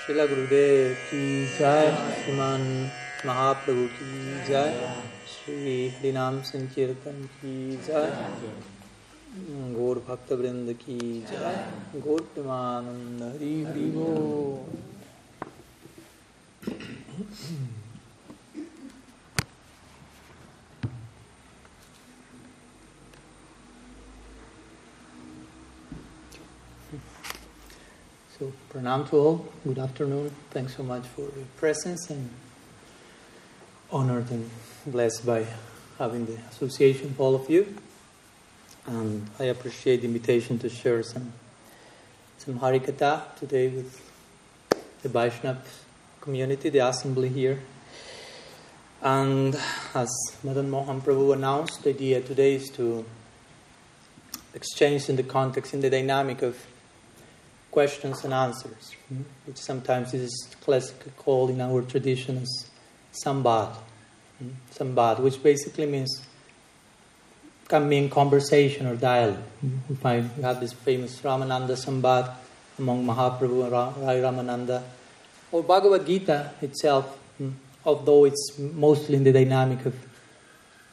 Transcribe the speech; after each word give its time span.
शिला 0.00 0.24
गुरुदेव 0.26 0.92
की 0.94 1.46
जय, 1.46 1.90
श्रीमान 2.20 2.62
महाप्रभु 3.26 3.86
की 3.86 4.44
जय, 4.46 4.70
श्री 5.32 5.74
हरिनाम 5.88 6.40
संकीर्तन 6.42 7.22
की 7.34 7.76
जय 7.86 8.08
गौर 9.74 9.98
भक्त 10.08 10.32
वृंद 10.32 10.72
की 10.72 10.98
जय 11.30 12.00
गौर 12.00 12.20
Premanand, 12.34 13.22
Hari 13.34 13.52
Hari 13.64 13.90
pranam 28.80 29.08
to 29.10 29.16
all. 29.16 29.48
Good 29.62 29.78
afternoon. 29.78 30.34
Thanks 30.50 30.74
so 30.76 30.82
much 30.82 31.04
for 31.08 31.22
your 31.22 31.44
presence 31.58 32.08
and 32.08 32.30
honored 33.90 34.30
and 34.30 34.48
blessed 34.86 35.26
by 35.26 35.44
having 35.98 36.24
the 36.24 36.36
association 36.50 37.08
of 37.08 37.20
all 37.20 37.34
of 37.34 37.50
you. 37.50 37.76
And 38.86 39.28
I 39.38 39.44
appreciate 39.44 39.98
the 39.98 40.06
invitation 40.06 40.58
to 40.60 40.70
share 40.70 41.02
some 41.02 41.32
some 42.38 42.58
Harikatha 42.58 43.36
today 43.36 43.68
with 43.68 44.00
the 45.02 45.10
Vaishnav 45.10 45.58
community, 46.22 46.70
the 46.70 46.78
assembly 46.78 47.28
here. 47.28 47.60
And 49.02 49.60
as 49.94 50.08
Madan 50.42 50.70
Mohan 50.70 51.02
Prabhu 51.02 51.34
announced, 51.34 51.82
the 51.82 51.90
idea 51.90 52.22
today 52.22 52.54
is 52.54 52.70
to 52.70 53.04
exchange 54.54 55.10
in 55.10 55.16
the 55.16 55.22
context, 55.22 55.74
in 55.74 55.82
the 55.82 55.90
dynamic 55.90 56.40
of 56.40 56.56
questions 57.70 58.24
and 58.24 58.34
answers, 58.34 58.94
mm-hmm. 59.12 59.22
which 59.46 59.56
sometimes 59.56 60.12
is 60.14 60.48
classically 60.60 61.12
called 61.16 61.50
in 61.50 61.60
our 61.60 61.82
tradition 61.82 62.38
as 62.38 62.70
sambad. 63.12 63.74
Mm-hmm. 64.42 64.50
Sambad, 64.72 65.20
which 65.20 65.42
basically 65.42 65.86
means 65.86 66.22
can 67.68 67.88
mean 67.88 68.10
conversation 68.10 68.86
or 68.86 68.96
dialogue. 68.96 69.38
Mm-hmm. 69.64 69.76
We 69.88 69.94
find 69.96 70.30
we 70.36 70.42
have 70.42 70.60
this 70.60 70.72
famous 70.72 71.20
Ramananda 71.20 71.76
Sambad 71.76 72.34
among 72.78 73.06
Mahaprabhu 73.06 73.64
and 73.64 73.72
Rai 73.72 74.20
Ramananda. 74.20 74.82
Or 75.52 75.62
Bhagavad 75.62 76.06
Gita 76.06 76.52
itself, 76.60 77.18
although 77.84 78.24
it's 78.24 78.56
mostly 78.58 79.16
in 79.16 79.24
the 79.24 79.32
dynamic 79.32 79.84
of 79.84 79.94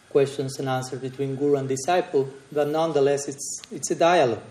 questions 0.09 0.57
and 0.59 0.69
answers 0.69 1.01
between 1.01 1.35
guru 1.35 1.55
and 1.55 1.67
disciple, 1.67 2.29
but 2.51 2.67
nonetheless 2.67 3.27
it's 3.27 3.61
it's 3.71 3.91
a 3.91 3.95
dialogue, 3.95 4.41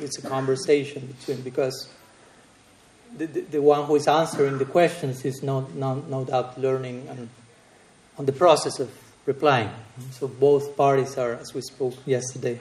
it's 0.00 0.18
a 0.18 0.22
conversation 0.22 1.06
between 1.06 1.42
because 1.42 1.88
the, 3.16 3.26
the, 3.26 3.40
the 3.40 3.62
one 3.62 3.86
who 3.86 3.96
is 3.96 4.06
answering 4.06 4.58
the 4.58 4.64
questions 4.64 5.24
is 5.24 5.42
no, 5.42 5.68
no, 5.74 5.94
no 5.94 6.24
doubt 6.24 6.58
learning 6.58 7.06
and 7.08 7.28
on 8.18 8.26
the 8.26 8.32
process 8.32 8.78
of 8.78 8.90
replying. 9.26 9.70
So 10.12 10.28
both 10.28 10.76
parties 10.76 11.16
are, 11.18 11.34
as 11.34 11.52
we 11.54 11.60
spoke 11.60 11.94
yesterday, 12.06 12.60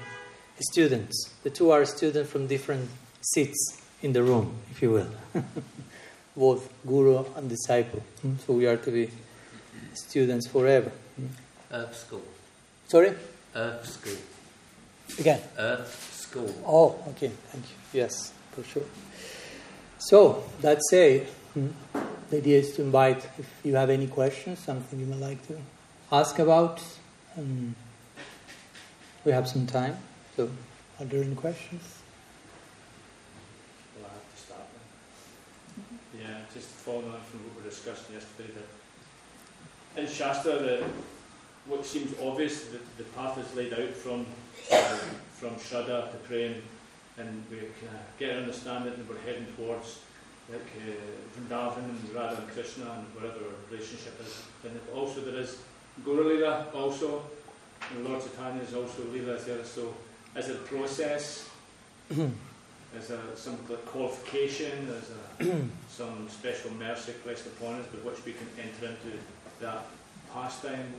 students. 0.59 1.33
The 1.43 1.49
two 1.49 1.71
are 1.71 1.85
students 1.85 2.31
from 2.31 2.47
different 2.47 2.89
seats 3.21 3.81
in 4.01 4.13
the 4.13 4.23
room, 4.23 4.57
if 4.71 4.81
you 4.81 4.91
will. 4.91 5.09
both 6.35 6.69
guru 6.85 7.23
and 7.35 7.49
disciple. 7.49 8.03
So 8.45 8.53
we 8.53 8.67
are 8.67 8.77
to 8.77 8.91
be 8.91 9.09
students 9.93 10.47
forever. 10.47 10.91
Earth 11.71 11.95
School. 11.95 12.23
Sorry? 12.87 13.13
Earth 13.55 13.85
School. 13.87 14.17
Again? 15.19 15.41
Earth 15.57 16.13
School. 16.13 16.53
Oh, 16.65 16.95
okay, 17.09 17.31
thank 17.47 17.63
you. 17.63 18.01
Yes, 18.01 18.33
for 18.51 18.63
sure. 18.63 18.83
So, 19.97 20.43
that 20.61 20.81
said, 20.83 21.27
the 21.55 22.37
idea 22.37 22.59
is 22.59 22.75
to 22.75 22.83
invite, 22.83 23.27
if 23.39 23.49
you 23.63 23.75
have 23.75 23.89
any 23.89 24.07
questions, 24.07 24.59
something 24.59 24.99
you 24.99 25.05
would 25.07 25.19
like 25.19 25.45
to 25.47 25.57
ask 26.11 26.37
about, 26.37 26.81
um, 27.37 27.75
we 29.23 29.31
have 29.31 29.47
some 29.47 29.65
time. 29.65 29.97
So, 30.35 30.49
are 30.99 31.05
there 31.05 31.23
any 31.23 31.35
questions? 31.35 31.81
Well, 33.97 34.11
I 34.11 34.13
have 34.13 34.35
to 34.35 34.41
start 34.41 34.67
then. 36.13 36.21
Yeah, 36.21 36.37
just 36.53 36.67
following 36.67 37.05
on 37.05 37.21
from 37.21 37.39
what 37.45 37.57
we 37.57 37.63
were 37.63 37.69
discussing 37.69 38.13
yesterday, 38.13 38.51
that 38.53 40.01
in 40.01 40.07
Shastra, 40.07 40.53
the, 40.53 40.83
what 41.67 41.85
seems 41.85 42.13
obvious, 42.21 42.65
the, 42.65 42.79
the 42.97 43.03
path 43.15 43.37
is 43.37 43.55
laid 43.55 43.73
out 43.73 43.89
from 43.89 44.25
uh, 44.71 44.97
from 45.33 45.55
Shraddha 45.55 46.11
to 46.11 46.17
praying, 46.23 46.61
and 47.17 47.43
we 47.51 47.57
can 47.57 47.89
uh, 47.89 47.99
get 48.17 48.31
an 48.31 48.43
understanding 48.43 48.93
that 48.95 49.09
we're 49.09 49.21
heading 49.21 49.45
towards 49.57 49.99
like 50.51 50.61
uh, 50.61 51.39
Vrindavan 51.39 51.83
and 51.83 52.13
Radha 52.13 52.41
and 52.41 52.47
Krishna 52.49 52.85
and 52.91 53.05
whatever 53.15 53.45
our 53.45 53.71
relationship 53.71 54.19
is. 54.21 54.43
And 54.63 54.79
also 54.93 55.21
there 55.21 55.39
is 55.41 55.57
Guru 56.03 56.35
Lila 56.35 56.67
also, 56.73 57.23
and 57.91 58.07
Lord 58.07 58.21
Chaitanya 58.21 58.61
is 58.61 58.73
also 58.73 59.03
Lila 59.11 59.37
there. 59.37 59.63
So 59.63 59.93
as 60.35 60.49
a 60.49 60.55
process, 60.55 61.49
there's 62.09 63.09
a, 63.09 63.35
some 63.35 63.57
qualification, 63.87 64.87
there's 64.87 65.49
a, 65.49 65.55
some 65.89 66.29
special 66.29 66.71
mercy 66.71 67.13
placed 67.23 67.47
upon 67.47 67.75
us, 67.75 67.87
by 67.87 68.09
which 68.09 68.23
we 68.25 68.33
can 68.33 68.47
enter 68.59 68.93
into 68.93 69.17
that 69.61 69.85
pastime, 70.33 70.93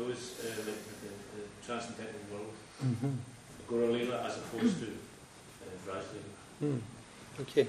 those 0.00 0.40
uh, 0.40 0.48
the, 0.56 0.72
the, 1.02 1.10
the 1.36 1.42
transcendental 1.66 2.20
world, 2.32 2.54
Mm-hmm. 2.80 3.10
Guru 3.68 3.92
Lila, 3.92 4.22
as 4.24 4.38
opposed 4.38 4.78
to 4.80 4.86
uh, 4.86 5.92
Raj 5.92 6.04
Mm. 6.62 6.80
Okay. 7.40 7.66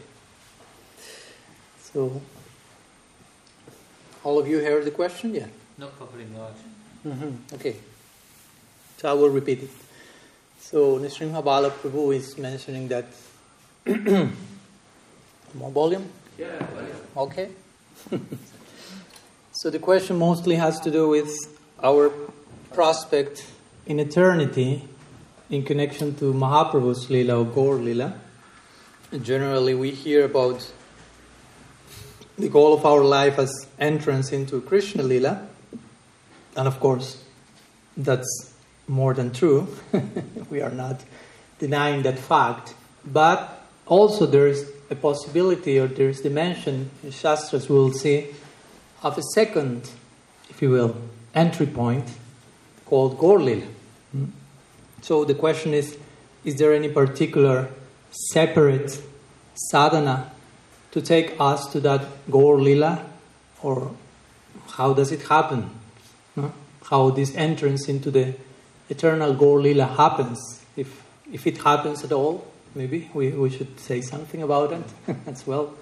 So, 1.81 2.21
all 4.23 4.39
of 4.39 4.47
you 4.47 4.59
heard 4.59 4.85
the 4.85 4.91
question? 4.91 5.33
Yeah. 5.35 5.47
Not 5.77 5.97
properly 5.97 6.25
large. 6.35 6.61
Mm-hmm. 7.05 7.55
Okay. 7.55 7.75
So 8.97 9.09
I 9.09 9.13
will 9.13 9.29
repeat 9.29 9.63
it. 9.63 9.69
So 10.59 10.99
Nrsimha 10.99 11.43
Bala 11.43 11.71
Prabhu 11.71 12.15
is 12.15 12.37
mentioning 12.37 12.87
that 12.89 13.05
more 15.55 15.71
volume. 15.71 16.07
Yeah, 16.37 16.67
Okay. 17.17 17.49
so 19.51 19.69
the 19.69 19.79
question 19.79 20.17
mostly 20.17 20.55
has 20.55 20.79
to 20.81 20.91
do 20.91 21.09
with 21.09 21.31
our 21.83 22.11
prospect 22.73 23.45
in 23.85 23.99
eternity 23.99 24.87
in 25.49 25.63
connection 25.63 26.15
to 26.15 26.33
Mahaprabhu's 26.33 27.09
Lila 27.09 27.39
or 27.39 27.45
Gaur 27.45 27.75
Lila. 27.75 28.13
Generally, 29.21 29.75
we 29.75 29.91
hear 29.91 30.25
about 30.25 30.71
the 32.37 32.47
goal 32.47 32.73
of 32.73 32.85
our 32.85 33.03
life 33.03 33.37
as 33.37 33.67
entrance 33.77 34.31
into 34.31 34.61
Krishna 34.61 35.03
Lila, 35.03 35.45
and 36.55 36.67
of 36.67 36.79
course, 36.79 37.23
that's 37.97 38.53
more 38.87 39.13
than 39.13 39.31
true. 39.31 39.67
we 40.49 40.61
are 40.61 40.71
not 40.71 41.03
denying 41.59 42.03
that 42.03 42.17
fact, 42.17 42.73
but 43.05 43.65
also 43.85 44.25
there 44.25 44.47
is 44.47 44.71
a 44.89 44.95
possibility, 44.95 45.77
or 45.77 45.87
there 45.87 46.09
is 46.09 46.21
dimension 46.21 46.89
in 47.03 47.11
Shastras 47.11 47.67
we 47.67 47.75
will 47.75 47.93
see 47.93 48.27
of 49.03 49.17
a 49.17 49.23
second, 49.33 49.89
if 50.49 50.61
you 50.61 50.69
will, 50.69 50.95
entry 51.33 51.65
point 51.65 52.09
called 52.85 53.17
Gaur 53.17 53.39
Lila. 53.39 53.67
Hmm. 54.11 54.25
So 55.01 55.25
the 55.25 55.35
question 55.35 55.73
is 55.73 55.97
is 56.43 56.55
there 56.55 56.73
any 56.73 56.89
particular 56.89 57.69
separate 58.31 58.99
sadhana 59.53 60.31
to 60.91 61.01
take 61.01 61.35
us 61.39 61.71
to 61.71 61.79
that 61.81 62.05
Gaur 62.29 62.59
Lila 62.59 63.05
Or 63.63 63.95
how 64.71 64.93
does 64.93 65.11
it 65.11 65.21
happen? 65.23 65.69
No? 66.35 66.51
How 66.89 67.09
this 67.11 67.35
entrance 67.35 67.87
into 67.87 68.11
the 68.11 68.33
eternal 68.89 69.33
Gaur 69.33 69.61
Lila 69.61 69.85
happens? 69.85 70.39
If, 70.75 71.03
if 71.31 71.45
it 71.45 71.59
happens 71.59 72.03
at 72.03 72.11
all, 72.11 72.47
maybe 72.73 73.09
we, 73.13 73.29
we 73.29 73.49
should 73.49 73.79
say 73.79 74.01
something 74.01 74.41
about 74.41 74.73
it 74.73 74.83
as 75.27 75.45
well. 75.45 75.75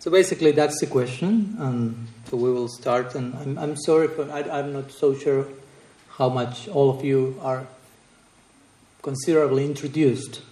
So 0.00 0.10
basically, 0.10 0.52
that's 0.52 0.80
the 0.80 0.86
question. 0.86 1.56
And 1.58 2.08
so 2.28 2.36
we 2.36 2.52
will 2.52 2.68
start. 2.68 3.14
And 3.14 3.34
I'm, 3.34 3.58
I'm 3.58 3.76
sorry, 3.76 4.08
for, 4.08 4.30
I, 4.30 4.42
I'm 4.42 4.72
not 4.72 4.92
so 4.92 5.14
sure 5.14 5.46
how 6.10 6.28
much 6.28 6.68
all 6.68 6.90
of 6.90 7.04
you 7.04 7.38
are 7.42 7.66
considerably 9.02 9.64
introduced 9.64 10.42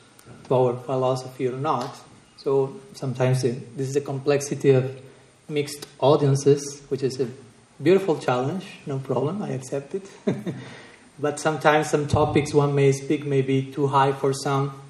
to 0.49 0.55
our 0.55 0.77
philosophy 0.77 1.49
or 1.49 1.57
not. 1.57 1.97
So 2.37 2.81
sometimes 2.95 3.43
this 3.43 3.89
is 3.89 3.95
the 3.95 4.01
complexity 4.01 4.71
of 4.71 5.01
mixed 5.49 5.87
audiences, 6.01 6.83
which 6.89 7.03
is 7.03 7.21
a 7.21 7.29
beautiful 7.83 8.19
challenge, 8.19 8.67
no 8.87 8.99
problem, 8.99 9.43
I 9.43 9.51
accept 9.51 9.95
it. 9.95 10.09
but 11.19 11.39
sometimes 11.39 11.91
some 11.91 12.07
topics 12.07 12.55
one 12.55 12.75
may 12.75 12.93
speak 12.93 13.25
may 13.25 13.43
be 13.43 13.73
too 13.73 13.89
high 13.89 14.13
for 14.13 14.33
some 14.33 14.81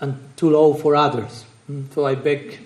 and 0.00 0.18
too 0.36 0.50
low 0.50 0.74
for 0.74 0.96
others. 0.96 1.44
Mm, 1.70 1.92
so 1.94 2.06
I 2.06 2.14
beg, 2.14 2.58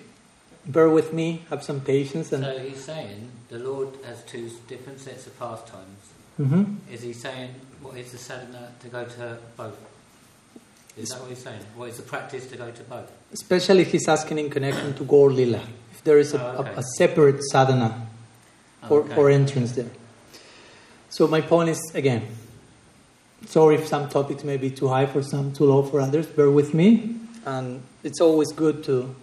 bear 0.67 0.89
with 0.89 1.13
me, 1.13 1.43
have 1.49 1.63
some 1.63 1.79
patience. 1.81 2.31
And 2.31 2.43
So 2.43 2.59
he's 2.59 2.83
saying 2.83 3.29
the 3.49 3.59
Lord 3.59 3.89
has 4.05 4.23
two 4.23 4.49
different 4.67 4.99
sets 4.99 5.27
of 5.27 5.37
pastimes. 5.39 5.99
Mhm. 6.39 6.77
Is 6.91 7.01
he 7.01 7.13
saying 7.13 7.51
what 7.81 7.97
is 7.97 8.11
the 8.11 8.17
sadhana 8.17 8.71
to 8.81 8.87
go 8.89 9.05
to 9.05 9.37
both? 9.55 9.77
Is 10.97 11.09
that 11.09 11.21
what 11.21 11.29
he's 11.29 11.43
saying? 11.43 11.61
What 11.75 11.89
is 11.89 11.97
the 11.97 12.03
practice 12.03 12.47
to 12.47 12.57
go 12.57 12.71
to 12.71 12.83
both? 12.83 13.11
especially 13.33 13.81
if 13.81 13.91
he's 13.91 14.07
asking 14.07 14.37
in 14.39 14.49
connection 14.49 14.93
to 14.93 15.03
Gaur 15.03 15.29
Lila. 15.29 15.59
If 15.91 16.01
there 16.05 16.17
is 16.17 16.33
a, 16.33 16.41
Oh, 16.41 16.61
okay. 16.61 16.71
a, 16.75 16.79
a 16.79 16.83
separate 16.97 17.43
sadhana 17.43 18.07
for, 18.87 19.01
Okay. 19.01 19.13
for 19.15 19.29
entrance 19.29 19.73
there. 19.73 19.89
So 21.09 21.27
my 21.27 21.41
point 21.41 21.67
is 21.69 21.91
again, 21.93 22.21
sorry 23.47 23.75
if 23.75 23.85
some 23.87 24.07
topics 24.07 24.43
may 24.45 24.55
be 24.55 24.69
too 24.71 24.87
high 24.87 25.05
for 25.07 25.21
some, 25.21 25.51
too 25.51 25.65
low 25.65 25.83
for 25.83 25.99
others. 25.99 26.25
Bear 26.27 26.49
with 26.49 26.73
me, 26.73 27.17
and 27.45 27.81
it's 28.01 28.21
always 28.21 28.53
good 28.53 28.81
to, 28.85 29.13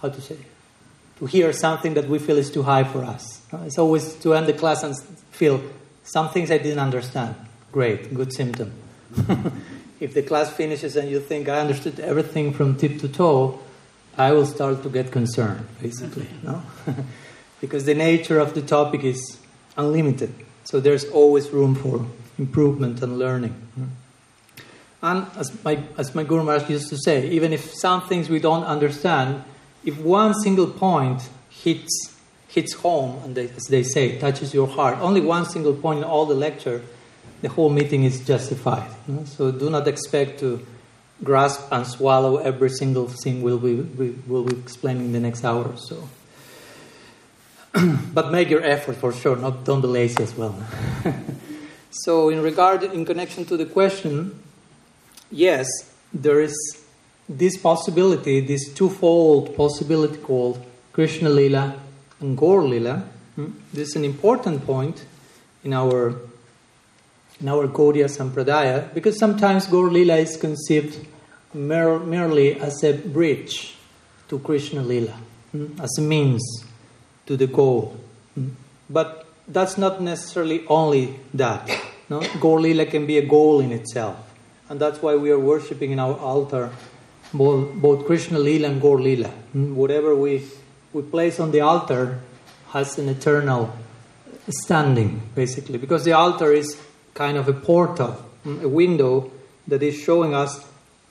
how 0.00 0.08
to 0.08 0.20
say, 0.20 0.36
to 1.18 1.26
hear 1.26 1.52
something 1.52 1.94
that 1.94 2.08
we 2.08 2.18
feel 2.18 2.38
is 2.38 2.50
too 2.50 2.62
high 2.62 2.84
for 2.84 3.04
us. 3.04 3.42
It's 3.64 3.78
always 3.78 4.14
to 4.16 4.34
end 4.34 4.46
the 4.46 4.52
class 4.52 4.82
and 4.82 4.96
feel 5.30 5.62
some 6.04 6.28
things 6.30 6.50
I 6.50 6.58
didn't 6.58 6.78
understand. 6.78 7.34
Great, 7.72 8.14
good 8.14 8.32
symptom. 8.32 8.72
if 10.00 10.14
the 10.14 10.22
class 10.22 10.52
finishes 10.52 10.96
and 10.96 11.10
you 11.10 11.20
think 11.20 11.48
I 11.48 11.60
understood 11.60 12.00
everything 12.00 12.52
from 12.52 12.76
tip 12.76 12.98
to 13.00 13.08
toe, 13.08 13.60
I 14.16 14.32
will 14.32 14.46
start 14.46 14.82
to 14.82 14.88
get 14.88 15.12
concerned, 15.12 15.66
basically. 15.80 16.28
no? 16.42 16.62
because 17.60 17.84
the 17.84 17.94
nature 17.94 18.38
of 18.38 18.54
the 18.54 18.62
topic 18.62 19.04
is 19.04 19.38
unlimited. 19.76 20.34
So 20.64 20.80
there's 20.80 21.04
always 21.06 21.50
room 21.50 21.74
for 21.74 22.06
improvement 22.38 23.02
and 23.02 23.18
learning. 23.18 23.54
And 25.02 25.26
as 25.36 25.64
my, 25.64 25.82
as 25.96 26.14
my 26.14 26.24
Guru 26.24 26.42
Maharaj 26.42 26.68
used 26.68 26.88
to 26.88 26.98
say, 26.98 27.28
even 27.30 27.52
if 27.52 27.72
some 27.74 28.02
things 28.02 28.28
we 28.28 28.40
don't 28.40 28.64
understand, 28.64 29.44
if 29.88 29.96
one 29.98 30.34
single 30.34 30.66
point 30.66 31.30
hits, 31.48 32.14
hits 32.46 32.74
home, 32.74 33.22
and 33.24 33.34
they, 33.34 33.48
as 33.48 33.64
they 33.70 33.82
say, 33.82 34.18
touches 34.18 34.52
your 34.52 34.66
heart, 34.66 34.98
only 34.98 35.22
one 35.22 35.46
single 35.46 35.72
point 35.72 36.00
in 36.00 36.04
all 36.04 36.26
the 36.26 36.34
lecture, 36.34 36.82
the 37.40 37.48
whole 37.48 37.70
meeting 37.70 38.04
is 38.04 38.22
justified. 38.26 38.90
you 39.06 39.14
know. 39.14 39.24
So 39.24 39.50
do 39.50 39.70
not 39.70 39.88
expect 39.88 40.40
to 40.40 40.66
grasp 41.24 41.72
and 41.72 41.86
swallow 41.86 42.36
every 42.36 42.68
single 42.68 43.08
thing 43.08 43.40
we'll 43.40 43.58
be, 43.58 43.76
we 43.76 44.10
will 44.26 44.44
be 44.44 44.56
explaining 44.58 45.06
in 45.06 45.12
the 45.12 45.20
next 45.20 45.42
hour 45.42 45.64
or 45.64 45.78
so. 45.78 46.06
but 48.12 48.30
make 48.30 48.50
your 48.50 48.62
effort 48.62 48.96
for 48.96 49.10
sure, 49.10 49.36
not, 49.36 49.64
don't 49.64 49.80
be 49.80 49.88
lazy 49.88 50.22
as 50.22 50.34
well. 50.34 50.54
so, 51.90 52.28
in 52.28 52.42
regard, 52.42 52.82
in 52.82 53.06
connection 53.06 53.46
to 53.46 53.56
the 53.56 53.64
question, 53.64 54.38
yes, 55.30 55.66
there 56.12 56.42
is 56.42 56.54
this 57.28 57.56
possibility, 57.58 58.40
this 58.40 58.72
twofold 58.72 59.54
possibility 59.56 60.16
called 60.16 60.64
Krishna 60.92 61.28
Lila 61.28 61.78
and 62.20 62.36
Gaur 62.36 62.62
Lila. 62.62 63.04
Hmm? 63.36 63.50
This 63.72 63.90
is 63.90 63.96
an 63.96 64.04
important 64.04 64.64
point 64.64 65.04
in 65.64 65.72
our 65.72 66.14
in 67.40 67.48
our 67.48 67.68
Gaudiya 67.68 68.08
Sampradaya 68.08 68.92
because 68.94 69.18
sometimes 69.18 69.66
Gaur 69.66 69.90
Lila 69.90 70.16
is 70.16 70.36
conceived 70.36 71.06
mer- 71.54 72.00
merely 72.00 72.58
as 72.58 72.82
a 72.82 72.94
bridge 72.94 73.76
to 74.28 74.38
Krishna 74.38 74.82
Lila, 74.82 75.16
hmm? 75.52 75.80
as 75.80 75.96
a 75.98 76.02
means 76.02 76.64
to 77.26 77.36
the 77.36 77.46
goal. 77.46 77.96
Hmm? 78.34 78.48
But 78.90 79.26
that's 79.46 79.78
not 79.78 80.00
necessarily 80.00 80.66
only 80.66 81.20
that. 81.34 81.70
No? 82.08 82.22
Gaur 82.40 82.60
Lila 82.60 82.86
can 82.86 83.06
be 83.06 83.18
a 83.18 83.26
goal 83.26 83.60
in 83.60 83.70
itself. 83.70 84.16
And 84.70 84.80
that's 84.80 85.00
why 85.00 85.16
we 85.16 85.30
are 85.30 85.38
worshipping 85.38 85.92
in 85.92 85.98
our 85.98 86.14
altar 86.14 86.70
both, 87.32 87.74
both 87.74 88.06
Krishna 88.06 88.38
Lila 88.38 88.68
and 88.68 88.80
Gaur 88.80 89.00
Lila. 89.00 89.28
Whatever 89.52 90.14
we, 90.14 90.44
we 90.92 91.02
place 91.02 91.40
on 91.40 91.50
the 91.50 91.60
altar 91.60 92.20
has 92.70 92.98
an 92.98 93.08
eternal 93.08 93.74
standing, 94.48 95.22
basically, 95.34 95.78
because 95.78 96.04
the 96.04 96.12
altar 96.12 96.52
is 96.52 96.80
kind 97.14 97.36
of 97.36 97.48
a 97.48 97.52
portal, 97.52 98.22
mm, 98.44 98.62
a 98.62 98.68
window 98.68 99.30
that 99.66 99.82
is 99.82 99.98
showing 99.98 100.34
us 100.34 100.66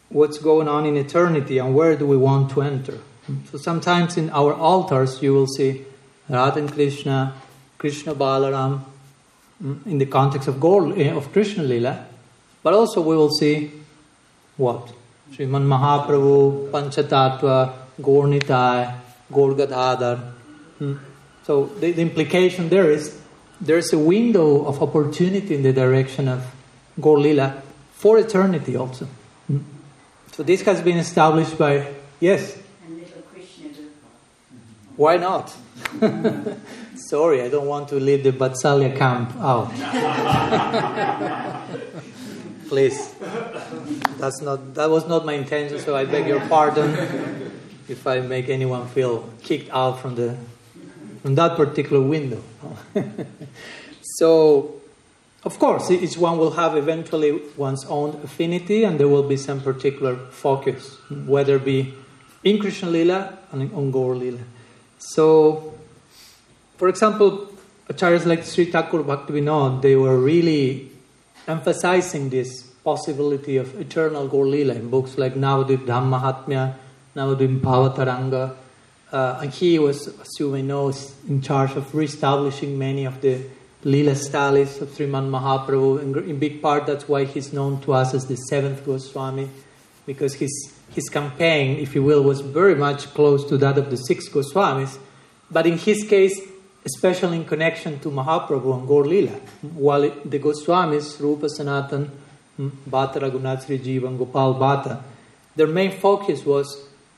what's 0.10 0.38
going 0.38 0.68
on 0.68 0.86
in 0.86 0.96
eternity 0.96 1.58
and 1.58 1.76
where 1.76 1.96
do 1.96 2.08
we 2.08 2.18
want 2.18 2.50
to 2.52 2.62
enter. 2.62 3.00
So 3.52 3.58
sometimes 3.58 4.16
in 4.16 4.30
our 4.30 4.54
altars 4.54 5.22
you 5.22 5.34
will 5.34 5.48
see 5.48 5.84
Radha 6.30 6.60
and 6.60 6.72
Krishna, 6.72 7.34
Krishna 7.78 8.16
Balaram, 8.16 8.82
mm, 9.62 9.86
in 9.86 9.98
the 9.98 10.06
context 10.06 10.48
of 10.48 10.60
Gaur, 10.60 10.94
eh, 10.98 11.12
of 11.12 11.32
Krishna 11.34 11.64
Lila, 11.64 12.06
but 12.64 12.74
also 12.74 13.02
we 13.02 13.16
will 13.16 13.32
see 13.32 13.72
what? 14.56 14.94
Sriman 15.32 15.68
Mahaprabhu, 15.68 16.72
Panchatattva, 16.72 17.74
Gaur 18.02 18.26
Nitai, 18.26 18.94
Gaur 19.32 19.54
Gadadhar. 19.54 20.34
Mm. 20.80 21.00
So 21.44 21.66
the, 21.66 21.92
the 21.92 22.02
implication 22.02 22.70
there 22.70 22.92
is 22.92 23.20
there's 23.60 23.92
a 23.94 23.98
window 23.98 24.66
of 24.66 24.82
opportunity 24.82 25.56
in 25.56 25.64
the 25.64 25.74
direction 25.74 26.28
of 26.28 26.46
Gaur 27.00 27.20
Lila 27.20 27.62
for 27.94 28.20
eternity 28.20 28.76
also. 28.76 29.08
Mm. 29.52 29.64
So 30.32 30.44
this 30.44 30.62
has 30.62 30.82
been 30.82 30.98
established 30.98 31.58
by, 31.58 31.94
yes, 32.20 32.58
And 32.86 33.00
little 33.00 33.22
Krishna 33.34 33.70
Rupa. 33.70 33.82
why 34.96 35.18
not? 35.18 35.56
Sorry, 36.96 37.42
I 37.42 37.50
don't 37.50 37.68
want 37.68 37.90
to 37.90 37.96
leave 37.96 38.24
the 38.24 38.32
Vatsalya 38.32 38.96
camp 38.98 39.36
out. 39.38 39.72
Please. 42.68 43.14
That's 44.18 44.42
not 44.42 44.74
that 44.76 44.90
was 44.90 45.08
not 45.08 45.26
my 45.26 45.34
intention, 45.34 45.80
so 45.80 45.96
I 45.96 46.06
beg 46.06 46.28
your 46.28 46.42
pardon 46.48 46.92
if 47.88 48.06
I 48.06 48.20
make 48.20 48.50
anyone 48.50 48.88
feel 48.88 49.30
kicked 49.42 49.70
out 49.72 50.00
from 50.00 50.16
the 50.16 50.36
from 51.22 51.36
that 51.36 51.56
particular 51.56 52.02
window. 52.02 52.44
so 54.02 54.82
of 55.44 55.60
course, 55.60 55.90
each 55.92 56.18
one 56.18 56.38
will 56.38 56.52
have 56.52 56.76
eventually 56.76 57.42
one's 57.56 57.86
own 57.86 58.20
affinity, 58.22 58.84
and 58.84 59.00
there 59.00 59.08
will 59.08 59.24
be 59.24 59.38
some 59.38 59.62
particular 59.62 60.18
focus, 60.30 60.98
whether 61.10 61.56
it 61.56 61.64
be 61.64 61.94
in 62.44 62.60
Krishna 62.60 62.90
Lila 62.90 63.38
and 63.52 63.74
on 63.74 63.92
Gaur 63.92 64.16
Lila. 64.16 64.44
So, 64.98 65.74
for 66.76 66.90
example, 66.90 67.48
acharyas 67.90 68.26
like 68.26 68.44
Sri 68.44 68.66
Thakur 68.66 69.04
Bhaktivinoda, 69.04 69.82
they 69.82 69.96
were 69.96 70.20
really 70.20 70.92
emphasizing 71.48 72.30
this 72.30 72.64
possibility 72.84 73.58
of 73.58 73.80
eternal 73.80 74.28
Gaur 74.28 74.48
in 74.54 74.90
books 74.90 75.18
like 75.18 75.34
Navadvip 75.34 75.86
Dham 75.86 76.10
Mahatmya, 76.10 76.76
Navadvip 77.16 77.60
Bhavataranga. 77.62 78.56
Uh, 79.12 79.40
and 79.42 79.52
he 79.54 79.80
was, 79.80 80.08
as 80.20 80.28
you 80.40 80.50
may 80.52 80.62
know, 80.62 80.92
in 81.28 81.42
charge 81.42 81.72
of 81.72 81.96
reestablishing 81.96 82.78
many 82.78 83.06
of 83.06 83.22
the 83.22 83.42
Lila 83.84 84.16
styles 84.16 84.82
of 84.82 84.90
Sriman 84.90 85.30
Mahaprabhu. 85.30 86.02
In, 86.02 86.30
in 86.30 86.40
big 86.40 86.62
part, 86.62 86.86
that's 86.86 87.08
why 87.08 87.24
he's 87.24 87.54
known 87.54 87.80
to 87.82 87.94
us 87.94 88.14
as 88.14 88.28
the 88.28 88.36
seventh 88.36 88.86
Goswami, 88.86 89.50
because 90.06 90.34
his, 90.36 90.74
his 90.92 91.08
campaign, 91.08 91.80
if 91.80 91.96
you 91.96 92.04
will, 92.04 92.22
was 92.22 92.42
very 92.42 92.76
much 92.76 93.14
close 93.14 93.48
to 93.48 93.58
that 93.58 93.78
of 93.78 93.90
the 93.90 93.98
six 93.98 94.28
Goswamis. 94.28 94.98
But 95.50 95.66
in 95.66 95.78
his 95.78 96.04
case, 96.04 96.42
especially 96.88 97.38
in 97.38 97.46
connection 97.46 98.00
to 98.00 98.10
Mahaprabhu 98.10 98.80
and 98.80 98.88
Gaur 98.88 99.06
Lila, 99.06 99.38
while 99.88 100.02
the 100.02 100.40
Goswamis, 100.40 101.20
Rupa 101.20 101.50
Sanatan, 101.50 102.10
Bhatta 102.58 103.20
Raghunath 103.20 103.66
Jiva, 103.86 104.08
and 104.08 104.18
Gopal 104.18 104.56
Bhatta, 104.56 105.02
their 105.56 105.68
main 105.68 105.92
focus 105.92 106.46
was 106.46 106.68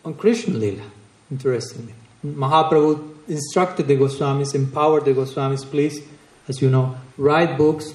on 0.04 0.16
Krishna 0.16 0.58
Lila, 0.58 0.84
interestingly. 1.30 1.94
Mahaprabhu 2.26 3.16
instructed 3.28 3.88
the 3.88 3.96
Goswamis, 3.96 4.56
empowered 4.56 5.06
the 5.06 5.14
Goswamis, 5.14 5.64
please, 5.70 6.02
as 6.48 6.62
you 6.62 6.70
know, 6.70 6.98
write 7.18 7.58
books 7.58 7.94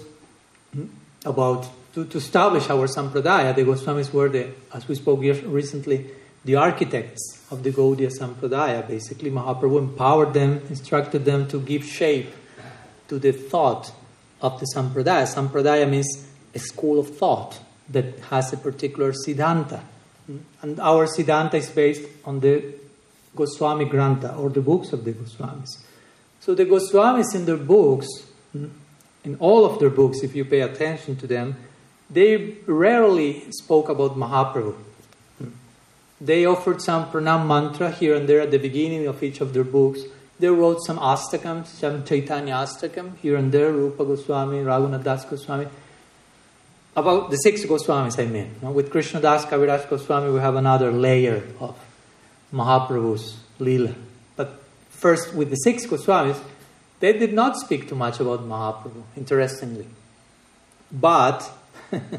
hmm, 0.73 0.87
about, 1.25 1.69
to, 1.95 2.04
to 2.04 2.19
establish 2.19 2.71
our 2.71 2.87
Sampradaya. 2.87 3.54
The 3.54 3.64
Goswamis 3.64 4.12
were, 4.12 4.28
the, 4.28 4.50
as 4.73 4.87
we 4.87 4.95
spoke 4.95 5.21
recently, 5.21 6.07
the 6.45 6.54
architects 6.57 7.43
of 7.54 7.62
the 7.62 7.70
Gaudiya 7.70 8.11
Sampradaya. 8.11 8.87
Basically, 8.87 9.30
Mahaprabhu 9.30 9.78
empowered 9.78 10.34
them, 10.34 10.61
instructed 10.68 11.25
them 11.25 11.49
to 11.49 11.61
give 11.61 11.84
shape 11.84 12.34
to 13.08 13.18
the 13.18 13.32
thought 13.32 13.92
of 14.42 14.61
the 14.61 14.66
Sampradaya. 14.75 15.25
Sampradaya 15.25 15.88
means 15.88 16.28
a 16.54 16.58
school 16.58 16.99
of 16.99 17.16
thought 17.16 17.61
that 17.88 18.18
has 18.30 18.52
a 18.52 18.56
particular 18.56 19.12
Siddhanta. 19.12 19.80
And 20.62 20.80
our 20.80 21.06
Siddhanta 21.06 21.54
is 21.54 21.70
based 21.70 22.02
on 22.25 22.40
the 22.40 22.75
Goswami 23.37 23.87
Grantha 23.87 24.38
or 24.38 24.49
the 24.49 24.61
books 24.61 24.92
of 24.92 25.04
the 25.04 25.12
Goswamis. 25.12 25.82
So 26.40 26.54
the 26.54 26.64
Goswamis 26.66 27.34
in 27.34 27.46
their 27.46 27.56
books, 27.56 28.08
in 28.52 29.37
all 29.38 29.64
of 29.64 29.78
their 29.80 29.90
books, 29.90 30.23
if 30.23 30.34
you 30.34 30.44
pay 30.44 30.61
attention 30.61 31.16
to 31.16 31.26
them, 31.26 31.56
they 32.11 32.58
rarely 32.66 33.50
spoke 33.50 33.88
about 33.88 34.16
Mahaprabhu. 34.16 34.75
They 36.25 36.47
offered 36.47 36.81
some 36.81 37.11
pranam 37.11 37.47
mantra 37.47 37.90
here 37.90 38.14
and 38.14 38.26
there 38.26 38.40
at 38.40 38.50
the 38.50 38.57
beginning 38.57 39.07
of 39.07 39.23
each 39.23 39.43
of 39.43 39.52
their 39.52 39.62
books. 39.62 40.00
They 40.40 40.49
wrote 40.49 40.81
some 40.83 40.99
astakam, 40.99 41.66
some 41.66 42.02
Chaitanya 42.02 42.54
astakam 42.54 43.19
here 43.19 43.37
and 43.37 43.52
there, 43.52 43.71
Rupa 43.71 44.07
Goswami, 44.07 44.64
Raghunath 44.64 45.04
Das 45.04 45.26
Goswami. 45.26 45.66
About 46.97 47.31
the 47.31 47.37
six 47.37 47.62
Goswamis, 47.64 48.19
I 48.19 48.25
mean. 48.25 48.54
With 48.73 48.90
Krishna 48.90 49.21
Das 49.21 49.45
Kaviraj 49.45 49.87
Goswami, 49.90 50.33
we 50.33 50.40
have 50.40 50.57
another 50.57 50.90
layer 50.90 51.43
of 51.61 51.78
Mahaprabhu's 52.54 53.37
Leela. 53.61 53.95
But 54.35 54.62
first, 54.88 55.35
with 55.35 55.50
the 55.50 55.57
six 55.57 55.85
Goswamis, 55.85 56.40
they 57.00 57.12
did 57.12 57.35
not 57.35 57.59
speak 57.59 57.87
too 57.87 57.97
much 57.97 58.19
about 58.19 58.40
Mahaprabhu, 58.49 59.02
interestingly. 59.14 59.87
But, 60.90 61.50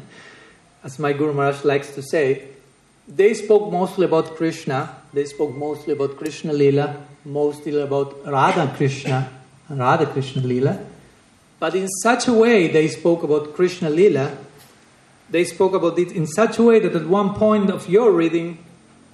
as 0.84 0.96
my 1.00 1.12
Guru 1.12 1.32
Maharaj 1.32 1.64
likes 1.64 1.92
to 1.96 2.02
say, 2.02 2.50
they 3.08 3.34
spoke 3.34 3.72
mostly 3.72 4.04
about 4.04 4.36
Krishna 4.36 4.96
they 5.16 5.24
spoke 5.24 5.56
mostly 5.56 5.94
about 5.94 6.18
Krishna 6.18 6.52
Lila, 6.52 6.94
mostly 7.24 7.80
about 7.80 8.22
Radha 8.26 8.70
Krishna, 8.76 9.32
Radha 9.70 10.04
Krishna 10.04 10.42
Lila. 10.42 10.78
But 11.58 11.74
in 11.74 11.88
such 12.02 12.28
a 12.28 12.34
way, 12.34 12.68
they 12.68 12.86
spoke 12.88 13.22
about 13.22 13.54
Krishna 13.54 13.88
Lila, 13.88 14.36
they 15.30 15.44
spoke 15.44 15.72
about 15.72 15.98
it 15.98 16.12
in 16.12 16.26
such 16.26 16.58
a 16.58 16.62
way 16.62 16.80
that 16.80 16.94
at 16.94 17.06
one 17.06 17.32
point 17.32 17.70
of 17.70 17.88
your 17.88 18.12
reading, 18.12 18.58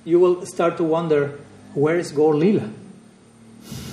you 0.05 0.19
will 0.19 0.45
start 0.45 0.77
to 0.79 0.83
wonder 0.83 1.39
where 1.73 2.01
is 2.01 2.11
Gaur 2.11 2.35
Lila? 2.35 2.69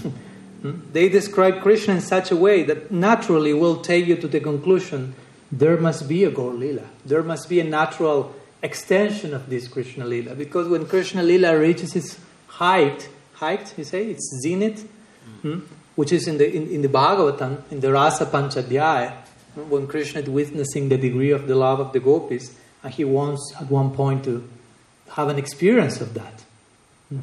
they 0.91 1.09
describe 1.09 1.61
Krishna 1.61 1.93
in 1.93 2.01
such 2.01 2.31
a 2.31 2.35
way 2.35 2.63
that 2.63 2.91
naturally 2.91 3.53
will 3.53 3.81
take 3.81 4.07
you 4.07 4.15
to 4.15 4.27
the 4.27 4.39
conclusion 4.39 5.13
there 5.51 5.77
must 5.77 6.09
be 6.09 6.23
a 6.23 6.31
Gaur 6.31 6.53
Lila. 6.53 6.85
There 7.05 7.21
must 7.21 7.49
be 7.49 7.59
a 7.59 7.63
natural 7.63 8.33
extension 8.61 9.33
of 9.33 9.49
this 9.49 9.67
Krishna 9.67 10.05
Lila. 10.05 10.35
Because 10.35 10.67
when 10.67 10.85
Krishna 10.85 11.23
Lila 11.23 11.57
reaches 11.57 11.95
its 11.95 12.19
height, 12.47 13.09
height, 13.33 13.73
you 13.77 13.83
say, 13.83 14.07
its 14.07 14.29
zenith, 14.41 14.87
hmm, 15.41 15.59
which 15.95 16.11
is 16.11 16.27
in 16.27 16.37
the, 16.37 16.53
in, 16.53 16.69
in, 16.69 16.81
the 16.81 16.87
Bhagavatam, 16.87 17.61
in 17.71 17.79
the 17.79 17.91
Rasa 17.91 18.25
Panchadhyaya, 18.25 19.13
when 19.67 19.87
Krishna 19.87 20.21
is 20.21 20.29
witnessing 20.29 20.89
the 20.89 20.97
degree 20.97 21.31
of 21.31 21.47
the 21.47 21.55
love 21.55 21.79
of 21.79 21.93
the 21.93 21.99
gopis, 21.99 22.55
and 22.83 22.93
he 22.93 23.03
wants 23.03 23.53
at 23.59 23.69
one 23.69 23.91
point 23.91 24.23
to 24.25 24.47
have 25.11 25.27
an 25.27 25.37
experience 25.37 25.99
of 26.01 26.13
that. 26.13 26.43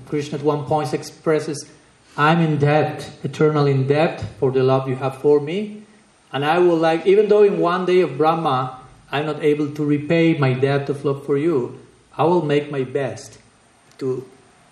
Krishna 0.07 0.39
at 0.39 0.45
one 0.45 0.65
point 0.65 0.93
expresses, 0.93 1.71
I'm 2.17 2.41
in 2.41 2.59
debt, 2.59 3.11
eternal 3.23 3.67
in 3.67 3.87
debt 3.87 4.25
for 4.41 4.51
the 4.51 4.63
love 4.63 4.89
you 4.89 4.97
have 4.97 5.19
for 5.19 5.41
me. 5.41 5.83
And 6.33 6.45
I 6.45 6.59
will 6.59 6.77
like, 6.77 7.07
even 7.07 7.29
though 7.29 7.45
in 7.45 7.61
one 7.61 7.87
day 7.87 8.01
of 8.01 8.19
Brahma 8.19 8.81
I'm 9.11 9.27
not 9.27 9.43
able 9.43 9.73
to 9.73 9.85
repay 9.85 10.37
my 10.37 10.53
debt 10.53 10.89
of 10.89 11.05
love 11.05 11.25
for 11.25 11.37
you, 11.37 11.79
I 12.17 12.25
will 12.25 12.43
make 12.43 12.71
my 12.71 12.85
best 12.85 13.39
to 13.99 14.29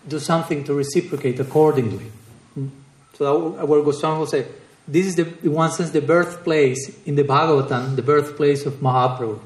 do 0.07 0.19
something 0.19 0.65
to 0.65 0.75
reciprocate 0.75 1.39
accordingly. 1.41 2.07
Hmm? 2.55 2.69
So 3.15 3.57
our 3.59 3.83
Goswami 3.83 4.19
will 4.19 4.27
say, 4.27 4.47
this 4.87 5.07
is 5.07 5.17
the, 5.17 5.27
in 5.43 5.53
one 5.53 5.71
sense 5.71 5.91
the 5.91 6.03
birthplace 6.03 6.99
in 7.07 7.15
the 7.15 7.25
Bhagavatam, 7.25 7.97
the 7.97 8.03
birthplace 8.03 8.67
of 8.67 8.75
Mahaprabhu. 8.75 9.41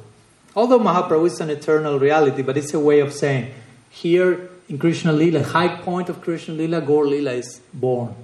Although 0.57 0.81
Mahaprabhu 0.81 1.27
is 1.27 1.41
an 1.41 1.51
eternal 1.51 1.99
reality, 1.99 2.43
but 2.43 2.57
it's 2.57 2.75
a 2.75 2.81
way 2.81 3.01
of 3.01 3.13
saying, 3.13 3.53
here 3.91 4.51
in 4.69 4.79
Krishna 4.79 5.13
Lila, 5.13 5.43
high 5.43 5.81
point 5.81 6.09
of 6.09 6.21
Krishna 6.21 6.55
Lila, 6.55 6.81
Gaur 6.81 7.07
Lila 7.07 7.33
is 7.33 7.61
born. 7.73 8.15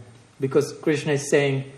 Because 0.41 0.73
Krishna 0.73 1.13
is 1.13 1.31
saying, 1.31 1.71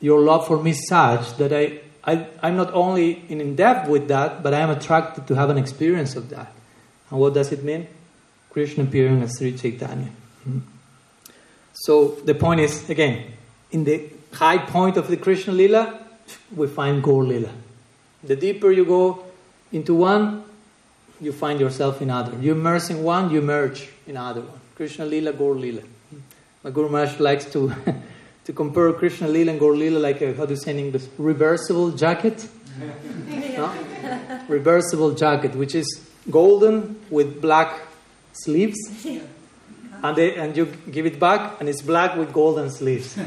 Your 0.00 0.20
love 0.20 0.46
for 0.46 0.62
me 0.62 0.72
is 0.72 0.86
such 0.86 1.36
that 1.38 1.52
I, 1.52 1.80
I, 2.06 2.26
I'm 2.42 2.56
not 2.56 2.72
only 2.72 3.24
in 3.28 3.56
depth 3.56 3.88
with 3.88 4.08
that, 4.08 4.42
but 4.42 4.54
I 4.54 4.60
am 4.60 4.70
attracted 4.70 5.26
to 5.26 5.34
have 5.34 5.50
an 5.50 5.58
experience 5.58 6.14
of 6.14 6.28
that. 6.30 6.52
And 7.10 7.18
what 7.18 7.34
does 7.34 7.52
it 7.52 7.64
mean? 7.64 7.88
Krishna 8.50 8.84
appearing 8.84 9.22
as 9.22 9.36
Sri 9.38 9.56
Chaitanya. 9.56 10.10
Hmm. 10.44 10.60
So 11.74 12.16
the 12.24 12.34
point 12.34 12.60
is, 12.60 12.88
again, 12.88 13.32
in 13.70 13.84
the 13.84 14.08
high 14.32 14.58
point 14.58 14.96
of 14.96 15.08
the 15.08 15.16
Krishna 15.16 15.52
Lila, 15.52 15.98
we 16.54 16.66
find 16.66 17.02
Gaur 17.02 17.24
Lila. 17.24 17.50
The 18.22 18.36
deeper 18.36 18.70
you 18.70 18.84
go 18.84 19.24
into 19.72 19.94
one, 19.94 20.44
you 21.20 21.32
find 21.32 21.60
yourself 21.60 22.00
in 22.00 22.10
other. 22.10 22.36
You 22.40 22.52
immerse 22.52 22.90
in 22.90 23.02
one, 23.02 23.30
you 23.30 23.42
merge 23.42 23.88
in 24.06 24.16
other 24.16 24.40
one. 24.40 24.60
Krishna 24.74 25.04
Lila, 25.04 25.32
Gaur 25.32 25.54
Lila. 25.54 25.82
My 26.62 26.70
Guru 26.70 26.88
Maharaj 26.88 27.20
likes 27.20 27.44
to, 27.52 27.72
to 28.46 28.52
compare 28.52 28.92
Krishna 28.92 29.26
Lila 29.26 29.50
and 29.50 29.60
Gaur 29.60 29.74
Lila 29.74 29.98
like 29.98 30.22
a, 30.22 30.32
how 30.34 30.46
do 30.46 30.54
you 30.54 30.60
say 30.60 30.70
in 30.70 30.78
English, 30.78 31.02
reversible 31.18 31.90
jacket? 31.90 32.48
no? 33.28 33.72
Reversible 34.46 35.14
jacket, 35.14 35.56
which 35.56 35.74
is 35.74 36.00
golden 36.30 37.00
with 37.10 37.42
black 37.42 37.80
sleeves. 38.32 38.78
And, 40.02 40.16
they, 40.16 40.36
and 40.36 40.56
you 40.56 40.66
give 40.92 41.06
it 41.06 41.18
back, 41.18 41.58
and 41.58 41.68
it's 41.68 41.82
black 41.82 42.16
with 42.16 42.32
golden 42.32 42.70
sleeves. 42.70 43.10
so 43.14 43.24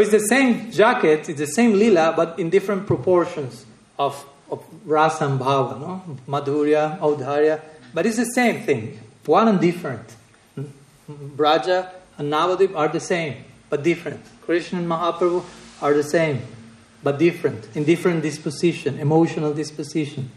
it's 0.00 0.10
the 0.10 0.24
same 0.26 0.70
jacket, 0.70 1.28
it's 1.28 1.38
the 1.38 1.46
same 1.46 1.74
lila, 1.74 2.14
but 2.16 2.38
in 2.38 2.48
different 2.48 2.86
proportions 2.86 3.66
of 3.98 4.24
of 4.50 4.64
rasa 4.86 5.26
and 5.26 5.38
bhava, 5.38 5.78
no? 5.78 6.02
Madhurya, 6.26 6.98
Audarya, 7.00 7.60
but 7.92 8.06
it's 8.06 8.16
the 8.16 8.24
same 8.24 8.62
thing, 8.62 8.98
one 9.26 9.46
and 9.46 9.60
different. 9.60 10.10
Hmm? 10.54 10.62
Hmm, 10.62 11.12
hmm. 11.12 11.36
Braja 11.36 11.92
and 12.18 12.32
Navadip 12.32 12.74
are 12.76 12.88
the 12.88 13.00
same, 13.00 13.44
but 13.70 13.82
different. 13.82 14.20
Krishna 14.42 14.80
and 14.80 14.88
Mahaprabhu 14.88 15.44
are 15.80 15.94
the 15.94 16.02
same, 16.02 16.42
but 17.02 17.18
different, 17.18 17.68
in 17.76 17.84
different 17.84 18.22
disposition, 18.22 18.98
emotional 18.98 19.54
disposition. 19.54 20.30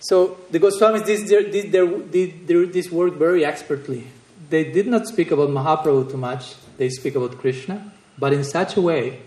So 0.00 0.38
the 0.50 0.60
Goswamis 0.60 1.06
did, 1.06 1.26
did, 1.50 1.72
did, 2.10 2.46
did 2.46 2.72
this 2.72 2.90
work 2.90 3.14
very 3.14 3.44
expertly. 3.44 4.06
They 4.50 4.70
did 4.70 4.86
not 4.86 5.06
speak 5.06 5.30
about 5.30 5.48
Mahaprabhu 5.48 6.10
too 6.10 6.16
much, 6.16 6.54
they 6.76 6.90
speak 6.90 7.14
about 7.14 7.38
Krishna, 7.38 7.92
but 8.18 8.32
in 8.32 8.44
such 8.44 8.76
a 8.76 8.80
way 8.80 9.20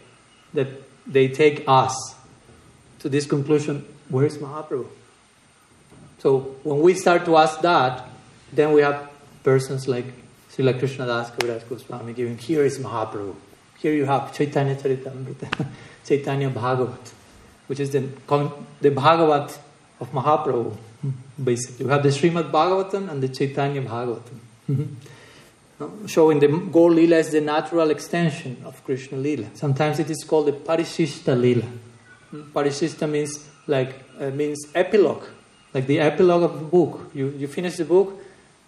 that 0.53 0.67
they 1.07 1.27
take 1.27 1.63
us 1.67 2.15
to 2.99 3.09
this 3.09 3.25
conclusion 3.25 3.85
where 4.09 4.25
is 4.25 4.37
Mahaprabhu? 4.37 4.87
So 6.19 6.55
when 6.63 6.81
we 6.81 6.93
start 6.93 7.25
to 7.25 7.37
ask 7.37 7.61
that, 7.61 8.07
then 8.53 8.71
we 8.73 8.81
have 8.81 9.09
persons 9.43 9.87
like 9.87 10.05
Srila 10.55 10.79
Krishnadas 10.79 11.31
Kaviraj 11.31 11.67
Goswami 11.67 12.13
giving, 12.13 12.37
here 12.37 12.63
is 12.63 12.79
Mahaprabhu. 12.79 13.35
Here 13.77 13.93
you 13.93 14.05
have 14.05 14.33
Chaitanya 14.33 14.75
Charitamrita, 14.75 15.67
Chaitanya 16.05 16.49
Bhagavat, 16.49 17.11
which 17.67 17.81
is 17.81 17.91
the, 17.91 18.07
the 18.79 18.91
Bhagavat 18.91 19.59
of 19.99 20.11
Mahaprabhu, 20.11 20.77
basically. 21.43 21.85
You 21.85 21.91
have 21.91 22.03
the 22.03 22.09
Srimad 22.09 22.51
Bhagavatam 22.51 23.09
and 23.09 23.21
the 23.21 23.27
Chaitanya 23.27 23.81
Bhagavatam. 23.81 24.95
Showing 26.07 26.39
the 26.39 26.47
Gaur 26.47 26.89
Lila 26.89 27.17
is 27.17 27.31
the 27.31 27.41
natural 27.41 27.89
extension 27.89 28.63
of 28.63 28.81
Krishna 28.85 29.17
Lila. 29.17 29.47
Sometimes 29.55 29.99
it 29.99 30.09
is 30.09 30.23
called 30.23 30.45
the 30.45 30.53
Parishishta 30.53 31.37
Lila. 31.37 31.67
Parishishta 32.33 33.09
means 33.09 33.45
like 33.67 33.93
uh, 34.17 34.29
means 34.29 34.67
epilogue, 34.73 35.25
like 35.73 35.85
the 35.85 35.99
epilogue 35.99 36.43
of 36.43 36.59
the 36.59 36.65
book. 36.65 37.11
You 37.13 37.27
you 37.37 37.49
finish 37.49 37.75
the 37.75 37.83
book, 37.83 38.21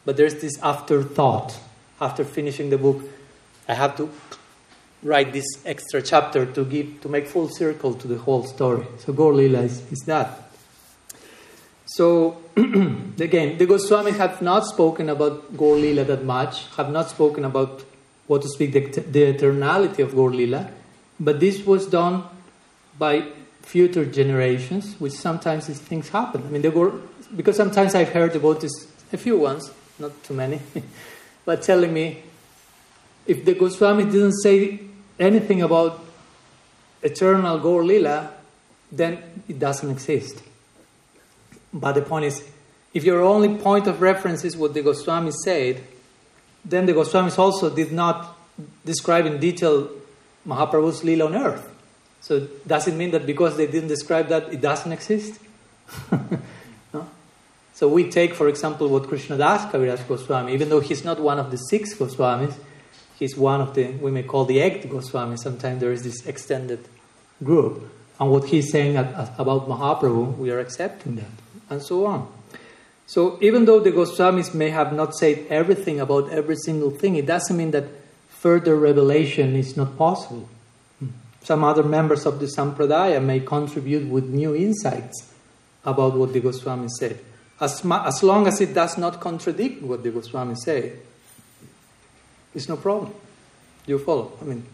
but 0.03 0.17
there's 0.17 0.35
this 0.41 0.61
afterthought 0.61 1.57
after 1.99 2.23
finishing 2.23 2.69
the 2.69 2.77
book. 2.77 3.03
I 3.67 3.73
have 3.73 3.97
to 3.97 4.09
write 5.03 5.33
this 5.33 5.45
extra 5.65 6.01
chapter 6.01 6.45
to 6.45 6.65
give 6.65 7.01
to 7.01 7.09
make 7.09 7.27
full 7.27 7.49
circle 7.49 7.93
to 7.93 8.07
the 8.07 8.17
whole 8.17 8.43
story. 8.43 8.85
So 8.99 9.13
Gaur 9.13 9.33
Lila 9.33 9.61
is, 9.61 9.91
is 9.91 9.99
that. 10.05 10.51
So 11.85 12.37
again, 12.57 13.57
the 13.57 13.65
Goswami 13.65 14.11
have 14.11 14.41
not 14.41 14.65
spoken 14.65 15.09
about 15.09 15.55
Gaur 15.55 15.75
Lila 15.75 16.03
that 16.05 16.23
much, 16.23 16.65
have 16.75 16.91
not 16.91 17.09
spoken 17.09 17.45
about 17.45 17.83
what 18.27 18.41
to 18.41 18.49
speak 18.49 18.73
the, 18.73 18.81
the 19.01 19.33
eternality 19.33 19.99
of 19.99 20.13
Gaur 20.13 20.31
Lila, 20.31 20.69
but 21.19 21.39
this 21.39 21.65
was 21.65 21.87
done 21.87 22.23
by 22.97 23.23
future 23.61 24.05
generations, 24.05 24.95
which 24.99 25.13
sometimes 25.13 25.67
these 25.67 25.79
things 25.79 26.09
happen. 26.09 26.43
I 26.45 26.49
mean, 26.49 26.61
they 26.61 26.69
were, 26.69 26.93
because 27.35 27.55
sometimes 27.57 27.95
I've 27.95 28.09
heard 28.09 28.35
about 28.35 28.61
this, 28.61 28.87
a 29.11 29.17
few 29.17 29.37
ones, 29.37 29.71
not 29.99 30.23
too 30.23 30.33
many, 30.33 30.61
but 31.47 31.61
telling 31.61 31.93
me 31.93 32.21
if 33.25 33.45
the 33.45 33.53
Goswami 33.53 34.03
didn't 34.03 34.33
say 34.33 34.81
anything 35.17 35.61
about 35.61 36.03
eternal 37.01 37.57
Gaur 37.59 37.85
Lila, 37.85 38.33
then 38.91 39.23
it 39.47 39.57
doesn't 39.57 39.89
exist. 39.89 40.43
But 41.73 41.93
the 41.93 42.01
point 42.01 42.25
is, 42.25 42.43
if 42.93 43.05
your 43.05 43.21
only 43.21 43.57
point 43.57 43.87
of 43.87 44.01
reference 44.01 44.43
is 44.43 44.57
what 44.57 44.73
the 44.73 44.81
Goswami 44.81 45.31
said, 45.31 45.81
then 46.65 46.85
the 46.85 46.91
Goswamis 46.91 47.39
also 47.39 47.73
did 47.73 47.93
not 47.93 48.37
describe 48.83 49.25
in 49.25 49.39
detail 49.39 49.89
Mahaprabhu's 50.45 51.05
Lila 51.05 51.27
on 51.27 51.35
earth. 51.35 51.69
So 52.19 52.41
does 52.67 52.89
it 52.89 52.95
mean 52.95 53.11
that 53.11 53.25
because 53.25 53.55
they 53.55 53.67
didn't 53.67 53.87
describe 53.87 54.27
that, 54.27 54.51
it 54.51 54.59
doesn't 54.59 54.91
exist? 54.91 55.39
So 57.77 57.87
we 57.87 58.09
take, 58.09 58.33
for 58.33 58.47
example, 58.47 58.87
what 58.89 59.03
Krishnadas 59.03 59.69
Kaviraj 59.69 60.07
Goswami, 60.07 60.51
even 60.51 60.69
though 60.69 60.79
he's 60.79 61.05
not 61.05 61.19
one 61.19 61.37
of 61.37 61.51
the 61.51 61.57
six 61.57 61.93
Goswamis, 61.93 62.55
he's 63.19 63.37
one 63.37 63.61
of 63.61 63.75
the, 63.75 63.91
we 64.01 64.09
may 64.09 64.23
call 64.23 64.45
the 64.45 64.57
eighth 64.57 64.89
Goswami. 64.89 65.37
Sometimes 65.37 65.79
there 65.79 65.91
is 65.91 66.01
this 66.01 66.25
extended 66.25 66.87
group. 67.43 67.87
And 68.19 68.31
what 68.31 68.45
he's 68.45 68.71
saying 68.71 68.97
about 68.97 69.69
Mahaprabhu, 69.69 70.39
we 70.39 70.49
are 70.49 70.57
accepting 70.57 71.17
that, 71.17 71.29
and 71.69 71.79
so 71.83 72.07
on. 72.07 72.27
So 73.05 73.37
even 73.41 73.65
though 73.65 73.79
the 73.79 73.91
Goswamis 73.91 74.55
may 74.55 74.71
have 74.71 74.91
not 74.91 75.13
said 75.13 75.45
everything 75.47 75.99
about 75.99 76.31
every 76.31 76.55
single 76.55 76.89
thing, 76.89 77.15
it 77.15 77.27
doesn't 77.27 77.55
mean 77.55 77.69
that 77.77 77.85
further 78.27 78.75
revelation 78.75 79.55
is 79.55 79.77
not 79.77 79.95
possible. 79.99 80.49
Some 81.43 81.63
other 81.63 81.83
members 81.83 82.25
of 82.25 82.39
the 82.39 82.47
Sampradaya 82.47 83.23
may 83.23 83.39
contribute 83.39 84.07
with 84.09 84.25
new 84.25 84.55
insights 84.55 85.31
about 85.85 86.17
what 86.17 86.33
the 86.33 86.39
Goswami 86.39 86.87
said. 86.97 87.19
As, 87.59 87.83
as 87.83 88.23
long 88.23 88.47
as 88.47 88.61
it 88.61 88.73
does 88.73 88.97
not 88.97 89.19
contradict 89.19 89.81
what 89.81 90.03
the 90.03 90.11
Goswami 90.11 90.55
say, 90.55 90.93
it's 92.53 92.69
no 92.69 92.77
problem. 92.77 93.13
You 93.85 93.99
follow? 93.99 94.33
I 94.41 94.45
mean, 94.45 94.65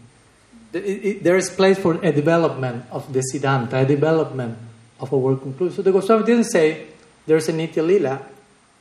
it, 0.72 0.78
it, 0.78 1.24
there 1.24 1.36
is 1.36 1.50
place 1.50 1.78
for 1.78 1.94
a 1.94 2.12
development 2.12 2.84
of 2.90 3.12
the 3.12 3.22
Siddhanta, 3.32 3.74
a 3.74 3.86
development 3.86 4.58
of 5.00 5.12
our 5.14 5.36
conclusion. 5.36 5.76
So 5.76 5.82
the 5.82 5.92
Goswami 5.92 6.24
didn't 6.24 6.44
say 6.44 6.86
there's 7.26 7.48
a 7.48 7.52
Nitya 7.52 7.86
Lila, 7.86 8.20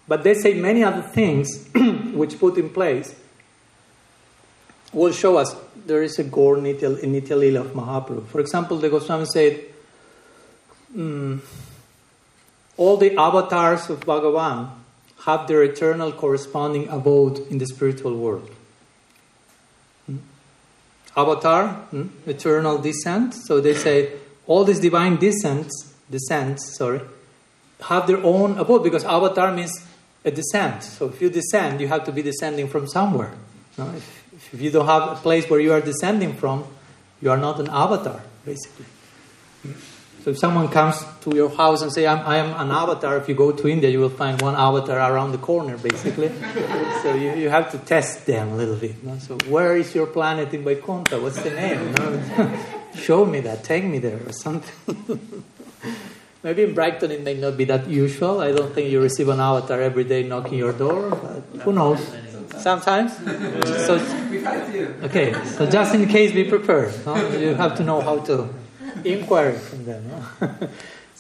But 0.08 0.24
they 0.24 0.34
say 0.34 0.54
many 0.54 0.84
other 0.84 1.02
things 1.02 1.68
which 2.14 2.40
put 2.40 2.58
in 2.58 2.70
place 2.70 3.16
will 4.92 5.12
show 5.12 5.38
us 5.38 5.56
there 5.86 6.04
is 6.04 6.20
a 6.20 6.24
Gaur 6.24 6.58
Nitya, 6.58 7.02
Nitya 7.02 7.38
Lila 7.38 7.62
of 7.62 7.72
Mahaprabhu. 7.72 8.28
For 8.28 8.40
example, 8.40 8.78
the 8.78 8.90
Goswami 8.90 9.26
said, 9.26 9.62
mm, 10.96 11.40
all 12.78 12.98
the 12.98 13.16
avatars 13.18 13.90
of 13.90 14.02
Bhagavan 14.02 14.70
have 15.26 15.48
their 15.48 15.64
eternal 15.64 16.12
corresponding 16.12 16.88
abode 16.90 17.40
in 17.50 17.58
the 17.58 17.66
spiritual 17.66 18.16
world. 18.18 18.50
Hmm? 20.06 20.18
Avatar, 21.16 21.68
hmm? 21.92 22.08
eternal 22.26 22.78
descent. 22.78 23.34
So 23.34 23.62
they 23.62 23.74
say 23.74 24.14
all 24.48 24.64
these 24.64 24.80
divine 24.80 25.18
descents, 25.18 25.94
descents, 26.10 26.76
sorry, 26.78 27.02
have 27.82 28.08
their 28.08 28.24
own 28.24 28.58
abode 28.58 28.84
because 28.84 29.04
avatar 29.06 29.54
means 29.54 29.86
a 30.26 30.32
descent. 30.32 30.84
So 30.84 31.10
if 31.10 31.22
you 31.22 31.30
descend, 31.30 31.82
you 31.82 31.88
have 31.88 32.06
to 32.06 32.12
be 32.12 32.22
descending 32.22 32.68
from 32.68 32.88
somewhere. 32.88 33.34
No? 33.78 33.90
If, 33.96 34.54
if 34.54 34.62
you 34.62 34.72
don't 34.72 34.86
have 34.86 35.10
a 35.10 35.16
place 35.16 35.50
where 35.50 35.60
you 35.60 35.74
are 35.74 35.82
descending 35.82 36.34
from, 36.36 36.66
you 37.22 37.30
are 37.32 37.38
not 37.38 37.60
an 37.60 37.70
avatar, 37.70 38.22
basically. 38.46 38.86
So 40.24 40.30
if 40.30 40.38
someone 40.38 40.70
comes 40.70 41.04
to 41.24 41.36
your 41.36 41.50
house 41.50 41.82
and 41.82 41.92
say, 41.92 42.08
I'm, 42.08 42.26
I 42.26 42.38
am 42.38 42.54
an 42.54 42.72
avatar, 42.72 43.18
if 43.18 43.28
you 43.28 43.36
go 43.36 43.52
to 43.52 43.68
India, 43.68 43.90
you 43.90 44.00
will 44.00 44.10
find 44.10 44.42
one 44.42 44.56
avatar 44.56 44.98
around 45.12 45.34
the 45.34 45.38
corner, 45.38 45.78
basically. 45.78 46.30
so 47.04 47.14
you, 47.14 47.36
you 47.36 47.50
have 47.50 47.70
to 47.72 47.78
test 47.80 48.26
them 48.26 48.54
a 48.54 48.56
little 48.56 48.78
bit. 48.78 49.04
No? 49.04 49.18
So 49.18 49.38
where 49.50 49.76
is 49.76 49.94
your 49.94 50.08
planet 50.08 50.54
in 50.54 50.64
Vaikuntha? 50.64 51.20
What's 51.20 51.44
the 51.44 51.50
name? 51.50 51.92
No? 51.96 52.58
Show 52.96 53.26
me 53.26 53.42
that. 53.42 53.66
Take 53.66 53.84
me 53.84 54.00
there 54.00 54.22
or 54.26 54.32
something. 54.32 55.44
Maybe 56.44 56.64
in 56.64 56.74
Brighton 56.74 57.12
it 57.12 57.22
may 57.22 57.34
not 57.34 57.58
be 57.58 57.66
that 57.66 57.90
usual. 57.90 58.40
I 58.40 58.54
don't 58.54 58.74
think 58.74 58.92
you 58.92 59.02
receive 59.02 59.28
an 59.28 59.42
avatar 59.42 59.82
every 59.82 60.06
day 60.06 60.24
knocking 60.24 60.58
your 60.58 60.72
door, 60.72 61.10
but 61.10 61.64
who 61.64 61.74
knows? 61.74 62.00
Sometimes. 62.60 63.18
So, 63.18 63.96
okay, 65.04 65.34
so 65.44 65.70
just 65.70 65.94
in 65.96 66.08
case, 66.08 66.32
be 66.32 66.46
prepared. 66.46 66.94
No? 67.06 67.16
You 67.32 67.56
have 67.56 67.76
to 67.78 67.84
know 67.84 68.00
how 68.00 68.20
to 68.20 68.63
inquire 69.04 69.54
from 69.54 69.86
them. 69.86 70.12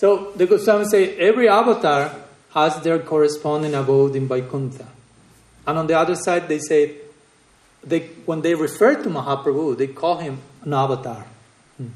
So 0.03 0.33
the 0.35 0.45
Goswami 0.45 0.83
say 0.83 1.15
every 1.17 1.47
avatar 1.47 2.13
has 2.53 2.81
their 2.81 2.99
corresponding 2.99 3.73
abode 3.73 4.17
in 4.17 4.27
Vaikuntha. 4.27 4.85
And 5.65 5.79
on 5.79 5.87
the 5.87 5.97
other 5.97 6.15
side, 6.15 6.49
they 6.49 6.59
say, 6.59 6.95
they, 7.83 7.99
when 8.25 8.41
they 8.41 8.53
refer 8.53 9.01
to 9.01 9.09
Mahaprabhu, 9.09 9.77
they 9.77 9.87
call 9.87 10.17
him 10.17 10.39
an 10.63 10.73
avatar. 10.73 11.25
Hmm. 11.77 11.87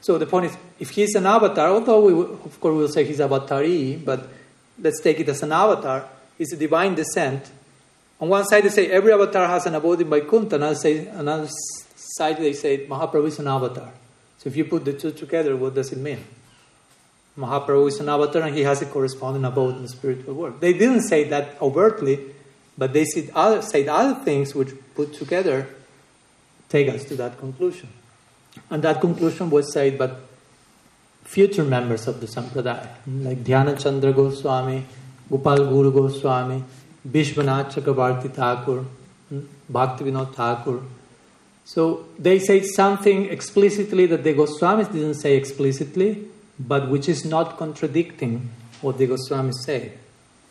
So 0.00 0.16
the 0.16 0.26
point 0.26 0.46
is, 0.46 0.56
if 0.78 0.90
he's 0.90 1.16
an 1.16 1.26
avatar, 1.26 1.70
although 1.70 2.04
we 2.04 2.12
of 2.12 2.60
course 2.60 2.76
we'll 2.76 2.88
say 2.88 3.04
he's 3.04 3.18
avatari, 3.18 4.04
but 4.04 4.28
let's 4.80 5.00
take 5.00 5.18
it 5.18 5.28
as 5.28 5.42
an 5.42 5.50
avatar, 5.50 6.08
he's 6.38 6.52
a 6.52 6.56
divine 6.56 6.94
descent. 6.94 7.50
On 8.20 8.28
one 8.28 8.44
side 8.44 8.62
they 8.62 8.68
say 8.68 8.90
every 8.92 9.12
avatar 9.12 9.48
has 9.48 9.66
an 9.66 9.74
abode 9.74 10.00
in 10.02 10.08
Vaikuntha, 10.08 10.54
another, 10.54 10.76
say, 10.76 11.06
another 11.06 11.48
side 11.96 12.38
they 12.38 12.52
say 12.52 12.86
Mahaprabhu 12.86 13.26
is 13.26 13.40
an 13.40 13.48
avatar. 13.48 13.90
So 14.44 14.50
if 14.50 14.56
you 14.56 14.66
put 14.66 14.84
the 14.84 14.92
two 14.92 15.10
together, 15.10 15.56
what 15.56 15.74
does 15.74 15.90
it 15.90 15.98
mean? 15.98 16.22
Mahaprabhu 17.38 17.88
is 17.88 17.98
an 17.98 18.10
avatar 18.10 18.42
and 18.42 18.54
he 18.54 18.60
has 18.62 18.82
a 18.82 18.86
corresponding 18.86 19.42
abode 19.42 19.76
in 19.76 19.82
the 19.82 19.88
spiritual 19.88 20.34
world. 20.34 20.60
They 20.60 20.74
didn't 20.74 21.00
say 21.00 21.24
that 21.30 21.60
overtly, 21.62 22.20
but 22.76 22.92
they 22.92 23.06
said 23.06 23.30
other, 23.34 23.62
said 23.62 23.88
other 23.88 24.22
things 24.22 24.54
which 24.54 24.68
put 24.94 25.14
together 25.14 25.66
take 26.68 26.90
us 26.90 27.04
to 27.04 27.16
that 27.16 27.38
conclusion. 27.38 27.88
And 28.68 28.82
that 28.82 29.00
conclusion 29.00 29.48
was 29.48 29.72
said 29.72 29.96
by 29.96 30.10
future 31.24 31.64
members 31.64 32.06
of 32.06 32.20
the 32.20 32.26
Sampradaya, 32.26 32.88
like 33.06 33.42
Dhyana 33.42 33.82
Chandra 33.82 34.12
Goswami, 34.12 34.84
Gopal 35.30 35.56
Guru 35.56 35.90
Goswami, 35.90 36.62
Vishwanath 37.08 37.72
Chakrabarti 37.72 38.30
Thakur, 38.30 38.84
hmm, 39.30 39.40
Bhakti 39.70 40.04
Vinod 40.04 40.34
Thakur. 40.34 40.82
So 41.64 42.06
they 42.18 42.38
say 42.38 42.62
something 42.62 43.26
explicitly 43.26 44.06
that 44.06 44.22
the 44.22 44.34
Goswamis 44.34 44.92
didn't 44.92 45.14
say 45.14 45.36
explicitly, 45.36 46.28
but 46.58 46.88
which 46.88 47.08
is 47.08 47.24
not 47.24 47.56
contradicting 47.56 48.50
what 48.80 48.98
the 48.98 49.08
Goswamis 49.08 49.54
say. 49.64 49.92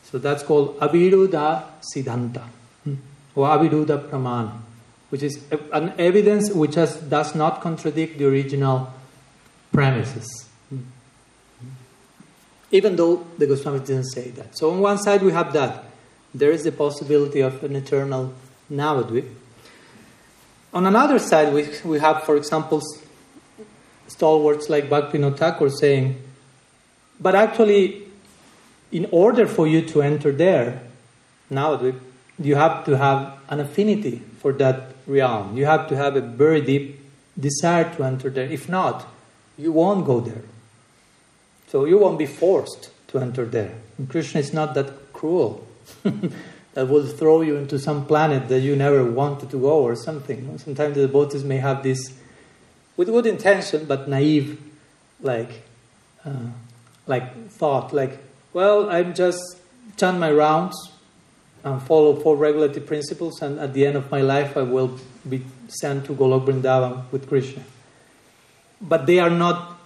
So 0.04 0.18
that's 0.18 0.44
called 0.44 0.80
Aviruddha 0.80 1.64
Siddhanta 1.94 2.44
hmm, 2.84 2.96
or 3.36 3.48
Aviruddha 3.48 4.10
Pramana 4.10 4.54
which 5.14 5.22
is 5.22 5.44
an 5.72 5.94
evidence 6.00 6.52
which 6.52 6.74
has, 6.74 6.96
does 6.96 7.36
not 7.36 7.62
contradict 7.62 8.18
the 8.18 8.26
original 8.26 8.92
premises. 9.72 10.50
Hmm, 10.70 10.78
hmm. 11.60 11.68
Even 12.72 12.96
though 12.96 13.28
the 13.38 13.46
Goswamis 13.46 13.86
didn't 13.86 14.06
say 14.06 14.32
that. 14.32 14.58
So, 14.58 14.72
on 14.72 14.80
one 14.80 14.98
side, 14.98 15.22
we 15.22 15.32
have 15.32 15.54
that. 15.54 15.84
There 16.34 16.50
is 16.50 16.64
the 16.64 16.72
possibility 16.72 17.42
of 17.42 17.64
an 17.64 17.76
eternal 17.76 18.34
Navadvip. 18.72 19.30
On 20.74 20.86
another 20.88 21.20
side, 21.20 21.54
we, 21.54 21.70
we 21.86 22.00
have, 22.00 22.24
for 22.24 22.36
example, 22.36 22.82
stalwarts 24.08 24.70
like 24.70 24.90
Bhaktivinoda 24.90 25.38
Thakur 25.38 25.70
saying, 25.70 26.22
but 27.20 27.36
actually, 27.36 28.04
in 28.92 29.08
order 29.12 29.46
for 29.48 29.68
you 29.68 29.82
to 29.90 30.02
enter 30.02 30.32
there, 30.32 30.82
now 31.50 31.80
you 32.40 32.56
have 32.56 32.86
to 32.86 32.98
have 32.98 33.38
an 33.50 33.60
affinity 33.60 34.22
for 34.40 34.52
that 34.54 34.96
realm. 35.06 35.56
You 35.56 35.66
have 35.66 35.88
to 35.90 35.96
have 35.96 36.16
a 36.16 36.22
very 36.22 36.62
deep 36.62 37.00
desire 37.40 37.94
to 37.96 38.04
enter 38.04 38.30
there. 38.30 38.46
If 38.46 38.68
not, 38.68 39.08
you 39.58 39.72
won't 39.72 40.06
go 40.06 40.20
there. 40.20 40.44
So 41.68 41.86
you 41.86 41.98
won't 42.00 42.18
be 42.18 42.26
forced 42.26 42.90
to 43.10 43.20
enter 43.20 43.46
there. 43.46 43.74
And 43.98 44.10
Krishna 44.10 44.42
is 44.42 44.54
not 44.54 44.74
that 44.74 45.14
cruel 45.14 45.68
that 46.74 46.88
will 46.88 47.06
throw 47.06 47.42
you 47.42 47.56
into 47.56 47.78
some 47.78 48.06
planet 48.06 48.48
that 48.50 48.60
you 48.60 48.76
never 48.76 49.04
wanted 49.04 49.50
to 49.52 49.58
go 49.58 49.82
or 49.84 49.96
something. 49.96 50.58
Sometimes 50.58 50.96
the 50.96 51.02
devotees 51.02 51.44
may 51.44 51.58
have 51.58 51.84
this, 51.84 52.14
with 52.98 53.08
good 53.08 53.26
intention, 53.26 53.86
but 53.86 54.08
naive, 54.08 54.60
like, 55.22 55.64
uh, 56.26 56.48
like 57.06 57.50
thought, 57.50 57.94
like, 57.94 58.18
well, 58.54 58.90
I'm 58.90 59.14
just 59.14 59.40
chant 59.98 60.20
my 60.20 60.32
rounds, 60.32 60.76
and 61.64 61.82
follow 61.82 62.20
four 62.20 62.36
regulative 62.36 62.86
principles, 62.86 63.42
and 63.42 63.60
at 63.60 63.74
the 63.74 63.86
end 63.86 63.96
of 63.96 64.12
my 64.12 64.22
life, 64.22 64.58
I 64.58 64.64
will 64.64 65.00
be 65.28 65.46
sent 65.68 66.06
to 66.06 66.14
Golok 66.14 66.46
Vrindavan 66.46 67.10
with 67.12 67.28
Krishna. 67.28 67.64
But 68.82 69.06
they 69.06 69.20
are 69.20 69.30
not 69.30 69.80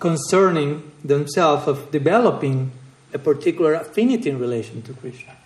concerning 0.00 0.90
themselves 1.04 1.68
of 1.68 1.90
developing 1.92 2.72
a 3.14 3.18
particular 3.18 3.74
affinity 3.74 4.28
in 4.28 4.38
relation 4.38 4.82
to 4.82 4.92
Krishna. 4.92 5.36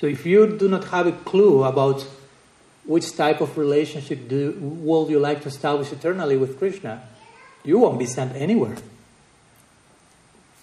So 0.00 0.06
if 0.06 0.24
you 0.24 0.46
do 0.56 0.66
not 0.66 0.84
have 0.84 1.06
a 1.06 1.12
clue 1.12 1.62
about 1.62 2.06
which 2.86 3.14
type 3.14 3.42
of 3.42 3.58
relationship 3.58 4.28
do, 4.28 4.56
will 4.58 5.10
you 5.10 5.18
like 5.18 5.42
to 5.42 5.48
establish 5.48 5.92
eternally 5.92 6.38
with 6.38 6.58
Krishna, 6.58 7.02
you 7.64 7.78
won't 7.78 7.98
be 7.98 8.06
sent 8.06 8.34
anywhere. 8.34 8.76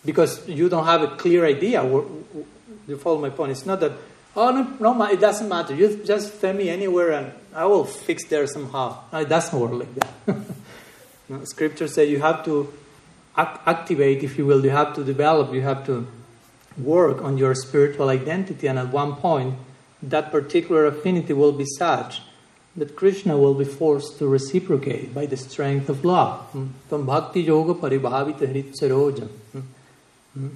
Because 0.03 0.49
you 0.49 0.69
don't 0.69 0.85
have 0.85 1.03
a 1.03 1.09
clear 1.17 1.45
idea 1.45 1.83
you 1.83 2.97
follow 2.97 3.21
my 3.21 3.29
point? 3.29 3.51
It's 3.51 3.67
not 3.67 3.79
that, 3.81 3.91
oh, 4.35 4.49
no, 4.79 4.93
no, 4.93 5.03
it 5.03 5.19
doesn't 5.19 5.47
matter. 5.47 5.75
You 5.75 6.03
just 6.03 6.41
send 6.41 6.57
me 6.57 6.69
anywhere 6.69 7.11
and 7.11 7.31
I 7.53 7.65
will 7.65 7.85
fix 7.85 8.25
there 8.25 8.47
somehow. 8.47 9.03
No, 9.13 9.19
it 9.19 9.29
doesn't 9.29 9.59
work 9.59 9.73
like 9.73 9.93
that. 9.93 10.35
no, 11.29 11.43
scripture 11.43 11.87
says 11.87 12.09
you 12.09 12.21
have 12.21 12.43
to 12.45 12.73
activate, 13.37 14.23
if 14.23 14.35
you 14.39 14.47
will, 14.47 14.63
you 14.63 14.71
have 14.71 14.95
to 14.95 15.03
develop, 15.03 15.53
you 15.53 15.61
have 15.61 15.85
to 15.85 16.07
work 16.79 17.21
on 17.21 17.37
your 17.37 17.55
spiritual 17.55 18.09
identity. 18.09 18.67
And 18.67 18.79
at 18.79 18.89
one 18.89 19.15
point, 19.15 19.55
that 20.01 20.31
particular 20.31 20.85
affinity 20.85 21.33
will 21.33 21.51
be 21.51 21.65
such 21.77 22.21
that 22.75 22.95
Krishna 22.95 23.37
will 23.37 23.55
be 23.55 23.65
forced 23.65 24.19
to 24.19 24.27
reciprocate 24.27 25.13
by 25.13 25.25
the 25.25 25.35
strength 25.37 25.89
of 25.89 26.05
love. 26.05 26.41
Hmm? 26.51 26.67
Tam 26.89 27.05
bhakti 27.05 27.41
yoga. 27.41 27.73
Hmm? 27.73 29.59
Hmm? 30.33 30.47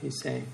He's 0.00 0.20
saying. 0.22 0.46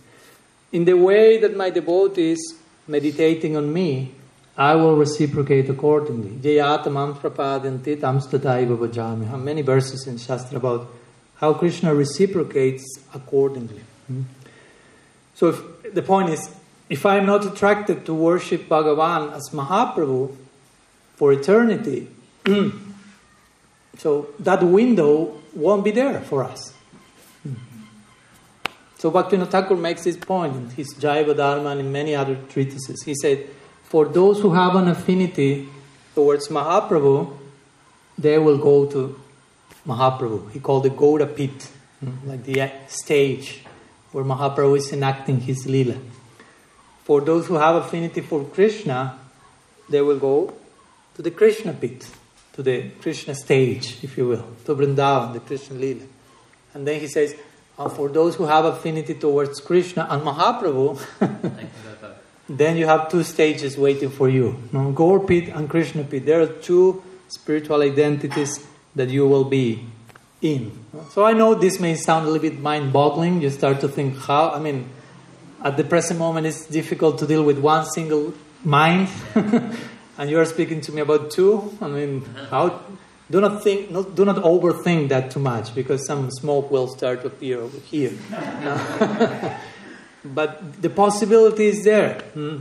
In 0.73 0.85
the 0.87 0.95
way 0.95 1.39
that 1.39 1.57
my 1.57 1.71
devotee 1.71 2.33
is 2.33 2.55
meditating 2.89 3.57
on 3.57 3.73
me, 3.73 4.15
I 4.57 4.75
will 4.75 4.97
reciprocate 4.97 5.69
accordingly. 5.69 6.31
Many 9.37 9.63
verses 9.63 10.07
in 10.07 10.19
Shastra 10.19 10.57
about 10.59 10.89
how 11.43 11.53
Krishna 11.53 11.93
reciprocates 11.93 12.85
accordingly. 13.13 13.83
Hmm? 14.07 14.23
So 15.35 15.49
if, 15.49 15.93
the 15.93 16.03
point 16.03 16.31
is, 16.31 16.49
if 16.89 17.05
I 17.05 17.17
am 17.17 17.27
not 17.27 17.45
attracted 17.45 18.07
to 18.07 18.15
worship 18.15 18.69
Bhagavan 18.69 19.35
as 19.35 19.51
Mahaprabhu 19.51 20.37
for 21.17 21.33
eternity, 21.33 22.07
so 23.99 24.29
that 24.39 24.63
window 24.63 25.43
won't 25.53 25.85
be 25.85 25.91
there 25.91 26.21
for 26.21 26.45
us. 26.45 26.73
So 28.99 29.11
Bhaktivinoda 29.11 29.51
Thakur 29.51 29.77
makes 29.77 30.05
this 30.05 30.17
point 30.17 30.55
in 30.55 30.71
his 30.71 30.95
Jaiva 30.95 31.37
Dharma 31.37 31.71
and 31.71 31.81
in 31.81 31.91
many 31.91 32.15
other 32.15 32.37
treatises. 32.51 33.03
He 33.03 33.15
said, 33.21 33.49
for 33.83 34.07
those 34.07 34.41
who 34.41 34.55
have 34.55 34.77
an 34.77 34.87
affinity 34.87 35.69
towards 36.15 36.47
Mahaprabhu, 36.47 37.37
they 38.17 38.39
will 38.39 38.59
go 38.59 38.87
to 38.87 39.21
Mahaprabhu. 39.87 40.51
He 40.53 40.61
called 40.61 40.87
it 40.87 40.97
Gaura 40.97 41.27
Pit, 41.35 41.69
like 42.25 42.45
the 42.45 42.71
stage 42.89 43.65
where 44.13 44.25
Mahaprabhu 44.25 44.77
is 44.77 44.93
enacting 44.93 45.41
his 45.41 45.67
lila. 45.67 45.97
For 47.05 47.21
those 47.21 47.47
who 47.47 47.55
have 47.55 47.77
affinity 47.77 48.21
for 48.21 48.45
Krishna, 48.45 49.19
they 49.89 50.01
will 50.01 50.19
go 50.19 50.55
to 51.15 51.23
the 51.23 51.31
Krishna 51.31 51.73
pit, 51.73 52.09
to 52.53 52.63
the 52.63 52.91
Krishna 53.01 53.35
stage, 53.35 53.99
if 54.03 54.17
you 54.17 54.29
will, 54.29 54.47
to 54.65 54.75
Vrindavan, 54.75 55.33
the 55.33 55.41
Krishna 55.41 55.77
lila. 55.77 56.05
And 56.75 56.87
then 56.87 57.01
he 57.01 57.09
says, 57.09 57.35
uh, 57.79 57.89
for 57.89 58.09
those 58.09 58.37
who 58.37 58.45
have 58.45 58.65
affinity 58.65 59.15
towards 59.15 59.61
Krishna 59.61 60.07
and 60.09 60.23
Mahaprabhu, 60.23 61.01
then 62.49 62.77
you 62.77 62.87
have 62.87 63.11
two 63.11 63.23
stages 63.23 63.77
waiting 63.77 64.11
for 64.11 64.29
you. 64.29 64.63
No? 64.73 64.93
Gaur 64.93 65.21
Pit 65.21 65.49
and 65.49 65.69
Krishna 65.69 66.05
Pit. 66.05 66.27
There 66.27 66.43
are 66.43 66.47
two 66.47 67.03
spiritual 67.29 67.83
identities 67.83 68.67
that 68.95 69.09
you 69.09 69.27
will 69.27 69.45
be 69.45 69.87
in. 70.41 70.73
So 71.11 71.25
I 71.25 71.33
know 71.33 71.55
this 71.55 71.81
may 71.81 71.95
sound 71.95 72.27
a 72.27 72.31
little 72.31 72.51
bit 72.51 72.61
mind-boggling. 72.61 73.41
You 73.41 73.51
start 73.51 73.81
to 73.81 73.89
think 73.89 74.19
how. 74.19 74.51
I 74.51 74.59
mean, 74.59 74.89
at 75.65 75.77
the 75.77 75.85
present 75.85 76.19
moment, 76.19 76.47
it's 76.47 76.67
difficult 76.67 77.19
to 77.19 77.27
deal 77.27 77.45
with 77.45 77.59
one 77.59 77.87
single 77.87 78.35
mind, 78.65 79.09
and 80.19 80.31
you 80.31 80.39
are 80.39 80.45
speaking 80.45 80.81
to 80.83 80.93
me 80.93 81.01
about 81.01 81.31
two. 81.31 81.77
I 81.81 81.89
mean, 81.89 82.25
how? 82.51 82.83
Do 83.31 83.41
not 83.41 83.63
think. 83.63 83.89
Do 84.15 84.25
not 84.25 84.37
overthink 84.37 85.09
that 85.09 85.31
too 85.31 85.41
much, 85.41 85.75
because 85.75 86.07
some 86.07 86.31
smoke 86.31 86.71
will 86.71 86.89
start 86.89 87.23
to 87.23 87.29
appear 87.29 87.61
over 87.61 87.79
here. 87.79 88.13
but 90.25 90.83
the 90.83 90.91
possibility 90.91 91.67
is 91.67 91.85
there. 91.85 92.21
Hmm? 92.35 92.59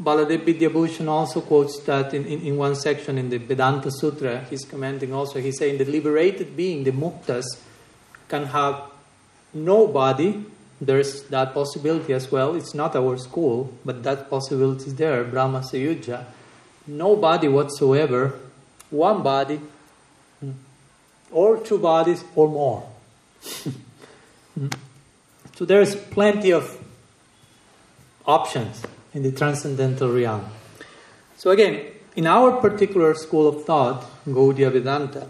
Baladev 0.00 0.44
Vidyabhushan 0.44 1.08
also 1.08 1.40
quotes 1.40 1.80
that 1.80 2.14
in, 2.14 2.24
in, 2.24 2.40
in, 2.42 2.56
one 2.56 2.76
section 2.76 3.18
in 3.18 3.30
the 3.30 3.38
Vedanta 3.38 3.90
Sutra. 3.90 4.44
He's 4.48 4.64
commenting 4.64 5.12
also. 5.12 5.40
He's 5.40 5.58
saying 5.58 5.78
the 5.78 5.84
liberated 5.84 6.56
being, 6.56 6.84
the 6.84 6.92
muktas, 6.92 7.44
can 8.28 8.46
have 8.46 8.80
no 9.52 9.88
body. 9.88 10.44
There's 10.80 11.24
that 11.24 11.52
possibility 11.52 12.12
as 12.12 12.30
well. 12.30 12.54
It's 12.54 12.74
not 12.74 12.94
our 12.94 13.16
school, 13.16 13.72
but 13.84 14.04
that 14.04 14.30
possibility 14.30 14.86
is 14.86 14.94
there. 14.94 15.24
Brahma 15.24 15.60
Sayuja. 15.60 16.26
No 16.86 17.16
body 17.16 17.48
whatsoever, 17.48 18.38
one 18.90 19.22
body, 19.22 19.60
or 21.32 21.58
two 21.58 21.78
bodies, 21.78 22.22
or 22.34 22.48
more. 22.48 22.88
So 25.58 25.64
there's 25.64 25.96
plenty 25.96 26.52
of 26.52 26.78
options 28.24 28.80
in 29.18 29.24
the 29.24 29.32
transcendental 29.32 30.12
realm. 30.12 30.44
So, 31.36 31.50
again, 31.50 31.86
in 32.14 32.26
our 32.28 32.52
particular 32.60 33.14
school 33.14 33.48
of 33.48 33.64
thought, 33.64 34.06
Gaudiya 34.28 34.70
Vedanta, 34.70 35.26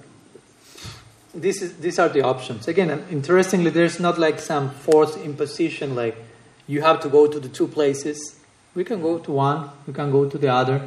this 1.35 1.63
is, 1.63 1.79
these 1.79 1.99
are 1.99 2.11
the 2.11 2.21
options. 2.21 2.69
Again, 2.69 2.91
interestingly, 3.11 3.71
there's 3.71 3.99
not 3.99 4.19
like 4.19 4.41
some 4.41 4.71
forced 4.71 5.19
imposition, 5.19 5.95
like 5.95 6.17
you 6.67 6.83
have 6.83 7.01
to 7.01 7.09
go 7.09 7.27
to 7.27 7.41
the 7.41 7.49
two 7.49 7.67
places. 7.67 8.39
We 8.75 8.85
can 8.85 9.01
go 9.01 9.19
to 9.21 9.33
one, 9.33 9.71
we 9.87 9.95
can 9.95 10.11
go 10.11 10.29
to 10.29 10.37
the 10.37 10.53
other. 10.53 10.87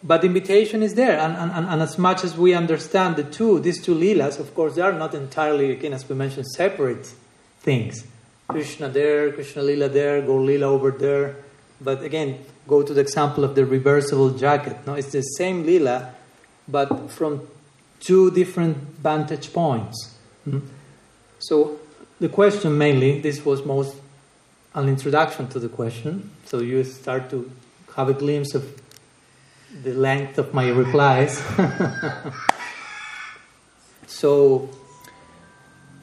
But 0.00 0.20
the 0.20 0.28
invitation 0.28 0.84
is 0.84 0.94
there, 0.94 1.18
and, 1.18 1.36
and, 1.36 1.66
and 1.66 1.82
as 1.82 1.98
much 1.98 2.22
as 2.22 2.36
we 2.36 2.54
understand 2.54 3.16
the 3.16 3.24
two, 3.24 3.58
these 3.58 3.82
two 3.82 3.96
leelas, 3.96 4.38
of 4.38 4.54
course, 4.54 4.76
they 4.76 4.82
are 4.82 4.92
not 4.92 5.14
entirely, 5.14 5.72
again, 5.72 5.92
as 5.92 6.08
we 6.08 6.14
mentioned, 6.14 6.46
separate 6.46 7.12
things. 7.58 8.06
Krishna 8.46 8.88
there, 8.88 9.32
Krishna 9.32 9.62
Lila 9.62 9.88
there, 9.88 10.22
Gaur 10.22 10.40
Lila 10.40 10.66
over 10.66 10.92
there. 10.92 11.36
But 11.80 12.02
again, 12.02 12.44
go 12.66 12.82
to 12.82 12.92
the 12.92 13.00
example 13.00 13.44
of 13.44 13.54
the 13.54 13.64
reversible 13.64 14.30
jacket. 14.30 14.76
No, 14.86 14.94
it's 14.94 15.12
the 15.12 15.22
same 15.22 15.64
Lila, 15.64 16.14
but 16.66 17.10
from 17.10 17.46
two 18.00 18.30
different 18.30 18.76
vantage 18.76 19.52
points. 19.52 20.14
Mm-hmm. 20.46 20.66
So 21.38 21.78
the 22.20 22.28
question 22.28 22.76
mainly, 22.76 23.20
this 23.20 23.44
was 23.44 23.64
most 23.64 23.96
an 24.74 24.88
introduction 24.88 25.48
to 25.48 25.58
the 25.58 25.68
question. 25.68 26.30
So 26.44 26.60
you 26.60 26.84
start 26.84 27.30
to 27.30 27.50
have 27.96 28.08
a 28.08 28.14
glimpse 28.14 28.54
of 28.54 28.80
the 29.82 29.92
length 29.92 30.38
of 30.38 30.54
my 30.54 30.68
replies. 30.68 31.38
so 34.06 34.68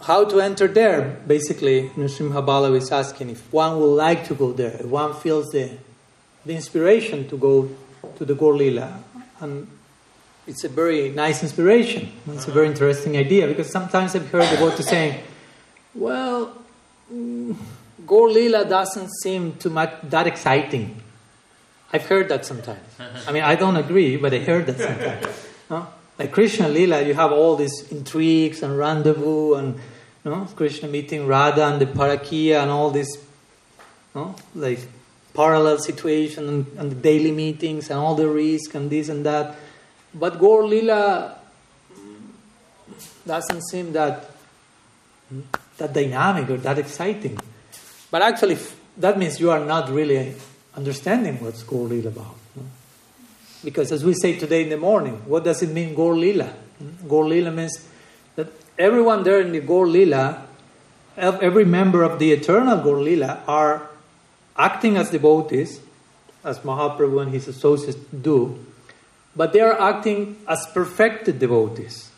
how 0.05 0.23
to 0.23 0.39
enter 0.39 0.67
there, 0.67 1.17
basically, 1.25 1.89
Nrsimha 1.89 2.45
Balav 2.45 2.77
is 2.77 2.91
asking 2.91 3.31
if 3.31 3.51
one 3.51 3.79
would 3.79 3.95
like 3.95 4.27
to 4.27 4.35
go 4.35 4.51
there, 4.51 4.77
if 4.79 4.85
one 4.85 5.15
feels 5.15 5.47
the, 5.47 5.71
the 6.45 6.53
inspiration 6.53 7.27
to 7.27 7.35
go 7.35 7.69
to 8.15 8.23
the 8.23 8.35
Gaur 8.35 8.55
Lila. 8.55 8.99
And 9.39 9.67
it's 10.45 10.63
a 10.63 10.69
very 10.69 11.09
nice 11.09 11.41
inspiration. 11.41 12.11
It's 12.27 12.47
a 12.47 12.51
very 12.51 12.67
interesting 12.67 13.17
idea 13.17 13.47
because 13.47 13.71
sometimes 13.71 14.15
I've 14.15 14.29
heard 14.29 14.43
the 14.43 14.57
devotees 14.57 14.87
saying, 14.87 15.23
well, 15.95 16.55
mm, 17.11 17.55
Gaur 18.05 18.29
Lila 18.29 18.63
doesn't 18.63 19.09
seem 19.23 19.55
too 19.55 19.71
much 19.71 19.91
that 20.03 20.27
exciting. 20.27 21.01
I've 21.91 22.05
heard 22.05 22.29
that 22.29 22.45
sometimes. 22.45 22.87
I 23.27 23.31
mean, 23.31 23.41
I 23.43 23.55
don't 23.55 23.75
agree, 23.75 24.17
but 24.17 24.35
I 24.35 24.39
heard 24.39 24.67
that 24.67 24.77
sometimes. 24.77 25.47
No? 25.67 25.87
Like 26.19 26.31
Krishna 26.31 26.69
Lila, 26.69 27.01
you 27.01 27.15
have 27.15 27.31
all 27.31 27.55
these 27.55 27.91
intrigues 27.91 28.61
and 28.61 28.77
rendezvous 28.77 29.55
and 29.55 29.79
no? 30.25 30.47
Krishna 30.55 30.89
meeting 30.89 31.27
Radha 31.27 31.67
and 31.67 31.79
the 31.79 31.85
Parakiya 31.85 32.61
and 32.61 32.71
all 32.71 32.89
this, 32.89 33.07
no? 34.13 34.35
like 34.55 34.79
parallel 35.33 35.77
situation 35.77 36.49
and, 36.49 36.65
and, 36.77 36.91
the 36.91 36.95
daily 36.95 37.31
meetings 37.31 37.89
and 37.89 37.99
all 37.99 38.15
the 38.15 38.27
risk 38.27 38.73
and 38.73 38.89
this 38.89 39.09
and 39.09 39.25
that. 39.25 39.55
But 40.13 40.39
Gaur 40.39 40.65
Lila 40.65 41.38
doesn't 43.27 43.61
seem 43.69 43.93
that 43.93 44.23
hmm, 45.29 45.41
that 45.77 45.93
dynamic 45.93 46.49
or 46.49 46.57
that 46.57 46.79
exciting. 46.79 47.38
But 48.09 48.21
actually, 48.21 48.57
that 48.97 49.17
means 49.17 49.39
you 49.39 49.51
are 49.51 49.63
not 49.63 49.89
really 49.89 50.35
understanding 50.75 51.38
what's 51.43 51.63
Gaur 51.63 51.88
Lila 51.88 52.07
about. 52.07 52.35
No? 52.55 52.63
Because 53.63 53.91
as 53.91 54.05
we 54.05 54.13
say 54.13 54.39
today 54.39 54.63
in 54.63 54.69
the 54.69 54.77
morning, 54.77 55.21
what 55.25 55.43
does 55.43 55.61
it 55.61 55.69
mean 55.69 55.93
Gaur 55.93 56.15
Lila? 56.15 56.45
Hmm? 56.45 57.07
Gaur 57.07 57.27
Lila 57.27 57.51
means 57.51 57.85
everyone 58.77 59.23
there 59.23 59.41
in 59.41 59.51
the 59.51 59.59
Gaur 59.59 59.88
Lila, 59.88 60.45
every 61.17 61.65
member 61.65 62.03
of 62.03 62.19
the 62.19 62.31
eternal 62.31 62.77
Gaur 62.81 62.99
Lila 62.99 63.43
are 63.47 63.89
acting 64.57 64.97
as 64.97 65.09
devotees, 65.11 65.79
as 66.43 66.59
Mahaprabhu 66.59 67.21
and 67.21 67.31
his 67.31 67.47
associates 67.47 67.97
do, 68.09 68.63
but 69.35 69.51
they 69.51 69.59
are 69.59 69.79
acting 69.79 70.38
as 70.47 70.65
perfected 70.73 71.39
devotees. 71.39 72.11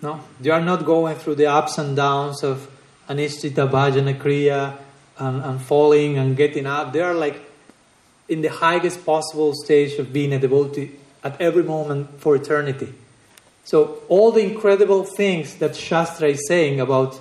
No? 0.00 0.20
They 0.40 0.50
are 0.50 0.60
not 0.60 0.84
going 0.84 1.16
through 1.16 1.36
the 1.36 1.46
ups 1.46 1.78
and 1.78 1.96
downs 1.96 2.42
of 2.42 2.70
anishtita 3.08 3.68
bhajana 3.70 4.18
kriya 4.18 4.76
and, 5.18 5.42
and 5.42 5.60
falling 5.60 6.18
and 6.18 6.36
getting 6.36 6.66
up. 6.66 6.92
They 6.92 7.00
are 7.00 7.14
like 7.14 7.40
in 8.28 8.42
the 8.42 8.48
highest 8.48 9.04
possible 9.04 9.52
stage 9.54 9.98
of 9.98 10.12
being 10.12 10.32
a 10.32 10.38
devotee 10.38 10.92
at 11.22 11.40
every 11.40 11.62
moment 11.62 12.20
for 12.20 12.36
eternity. 12.36 12.94
So, 13.64 14.02
all 14.08 14.30
the 14.30 14.42
incredible 14.42 15.04
things 15.04 15.56
that 15.56 15.74
Shastra 15.74 16.28
is 16.28 16.46
saying 16.46 16.80
about 16.80 17.18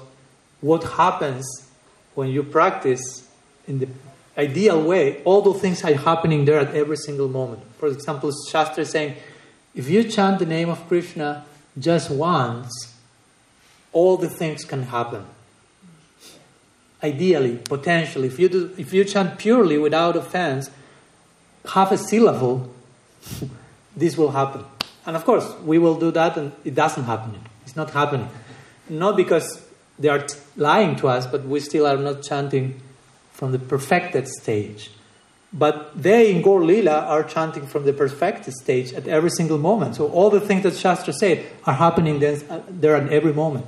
what 0.60 0.84
happens 0.84 1.46
when 2.16 2.30
you 2.30 2.44
practice 2.44 3.28
in 3.68 3.80
the 3.80 3.88
ideal 4.38 4.82
way, 4.82 5.22
all 5.24 5.42
those 5.42 5.62
things 5.62 5.84
are 5.84 5.94
happening 5.94 6.46
there 6.46 6.60
at 6.60 6.74
every 6.76 6.98
single 6.98 7.28
moment. 7.28 7.62
For 7.78 7.88
example, 7.88 8.32
Shastra 8.50 8.84
is 8.84 8.90
saying, 8.90 9.16
if 9.76 9.90
you 9.90 10.04
chant 10.04 10.40
the 10.40 10.46
name 10.46 10.70
of 10.70 10.88
Krishna 10.88 11.46
just 11.78 12.12
once, 12.12 12.96
all 13.92 14.18
the 14.18 14.30
things 14.30 14.66
can 14.66 14.84
happen. 14.84 15.26
Ideally, 17.02 17.58
potentially, 17.58 18.28
if 18.28 18.40
you, 18.40 18.50
do, 18.50 18.74
if 18.78 18.94
you 18.94 19.04
chant 19.04 19.38
purely 19.38 19.78
without 19.78 20.16
offense, 20.16 20.70
half 21.74 21.92
a 21.92 21.98
syllable, 21.98 22.74
this 23.96 24.18
will 24.18 24.32
happen. 24.32 24.64
And 25.06 25.16
of 25.16 25.26
course, 25.26 25.54
we 25.64 25.78
will 25.78 26.00
do 26.00 26.12
that, 26.12 26.38
and 26.38 26.52
it 26.64 26.76
doesn't 26.76 27.04
happen. 27.04 27.40
It's 27.64 27.76
not 27.76 27.92
happening. 27.92 28.30
Not 28.90 29.18
because 29.18 29.62
they 30.00 30.10
are 30.10 30.20
t- 30.20 30.38
lying 30.56 30.96
to 30.98 31.08
us, 31.08 31.28
but 31.28 31.46
we 31.46 31.60
still 31.60 31.86
are 31.86 31.98
not 31.98 32.24
chanting 32.24 32.82
from 33.32 33.52
the 33.52 33.60
perfected 33.60 34.28
stage. 34.28 34.92
But 35.52 36.02
they 36.02 36.34
in 36.34 36.42
Gaur 36.42 36.64
Lila 36.64 37.02
are 37.02 37.24
chanting 37.24 37.68
from 37.68 37.86
the 37.86 37.94
perfected 37.94 38.54
stage 38.56 38.92
at 38.94 39.08
every 39.08 39.30
single 39.30 39.60
moment. 39.60 39.96
So 39.96 40.08
all 40.08 40.30
the 40.30 40.40
things 40.40 40.64
that 40.64 40.76
Shastra 40.76 41.14
say 41.14 41.46
are 41.66 41.76
happening 41.76 42.24
uh, 42.24 42.64
there 42.70 42.96
at 42.96 43.12
every 43.12 43.34
moment. 43.34 43.66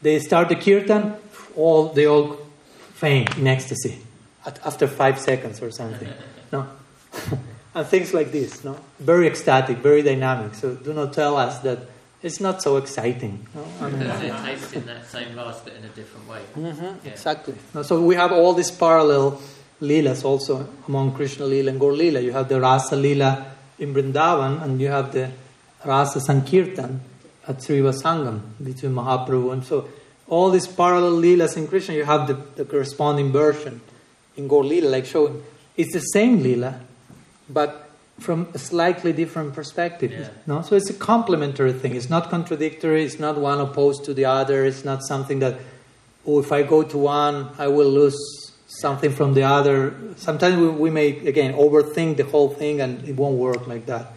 They 0.00 0.18
start 0.20 0.48
the 0.48 0.56
kirtan, 0.56 1.14
all 1.56 1.88
they 1.88 2.06
all 2.06 2.38
faint 2.94 3.36
in 3.36 3.46
ecstasy 3.46 3.98
after 4.46 4.86
five 4.86 5.18
seconds 5.18 5.60
or 5.62 5.70
something. 5.70 6.08
No. 6.52 6.68
and 7.74 7.86
things 7.86 8.14
like 8.14 8.32
this. 8.32 8.64
No, 8.64 8.78
very 9.00 9.26
ecstatic, 9.26 9.78
very 9.78 10.02
dynamic. 10.02 10.54
So 10.54 10.74
do 10.74 10.92
not 10.92 11.12
tell 11.12 11.36
us 11.36 11.58
that 11.60 11.78
it's 12.22 12.40
not 12.40 12.62
so 12.62 12.76
exciting. 12.76 13.46
No? 13.54 13.66
I 13.80 13.90
mean, 13.90 14.02
it 14.02 14.44
tastes 14.44 14.72
in 14.72 14.86
that 14.86 15.06
same 15.06 15.34
glass, 15.34 15.60
but 15.60 15.74
in 15.74 15.84
a 15.84 15.88
different 15.88 16.28
way. 16.28 16.40
Mm-hmm, 16.56 17.06
yeah. 17.06 17.12
Exactly. 17.12 17.54
No, 17.74 17.82
so 17.82 18.00
we 18.00 18.14
have 18.14 18.32
all 18.32 18.54
these 18.54 18.70
parallel 18.70 19.40
leelas 19.82 20.24
also 20.24 20.66
among 20.88 21.14
Krishna 21.14 21.44
lila 21.44 21.70
and 21.70 21.80
Gaur 21.80 21.92
Leela. 21.92 22.22
You 22.22 22.32
have 22.32 22.48
the 22.48 22.60
Rasa 22.60 22.96
lila 22.96 23.52
in 23.78 23.92
Vrindavan, 23.92 24.62
and 24.62 24.80
you 24.80 24.88
have 24.88 25.12
the 25.12 25.30
Rasa 25.84 26.20
Sankirtan 26.20 27.00
at 27.46 27.58
Srivas 27.58 28.02
Angan 28.02 28.40
between 28.62 28.94
Mahaprabhu. 28.94 29.52
And 29.52 29.64
so 29.64 29.88
all 30.28 30.50
these 30.50 30.66
parallel 30.66 31.20
Leelas 31.20 31.56
in 31.56 31.68
Krishna, 31.68 31.94
you 31.94 32.04
have 32.04 32.26
the, 32.26 32.34
the 32.56 32.64
corresponding 32.64 33.32
version 33.32 33.80
in 34.36 34.48
Gaur 34.48 34.62
Leela, 34.62 34.90
like 34.90 35.04
showing 35.04 35.42
it's 35.76 35.92
the 35.92 36.00
same 36.00 36.42
Leela, 36.42 36.80
but 37.48 37.90
from 38.18 38.48
a 38.54 38.58
slightly 38.58 39.12
different 39.12 39.54
perspective. 39.54 40.12
Yeah. 40.12 40.28
No? 40.46 40.62
So 40.62 40.76
it's 40.76 40.90
a 40.90 40.94
complementary 40.94 41.72
thing. 41.72 41.96
It's 41.96 42.10
not 42.10 42.30
contradictory, 42.30 43.04
it's 43.04 43.18
not 43.18 43.36
one 43.38 43.60
opposed 43.60 44.04
to 44.04 44.14
the 44.14 44.24
other, 44.24 44.64
it's 44.64 44.84
not 44.84 45.02
something 45.02 45.40
that, 45.40 45.58
oh, 46.26 46.38
if 46.40 46.52
I 46.52 46.62
go 46.62 46.82
to 46.82 46.98
one, 46.98 47.50
I 47.58 47.68
will 47.68 47.90
lose 47.90 48.16
something 48.66 49.12
from 49.12 49.34
the 49.34 49.42
other. 49.42 49.94
Sometimes 50.16 50.56
we, 50.56 50.68
we 50.68 50.90
may, 50.90 51.26
again, 51.26 51.54
overthink 51.54 52.16
the 52.16 52.24
whole 52.24 52.50
thing 52.50 52.80
and 52.80 53.06
it 53.08 53.16
won't 53.16 53.36
work 53.36 53.66
like 53.66 53.86
that. 53.86 54.12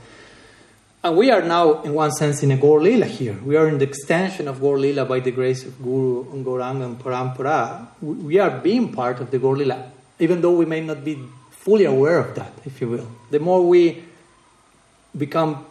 And 1.03 1.15
we 1.15 1.31
are 1.31 1.41
now, 1.41 1.83
in 1.83 1.93
one 1.93 2.11
sense, 2.11 2.43
in 2.43 2.51
a 2.51 2.57
Gaur 2.57 2.81
Lila 2.81 3.05
here. 3.05 3.37
We 3.45 3.55
are 3.55 3.67
in 3.67 3.77
the 3.77 3.85
extension 3.85 4.47
of 4.47 4.59
Gaur 4.59 4.77
Lila 4.79 5.05
by 5.05 5.19
the 5.19 5.31
grace 5.31 5.63
of 5.63 5.81
Guru 5.81 6.29
and 6.31 6.45
Gauranga 6.45 6.85
and 6.85 6.99
Parampara. 6.99 7.87
We 8.01 8.13
we 8.13 8.39
are 8.39 8.49
being 8.49 8.91
part 8.91 9.21
of 9.21 9.29
the 9.29 9.39
Gaur 9.39 9.55
Lila, 9.55 9.91
even 10.19 10.41
though 10.41 10.53
we 10.53 10.65
may 10.65 10.81
not 10.81 11.05
be 11.05 11.23
fully 11.67 11.83
aware 11.83 12.17
of 12.17 12.33
that, 12.33 12.53
if 12.63 12.79
you 12.79 12.87
will. 12.87 13.09
The 13.29 13.41
more 13.41 13.61
we 13.67 14.01
become 15.17 15.65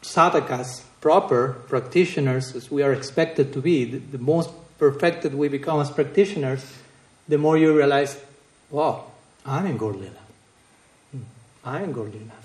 sadhakas, 0.00 0.82
proper 1.00 1.54
practitioners, 1.66 2.54
as 2.54 2.70
we 2.70 2.80
are 2.84 2.92
expected 2.92 3.52
to 3.54 3.60
be, 3.60 3.84
the, 3.84 3.98
the 3.98 4.18
most 4.18 4.50
perfected 4.78 5.34
we 5.34 5.48
become 5.48 5.80
as 5.80 5.90
practitioners, 5.90 6.64
the 7.26 7.38
more 7.38 7.58
you 7.58 7.76
realize, 7.76 8.20
wow, 8.70 9.10
I'm 9.44 9.66
in 9.66 9.76
Gaur 9.76 9.94
Lila. 9.94 10.24
Hmm, 11.10 11.22
I'm 11.64 11.84
in 11.86 11.92
Gaur 11.92 12.04
Lila. 12.04 12.38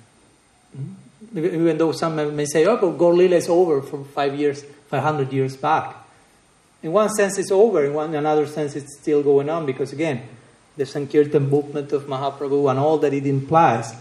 Hmm? 0.75 1.37
Even 1.37 1.77
though 1.77 1.91
some 1.91 2.15
may 2.35 2.45
say, 2.45 2.65
oh, 2.65 2.77
but 2.77 2.97
Gaur 2.97 3.13
Lila 3.13 3.35
is 3.35 3.47
over 3.47 3.83
from 3.83 4.05
five 4.05 4.33
years, 4.33 4.63
500 4.89 5.31
years 5.31 5.55
back. 5.55 5.95
In 6.81 6.91
one 6.93 7.09
sense, 7.09 7.37
it's 7.37 7.51
over. 7.51 7.85
In 7.85 7.93
one 7.93 8.15
another 8.15 8.47
sense, 8.47 8.75
it's 8.75 8.97
still 8.97 9.21
going 9.21 9.51
on 9.51 9.67
because, 9.67 9.93
again, 9.93 10.23
the 10.77 10.85
Sankirtan 10.85 11.49
movement 11.49 11.91
of 11.91 12.03
Mahaprabhu 12.03 12.69
and 12.69 12.79
all 12.79 12.97
that 12.99 13.13
it 13.13 13.25
implies 13.25 13.95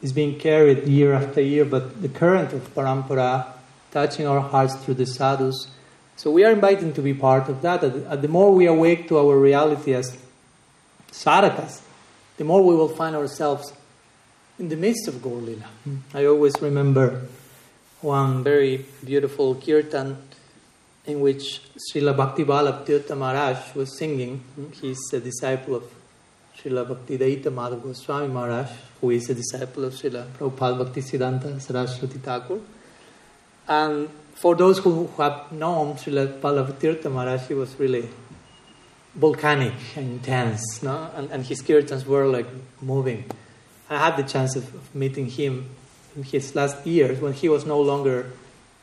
is 0.00 0.12
being 0.12 0.38
carried 0.38 0.86
year 0.86 1.12
after 1.12 1.40
year, 1.40 1.64
but 1.64 2.00
the 2.00 2.08
current 2.08 2.52
of 2.52 2.74
Parampara 2.74 3.46
touching 3.90 4.26
our 4.26 4.40
hearts 4.40 4.74
through 4.76 4.94
the 4.94 5.06
sadhus. 5.06 5.68
So 6.16 6.30
we 6.30 6.44
are 6.44 6.52
invited 6.52 6.94
to 6.94 7.02
be 7.02 7.14
part 7.14 7.48
of 7.48 7.62
that. 7.62 7.80
The 7.80 8.28
more 8.28 8.52
we 8.52 8.66
awake 8.66 9.08
to 9.08 9.18
our 9.18 9.36
reality 9.36 9.94
as 9.94 10.16
sadhakas, 11.10 11.82
the 12.36 12.44
more 12.44 12.62
we 12.62 12.74
will 12.74 12.88
find 12.88 13.14
ourselves 13.14 13.72
in 14.58 14.68
the 14.68 14.76
midst 14.76 15.08
of 15.08 15.22
Gaur 15.22 15.36
Lila. 15.36 15.68
Hmm. 15.84 15.96
I 16.14 16.24
always 16.26 16.60
remember 16.60 17.22
one 18.00 18.42
very 18.42 18.86
beautiful 19.04 19.54
kirtan 19.54 20.16
in 21.06 21.20
which 21.20 21.60
Srila 21.76 22.16
Bhakti 22.16 22.44
Tirtha 22.44 23.16
Maharaj 23.16 23.74
was 23.74 23.96
singing. 23.98 24.38
Hmm. 24.54 24.70
He's 24.70 25.00
a 25.12 25.20
disciple 25.20 25.76
of 25.76 25.84
Srila 26.62 26.86
Bhakti 26.86 27.18
Dayita 27.18 27.52
Madhav 27.52 27.82
Goswami 27.82 28.28
Maharaj, 28.28 28.68
who 29.00 29.10
is 29.10 29.28
a 29.28 29.34
disciple 29.34 29.84
of 29.84 29.94
Srila 29.94 30.26
Prabhupada 30.28 30.78
Bhakti 30.78 31.00
Siddhanta 31.00 31.60
Saraswati 31.60 32.18
Thakur. 32.18 32.60
And 33.66 34.08
for 34.34 34.54
those 34.54 34.78
who 34.78 35.08
have 35.18 35.50
known 35.50 35.94
Srila 35.94 36.40
Tirtha 36.40 37.10
Maharaj, 37.10 37.48
he 37.48 37.54
was 37.54 37.74
really 37.80 38.08
volcanic 39.16 39.74
and 39.96 40.12
intense, 40.12 40.82
no? 40.82 41.10
and, 41.16 41.30
and 41.32 41.44
his 41.44 41.62
kirtans 41.62 42.06
were 42.06 42.26
like 42.26 42.46
moving. 42.80 43.24
I 43.90 43.98
had 43.98 44.16
the 44.16 44.22
chance 44.22 44.54
of, 44.54 44.72
of 44.72 44.94
meeting 44.94 45.26
him 45.26 45.68
in 46.16 46.22
his 46.22 46.54
last 46.54 46.86
years 46.86 47.20
when 47.20 47.32
he 47.32 47.48
was 47.48 47.66
no 47.66 47.80
longer 47.80 48.30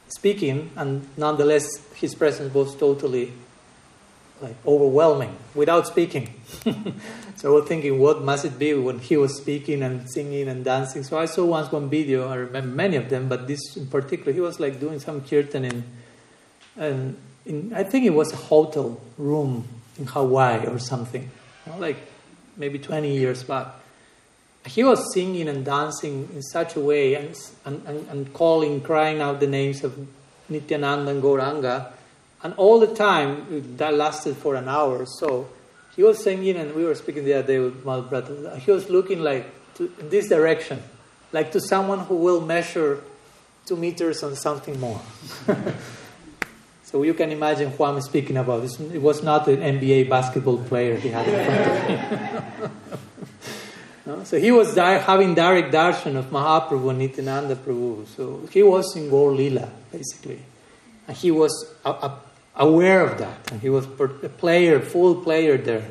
speaking, 0.09 0.71
and 0.75 1.07
nonetheless 1.15 1.65
his 1.95 2.13
presence 2.13 2.53
was 2.53 2.75
totally 2.75 3.31
like 4.41 4.55
overwhelming 4.65 5.35
without 5.55 5.87
speaking. 5.87 6.33
so 7.39 7.53
I 7.53 7.55
was 7.61 7.69
thinking, 7.69 7.99
what 7.99 8.21
must 8.21 8.43
it 8.43 8.59
be 8.59 8.73
when 8.73 8.99
he 8.99 9.15
was 9.15 9.37
speaking 9.37 9.81
and 9.81 10.11
singing 10.11 10.49
and 10.49 10.65
dancing? 10.65 11.03
So 11.03 11.17
I 11.17 11.23
saw 11.23 11.45
once 11.45 11.71
one 11.71 11.89
video. 11.89 12.27
I 12.27 12.35
remember 12.35 12.67
many 12.67 12.97
of 12.97 13.09
them, 13.09 13.29
but 13.29 13.47
this 13.47 13.77
in 13.77 13.87
particular, 13.87 14.33
he 14.33 14.41
was 14.41 14.59
like 14.59 14.77
doing 14.77 14.99
some 14.99 15.21
kirtan 15.21 15.63
in, 15.63 15.83
and 16.75 17.15
in, 17.45 17.71
I 17.73 17.83
think 17.83 18.03
it 18.03 18.09
was 18.09 18.33
a 18.33 18.35
hotel 18.35 18.99
room 19.17 19.65
in 19.97 20.07
Hawaii 20.07 20.67
or 20.67 20.79
something, 20.79 21.31
you 21.65 21.71
know, 21.71 21.77
like 21.77 21.95
maybe 22.57 22.77
20 22.77 23.17
years 23.17 23.41
back. 23.43 23.67
He 24.65 24.83
was 24.83 25.13
singing 25.13 25.47
and 25.47 25.63
dancing 25.63 26.27
in 26.33 26.41
such 26.41 26.75
a 26.75 26.81
way 26.81 27.13
and, 27.13 27.33
and, 27.63 27.81
and, 27.87 28.07
and 28.09 28.33
calling, 28.33 28.81
crying 28.81 29.21
out 29.21 29.39
the 29.39 29.47
names 29.47 29.85
of 29.85 29.97
Nityananda 30.49 31.11
and 31.11 31.23
Gauranga 31.23 31.93
and 32.43 32.53
all 32.55 32.81
the 32.81 32.93
time, 32.93 33.77
that 33.77 33.93
lasted 33.93 34.35
for 34.35 34.55
an 34.55 34.67
hour 34.67 34.97
or 34.97 35.05
so, 35.05 35.47
he 35.99 36.03
was 36.03 36.23
singing, 36.23 36.55
and 36.55 36.73
we 36.75 36.85
were 36.85 36.95
speaking 36.95 37.25
the 37.25 37.33
other 37.33 37.47
day 37.47 37.59
with 37.59 37.83
my 37.83 37.99
brother. 37.99 38.57
He 38.57 38.71
was 38.71 38.89
looking 38.89 39.19
like 39.21 39.45
to, 39.75 39.91
in 39.99 40.09
this 40.09 40.29
direction, 40.29 40.81
like 41.33 41.51
to 41.51 41.59
someone 41.59 41.99
who 41.99 42.15
will 42.15 42.39
measure 42.39 43.03
two 43.65 43.75
meters 43.75 44.23
on 44.23 44.37
something 44.37 44.79
more. 44.79 45.01
so 46.83 47.03
you 47.03 47.13
can 47.13 47.33
imagine 47.33 47.71
who 47.71 47.83
I'm 47.83 47.99
speaking 47.99 48.37
about. 48.37 48.63
It 48.63 49.01
was 49.01 49.21
not 49.23 49.49
an 49.49 49.57
NBA 49.57 50.07
basketball 50.07 50.59
player 50.59 50.95
he 50.95 51.09
had 51.09 51.27
in 51.27 51.45
front 51.45 51.59
of 51.59 52.59
him. 52.59 52.71
So 54.25 54.39
he 54.39 54.51
was 54.51 54.73
di- 54.73 54.97
having 54.97 55.35
direct 55.35 55.71
darshan 55.71 56.15
of 56.15 56.31
Mahaprabhu 56.31 56.89
and 56.89 56.99
Nityananda 56.99 57.55
Prabhu. 57.55 58.07
So 58.07 58.47
he 58.51 58.63
was 58.63 58.95
in 58.95 59.07
Gaur 59.09 59.31
Lila, 59.31 59.69
basically. 59.91 60.39
And 61.07 61.15
he 61.15 61.29
was 61.29 61.53
a, 61.85 61.91
a 61.91 62.21
aware 62.59 63.01
of 63.01 63.17
that. 63.17 63.51
And 63.51 63.61
he 63.61 63.69
was 63.69 63.85
a 63.85 64.29
player, 64.29 64.79
full 64.79 65.15
player 65.15 65.57
there. 65.57 65.89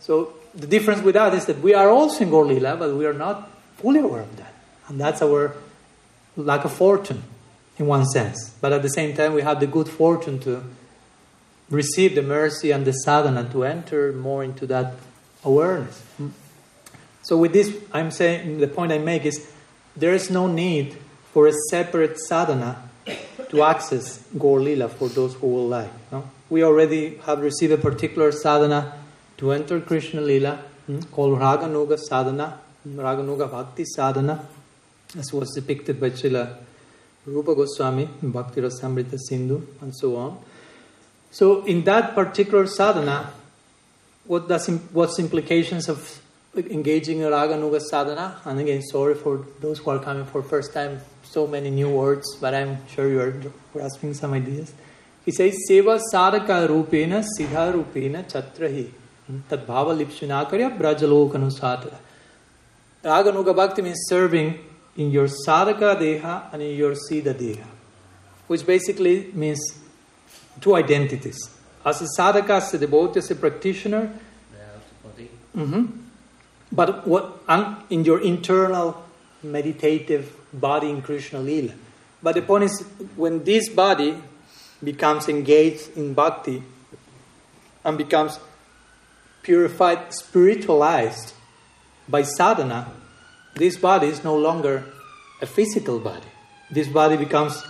So 0.00 0.34
the 0.54 0.66
difference 0.66 1.02
with 1.02 1.14
that 1.14 1.34
is 1.34 1.46
that 1.46 1.60
we 1.60 1.74
are 1.74 1.88
also 1.88 2.22
in 2.22 2.30
Gaur 2.30 2.44
but 2.76 2.94
we 2.94 3.06
are 3.06 3.14
not 3.14 3.50
fully 3.78 4.00
aware 4.00 4.22
of 4.22 4.36
that. 4.36 4.54
And 4.86 5.00
that's 5.00 5.22
our 5.22 5.56
lack 6.36 6.64
of 6.64 6.72
fortune, 6.72 7.22
in 7.78 7.86
one 7.86 8.04
sense. 8.06 8.50
But 8.60 8.72
at 8.72 8.82
the 8.82 8.88
same 8.88 9.16
time, 9.16 9.34
we 9.34 9.42
have 9.42 9.60
the 9.60 9.66
good 9.66 9.88
fortune 9.88 10.38
to 10.40 10.62
receive 11.70 12.14
the 12.14 12.22
mercy 12.22 12.70
and 12.70 12.84
the 12.84 12.92
sadhana 12.92 13.48
to 13.52 13.64
enter 13.64 14.12
more 14.12 14.44
into 14.44 14.66
that 14.66 14.94
awareness. 15.44 16.02
So 17.22 17.36
with 17.36 17.52
this, 17.52 17.76
I'm 17.92 18.10
saying 18.10 18.58
the 18.58 18.68
point 18.68 18.92
I 18.92 18.98
make 18.98 19.26
is 19.26 19.50
there 19.96 20.14
is 20.14 20.30
no 20.30 20.46
need 20.46 20.96
for 21.32 21.46
a 21.46 21.52
separate 21.70 22.18
sadhana 22.18 22.87
to 23.50 23.62
access 23.62 24.22
Gaur 24.38 24.60
Lila 24.60 24.88
for 24.88 25.08
those 25.08 25.34
who 25.34 25.46
will 25.46 25.68
like. 25.68 25.90
No? 26.12 26.28
We 26.50 26.62
already 26.62 27.16
have 27.26 27.40
received 27.40 27.72
a 27.72 27.78
particular 27.78 28.32
sadhana 28.32 28.94
to 29.38 29.52
enter 29.52 29.80
Krishna 29.80 30.20
Lila 30.20 30.56
hmm, 30.86 31.00
called 31.12 31.38
Raganuga 31.38 31.98
sadhana, 31.98 32.60
Raganuga 32.86 33.50
Bhakti 33.50 33.84
sadhana, 33.84 34.46
as 35.16 35.32
was 35.32 35.52
depicted 35.54 36.00
by 36.00 36.10
Srila 36.10 36.56
Rupa 37.26 37.54
Goswami 37.54 38.08
Bhakti 38.22 38.60
Rasamrita 38.60 39.18
Sindhu 39.18 39.66
and 39.80 39.94
so 39.94 40.16
on. 40.16 40.38
So 41.30 41.64
in 41.64 41.84
that 41.84 42.14
particular 42.14 42.66
sadhana, 42.66 43.32
what 44.24 44.48
does 44.48 44.66
what's 44.92 45.18
implications 45.18 45.88
of 45.88 46.20
engaging 46.56 47.20
in 47.20 47.30
Raganuga 47.30 47.80
sadhana? 47.80 48.40
And 48.44 48.58
again, 48.60 48.82
sorry 48.82 49.14
for 49.14 49.46
those 49.60 49.78
who 49.78 49.90
are 49.90 49.98
coming 49.98 50.24
for 50.24 50.42
first 50.42 50.72
time 50.72 51.00
so 51.32 51.46
many 51.46 51.70
new 51.70 51.90
words, 51.90 52.36
but 52.40 52.54
I'm 52.54 52.78
sure 52.88 53.08
you 53.08 53.20
are 53.20 53.34
grasping 53.72 54.14
some 54.14 54.32
ideas. 54.32 54.72
He 55.24 55.32
says, 55.32 55.56
Seva 55.68 56.00
sadhaka 56.12 56.66
rupena 56.66 57.22
siddha 57.22 57.72
rupena 57.72 58.24
chatrahi 58.24 58.90
tad 59.48 59.66
bhava 59.66 59.94
lipsunakarya 59.96 60.78
brajalokanu 60.78 61.50
satara. 61.50 61.98
Raganuga 63.04 63.54
bhakti 63.54 63.82
means 63.82 64.00
serving 64.08 64.58
in 64.96 65.10
your 65.10 65.26
sadhaka 65.26 66.00
deha 66.00 66.52
and 66.52 66.62
in 66.62 66.76
your 66.76 66.94
siddha 66.94 67.34
deha, 67.34 67.66
which 68.46 68.66
basically 68.66 69.30
means 69.34 69.60
two 70.60 70.74
identities. 70.74 71.38
As 71.84 72.00
a 72.00 72.06
sadhaka, 72.18 72.50
as 72.50 72.74
a 72.74 72.78
devotee, 72.78 73.18
as 73.18 73.30
a 73.30 73.36
practitioner, 73.36 74.10
mm-hmm, 75.56 75.84
but 76.72 77.06
what 77.06 77.40
in 77.90 78.04
your 78.04 78.20
internal 78.22 79.07
meditative 79.42 80.36
body 80.52 80.90
in 80.90 81.02
Krishna 81.02 81.40
Lila. 81.40 81.74
But 82.22 82.34
the 82.34 82.42
point 82.42 82.64
is, 82.64 82.80
when 83.16 83.44
this 83.44 83.68
body 83.68 84.16
becomes 84.82 85.28
engaged 85.28 85.96
in 85.96 86.14
bhakti 86.14 86.62
and 87.84 87.96
becomes 87.96 88.38
purified, 89.42 90.12
spiritualized 90.12 91.32
by 92.08 92.22
sadhana, 92.22 92.92
this 93.54 93.76
body 93.76 94.08
is 94.08 94.24
no 94.24 94.36
longer 94.36 94.84
a 95.40 95.46
physical 95.46 95.98
body. 95.98 96.26
This 96.70 96.88
body 96.88 97.16
becomes 97.16 97.62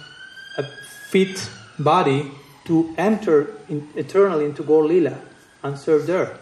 a 0.57 0.65
fit 1.11 1.51
body 1.79 2.31
to 2.65 2.95
enter 2.99 3.55
in, 3.69 3.89
eternally 3.95 4.45
into 4.45 4.63
Gaur 4.63 4.85
Lila 4.85 5.19
and 5.63 5.79
serve 5.79 6.07
there. 6.07 6.39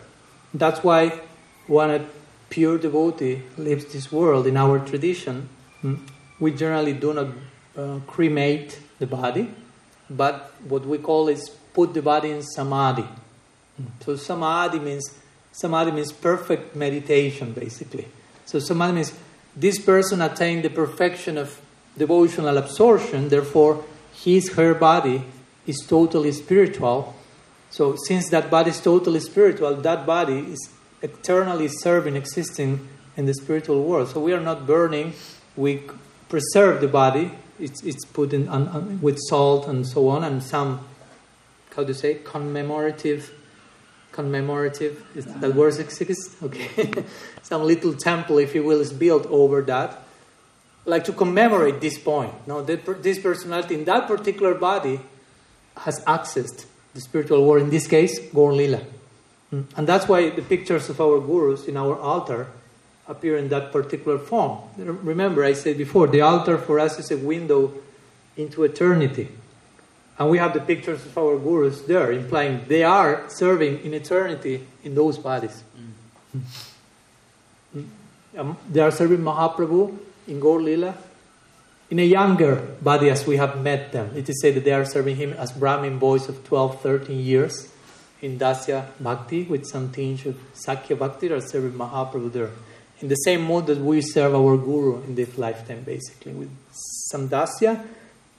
That's 0.55 0.83
why 0.83 1.21
when 1.67 1.91
a 1.91 2.07
pure 2.49 2.79
devotee 2.79 3.43
leaves 3.57 3.87
this 3.93 4.11
world 4.13 4.47
in 4.47 4.57
our 4.57 4.79
tradition, 4.79 5.49
hmm, 5.81 5.97
we 6.39 6.53
generally 6.53 6.93
do 6.93 7.13
not 7.13 7.29
uh, 7.77 7.99
cremate 8.07 8.81
the 8.99 9.07
body, 9.07 9.51
but 10.09 10.53
what 10.69 10.87
we 10.87 10.99
call 10.99 11.29
is 11.29 11.51
put 11.75 11.95
the 11.95 12.03
body 12.03 12.31
in 12.31 12.43
samadhi. 12.43 13.07
So 14.01 14.17
samadhi 14.17 14.79
means 14.79 15.11
samadhi 15.53 15.91
means 15.91 16.13
perfect 16.13 16.75
meditation, 16.77 17.53
basically. 17.53 18.09
So 18.45 18.59
samadhi 18.59 18.95
means 18.95 19.13
this 19.55 19.79
person 19.79 20.23
attained 20.23 20.65
the 20.65 20.71
perfection 20.71 21.37
of 21.37 21.61
devotional 21.99 22.57
absorption, 22.57 23.29
therefore 23.29 23.85
his 24.13 24.53
her 24.53 24.75
body 24.75 25.25
is 25.67 25.85
totally 25.87 26.33
spiritual. 26.33 27.15
So 27.71 27.97
since 28.07 28.31
that 28.31 28.51
body 28.51 28.71
is 28.71 28.81
totally 28.81 29.21
spiritual, 29.21 29.75
that 29.77 30.07
body 30.07 30.39
is 30.39 30.71
eternally 31.03 31.69
serving, 31.69 32.17
existing 32.17 32.89
in 33.17 33.27
the 33.27 33.35
spiritual 33.35 33.83
world. 33.85 34.09
So 34.09 34.21
we 34.21 34.33
are 34.33 34.41
not 34.41 34.67
burning, 34.67 35.15
we 35.57 35.83
preserve 36.29 36.81
the 36.81 36.89
body. 36.89 37.33
It's, 37.59 37.83
it's 37.83 38.05
put 38.05 38.33
in 38.33 38.49
on, 38.49 38.69
on, 38.69 39.01
with 39.01 39.19
salt 39.29 39.67
and 39.67 39.87
so 39.87 40.09
on, 40.09 40.23
and 40.25 40.43
some, 40.43 40.87
how 41.75 41.83
do 41.83 41.89
you 41.89 41.95
say, 41.95 42.19
commemorative, 42.23 43.33
commemorative, 44.13 45.05
is 45.15 45.25
that 45.25 45.37
uh-huh. 45.37 45.59
word 45.59 45.79
exists? 45.79 46.37
Okay. 46.43 47.05
some 47.43 47.63
little 47.63 47.95
temple, 47.95 48.39
if 48.39 48.55
you 48.55 48.63
will, 48.63 48.81
is 48.81 48.93
built 48.93 49.27
over 49.27 49.63
that. 49.63 50.03
Like 50.85 51.05
to 51.05 51.13
commemorate 51.13 51.81
this 51.81 51.99
point. 51.99 52.33
No, 52.47 52.63
this 52.63 53.19
personality 53.19 53.75
in 53.75 53.85
that 53.87 54.07
particular 54.07 54.55
body 54.55 55.01
has 55.79 56.05
accessed 56.05 56.67
the 56.95 57.01
spiritual 57.01 57.45
world, 57.45 57.63
in 57.63 57.71
this 57.71 57.87
case, 57.87 58.19
Gaur 58.33 58.53
Lila. 58.53 58.83
Mm. 59.57 59.67
And 59.77 59.87
that's 59.87 60.09
why 60.09 60.31
the 60.31 60.43
pictures 60.43 60.89
of 60.89 61.01
our 61.01 61.21
gurus 61.21 61.67
in 61.67 61.77
our 61.77 61.99
altar 61.99 62.49
appear 63.09 63.37
in 63.37 63.49
that 63.49 63.73
particular 63.73 64.19
form. 64.19 64.59
Remember, 64.77 65.45
I 65.45 65.53
said 65.53 65.79
before, 65.79 66.09
the 66.09 66.21
altar 66.21 66.59
for 66.59 66.81
us 66.81 66.99
is 66.99 67.11
a 67.11 67.17
window 67.17 67.73
into 68.37 68.65
eternity. 68.65 69.29
And 70.19 70.31
we 70.31 70.39
have 70.39 70.55
the 70.55 70.61
pictures 70.61 71.05
of 71.05 71.17
our 71.17 71.39
gurus 71.39 71.83
there, 71.83 72.11
implying 72.11 72.65
they 72.69 72.83
are 72.83 73.29
serving 73.29 73.85
in 73.85 73.95
eternity 73.95 74.67
in 74.83 74.95
those 74.95 75.19
bodies. 75.19 75.63
Mm. 77.75 77.87
Um, 78.37 78.57
they 78.71 78.81
are 78.81 78.91
serving 78.91 79.19
Mahaprabhu 79.19 79.97
in 80.27 80.41
Gaur 80.41 80.61
Lila 80.61 80.95
in 81.91 81.99
a 81.99 82.05
younger 82.05 82.57
body 82.83 83.09
as 83.09 83.27
we 83.27 83.37
have 83.37 83.63
met 83.63 83.93
them. 83.93 84.11
It 84.17 84.29
is 84.29 84.41
said 84.41 84.55
that 84.55 84.65
they 84.65 84.73
are 84.73 84.85
serving 84.85 85.17
him 85.17 85.33
as 85.33 85.53
Brahmin 85.53 85.99
boys 85.99 86.29
of 86.29 86.45
12, 86.45 86.83
13 86.83 87.19
years 87.19 87.73
in 88.23 88.39
Dasya 88.39 88.87
Bhakti 89.01 89.45
with 89.45 89.67
some 89.67 89.93
tinge 89.93 90.27
of 90.27 90.37
Sakya 90.55 90.97
Bhakti. 90.97 91.31
or 91.31 91.41
serving 91.41 91.73
Mahaprabhu 91.73 92.33
there 92.33 92.51
in 93.01 93.09
the 93.09 93.15
same 93.17 93.43
mode 93.43 93.67
that 93.67 93.79
we 93.79 94.01
serve 94.01 94.35
our 94.35 94.57
guru 94.57 95.03
in 95.03 95.15
this 95.15 95.37
lifetime, 95.37 95.83
basically, 95.83 96.33
with 96.33 96.51
some 97.11 97.29
dasya, 97.29 97.85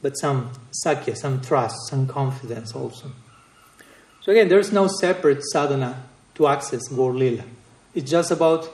but 0.02 0.14
some 0.14 0.52
sakya, 0.72 1.16
some 1.16 1.42
trust, 1.42 1.76
some 1.90 2.08
confidence 2.08 2.74
also. 2.74 3.12
So 4.22 4.32
again, 4.32 4.50
there's 4.50 4.72
no 4.72 4.88
separate 4.88 5.44
sadhana 5.44 6.04
to 6.36 6.48
access 6.48 6.88
Gaur 6.88 7.14
Lila. 7.14 7.44
It's 7.94 8.10
just 8.10 8.32
about 8.32 8.70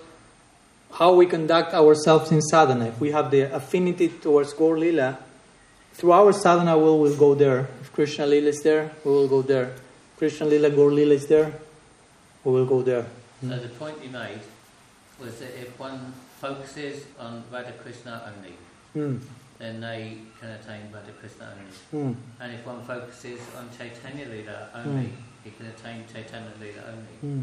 how 0.94 1.14
we 1.16 1.26
conduct 1.26 1.74
ourselves 1.74 2.32
in 2.32 2.42
sadhana. 2.42 2.86
If 2.86 3.00
we 3.00 3.12
have 3.12 3.30
the 3.32 3.54
affinity 3.54 4.10
towards 4.10 4.54
Gaur 4.54 4.78
Lila, 4.78 5.20
through 5.94 6.14
our 6.14 6.34
sadhana 6.34 6.78
we 6.78 6.86
will 6.86 7.16
go 7.16 7.36
there. 7.36 7.68
If 7.82 7.92
Krishna 7.94 8.26
Lila 8.26 8.50
is 8.50 8.62
there, 8.64 8.92
we 9.04 9.12
will 9.12 9.28
go 9.28 9.42
there. 9.42 9.76
Krishna 10.18 10.46
Lila, 10.46 10.70
Gaur 10.70 10.92
Lila 10.92 11.14
is 11.14 11.28
there, 11.28 11.54
we 12.44 12.52
will 12.52 12.66
go 12.66 12.82
there. 12.82 13.06
So 13.42 13.58
the 13.58 13.70
point 13.70 13.98
you 14.04 14.10
made 14.10 14.40
was 15.20 15.40
that 15.40 15.60
if 15.60 15.78
one 15.80 16.14
focuses 16.40 17.06
on 17.20 17.44
Radha 17.52 17.74
Krishna 17.74 18.32
only, 18.32 18.54
mm. 18.96 19.20
then 19.60 19.82
they 19.82 20.18
can 20.40 20.50
attain 20.50 20.92
Radha 20.94 21.12
Krishna 21.20 21.50
only. 21.52 22.08
Mm. 22.14 22.16
And 22.40 22.54
if 22.54 22.66
one 22.66 22.84
focuses 22.84 23.40
on 23.58 23.70
Chaitanya 23.78 24.28
Lila 24.28 24.70
only, 24.76 25.06
mm. 25.06 25.12
he 25.44 25.52
can 25.52 25.66
attain 25.68 26.06
Chaitanya 26.12 26.52
Lila 26.60 26.84
only. 26.88 27.16
Hmm. 27.22 27.42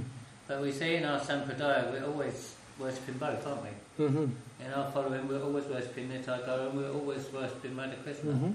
But 0.48 0.62
we 0.62 0.72
see 0.72 0.96
in 0.96 1.04
our 1.04 1.20
Sampradaya, 1.20 1.92
we're 1.92 2.04
always 2.06 2.54
worshipping 2.78 3.18
both, 3.18 3.46
aren't 3.46 3.62
we? 3.62 4.04
Mm-hmm. 4.04 4.26
In 4.64 4.72
our 4.74 4.90
following, 4.90 5.28
we're 5.28 5.42
always 5.42 5.64
worshipping 5.66 6.09
Nitai 6.09 6.48
and 6.48 6.76
we're 6.76 6.92
always 6.92 7.30
worshipping 7.33 7.76
Radha 7.76 7.96
Krishna. 7.96 8.33
Mm-hmm. 8.33 8.52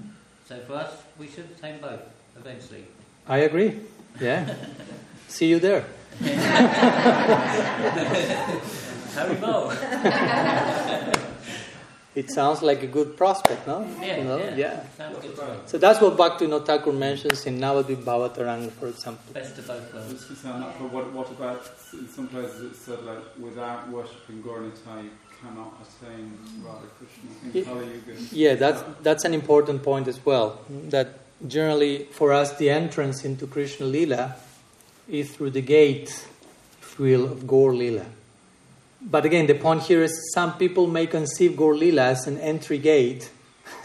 So 0.48 0.60
for 0.60 0.74
us, 0.74 0.92
we 1.18 1.28
should 1.28 1.48
attain 1.56 1.80
both 1.80 2.02
eventually. 2.36 2.84
I 3.28 3.38
agree. 3.38 3.80
Yeah. 4.20 4.54
See 5.28 5.48
you 5.48 5.58
there. 5.58 5.84
How 9.14 9.28
we 9.28 9.34
both 9.36 11.22
It 12.16 12.30
sounds 12.30 12.62
like 12.62 12.82
a 12.82 12.86
good 12.86 13.14
prospect, 13.14 13.66
no? 13.66 13.86
Yeah. 14.00 14.16
You 14.16 14.24
know? 14.24 14.38
yeah. 14.38 14.56
yeah. 14.56 15.56
So 15.66 15.76
that's 15.76 16.00
what 16.00 16.16
Bhakti 16.16 16.46
Thakur 16.46 16.92
mentions 16.92 17.44
in 17.44 17.58
Navadvip 17.60 18.04
Bhavataranga, 18.04 18.70
for 18.72 18.88
example. 18.88 19.34
Best 19.34 19.58
of 19.58 19.66
both 19.66 19.92
worlds. 19.92 20.24
But 20.24 20.90
what, 20.90 21.12
what 21.12 21.30
about, 21.30 21.70
in 21.92 22.08
some 22.08 22.28
places 22.28 22.72
it 22.72 22.74
said 22.74 23.02
like, 23.04 23.18
without 23.38 23.90
worshipping 23.90 24.42
Gauranitai, 24.42 25.04
you 25.04 25.10
cannot 25.42 25.74
attain 25.84 26.38
Radha 26.64 26.86
Krishna. 26.96 28.30
Yeah, 28.32 28.54
that's, 28.54 28.82
that's 29.02 29.26
an 29.26 29.34
important 29.34 29.82
point 29.82 30.08
as 30.08 30.24
well. 30.24 30.58
That 30.88 31.18
generally, 31.46 32.04
for 32.12 32.32
us, 32.32 32.56
the 32.56 32.70
entrance 32.70 33.24
into 33.24 33.46
Krishna 33.46 33.86
Lila 33.86 34.36
is 35.08 35.34
through 35.34 35.50
the 35.50 35.62
gate, 35.62 36.26
if 36.80 36.98
will, 36.98 37.24
of 37.24 37.46
Gaur 37.46 37.74
Lila 37.74 38.06
but 39.08 39.24
again, 39.24 39.46
the 39.46 39.54
point 39.54 39.82
here 39.82 40.02
is 40.02 40.32
some 40.32 40.58
people 40.58 40.86
may 40.88 41.06
conceive 41.06 41.56
Gaur 41.56 41.74
Lila 41.76 42.06
as 42.06 42.26
an 42.26 42.38
entry 42.38 42.78
gate 42.78 43.30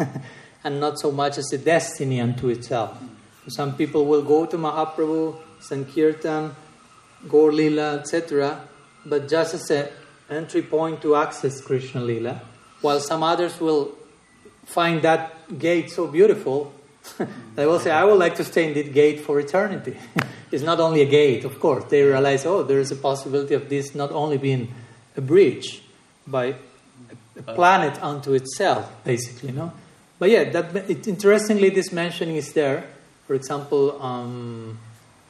and 0.64 0.80
not 0.80 1.00
so 1.00 1.12
much 1.12 1.38
as 1.38 1.52
a 1.54 1.60
destiny 1.60 2.20
unto 2.20 2.50
itself. 2.50 2.98
Some 3.48 3.76
people 3.76 4.06
will 4.06 4.24
go 4.24 4.48
to 4.48 4.58
Mahaprabhu, 4.58 5.38
Sankirtan, 5.60 6.56
Gaur 7.28 7.52
Lila, 7.52 8.00
etc., 8.00 8.68
but 9.06 9.28
just 9.28 9.54
as 9.54 9.70
an 9.70 9.90
entry 10.30 10.64
point 10.64 11.02
to 11.04 11.16
access 11.16 11.62
Krishna 11.62 12.02
Lila, 12.02 12.42
while 12.82 13.00
some 13.00 13.22
others 13.22 13.60
will 13.60 13.96
find 14.66 15.04
that 15.04 15.60
gate 15.60 15.92
so 15.92 16.08
beautiful, 16.08 16.74
they 17.56 17.66
will 17.66 17.80
say, 17.80 17.92
I 17.92 18.04
would 18.04 18.20
like 18.20 18.36
to 18.36 18.44
stay 18.44 18.68
in 18.68 18.74
that 18.74 18.94
gate 18.94 19.22
for 19.22 19.40
eternity. 19.40 19.98
it's 20.52 20.64
not 20.64 20.80
only 20.80 21.02
a 21.02 21.06
gate, 21.06 21.46
of 21.46 21.60
course. 21.60 21.86
They 21.86 22.04
realize, 22.04 22.46
oh, 22.46 22.64
there 22.64 22.80
is 22.80 22.92
a 22.92 22.96
possibility 22.96 23.54
of 23.54 23.70
this 23.70 23.96
not 23.96 24.12
only 24.12 24.38
being 24.38 24.74
a 25.16 25.22
bridge 25.22 25.84
by 26.28 26.56
a 27.38 27.54
planet 27.54 28.02
unto 28.04 28.34
itself, 28.34 28.92
basically, 29.04 29.52
no? 29.52 29.72
But 30.20 30.30
yeah, 30.30 30.50
that 30.52 30.76
it, 30.90 31.08
interestingly, 31.08 31.70
this 31.70 31.92
mentioning 31.92 32.36
is 32.36 32.54
there. 32.54 32.86
For 33.26 33.34
example, 33.34 34.00
um, 34.02 34.78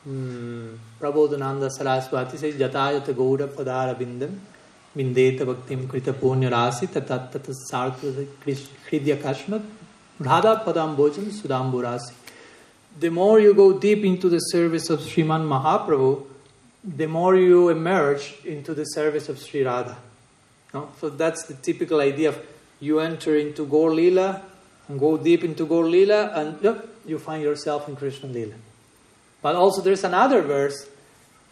hmm, 0.03 0.75
Prabodhananda 0.99 1.69
Saraswati 1.69 2.37
says, 2.37 2.55
Jatayata 2.55 3.13
Gaura 3.13 3.47
Padara 3.47 3.95
Bindam 3.95 4.37
Vindeta 4.95 5.41
Bhaktim 5.41 5.87
Krita 5.87 6.11
Punya 6.11 6.51
Rasi 6.51 6.87
Tatat 6.87 7.31
Tatat 7.31 8.67
Hridya 8.89 9.15
Kashmat 9.21 9.63
Radha 10.21 10.61
Padam 10.63 10.95
Bhojam 10.95 11.25
Sudambu 11.25 11.81
Rasi. 11.81 12.13
The 12.99 13.09
more 13.09 13.39
you 13.39 13.53
go 13.53 13.79
deep 13.79 14.03
into 14.03 14.29
the 14.29 14.39
service 14.39 14.89
of 14.89 14.99
Sriman 14.99 15.47
Mahaprabhu, 15.47 16.25
the 16.83 17.07
more 17.07 17.35
you 17.35 17.69
emerge 17.69 18.35
into 18.45 18.73
the 18.73 18.83
service 18.83 19.29
of 19.29 19.39
Sri 19.39 19.63
Radha. 19.63 19.97
No? 20.73 20.89
So 20.99 21.09
that's 21.09 21.45
the 21.45 21.53
typical 21.55 21.99
idea 21.99 22.29
of 22.29 22.39
you 22.79 22.99
enter 22.99 23.35
into 23.35 23.65
Gaur 23.65 23.93
Lila 23.93 24.41
and 24.87 24.99
go 24.99 25.17
deep 25.17 25.43
into 25.43 25.65
Gaur 25.65 25.85
Lila 25.85 26.31
and 26.33 26.77
you 27.05 27.17
find 27.17 27.43
yourself 27.43 27.87
in 27.87 27.95
Krishna 27.95 28.29
Lila. 28.29 28.55
But 29.41 29.55
also 29.55 29.81
there's 29.81 30.03
another 30.03 30.41
verse, 30.41 30.87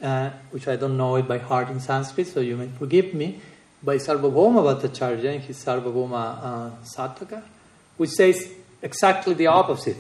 uh, 0.02 0.30
which 0.52 0.68
I 0.68 0.76
don't 0.76 0.98
know 0.98 1.16
it 1.16 1.28
by 1.28 1.40
heart 1.40 1.70
in 1.70 1.80
Sanskrit, 1.80 2.28
so 2.28 2.40
you 2.40 2.56
may 2.56 2.68
forgive 2.68 3.14
me, 3.14 3.42
by 3.82 3.96
Sarvabhauma 3.96 4.80
Bhattacharya 4.80 5.36
in 5.36 5.42
his 5.42 5.64
Sarvabhauma 5.64 6.44
uh, 6.44 6.70
Sataka, 6.84 7.42
which 7.98 8.12
says 8.12 8.52
exactly 8.82 9.34
the 9.34 9.48
opposite. 9.48 9.98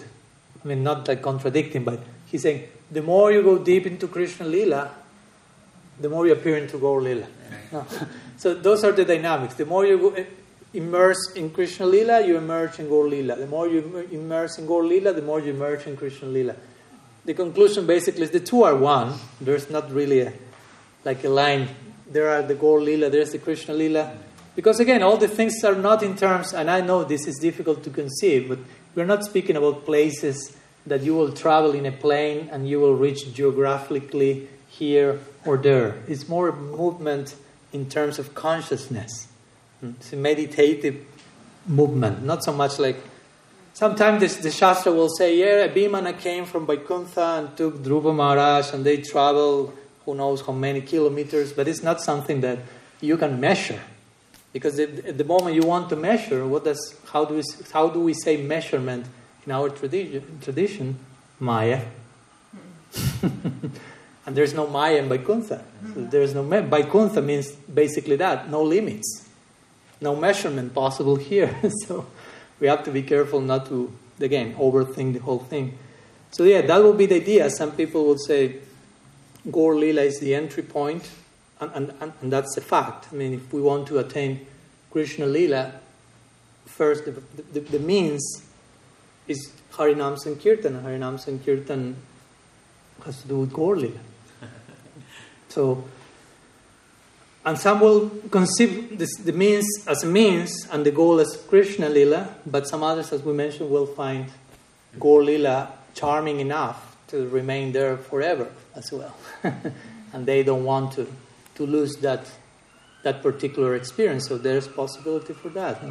I 0.63 0.67
mean, 0.67 0.83
not 0.83 1.07
like 1.07 1.21
contradicting, 1.21 1.83
but 1.83 1.99
he's 2.25 2.43
saying 2.43 2.67
the 2.91 3.01
more 3.01 3.31
you 3.31 3.43
go 3.43 3.57
deep 3.57 3.85
into 3.85 4.07
Krishna 4.07 4.45
Lila, 4.45 4.91
the 5.99 6.09
more 6.09 6.25
you 6.25 6.33
appear 6.33 6.57
into 6.57 6.77
Gaur 6.77 7.01
Lila. 7.01 7.27
No. 7.71 7.85
So 8.39 8.53
those 8.53 8.85
are 8.85 8.93
the 8.93 9.03
dynamics. 9.03 9.55
The 9.55 9.65
more 9.65 9.85
you 9.85 10.15
eh, 10.15 10.23
immerse 10.73 11.33
in 11.35 11.49
Krishna 11.49 11.85
Lila, 11.85 12.25
you 12.25 12.37
emerge 12.37 12.79
in 12.79 12.87
Gaur 12.87 13.05
Lila. 13.05 13.35
The 13.35 13.47
more 13.47 13.67
you 13.67 14.07
immerse 14.11 14.57
in 14.57 14.65
Gaur 14.65 14.85
Lila, 14.85 15.11
the 15.11 15.21
more 15.21 15.41
you 15.41 15.51
emerge 15.51 15.85
in 15.87 15.97
Krishna 15.97 16.29
Lila. 16.29 16.55
The 17.25 17.33
conclusion 17.33 17.85
basically 17.85 18.21
is 18.21 18.31
the 18.31 18.39
two 18.39 18.63
are 18.63 18.77
one. 18.77 19.13
There's 19.41 19.69
not 19.69 19.91
really 19.91 20.21
a, 20.21 20.31
like 21.03 21.21
a 21.25 21.29
line. 21.29 21.67
There 22.09 22.29
are 22.29 22.41
the 22.41 22.55
Gaur 22.55 22.79
Lila, 22.79 23.09
there's 23.09 23.33
the 23.33 23.39
Krishna 23.39 23.73
Lila. 23.73 24.15
Because 24.59 24.81
again, 24.81 25.01
all 25.03 25.15
the 25.15 25.29
things 25.29 25.63
are 25.63 25.73
not 25.73 26.03
in 26.03 26.17
terms, 26.17 26.51
and 26.53 26.69
I 26.69 26.81
know 26.81 27.05
this 27.05 27.27
is 27.27 27.37
difficult 27.37 27.81
to 27.85 27.89
conceive, 27.89 28.49
but 28.49 28.59
we're 28.93 29.05
not 29.05 29.23
speaking 29.23 29.55
about 29.55 29.85
places 29.85 30.53
that 30.85 31.01
you 31.01 31.15
will 31.15 31.31
travel 31.31 31.71
in 31.71 31.85
a 31.85 31.93
plane 31.93 32.49
and 32.51 32.67
you 32.67 32.81
will 32.81 32.93
reach 32.93 33.33
geographically 33.33 34.49
here 34.67 35.21
or 35.45 35.55
there. 35.55 36.03
It's 36.09 36.27
more 36.27 36.51
movement 36.51 37.35
in 37.71 37.87
terms 37.89 38.19
of 38.19 38.35
consciousness. 38.35 39.29
Hmm. 39.79 39.91
It's 39.91 40.11
a 40.11 40.17
meditative 40.17 41.05
movement, 41.65 42.25
not 42.25 42.43
so 42.43 42.51
much 42.51 42.79
like 42.79 42.97
sometimes 43.71 44.35
the, 44.35 44.41
the 44.43 44.51
Shastra 44.51 44.91
will 44.91 45.07
say, 45.07 45.37
yeah, 45.37 45.63
a 45.63 45.69
Vimana 45.69 46.19
came 46.19 46.43
from 46.43 46.67
Vaikuntha 46.67 47.37
and 47.37 47.55
took 47.55 47.77
Dhruva 47.77 48.13
Maharaj 48.13 48.73
and 48.73 48.85
they 48.85 48.97
traveled 48.97 49.71
who 50.03 50.15
knows 50.15 50.41
how 50.41 50.51
many 50.51 50.81
kilometers, 50.81 51.53
but 51.53 51.65
it's 51.69 51.81
not 51.81 52.01
something 52.01 52.41
that 52.41 52.59
you 52.99 53.15
can 53.15 53.39
measure. 53.39 53.79
Because 54.51 54.79
at 54.79 55.17
the 55.17 55.23
moment 55.23 55.55
you 55.55 55.61
want 55.61 55.89
to 55.89 55.95
measure, 55.95 56.45
what 56.47 56.63
does, 56.63 56.95
how, 57.11 57.25
do 57.25 57.35
we, 57.35 57.43
how 57.71 57.89
do 57.89 57.99
we 57.99 58.13
say 58.13 58.37
measurement 58.37 59.05
in 59.45 59.51
our 59.51 59.69
tradition? 59.69 60.39
tradition? 60.41 60.97
Maya. 61.39 61.85
and 63.21 64.35
there's 64.35 64.53
no 64.53 64.67
Maya 64.67 64.97
in 64.97 65.09
Vaikuntha. 65.09 65.63
So 65.93 66.01
there's 66.01 66.33
no 66.33 66.43
Vaikuntha 66.43 67.21
means 67.21 67.51
basically 67.51 68.15
that, 68.17 68.49
no 68.49 68.63
limits, 68.63 69.29
no 70.01 70.15
measurement 70.15 70.73
possible 70.73 71.15
here. 71.15 71.55
so 71.87 72.07
we 72.59 72.67
have 72.67 72.83
to 72.83 72.91
be 72.91 73.03
careful 73.03 73.41
not 73.41 73.67
to, 73.67 73.93
again, 74.19 74.55
overthink 74.55 75.13
the 75.13 75.19
whole 75.19 75.39
thing. 75.39 75.77
So 76.31 76.43
yeah, 76.43 76.61
that 76.61 76.83
would 76.83 76.97
be 76.97 77.05
the 77.05 77.15
idea. 77.15 77.49
Some 77.49 77.71
people 77.71 78.05
would 78.05 78.19
say 78.21 78.57
Gaur 79.51 79.75
Lila 79.75 80.01
is 80.01 80.19
the 80.19 80.35
entry 80.35 80.63
point, 80.63 81.09
and, 81.59 81.71
and, 81.73 81.93
and, 81.99 82.13
and 82.21 82.31
that's 82.31 82.55
a 82.57 82.61
fact. 82.61 83.07
I 83.11 83.15
mean, 83.15 83.33
if 83.33 83.51
we 83.53 83.61
want 83.61 83.87
to 83.87 83.99
attain 83.99 84.45
Krishna 84.91 85.25
Lila, 85.25 85.73
first 86.65 87.05
the, 87.05 87.11
the, 87.53 87.59
the 87.59 87.79
means 87.79 88.43
is 89.27 89.51
Harinam 89.73 90.17
Sankirtan. 90.17 90.81
Harinam 90.81 91.19
Sankirtan 91.19 91.95
has 93.05 93.21
to 93.21 93.27
do 93.27 93.39
with 93.39 93.53
Gaur 93.53 93.77
Lila. 93.77 93.99
so, 95.49 95.83
and 97.45 97.57
some 97.57 97.79
will 97.79 98.09
conceive 98.31 98.97
this, 98.97 99.15
the 99.17 99.33
means 99.33 99.65
as 99.87 100.03
a 100.03 100.07
means 100.07 100.67
and 100.71 100.85
the 100.85 100.91
goal 100.91 101.19
as 101.19 101.37
Krishna 101.47 101.89
Lila, 101.89 102.35
but 102.45 102.67
some 102.67 102.83
others, 102.83 103.13
as 103.13 103.23
we 103.23 103.33
mentioned, 103.33 103.69
will 103.69 103.85
find 103.85 104.27
Gaur 104.99 105.23
Lila 105.23 105.71
charming 105.93 106.39
enough 106.39 106.97
to 107.07 107.27
remain 107.29 107.71
there 107.71 107.97
forever 107.97 108.51
as 108.75 108.91
well. 108.91 109.15
and 110.13 110.25
they 110.25 110.43
don't 110.43 110.63
want 110.63 110.93
to, 110.93 111.07
to 111.59 111.65
lose 111.65 111.97
that, 111.97 112.25
that 113.03 113.21
particular 113.21 113.75
experience, 113.75 114.29
so 114.29 114.37
there's 114.37 114.65
possibility 114.65 115.33
for 115.33 115.49
that. 115.49 115.83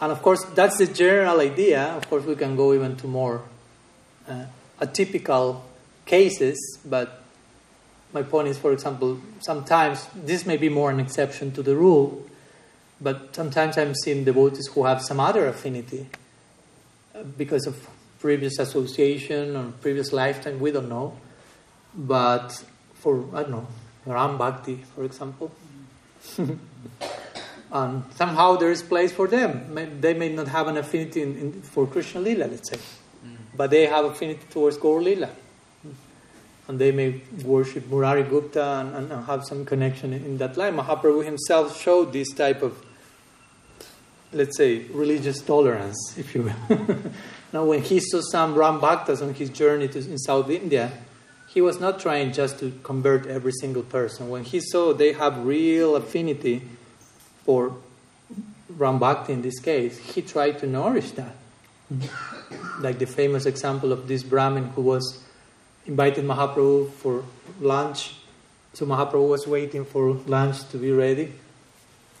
And 0.00 0.12
of 0.12 0.22
course, 0.22 0.42
that's 0.54 0.78
the 0.78 0.86
general 0.86 1.40
idea. 1.40 1.82
Of 1.92 2.08
course, 2.08 2.24
we 2.24 2.36
can 2.36 2.56
go 2.56 2.72
even 2.72 2.96
to 2.96 3.06
more 3.06 3.42
uh, 4.26 4.46
atypical 4.80 5.60
cases, 6.06 6.78
but 6.86 7.22
my 8.14 8.22
point 8.22 8.48
is, 8.48 8.56
for 8.56 8.72
example, 8.72 9.20
sometimes 9.40 10.08
this 10.14 10.46
may 10.46 10.56
be 10.56 10.70
more 10.70 10.90
an 10.90 11.00
exception 11.00 11.52
to 11.52 11.62
the 11.62 11.76
rule, 11.76 12.24
but 12.98 13.36
sometimes 13.36 13.76
I'm 13.76 13.94
seeing 13.94 14.24
devotees 14.24 14.68
who 14.68 14.84
have 14.84 15.02
some 15.02 15.20
other 15.20 15.46
affinity 15.46 16.06
uh, 17.14 17.24
because 17.24 17.66
of 17.66 17.86
previous 18.20 18.58
association 18.58 19.54
or 19.54 19.72
previous 19.82 20.14
lifetime, 20.14 20.60
we 20.60 20.70
don't 20.70 20.88
know. 20.88 21.14
But 21.94 22.64
for, 22.94 23.24
I 23.34 23.42
don't 23.42 23.50
know, 23.50 23.66
Ram 24.06 24.38
Bhakti, 24.38 24.76
for 24.94 25.04
example, 25.04 25.50
and 27.72 28.04
somehow 28.14 28.56
there 28.56 28.70
is 28.70 28.82
place 28.82 29.12
for 29.12 29.26
them. 29.26 30.00
They 30.00 30.14
may 30.14 30.28
not 30.32 30.48
have 30.48 30.68
an 30.68 30.76
affinity 30.76 31.22
in, 31.22 31.36
in, 31.36 31.62
for 31.62 31.86
Krishna 31.86 32.20
Lila, 32.20 32.44
let's 32.46 32.70
say, 32.70 32.76
mm. 32.76 33.36
but 33.56 33.70
they 33.70 33.86
have 33.86 34.04
affinity 34.04 34.46
towards 34.50 34.76
Gaur 34.76 35.02
Lila. 35.02 35.30
And 36.68 36.80
they 36.80 36.90
may 36.90 37.20
worship 37.44 37.88
Murari 37.88 38.24
Gupta 38.24 38.80
and, 38.80 39.12
and 39.12 39.24
have 39.26 39.44
some 39.44 39.64
connection 39.64 40.12
in, 40.12 40.24
in 40.24 40.38
that 40.38 40.56
line. 40.56 40.76
Mahaprabhu 40.76 41.24
himself 41.24 41.80
showed 41.80 42.12
this 42.12 42.32
type 42.32 42.60
of, 42.60 42.84
let's 44.32 44.56
say, 44.56 44.80
religious 44.90 45.40
tolerance, 45.42 46.14
if 46.18 46.34
you 46.34 46.42
will. 46.42 46.98
now, 47.52 47.64
when 47.64 47.82
he 47.82 48.00
saw 48.00 48.20
some 48.20 48.56
Ram 48.56 48.80
Bhaktas 48.80 49.22
on 49.22 49.32
his 49.34 49.50
journey 49.50 49.86
to, 49.86 49.98
in 49.98 50.18
South 50.18 50.50
India, 50.50 50.90
he 51.56 51.62
was 51.62 51.80
not 51.80 51.98
trying 51.98 52.34
just 52.34 52.58
to 52.58 52.70
convert 52.82 53.26
every 53.26 53.50
single 53.50 53.82
person. 53.82 54.28
When 54.28 54.44
he 54.44 54.60
saw 54.60 54.92
they 54.92 55.14
have 55.14 55.38
real 55.38 55.96
affinity 55.96 56.60
for 57.46 57.78
Ram 58.68 58.98
Bhakti 58.98 59.32
in 59.32 59.40
this 59.40 59.58
case, 59.58 59.96
he 59.96 60.20
tried 60.20 60.58
to 60.58 60.66
nourish 60.66 61.12
that. 61.12 61.34
like 62.80 62.98
the 62.98 63.06
famous 63.06 63.46
example 63.46 63.90
of 63.90 64.06
this 64.06 64.22
Brahmin 64.22 64.64
who 64.74 64.82
was 64.82 65.24
invited 65.86 66.26
Mahaprabhu 66.26 66.92
for 66.92 67.24
lunch. 67.58 68.16
So 68.74 68.84
Mahaprabhu 68.84 69.26
was 69.30 69.46
waiting 69.46 69.86
for 69.86 70.12
lunch 70.26 70.68
to 70.72 70.76
be 70.76 70.92
ready. 70.92 71.32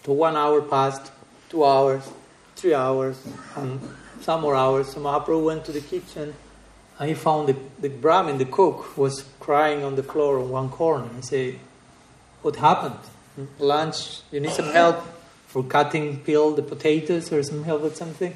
So 0.04 0.14
one 0.14 0.34
hour 0.34 0.62
passed, 0.62 1.12
two 1.50 1.62
hours, 1.62 2.10
three 2.54 2.72
hours, 2.72 3.22
and 3.54 3.80
some 4.22 4.40
more 4.40 4.56
hours. 4.56 4.94
So 4.94 5.00
Mahaprabhu 5.00 5.44
went 5.44 5.66
to 5.66 5.72
the 5.72 5.82
kitchen 5.82 6.32
he 7.04 7.14
found 7.14 7.48
the, 7.48 7.56
the 7.78 7.88
Brahmin, 7.88 8.38
the 8.38 8.46
cook, 8.46 8.96
was 8.96 9.24
crying 9.38 9.84
on 9.84 9.96
the 9.96 10.02
floor 10.02 10.38
in 10.40 10.48
one 10.48 10.70
corner. 10.70 11.08
He 11.16 11.22
said, 11.22 11.58
What 12.42 12.56
happened? 12.56 12.98
Lunch, 13.58 14.20
you 14.32 14.40
need 14.40 14.52
some 14.52 14.70
help 14.72 15.04
for 15.46 15.62
cutting, 15.62 16.20
peel 16.20 16.52
the 16.52 16.62
potatoes 16.62 17.30
or 17.32 17.42
some 17.42 17.64
help 17.64 17.82
with 17.82 17.96
something? 17.96 18.34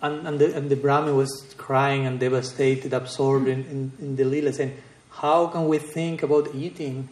And, 0.00 0.26
and, 0.26 0.38
the, 0.38 0.56
and 0.56 0.70
the 0.70 0.76
Brahmin 0.76 1.14
was 1.16 1.54
crying 1.58 2.06
and 2.06 2.18
devastated, 2.18 2.92
absorbed 2.94 3.48
in, 3.48 3.64
in, 3.66 3.92
in 3.98 4.16
the 4.16 4.24
lila, 4.24 4.52
saying, 4.52 4.76
How 5.10 5.48
can 5.48 5.68
we 5.68 5.78
think 5.78 6.22
about 6.22 6.54
eating 6.54 7.10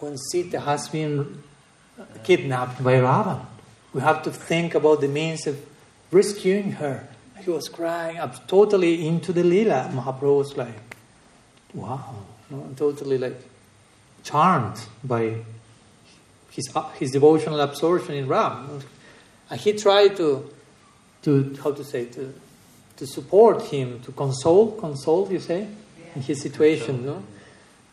when 0.00 0.16
Sita 0.16 0.60
has 0.60 0.88
been 0.88 1.42
kidnapped 2.24 2.82
by 2.82 2.94
Ravan? 2.94 3.44
We 3.92 4.00
have 4.00 4.22
to 4.24 4.30
think 4.30 4.74
about 4.74 5.00
the 5.00 5.08
means 5.08 5.46
of 5.46 5.64
rescuing 6.10 6.72
her. 6.72 7.08
He 7.44 7.50
was 7.50 7.68
crying 7.68 8.18
up 8.18 8.46
totally 8.48 9.06
into 9.06 9.32
the 9.32 9.44
lila. 9.44 9.90
Mahaprabhu 9.92 10.38
was 10.38 10.56
like, 10.56 10.96
wow, 11.74 12.14
no, 12.50 12.68
totally 12.76 13.18
like 13.18 13.40
charmed 14.24 14.80
by 15.04 15.36
his, 16.50 16.68
his 16.98 17.10
devotional 17.10 17.60
absorption 17.60 18.14
in 18.14 18.28
Ram. 18.28 18.82
And 19.50 19.60
he 19.60 19.72
tried 19.72 20.16
to 20.16 20.50
to 21.22 21.56
how 21.62 21.72
to 21.72 21.84
say 21.84 22.06
to 22.06 22.34
to 22.96 23.06
support 23.06 23.62
him, 23.62 24.00
to 24.00 24.12
console, 24.12 24.72
console, 24.72 25.30
you 25.30 25.38
say, 25.38 25.68
in 26.14 26.22
his 26.22 26.42
situation, 26.42 27.06
no? 27.06 27.22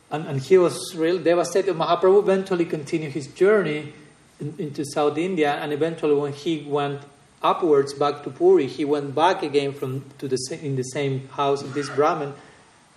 And, 0.09 0.25
and 0.25 0.41
he 0.41 0.57
was 0.57 0.95
really 0.95 1.23
devastated. 1.23 1.75
Mahaprabhu 1.75 2.19
eventually 2.19 2.65
continued 2.65 3.11
his 3.11 3.27
journey 3.27 3.93
in, 4.39 4.55
into 4.57 4.83
South 4.83 5.17
India, 5.17 5.53
and 5.61 5.71
eventually, 5.71 6.15
when 6.15 6.33
he 6.33 6.65
went 6.67 7.01
upwards 7.41 7.93
back 7.93 8.23
to 8.23 8.29
Puri, 8.29 8.67
he 8.67 8.85
went 8.85 9.15
back 9.15 9.43
again 9.43 9.73
from 9.73 10.05
to 10.17 10.27
the 10.27 10.37
in 10.61 10.75
the 10.75 10.83
same 10.83 11.27
house 11.29 11.61
of 11.61 11.73
this 11.73 11.89
Brahmin, 11.89 12.33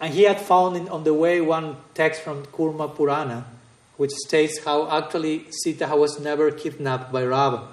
and 0.00 0.14
he 0.14 0.22
had 0.22 0.40
found 0.40 0.76
in, 0.76 0.88
on 0.88 1.04
the 1.04 1.14
way 1.14 1.40
one 1.40 1.76
text 1.94 2.22
from 2.22 2.46
Kurma 2.46 2.94
Purana, 2.94 3.44
which 3.96 4.12
states 4.12 4.64
how 4.64 4.88
actually 4.90 5.46
Sita 5.50 5.86
was 5.94 6.20
never 6.20 6.50
kidnapped 6.50 7.12
by 7.12 7.22
Ravan. 7.22 7.66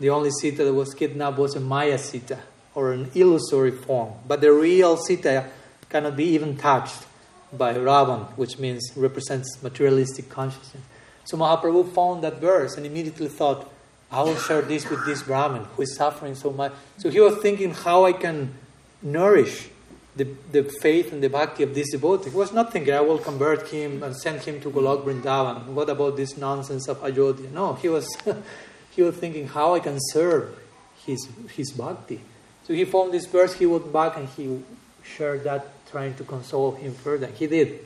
The 0.00 0.10
only 0.10 0.30
Sita 0.30 0.64
that 0.64 0.74
was 0.74 0.94
kidnapped 0.94 1.38
was 1.38 1.54
a 1.54 1.60
Maya 1.60 1.98
Sita, 1.98 2.38
or 2.74 2.92
an 2.92 3.10
illusory 3.14 3.70
form. 3.70 4.12
But 4.26 4.40
the 4.40 4.52
real 4.52 4.96
Sita 4.96 5.46
cannot 5.88 6.16
be 6.16 6.24
even 6.24 6.56
touched 6.56 7.06
by 7.52 7.74
Ravan, 7.74 8.26
which 8.36 8.58
means 8.58 8.92
represents 8.96 9.62
materialistic 9.62 10.28
consciousness. 10.28 10.82
So 11.24 11.36
Mahaprabhu 11.36 11.92
found 11.92 12.22
that 12.24 12.40
verse 12.40 12.76
and 12.76 12.86
immediately 12.86 13.28
thought, 13.28 13.70
I 14.10 14.22
will 14.22 14.36
share 14.36 14.62
this 14.62 14.88
with 14.88 15.04
this 15.04 15.22
Brahmin 15.22 15.64
who 15.64 15.82
is 15.82 15.96
suffering 15.96 16.34
so 16.34 16.50
much. 16.50 16.72
So 16.98 17.10
he 17.10 17.20
was 17.20 17.38
thinking 17.38 17.74
how 17.74 18.04
I 18.04 18.12
can 18.12 18.54
nourish 19.02 19.68
the, 20.14 20.28
the 20.52 20.62
faith 20.64 21.12
and 21.12 21.22
the 21.22 21.28
bhakti 21.28 21.62
of 21.62 21.74
this 21.74 21.90
devotee. 21.90 22.30
He 22.30 22.36
was 22.36 22.52
not 22.52 22.72
thinking, 22.72 22.94
I 22.94 23.00
will 23.00 23.18
convert 23.18 23.68
him 23.68 24.02
and 24.02 24.16
send 24.16 24.42
him 24.42 24.60
to 24.62 24.70
Golok 24.70 25.04
Vrindavan. 25.04 25.66
What 25.66 25.90
about 25.90 26.16
this 26.16 26.36
nonsense 26.36 26.88
of 26.88 27.02
Ayodhya? 27.04 27.50
No, 27.50 27.74
he 27.74 27.88
was 27.88 28.06
he 28.96 29.02
was 29.02 29.16
thinking 29.16 29.48
how 29.48 29.74
I 29.74 29.80
can 29.80 29.98
serve 30.12 30.56
his, 31.04 31.28
his 31.54 31.72
bhakti. 31.72 32.20
So 32.66 32.74
he 32.74 32.84
found 32.84 33.12
this 33.12 33.26
verse, 33.26 33.54
he 33.54 33.66
went 33.66 33.92
back 33.92 34.16
and 34.16 34.28
he 34.28 34.60
shared 35.04 35.44
that, 35.44 35.66
trying 35.90 36.14
to 36.14 36.24
console 36.24 36.72
him 36.72 36.94
further. 36.94 37.28
He 37.28 37.46
did. 37.46 37.84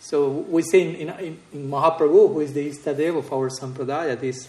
So 0.00 0.28
we 0.28 0.62
see 0.62 1.00
in, 1.00 1.08
in, 1.08 1.38
in, 1.52 1.70
Mahaprabhu, 1.70 2.32
who 2.32 2.40
is 2.40 2.52
the 2.52 2.68
Istadev 2.68 3.18
of 3.18 3.32
our 3.32 3.48
Sampradaya, 3.48 4.20
this, 4.20 4.48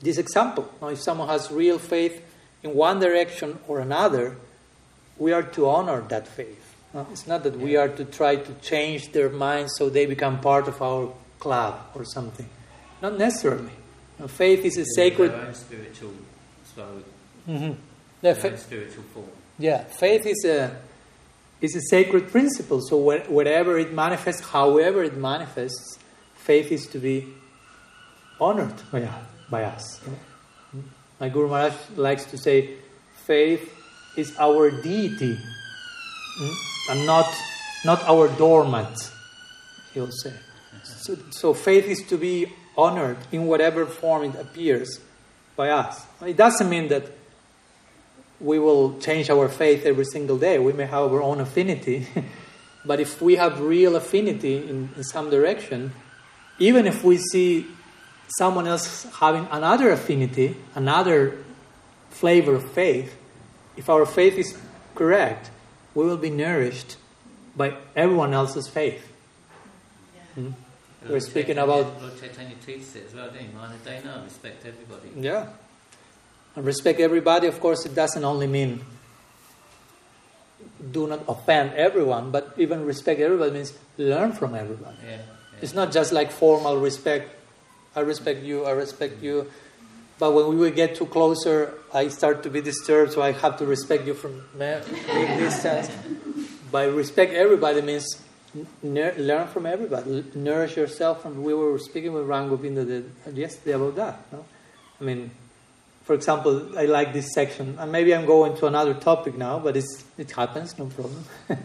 this 0.00 0.18
example. 0.18 0.70
Now, 0.80 0.88
if 0.88 1.00
someone 1.00 1.28
has 1.28 1.50
real 1.50 1.78
faith 1.78 2.22
in 2.62 2.74
one 2.74 3.00
direction 3.00 3.58
or 3.66 3.80
another, 3.80 4.36
we 5.18 5.32
are 5.32 5.42
to 5.42 5.68
honor 5.68 6.02
that 6.08 6.28
faith. 6.28 6.62
It's 7.12 7.26
not 7.26 7.44
that 7.44 7.58
we 7.58 7.76
are 7.76 7.88
to 7.88 8.04
try 8.06 8.36
to 8.36 8.54
change 8.62 9.12
their 9.12 9.28
minds 9.28 9.74
so 9.76 9.90
they 9.90 10.06
become 10.06 10.40
part 10.40 10.66
of 10.66 10.80
our 10.80 11.12
club 11.38 11.78
or 11.94 12.04
something. 12.04 12.48
Not 13.02 13.18
necessarily. 13.18 13.72
Now, 14.18 14.28
faith 14.28 14.64
is 14.64 14.78
a 14.78 14.86
sacred. 14.94 15.32
Their 15.32 15.46
own 15.46 15.54
spiritual, 15.54 16.12
so 16.74 17.02
mm-hmm. 17.46 17.72
yeah, 18.22 18.32
fa- 18.32 18.56
spiritual 18.56 19.04
form. 19.12 19.26
Yeah, 19.58 19.84
faith 19.84 20.24
is 20.24 20.44
a 20.46 20.74
is 21.60 21.76
a 21.76 21.82
sacred 21.82 22.30
principle. 22.30 22.80
So 22.80 22.96
wherever 22.96 23.78
it 23.78 23.92
manifests, 23.92 24.48
however 24.48 25.04
it 25.04 25.16
manifests, 25.16 25.98
faith 26.34 26.72
is 26.72 26.86
to 26.88 26.98
be 26.98 27.26
honored 28.40 28.74
by, 28.90 29.08
by 29.50 29.64
us. 29.64 30.00
My 31.20 31.28
Guru 31.28 31.48
Maharaj 31.48 31.74
likes 31.96 32.24
to 32.26 32.38
say, 32.38 32.70
faith 33.24 33.72
is 34.16 34.36
our 34.38 34.70
deity 34.70 35.36
mm, 36.40 36.54
and 36.90 37.06
not, 37.06 37.26
not 37.84 38.02
our 38.04 38.28
doormat, 38.28 39.10
he'll 39.94 40.10
say. 40.10 40.32
So, 40.82 41.16
so 41.30 41.54
faith 41.54 41.86
is 41.86 42.02
to 42.08 42.18
be 42.18 42.52
honored 42.76 43.18
in 43.32 43.46
whatever 43.46 43.86
form 43.86 44.24
it 44.24 44.34
appears 44.34 45.00
by 45.56 45.70
us. 45.70 46.04
It 46.24 46.36
doesn't 46.36 46.68
mean 46.68 46.88
that 46.88 47.10
we 48.40 48.58
will 48.58 48.98
change 48.98 49.30
our 49.30 49.48
faith 49.48 49.86
every 49.86 50.04
single 50.04 50.38
day. 50.38 50.58
We 50.58 50.72
may 50.72 50.84
have 50.84 51.12
our 51.12 51.22
own 51.22 51.40
affinity. 51.40 52.06
but 52.84 53.00
if 53.00 53.22
we 53.22 53.36
have 53.36 53.60
real 53.60 53.96
affinity 53.96 54.56
in, 54.56 54.90
in 54.96 55.04
some 55.04 55.30
direction, 55.30 55.92
even 56.58 56.86
if 56.86 57.02
we 57.02 57.16
see 57.16 57.66
someone 58.28 58.66
else 58.66 59.04
having 59.20 59.46
another 59.50 59.90
affinity, 59.90 60.56
another 60.74 61.36
flavor 62.10 62.54
of 62.54 62.70
faith, 62.72 63.16
if 63.76 63.88
our 63.90 64.06
faith 64.06 64.38
is 64.38 64.56
correct, 64.94 65.50
we 65.94 66.04
will 66.04 66.16
be 66.16 66.30
nourished 66.30 66.96
by 67.56 67.76
everyone 67.94 68.34
else's 68.34 68.68
faith. 68.68 69.12
Hmm? 70.34 70.50
We're 71.08 71.20
speaking 71.20 71.58
about. 71.58 72.00
Lord 72.00 72.18
Chaitanya 72.20 72.56
teaches 72.64 72.96
it 72.96 73.06
as 73.06 73.14
well, 73.14 73.30
don't 73.30 73.42
you? 73.42 73.48
Manadena, 73.56 74.24
respect 74.24 74.66
everybody. 74.66 75.10
Yeah. 75.16 75.46
And 76.56 76.64
respect 76.64 77.00
everybody, 77.00 77.46
of 77.46 77.60
course, 77.60 77.86
it 77.86 77.94
doesn't 77.94 78.24
only 78.24 78.46
mean 78.46 78.84
do 80.90 81.06
not 81.06 81.20
offend 81.28 81.72
everyone, 81.74 82.30
but 82.30 82.54
even 82.56 82.84
respect 82.84 83.20
everybody 83.20 83.52
means 83.52 83.72
learn 83.98 84.32
from 84.32 84.54
everybody. 84.54 84.96
Yeah, 85.04 85.16
yeah. 85.16 85.22
It's 85.60 85.74
not 85.74 85.92
just 85.92 86.12
like 86.12 86.30
formal 86.30 86.78
respect. 86.78 87.30
I 87.96 88.00
respect 88.00 88.42
you, 88.42 88.64
I 88.64 88.72
respect 88.72 89.22
you. 89.22 89.50
But 90.18 90.32
when 90.32 90.48
we 90.48 90.56
will 90.56 90.70
get 90.70 90.96
too 90.96 91.06
closer, 91.06 91.74
I 91.92 92.08
start 92.08 92.42
to 92.42 92.50
be 92.50 92.60
disturbed, 92.60 93.12
so 93.12 93.22
I 93.22 93.32
have 93.32 93.58
to 93.58 93.66
respect 93.66 94.06
you 94.06 94.12
from 94.12 94.44
distance. 94.58 95.90
By 96.70 96.84
respect 96.84 97.32
everybody 97.32 97.80
means 97.80 98.22
learn 98.82 99.48
from 99.48 99.66
everybody, 99.66 100.24
nourish 100.34 100.76
yourself. 100.76 101.22
From 101.22 101.42
we 101.42 101.54
were 101.54 101.78
speaking 101.78 102.12
with 102.12 102.26
Rangovinda 102.26 103.04
yesterday 103.32 103.72
about 103.72 103.96
that. 103.96 104.32
No? 104.32 104.44
I 105.00 105.04
mean, 105.04 105.30
for 106.04 106.14
example, 106.14 106.78
I 106.78 106.84
like 106.84 107.12
this 107.12 107.32
section, 107.34 107.76
and 107.78 107.92
maybe 107.92 108.14
I'm 108.14 108.26
going 108.26 108.56
to 108.58 108.66
another 108.66 108.94
topic 108.94 109.36
now, 109.36 109.58
but 109.58 109.76
it 109.76 110.30
happens, 110.30 110.78
no 110.78 110.86
problem. 110.86 111.24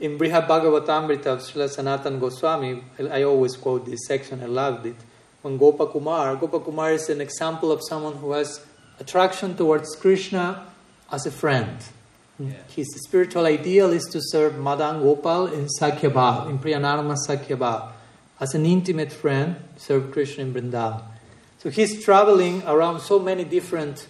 In 0.00 0.16
Brihad 0.16 0.46
Bhagavatamrita 0.46 1.26
of 1.26 1.40
Srila 1.40 1.68
Sanatan 1.68 2.20
Goswami, 2.20 2.84
I 3.00 3.24
always 3.24 3.56
quote 3.56 3.84
this 3.84 4.06
section, 4.06 4.40
I 4.42 4.46
loved 4.46 4.86
it 4.86 4.96
on 5.44 5.58
Gopakumar. 5.58 6.38
Gopakumar 6.38 6.94
is 6.94 7.08
an 7.08 7.20
example 7.20 7.70
of 7.70 7.80
someone 7.82 8.14
who 8.16 8.32
has 8.32 8.64
attraction 8.98 9.56
towards 9.56 9.94
Krishna 9.96 10.66
as 11.10 11.26
a 11.26 11.30
friend. 11.30 11.78
Yeah. 12.38 12.52
His 12.68 12.86
spiritual 13.06 13.46
ideal 13.46 13.92
is 13.92 14.04
to 14.06 14.20
serve 14.20 14.58
Madan 14.58 15.00
Gopal 15.00 15.46
in 15.46 15.66
Sakyabhav, 15.80 16.48
in 16.48 16.58
Priyanarma 16.58 17.16
Sakyabhav. 17.26 17.92
As 18.40 18.54
an 18.54 18.64
intimate 18.64 19.12
friend, 19.12 19.56
serve 19.76 20.12
Krishna 20.12 20.44
in 20.44 20.54
Vrindavan. 20.54 21.02
So 21.58 21.70
he's 21.70 22.04
traveling 22.04 22.62
around 22.64 23.00
so 23.00 23.18
many 23.18 23.42
different, 23.42 24.06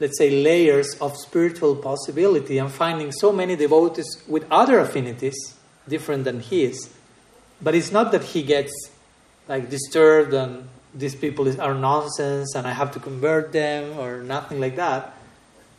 let's 0.00 0.16
say, 0.16 0.30
layers 0.30 0.94
of 1.00 1.14
spiritual 1.16 1.76
possibility 1.76 2.56
and 2.56 2.72
finding 2.72 3.12
so 3.12 3.30
many 3.30 3.56
devotees 3.56 4.22
with 4.26 4.46
other 4.50 4.78
affinities 4.78 5.36
different 5.86 6.24
than 6.24 6.40
his. 6.40 6.88
But 7.60 7.74
it's 7.74 7.92
not 7.92 8.10
that 8.12 8.24
he 8.24 8.42
gets 8.42 8.72
like 9.48 9.70
disturbed 9.70 10.32
and 10.32 10.68
these 10.94 11.14
people 11.14 11.48
are 11.60 11.74
nonsense 11.74 12.54
and 12.54 12.66
I 12.66 12.72
have 12.72 12.92
to 12.92 13.00
convert 13.00 13.52
them 13.52 13.98
or 13.98 14.22
nothing 14.22 14.60
like 14.60 14.76
that. 14.76 15.14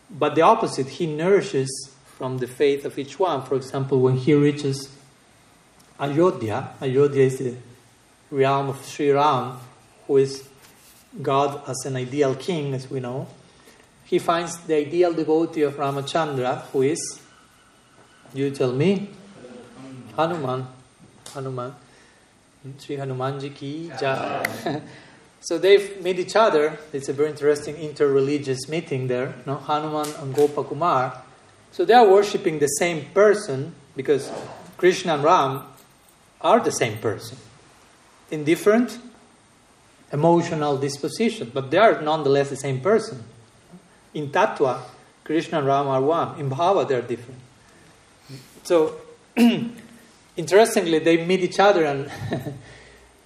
But 0.10 0.36
the 0.36 0.42
opposite, 0.42 0.88
he 0.88 1.08
nourishes 1.08 1.92
from 2.18 2.38
the 2.38 2.48
faith 2.48 2.86
of 2.86 2.98
each 3.00 3.20
one. 3.20 3.44
For 3.44 3.56
example, 3.56 4.02
when 4.02 4.18
he 4.18 4.34
reaches 4.34 4.90
Ayodhya, 6.00 6.72
Ayodhya 6.82 7.24
is 7.24 7.40
the 7.40 7.56
realm 8.30 8.70
of 8.70 8.86
Sri 8.86 9.12
Ram, 9.12 9.58
who 10.08 10.18
is 10.18 10.48
God 11.22 11.62
as 11.68 11.86
an 11.86 11.96
ideal 11.96 12.36
king, 12.36 12.74
as 12.74 12.90
we 12.90 13.00
know. 13.00 13.28
He 14.04 14.20
finds 14.20 14.58
the 14.60 14.76
ideal 14.76 15.14
devotee 15.14 15.64
of 15.64 15.76
Ramachandra, 15.76 16.62
who 16.72 16.84
is, 16.84 17.22
you 18.34 18.52
tell 18.52 18.72
me, 18.72 19.10
Hanuman. 20.16 20.68
Hanuman. 21.34 21.74
Sri 22.78 22.98
Hanumanji 22.98 23.54
ki 23.54 23.92
jai. 24.00 24.46
so 25.40 25.58
they 25.58 25.98
meet 26.02 26.20
each 26.20 26.36
other. 26.36 26.78
It's 26.92 27.10
a 27.10 27.14
very 27.14 27.30
interesting 27.30 27.78
inter-religious 27.78 28.68
meeting 28.68 29.08
there. 29.08 29.36
No? 29.46 29.56
Hanuman 29.56 30.08
and 30.20 30.34
Gopakumar. 30.36 31.18
So 31.72 31.86
they 31.86 31.94
are 31.94 32.08
worshipping 32.08 32.60
the 32.60 32.68
same 32.68 33.06
person 33.14 33.76
because 33.96 34.32
Krishna 34.78 35.16
and 35.16 35.24
Ram 35.24 35.64
are 36.42 36.60
the 36.60 36.72
same 36.72 36.98
person 36.98 37.38
in 38.32 38.44
different 38.44 38.98
emotional 40.12 40.78
disposition, 40.78 41.52
but 41.54 41.72
they 41.72 41.78
are 41.78 42.02
nonetheless 42.02 42.50
the 42.50 42.56
same 42.56 42.82
person. 42.82 43.24
In 44.14 44.30
Tattva, 44.30 44.82
Krishna 45.24 45.60
and 45.60 45.68
Ram 45.68 45.88
are 45.88 46.02
one. 46.02 46.40
In 46.40 46.50
Bhava, 46.50 46.88
they 46.88 46.96
are 46.96 47.02
different. 47.02 47.40
So 48.64 48.96
interestingly, 50.38 51.00
they 51.00 51.26
meet 51.26 51.42
each 51.42 51.60
other, 51.60 51.86
and 51.86 52.12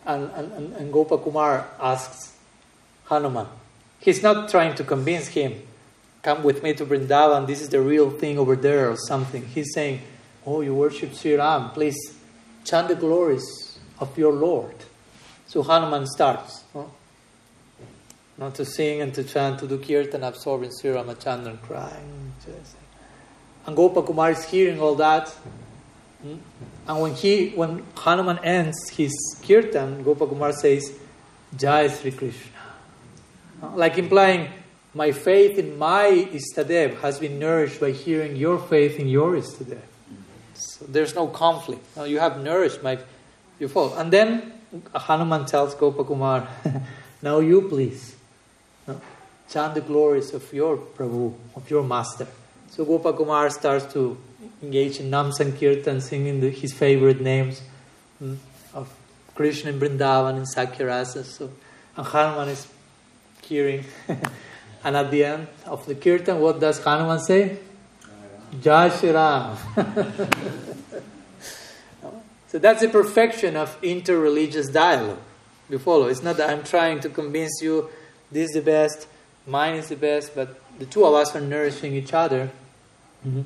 and, 0.06 0.32
and, 0.32 0.74
and 0.74 0.94
Gopakumar 0.94 1.66
asks 1.80 2.36
Hanuman. 3.06 3.48
He's 4.00 4.24
not 4.24 4.50
trying 4.50 4.76
to 4.76 4.84
convince 4.84 5.28
him, 5.28 5.62
come 6.22 6.44
with 6.44 6.64
me 6.64 6.74
to 6.74 6.86
Vrindavan, 6.86 7.48
this 7.48 7.62
is 7.62 7.70
the 7.70 7.82
real 7.82 8.10
thing 8.10 8.40
over 8.40 8.56
there, 8.56 8.90
or 8.90 8.98
something. 8.98 9.46
He's 9.46 9.74
saying, 9.74 10.02
Oh, 10.46 10.62
you 10.62 10.74
worship 10.74 11.14
Sri 11.14 11.36
Ram, 11.36 11.72
please 11.72 11.98
chant 12.64 12.88
the 12.88 12.96
glories 12.96 13.78
of 14.00 14.18
your 14.18 14.34
Lord. 14.34 14.76
So 15.48 15.64
Hanuman 15.64 16.08
starts. 16.08 16.64
Not 18.38 18.56
to 18.56 18.64
sing 18.64 19.02
and 19.02 19.14
to 19.16 19.24
chant, 19.26 19.60
to 19.60 19.68
do 19.68 19.78
kirtan, 19.78 20.24
absorbing 20.24 20.72
Sri 20.72 20.92
Ramachandran, 20.92 21.62
crying. 21.62 22.34
And 23.66 23.76
Gopakumar 23.76 24.32
is 24.32 24.46
hearing 24.46 24.80
all 24.80 24.96
that. 24.96 25.28
Hmm? 26.22 26.36
And 26.90 27.02
when 27.02 27.14
he, 27.14 27.50
when 27.52 27.84
Hanuman 27.96 28.40
ends 28.40 28.90
his 28.90 29.14
kirtan, 29.46 30.04
Gopakumar 30.04 30.52
says, 30.52 30.92
Jai 31.56 31.88
Sri 31.88 32.12
Krishna. 32.12 32.52
Like 33.76 34.00
implying, 34.00 34.50
my 34.96 35.12
faith 35.12 35.60
in 35.60 35.78
my 35.78 36.28
Istadev 36.34 37.00
has 37.02 37.20
been 37.20 37.38
nourished 37.38 37.80
by 37.80 37.92
hearing 37.92 38.36
your 38.36 38.58
faith 38.58 39.00
in 39.00 39.08
your 39.08 39.34
Istadev. 39.34 39.82
So 40.56 40.86
there's 40.90 41.14
no 41.14 41.28
conflict. 41.28 41.86
you 42.08 42.20
have 42.20 42.42
nourished 42.42 42.82
my 42.82 42.98
your 43.60 43.70
fault. 43.70 43.94
And 43.96 44.12
then 44.12 44.52
Hanuman 44.96 45.46
tells 45.46 45.76
Gopakumar, 45.76 46.48
now 47.22 47.38
you 47.40 47.70
please 47.70 48.16
chant 49.48 49.76
the 49.76 49.82
glories 49.82 50.34
of 50.34 50.52
your 50.52 50.78
Prabhu, 50.78 51.36
of 51.56 51.70
your 51.70 51.84
master. 51.84 52.26
So 52.72 52.84
Gopakumar 52.84 53.52
starts 53.52 53.94
to 53.94 54.18
engage 54.62 55.00
in 55.00 55.10
Nam 55.10 55.32
Sankirtan, 55.32 56.02
singing 56.02 56.42
the, 56.42 56.50
his 56.50 56.74
favorite 56.74 57.22
names 57.22 57.62
mm, 58.22 58.38
of 58.74 58.94
Krishna 59.36 59.72
in 59.72 59.80
Vrindavan 59.80 60.36
and 60.36 60.46
Sakyarasa. 60.46 61.24
So, 61.24 61.50
and 61.96 62.06
Hanuman 62.06 62.50
is 62.50 62.68
hearing. 63.44 63.86
and 64.84 64.98
at 64.98 65.12
the 65.12 65.24
end 65.24 65.48
of 65.66 65.86
the 65.86 65.96
Kirtan, 65.96 66.40
what 66.40 66.60
does 66.60 66.84
Hanuman 66.84 67.20
say? 67.20 67.58
Jai 68.62 68.90
Shri 68.90 69.12
Ram. 69.12 69.56
so 72.48 72.60
that's 72.60 72.82
the 72.82 72.90
perfection 72.90 73.56
of 73.56 73.80
interreligious 73.82 74.74
dialogue. 74.74 75.20
You 75.70 75.78
follow? 75.78 76.08
It's 76.08 76.24
not 76.24 76.38
that 76.38 76.50
I'm 76.50 76.64
trying 76.64 77.00
to 77.02 77.10
convince 77.10 77.62
you 77.62 77.90
this 78.32 78.50
is 78.50 78.56
the 78.56 78.62
best, 78.62 79.08
mine 79.46 79.76
is 79.76 79.90
the 79.90 79.96
best, 79.96 80.34
but 80.34 80.60
the 80.80 80.86
two 80.86 81.06
of 81.06 81.14
us 81.14 81.36
are 81.36 81.42
nourishing 81.42 81.94
each 81.94 82.14
other. 82.14 82.50
Mm-hmm 83.26 83.42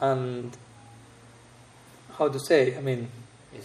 and 0.00 0.56
how 2.16 2.28
to 2.28 2.38
say? 2.38 2.76
I 2.76 2.80
mean, 2.80 3.08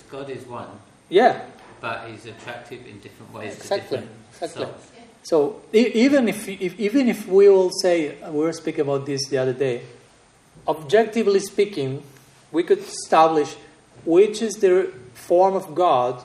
God 0.09 0.29
is 0.29 0.45
one. 0.45 0.67
Yeah. 1.09 1.45
But 1.81 2.07
He's 2.09 2.25
attractive 2.25 2.85
in 2.87 2.99
different 2.99 3.33
ways. 3.33 3.55
Exactly. 3.57 4.07
exactly. 4.31 4.65
Souls. 4.65 4.91
So 5.23 5.61
even 5.71 6.27
if, 6.27 6.47
if 6.49 6.77
even 6.79 7.07
if 7.07 7.27
we 7.27 7.47
will 7.47 7.71
say 7.71 8.21
uh, 8.21 8.31
we 8.31 8.39
were 8.39 8.53
speaking 8.53 8.81
about 8.81 9.05
this 9.05 9.27
the 9.29 9.37
other 9.37 9.53
day, 9.53 9.81
objectively 10.67 11.39
speaking, 11.39 12.03
we 12.51 12.63
could 12.63 12.79
establish 12.79 13.55
which 14.03 14.41
is 14.41 14.55
the 14.55 14.91
form 15.13 15.55
of 15.55 15.73
God, 15.73 16.23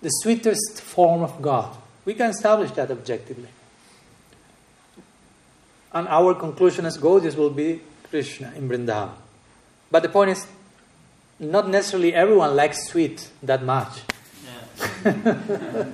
the 0.00 0.08
sweetest 0.08 0.80
form 0.80 1.22
of 1.22 1.42
God. 1.42 1.76
We 2.06 2.14
can 2.14 2.30
establish 2.30 2.70
that 2.72 2.90
objectively. 2.90 3.48
And 5.92 6.08
our 6.08 6.34
conclusion 6.34 6.86
as 6.86 6.98
Gaudiyas 6.98 7.36
will 7.36 7.50
be 7.50 7.80
Krishna 8.14 8.52
in 8.54 8.68
Vrindavan. 8.68 9.10
But 9.90 10.04
the 10.04 10.08
point 10.08 10.30
is, 10.30 10.46
not 11.40 11.68
necessarily 11.68 12.14
everyone 12.14 12.54
likes 12.54 12.86
sweet 12.86 13.28
that 13.42 13.64
much. 13.64 14.02
Yeah. 15.04 15.86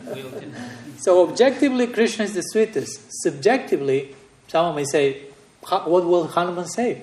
so 0.98 1.26
objectively, 1.26 1.86
Krishna 1.86 2.26
is 2.26 2.34
the 2.34 2.42
sweetest. 2.42 3.00
Subjectively, 3.22 4.14
someone 4.48 4.76
may 4.76 4.84
say, 4.84 5.22
what 5.62 6.04
will 6.04 6.26
Hanuman 6.26 6.68
say? 6.68 7.00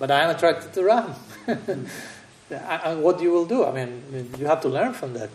But 0.00 0.10
I 0.10 0.24
am 0.24 0.30
attracted 0.30 0.72
to 0.72 0.82
Ram. 0.82 1.14
and 2.50 3.04
what 3.04 3.20
you 3.22 3.30
will 3.30 3.46
do? 3.46 3.64
I 3.64 3.70
mean, 3.70 4.32
you 4.36 4.46
have 4.46 4.62
to 4.62 4.68
learn 4.68 4.94
from 4.94 5.14
that. 5.14 5.30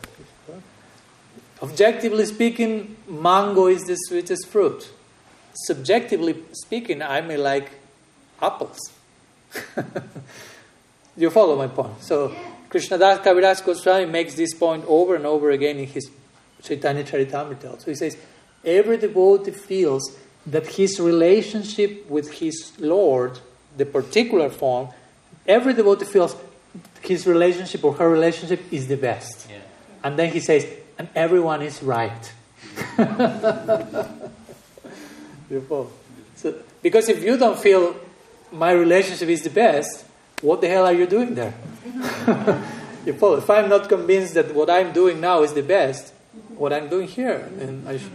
Objectively 1.61 2.25
speaking, 2.25 2.97
mango 3.07 3.67
is 3.67 3.83
the 3.83 3.95
sweetest 3.95 4.47
fruit. 4.47 4.91
Subjectively 5.53 6.43
speaking, 6.51 7.01
I 7.01 7.21
may 7.21 7.37
like 7.37 7.78
apples. 8.41 8.79
you 11.17 11.29
follow 11.29 11.55
my 11.55 11.67
point? 11.67 12.01
So, 12.01 12.35
Krishnadas 12.69 13.23
Kaviraj 13.23 13.65
Goswami 13.65 14.05
makes 14.05 14.35
this 14.35 14.53
point 14.53 14.85
over 14.87 15.15
and 15.15 15.25
over 15.25 15.49
again 15.51 15.77
in 15.77 15.87
his 15.87 16.09
Chaitanya 16.61 17.03
Charitamrita. 17.03 17.81
So 17.81 17.85
he 17.85 17.95
says, 17.95 18.17
every 18.63 18.97
devotee 18.97 19.51
feels 19.51 20.15
that 20.45 20.67
his 20.67 20.99
relationship 20.99 22.09
with 22.09 22.33
his 22.33 22.73
Lord, 22.79 23.39
the 23.75 23.85
particular 23.85 24.49
form, 24.49 24.89
every 25.47 25.73
devotee 25.73 26.05
feels 26.05 26.35
his 27.01 27.25
relationship 27.25 27.83
or 27.83 27.93
her 27.93 28.09
relationship 28.09 28.61
is 28.71 28.87
the 28.87 28.97
best. 28.97 29.49
Yeah. 29.49 29.57
And 30.03 30.17
then 30.19 30.31
he 30.31 30.39
says, 30.39 30.67
and 30.97 31.09
everyone 31.15 31.61
is 31.61 31.81
right. 31.81 32.33
Beautiful. 35.49 35.91
So, 36.35 36.55
because 36.81 37.09
if 37.09 37.23
you 37.23 37.37
don't 37.37 37.57
feel 37.57 37.95
my 38.51 38.71
relationship 38.71 39.29
is 39.29 39.43
the 39.43 39.49
best, 39.49 40.05
what 40.41 40.61
the 40.61 40.67
hell 40.67 40.85
are 40.85 40.93
you 40.93 41.05
doing 41.05 41.35
there? 41.35 41.53
if 43.05 43.49
I'm 43.49 43.69
not 43.69 43.89
convinced 43.89 44.33
that 44.35 44.53
what 44.53 44.69
I'm 44.69 44.91
doing 44.91 45.19
now 45.19 45.41
is 45.43 45.53
the 45.53 45.63
best, 45.63 46.13
what 46.55 46.73
I'm 46.73 46.89
doing 46.89 47.07
here, 47.07 47.49
and 47.59 47.87
I 47.87 47.97
sh- 47.97 48.09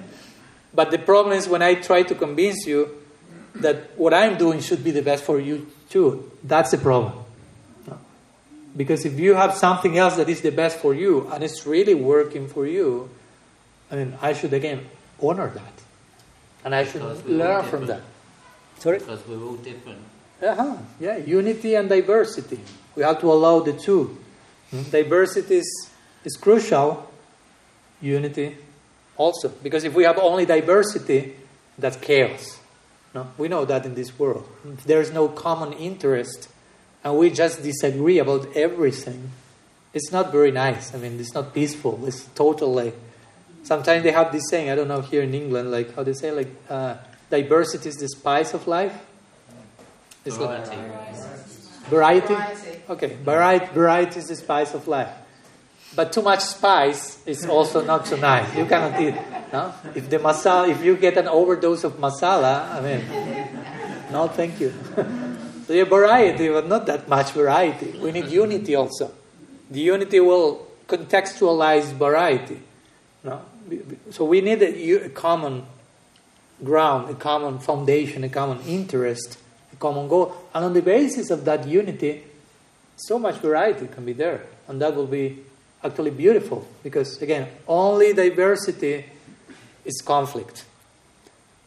but 0.74 0.91
the 0.91 0.99
problem 0.99 1.37
is 1.37 1.49
when 1.49 1.62
I 1.62 1.74
try 1.74 2.03
to 2.03 2.14
convince 2.14 2.66
you 2.66 2.91
that 3.57 3.97
what 3.97 4.12
I'm 4.12 4.37
doing 4.37 4.61
should 4.61 4.82
be 4.82 4.91
the 4.91 5.03
best 5.03 5.22
for 5.22 5.39
you 5.39 5.70
too. 5.89 6.30
That's 6.43 6.72
the 6.72 6.78
problem. 6.78 7.24
Because 8.76 9.05
if 9.05 9.20
you 9.20 9.35
have 9.35 9.55
something 9.55 9.97
else 9.99 10.16
that 10.16 10.28
is 10.28 10.41
the 10.41 10.51
best 10.51 10.78
for 10.78 10.95
you 10.95 11.30
and 11.32 11.45
it's 11.45 11.64
really 11.64 11.95
working 11.95 12.49
for 12.49 12.66
you, 12.66 13.09
I 13.89 13.95
mean, 13.95 14.18
I 14.20 14.32
should 14.32 14.53
again 14.53 14.89
honor 15.22 15.49
that. 15.49 15.72
And 16.64 16.74
I 16.74 16.85
should 16.85 17.03
learn 17.26 17.64
from 17.66 17.87
that. 17.87 18.01
Sorry? 18.80 18.99
Because 18.99 19.24
we're 19.28 19.41
all 19.41 19.55
different. 19.55 20.01
Uh-huh. 20.45 20.77
Yeah, 21.01 21.17
unity 21.17 21.75
and 21.75 21.89
diversity. 21.89 22.61
We 22.95 23.03
have 23.03 23.21
to 23.21 23.33
allow 23.33 23.61
the 23.61 23.73
two. 23.73 24.19
Hmm? 24.71 24.83
Diversity 24.91 25.57
is, 25.57 25.91
is 26.25 26.37
crucial, 26.37 27.11
unity 28.01 28.57
also. 29.17 29.49
Because 29.49 29.85
if 29.85 29.95
we 29.95 30.05
have 30.05 30.19
only 30.19 30.45
diversity, 30.45 31.35
that's 31.79 31.97
chaos. 31.97 32.61
No? 33.15 33.29
We 33.39 33.49
know 33.49 33.65
that 33.65 33.87
in 33.87 33.95
this 33.95 34.19
world. 34.19 34.47
If 34.65 34.85
there 34.85 35.01
is 35.01 35.13
no 35.13 35.29
common 35.29 35.73
interest 35.73 36.49
and 37.03 37.17
we 37.17 37.31
just 37.31 37.63
disagree 37.63 38.19
about 38.19 38.55
everything, 38.55 39.31
it's 39.93 40.11
not 40.11 40.33
very 40.33 40.51
nice. 40.51 40.95
I 40.95 40.99
mean, 40.99 41.19
it's 41.21 41.35
not 41.35 41.55
peaceful. 41.55 42.05
It's 42.07 42.25
totally. 42.35 42.93
Sometimes 43.63 44.03
they 44.03 44.11
have 44.11 44.33
this 44.33 44.49
saying, 44.51 44.69
I 44.69 44.75
don't 44.75 44.89
know 44.89 45.01
here 45.01 45.23
in 45.23 45.33
England, 45.33 45.71
like 45.71 45.95
how 45.95 46.03
they 46.03 46.13
say, 46.13 46.33
like, 46.33 46.49
uh, 46.69 46.97
diversity 47.31 47.89
is 47.89 47.97
the 47.97 48.09
spice 48.09 48.53
of 48.53 48.67
life. 48.67 49.01
It's 50.25 50.37
variety. 50.37 50.77
Variety? 51.89 52.37
Okay, 52.89 53.16
variety, 53.22 53.66
variety 53.75 54.18
is 54.18 54.29
the 54.29 54.37
spice 54.37 54.75
of 54.75 54.89
life. 54.89 55.12
But 55.95 56.12
too 56.12 56.22
much 56.22 56.41
spice 56.41 57.25
is 57.27 57.47
also 57.47 57.85
not 57.85 58.07
so 58.07 58.16
nice. 58.16 58.55
You 58.57 58.66
cannot 58.66 59.01
eat. 59.01 59.14
No? 59.53 59.72
If 59.95 60.11
the 60.11 60.18
masala, 60.18 60.70
if 60.70 60.83
you 60.83 60.97
get 60.97 61.16
an 61.16 61.29
overdose 61.29 61.85
of 61.85 61.99
masala, 61.99 62.72
I 62.72 62.81
mean, 62.81 64.11
no, 64.11 64.27
thank 64.29 64.61
you. 64.61 64.72
so 65.66 65.75
a 65.75 65.85
variety, 65.85 66.49
but 66.49 66.68
not 66.68 66.87
that 66.87 67.09
much 67.09 67.31
variety. 67.31 67.97
We 67.99 68.11
need 68.12 68.29
unity 68.29 68.75
also. 68.75 69.12
The 69.70 69.81
unity 69.81 70.20
will 70.20 70.66
contextualize 70.89 71.93
variety. 71.93 72.61
No? 73.22 73.43
So 74.11 74.25
we 74.25 74.41
need 74.41 74.62
a, 74.62 75.07
a 75.07 75.09
common 75.11 75.64
ground, 76.62 77.11
a 77.11 77.14
common 77.14 77.59
foundation, 77.61 78.25
a 78.25 78.29
common 78.29 78.61
interest, 78.66 79.39
a 79.75 79.77
common 79.77 80.09
goal. 80.09 80.35
And 80.55 80.64
on 80.64 80.72
the 80.72 80.83
basis 80.83 81.31
of 81.31 81.45
that 81.45 81.66
unity, 81.66 82.25
so 82.97 83.18
much 83.18 83.37
variety 83.37 83.87
can 83.87 84.05
be 84.05 84.12
there. 84.12 84.47
And 84.68 84.81
that 84.81 84.95
will 84.95 85.07
be 85.07 85.39
actually 85.83 86.11
beautiful 86.11 86.66
because, 86.83 87.20
again, 87.20 87.49
only 87.68 88.12
diversity 88.12 89.05
is 89.85 90.01
conflict, 90.01 90.64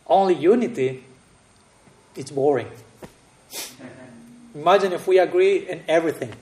only 0.08 0.34
unity 0.34 1.03
is 2.16 2.32
boring. 2.32 2.72
Imagine 4.55 4.93
if 4.93 5.08
we 5.08 5.20
agree 5.20 5.70
in 5.70 5.84
everything 5.88 6.34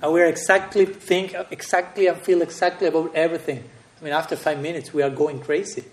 and 0.00 0.12
we 0.12 0.22
exactly 0.22 0.86
think 0.86 1.34
exactly 1.50 2.06
and 2.06 2.16
feel 2.18 2.42
exactly 2.42 2.86
about 2.88 3.14
everything. 3.14 3.62
I 4.00 4.04
mean, 4.04 4.12
after 4.12 4.34
five 4.34 4.60
minutes, 4.60 4.92
we 4.92 5.02
are 5.02 5.10
going 5.10 5.38
crazy. 5.40 5.84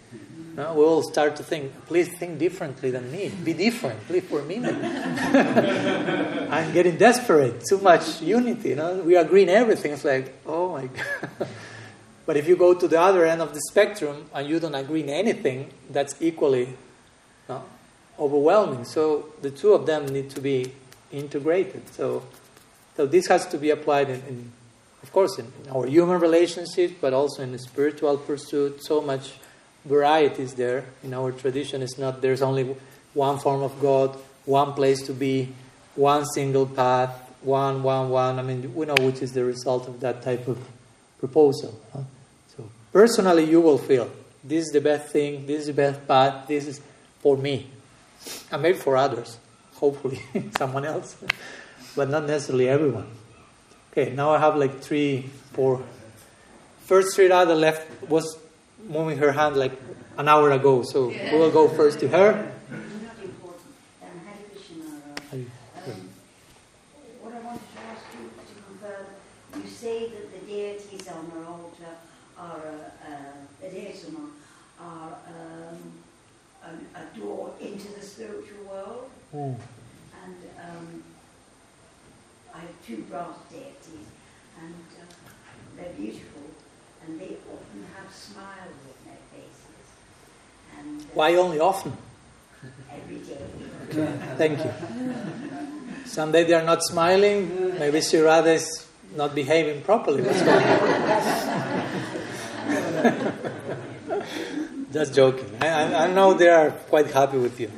No? 0.59 0.73
We 0.73 0.83
all 0.83 1.01
start 1.01 1.37
to 1.37 1.43
think, 1.43 1.71
please 1.87 2.09
think 2.17 2.37
differently 2.37 2.91
than 2.91 3.09
me. 3.09 3.29
Be 3.29 3.53
different, 3.53 4.05
please, 4.07 4.25
for 4.25 4.41
me. 4.41 4.57
I'm 4.65 4.73
getting 6.73 6.97
desperate. 6.97 7.63
Too 7.63 7.77
much 7.77 8.21
unity. 8.21 8.75
We 9.05 9.15
agree 9.15 9.43
in 9.43 9.49
everything. 9.49 9.93
It's 9.93 10.03
like, 10.03 10.35
oh 10.45 10.73
my 10.73 10.87
God. 11.39 11.47
but 12.25 12.35
if 12.35 12.45
you 12.45 12.57
go 12.57 12.73
to 12.73 12.89
the 12.89 12.99
other 12.99 13.25
end 13.25 13.41
of 13.41 13.53
the 13.53 13.61
spectrum 13.69 14.25
and 14.33 14.49
you 14.49 14.59
don't 14.59 14.75
agree 14.75 15.01
in 15.01 15.07
anything, 15.07 15.71
that's 15.89 16.21
equally 16.21 16.75
no, 17.47 17.63
overwhelming. 18.19 18.83
So 18.83 19.29
the 19.41 19.51
two 19.51 19.71
of 19.71 19.85
them 19.85 20.07
need 20.07 20.29
to 20.31 20.41
be 20.41 20.73
integrated. 21.09 21.87
So, 21.93 22.23
so 22.97 23.05
this 23.05 23.27
has 23.27 23.47
to 23.47 23.57
be 23.57 23.69
applied 23.69 24.09
in, 24.09 24.21
in 24.27 24.51
of 25.01 25.13
course, 25.13 25.39
in 25.39 25.49
our 25.73 25.87
human 25.87 26.19
relationships, 26.19 26.95
but 26.99 27.13
also 27.13 27.43
in 27.43 27.53
the 27.53 27.59
spiritual 27.59 28.17
pursuit. 28.17 28.83
So 28.83 28.99
much 28.99 29.38
variety 29.85 30.43
is 30.43 30.53
there. 30.53 30.85
In 31.03 31.13
our 31.13 31.31
tradition, 31.31 31.81
it's 31.81 31.97
not 31.97 32.21
there's 32.21 32.41
only 32.41 32.75
one 33.13 33.39
form 33.39 33.61
of 33.61 33.79
God, 33.81 34.17
one 34.45 34.73
place 34.73 35.01
to 35.07 35.13
be, 35.13 35.49
one 35.95 36.25
single 36.25 36.65
path, 36.65 37.11
one, 37.41 37.83
one, 37.83 38.09
one. 38.09 38.39
I 38.39 38.41
mean, 38.41 38.73
we 38.75 38.85
know 38.85 38.95
which 38.99 39.21
is 39.21 39.33
the 39.33 39.43
result 39.43 39.87
of 39.87 39.99
that 40.01 40.21
type 40.21 40.47
of 40.47 40.57
proposal. 41.19 41.79
Huh? 41.93 42.01
So, 42.55 42.69
personally, 42.91 43.45
you 43.45 43.61
will 43.61 43.77
feel 43.77 44.09
this 44.43 44.65
is 44.65 44.71
the 44.71 44.81
best 44.81 45.09
thing, 45.11 45.45
this 45.45 45.61
is 45.61 45.67
the 45.67 45.73
best 45.73 46.07
path, 46.07 46.47
this 46.47 46.67
is 46.67 46.81
for 47.19 47.37
me, 47.37 47.69
and 48.51 48.61
maybe 48.61 48.77
for 48.77 48.95
others, 48.95 49.37
hopefully, 49.75 50.21
someone 50.57 50.85
else, 50.85 51.17
but 51.95 52.09
not 52.09 52.25
necessarily 52.25 52.69
everyone. 52.69 53.07
Okay, 53.91 54.11
now 54.11 54.31
I 54.31 54.39
have 54.39 54.55
like 54.55 54.79
three, 54.81 55.29
four. 55.53 55.83
First 56.85 57.15
Sri 57.15 57.27
Radha 57.27 57.55
left 57.55 58.09
was 58.09 58.37
moving 58.87 59.17
her 59.17 59.31
hand 59.31 59.55
like 59.55 59.73
an 60.17 60.27
hour 60.27 60.51
ago, 60.51 60.83
so 60.83 61.07
we 61.07 61.37
will 61.37 61.51
go 61.51 61.67
first 61.67 61.99
to 62.01 62.07
her. 62.09 62.51
what 67.21 67.33
I 67.33 67.39
wanted 67.39 67.61
to 67.61 67.79
ask 67.91 68.03
you 68.13 68.29
to 68.29 68.53
confirm, 68.67 69.05
you 69.55 69.69
say 69.69 70.09
that 70.09 70.31
the 70.33 70.45
deities 70.45 71.07
on 71.07 71.31
our 71.37 71.45
altar 71.45 71.95
are 72.37 72.61
a, 72.67 73.11
uh, 73.11 73.69
the 73.69 73.89
are 74.79 75.17
um, 75.27 75.77
a, 76.63 76.99
a, 76.99 77.19
door 77.19 77.53
into 77.59 77.87
the 77.93 78.01
spiritual 78.01 78.63
world, 78.69 79.09
mm. 79.35 79.55
and 80.23 80.35
um, 80.57 81.03
I 82.53 82.59
have 82.59 82.85
two 82.85 83.03
brass 83.09 83.35
deities, 83.49 84.07
and 84.61 84.73
uh, 84.99 85.13
they're 85.75 85.93
beautiful, 85.93 86.43
and 87.05 87.19
they 87.19 87.37
smiles 88.13 88.73
on 88.87 88.93
their 89.05 89.21
faces. 89.31 89.87
And, 90.77 91.01
uh, 91.01 91.05
Why 91.13 91.35
only 91.35 91.59
often? 91.59 91.93
Every 92.91 93.17
day. 93.19 93.45
Thank 94.37 94.59
you. 94.59 94.71
Someday 96.05 96.43
they 96.43 96.53
are 96.53 96.63
not 96.63 96.83
smiling. 96.83 97.77
Maybe 97.79 98.01
Sri 98.01 98.19
Radha 98.19 98.53
is 98.53 98.85
not 99.15 99.33
behaving 99.35 99.81
properly. 99.83 100.21
What's 100.23 100.41
going 100.41 100.63
on? 100.63 101.89
Just 104.91 105.13
joking. 105.13 105.49
I, 105.61 106.05
I, 106.05 106.07
know 106.11 106.33
they 106.33 106.49
are 106.49 106.71
quite 106.71 107.11
happy 107.11 107.37
with 107.37 107.59
you. 107.59 107.71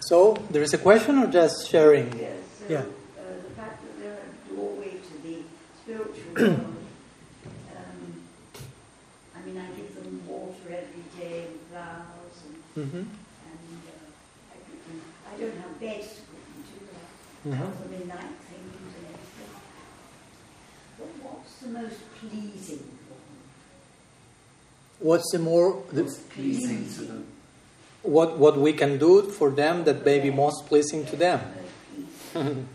So, 0.00 0.34
there 0.50 0.62
is 0.62 0.72
a 0.74 0.78
question 0.78 1.18
or 1.18 1.26
just 1.26 1.68
sharing? 1.68 2.16
Yes. 2.16 2.36
So, 2.58 2.64
Yeah. 2.68 2.78
uh, 2.78 2.82
the 3.42 3.54
fact 3.56 3.82
that 3.82 4.00
they're 4.00 4.12
a 4.14 4.54
doorway 4.54 4.92
to 4.92 5.22
the 5.22 5.42
spiritual 5.82 6.34
world. 6.34 6.76
Um, 7.76 8.22
I 9.36 9.40
mean, 9.44 9.58
I 9.58 9.66
give 9.76 9.94
them 9.96 10.22
water 10.26 10.68
every 10.70 11.04
day 11.18 11.46
and 11.48 11.60
flowers, 11.68 12.38
and, 12.46 12.54
Mm-hmm. 12.78 12.96
and 12.96 13.06
uh, 13.06 14.52
I, 14.52 14.56
give 14.70 14.80
them, 14.86 15.00
I 15.26 15.40
don't 15.40 15.56
have 15.62 15.74
beds 15.80 16.06
to 16.14 16.20
put 16.30 16.42
them 16.46 16.62
to. 16.68 16.74
I 17.44 17.50
Mhm. 17.50 17.58
help 17.58 17.90
them 17.90 18.08
night 18.08 18.34
things 18.48 18.92
and 18.98 19.04
everything. 19.14 19.52
But 20.98 21.10
what's 21.24 21.54
the 21.60 21.68
most 21.68 22.00
pleasing 22.20 22.84
for? 23.08 23.18
What's 25.04 25.28
the 25.32 25.38
more. 25.38 25.82
The, 25.92 26.04
Pleasing 26.34 26.84
to 26.94 27.00
them. 27.02 27.24
what, 28.02 28.38
what 28.38 28.56
we 28.58 28.72
can 28.72 28.98
do 28.98 29.22
for 29.22 29.50
them 29.50 29.84
that 29.84 30.04
may 30.04 30.20
be 30.20 30.30
most 30.30 30.66
pleasing 30.66 31.04
to 31.06 31.16
them. 31.16 31.40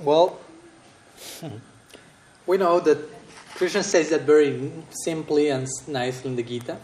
well, 0.00 0.38
we 2.46 2.56
know 2.58 2.80
that 2.80 2.98
Krishna 3.54 3.82
says 3.82 4.10
that 4.10 4.22
very 4.22 4.70
simply 5.04 5.48
and 5.48 5.66
nicely 5.86 6.30
in 6.30 6.36
the 6.36 6.42
Gita. 6.42 6.76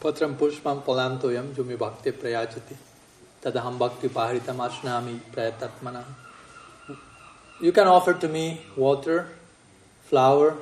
Patram 0.00 0.34
pushpam 0.34 0.82
jumi 1.54 1.78
bhakti 1.78 2.12
prayachati 2.12 2.76
tadaham 3.42 3.78
bhakti 3.78 4.08
paharitam 4.08 4.56
ashnami. 4.56 5.20
You 7.60 7.72
can 7.72 7.86
offer 7.86 8.14
to 8.14 8.28
me 8.28 8.62
water, 8.76 9.28
flower, 10.04 10.56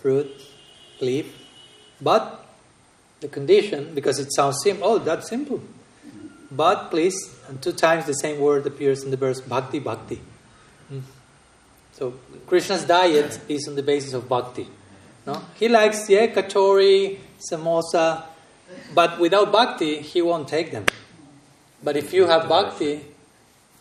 fruit, 0.00 0.30
leaf, 1.00 1.36
but 2.00 2.46
the 3.20 3.28
condition, 3.28 3.94
because 3.94 4.18
it 4.18 4.32
sounds 4.32 4.58
simple, 4.62 4.86
oh, 4.86 4.98
that's 4.98 5.28
simple. 5.28 5.60
But 6.50 6.90
please, 6.90 7.16
and 7.48 7.60
two 7.62 7.72
times 7.72 8.06
the 8.06 8.14
same 8.14 8.40
word 8.40 8.66
appears 8.66 9.02
in 9.02 9.10
the 9.10 9.16
verse 9.16 9.40
bhakti, 9.40 9.78
bhakti. 9.78 10.20
Hmm. 10.88 11.00
So 11.92 12.14
Krishna's 12.46 12.84
diet 12.84 13.38
is 13.48 13.68
on 13.68 13.76
the 13.76 13.82
basis 13.82 14.14
of 14.14 14.28
bhakti. 14.28 14.66
No? 15.26 15.42
He 15.54 15.68
likes, 15.68 16.08
yeah, 16.08 16.28
kachori, 16.28 17.18
samosa, 17.50 18.24
but 18.94 19.20
without 19.20 19.52
bhakti, 19.52 20.00
he 20.00 20.22
won't 20.22 20.48
take 20.48 20.72
them. 20.72 20.86
But 21.82 21.96
if 21.96 22.12
you 22.12 22.26
have 22.26 22.48
bhakti, 22.48 23.00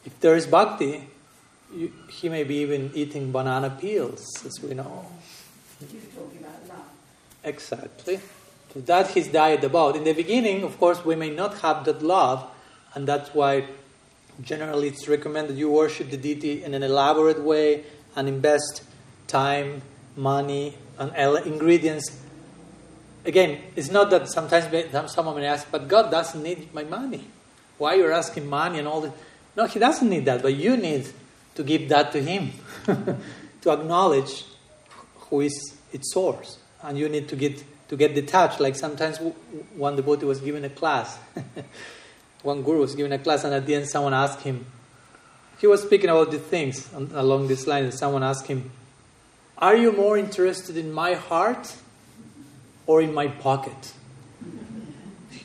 if 0.06 0.20
there 0.20 0.36
is 0.36 0.48
bhakti, 0.48 1.04
you, 1.74 1.92
he 2.10 2.30
may 2.30 2.44
be 2.44 2.56
even 2.56 2.92
eating 2.94 3.32
banana 3.32 3.70
peels, 3.70 4.26
as 4.46 4.62
we 4.62 4.74
know. 4.74 5.06
Exactly. 7.44 8.20
So 8.74 8.82
that's 8.82 9.14
his 9.14 9.28
diet 9.28 9.64
about. 9.64 9.96
In 9.96 10.04
the 10.04 10.14
beginning, 10.14 10.64
of 10.64 10.78
course, 10.78 11.04
we 11.04 11.16
may 11.16 11.30
not 11.30 11.60
have 11.60 11.86
that 11.86 12.02
love, 12.02 12.48
and 12.94 13.08
that's 13.08 13.34
why 13.34 13.66
generally 14.42 14.88
it's 14.88 15.08
recommended 15.08 15.58
you 15.58 15.70
worship 15.70 16.10
the 16.10 16.18
deity 16.18 16.64
in 16.64 16.74
an 16.74 16.84
elaborate 16.84 17.42
way 17.42 17.84
and 18.16 18.28
invest 18.28 18.84
time, 19.28 19.82
money, 20.16 20.76
and 20.98 21.12
ingredients. 21.46 22.22
Again, 23.26 23.62
it's 23.76 23.90
not 23.90 24.10
that 24.12 24.30
sometimes 24.30 24.68
someone 25.14 25.36
may 25.36 25.46
ask, 25.46 25.70
but 25.72 25.88
God 25.88 26.10
doesn't 26.10 26.42
need 26.42 26.74
my 26.74 26.84
money. 26.84 27.26
Why 27.78 27.96
you're 27.96 28.12
asking 28.12 28.48
money 28.48 28.80
and 28.80 28.88
all 28.88 29.02
that? 29.02 29.14
No, 29.56 29.66
He 29.66 29.80
doesn't 29.80 30.10
need 30.10 30.26
that, 30.26 30.42
but 30.42 30.54
you 30.54 30.78
need 30.78 31.10
to 31.56 31.64
give 31.64 31.90
that 31.90 32.12
to 32.14 32.22
Him, 32.22 32.52
to 33.62 33.72
acknowledge 33.72 34.46
who 35.30 35.42
is 35.42 35.76
its 35.92 36.14
source, 36.14 36.60
and 36.82 36.98
you 36.98 37.10
need 37.10 37.28
to 37.30 37.36
get 37.36 37.64
to 37.90 37.98
get 37.98 38.16
detached. 38.16 38.60
Like 38.60 38.76
sometimes 38.76 39.18
one 39.76 39.96
devotee 39.96 40.26
was 40.26 40.40
given 40.40 40.64
a 40.64 40.70
class, 40.70 41.18
one 42.44 42.64
guru 42.64 42.80
was 42.80 42.96
given 42.96 43.12
a 43.12 43.20
class, 43.20 43.44
and 43.44 43.54
at 43.54 43.66
the 43.66 43.76
end 43.76 43.88
someone 43.88 44.14
asked 44.14 44.42
him, 44.42 44.66
he 45.60 45.68
was 45.68 45.82
speaking 45.84 46.10
about 46.10 46.32
the 46.32 46.40
things 46.40 46.90
along 46.94 47.48
this 47.48 47.68
line, 47.68 47.84
and 47.84 47.94
someone 47.94 48.24
asked 48.24 48.48
him, 48.48 48.72
Are 49.58 49.76
you 49.76 49.92
more 49.92 50.18
interested 50.18 50.78
in 50.78 50.92
my 50.92 51.16
heart 51.16 51.76
or 52.90 53.04
in 53.04 53.14
my 53.14 53.28
pocket? 53.28 53.94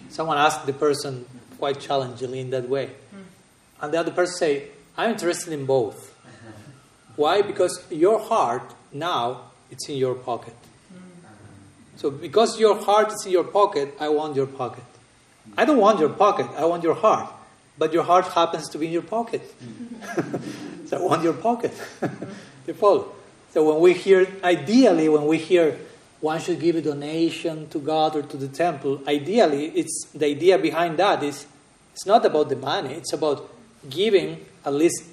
Someone 0.09 0.39
asked 0.39 0.65
the 0.65 0.73
person 0.73 1.27
quite 1.59 1.79
challengingly 1.79 2.41
in 2.41 2.49
that 2.49 2.71
way. 2.71 2.87
Hmm. 2.87 3.83
And 3.83 3.93
the 3.93 3.99
other 3.99 4.13
person 4.13 4.35
say, 4.35 4.69
I'm 4.97 5.11
interested 5.11 5.53
in 5.53 5.67
both. 5.67 6.17
Why? 7.17 7.43
Because 7.43 7.85
your 7.91 8.19
heart 8.19 8.75
now 8.93 9.51
it's 9.71 9.87
in 9.91 9.97
your 9.97 10.15
pocket. 10.15 10.55
Hmm. 10.89 11.27
So 11.97 12.11
because 12.11 12.59
your 12.59 12.83
heart 12.83 13.13
is 13.13 13.27
in 13.27 13.33
your 13.33 13.45
pocket, 13.45 13.95
I 14.01 14.09
want 14.09 14.37
your 14.37 14.47
pocket. 14.47 14.85
I 15.59 15.67
don't 15.67 15.79
want 15.79 16.01
your 16.01 16.09
pocket, 16.09 16.47
I 16.57 16.65
want 16.65 16.83
your 16.83 16.95
heart. 16.95 17.31
But 17.77 17.93
your 17.93 18.05
heart 18.05 18.27
happens 18.29 18.71
to 18.71 18.79
be 18.79 18.87
in 18.87 18.93
your 18.93 19.03
pocket. 19.03 19.43
Hmm. 19.43 20.87
so 20.87 20.97
I 20.97 21.03
want 21.03 21.23
your 21.23 21.35
pocket. 21.35 21.75
you 22.67 22.73
follow? 22.73 23.13
So 23.53 23.71
when 23.71 23.83
we 23.83 23.93
hear, 23.93 24.27
ideally, 24.43 25.11
when 25.11 25.27
we 25.27 25.37
hear 25.37 25.79
one 26.25 26.41
should 26.41 26.59
give 26.59 26.75
a 26.75 26.81
donation 26.81 27.69
to 27.69 27.79
God 27.79 28.17
or 28.17 28.23
to 28.23 28.37
the 28.39 28.49
temple, 28.49 29.03
ideally, 29.07 29.67
it's 29.67 30.07
the 30.15 30.25
idea 30.25 30.57
behind 30.57 30.99
that 30.99 31.23
is 31.23 31.47
it's 31.93 32.07
not 32.07 32.25
about 32.25 32.49
the 32.49 32.57
money, 32.57 32.95
it's 32.95 33.13
about 33.13 33.55
giving, 33.91 34.43
at 34.65 34.73
least 34.73 35.05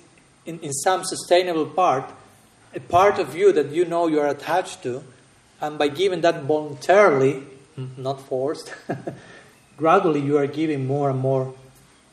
in, 0.45 0.57
in 0.59 0.71
some 0.71 1.03
sustainable 1.03 1.65
part, 1.65 2.09
a 2.73 2.79
part 2.79 3.19
of 3.19 3.35
you 3.35 3.51
that 3.51 3.71
you 3.71 3.83
know 3.83 4.07
you 4.07 4.21
are 4.21 4.29
attached 4.29 4.83
to, 4.83 5.03
and 5.59 5.77
by 5.77 5.89
giving 5.89 6.21
that 6.21 6.43
voluntarily, 6.43 7.43
not 7.97 8.21
forced, 8.21 8.73
gradually 9.77 10.21
you 10.21 10.37
are 10.37 10.47
giving 10.47 10.87
more 10.87 11.09
and 11.09 11.19
more 11.19 11.53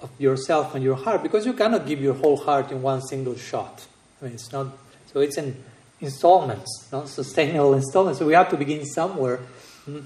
of 0.00 0.10
yourself 0.18 0.74
and 0.74 0.82
your 0.82 0.96
heart 0.96 1.22
because 1.22 1.46
you 1.46 1.52
cannot 1.52 1.86
give 1.86 2.00
your 2.00 2.14
whole 2.14 2.36
heart 2.36 2.72
in 2.72 2.82
one 2.82 3.00
single 3.02 3.36
shot. 3.36 3.86
I 4.20 4.24
mean, 4.24 4.34
it's 4.34 4.50
not 4.52 4.76
so. 5.12 5.20
It's 5.20 5.38
in 5.38 5.62
installments, 6.00 6.88
not 6.92 7.08
sustainable 7.08 7.74
installments. 7.82 8.18
So 8.18 8.26
we 8.26 8.34
have 8.34 8.50
to 8.50 8.56
begin 8.56 8.84
somewhere. 8.84 9.38
Hmm. 9.84 10.00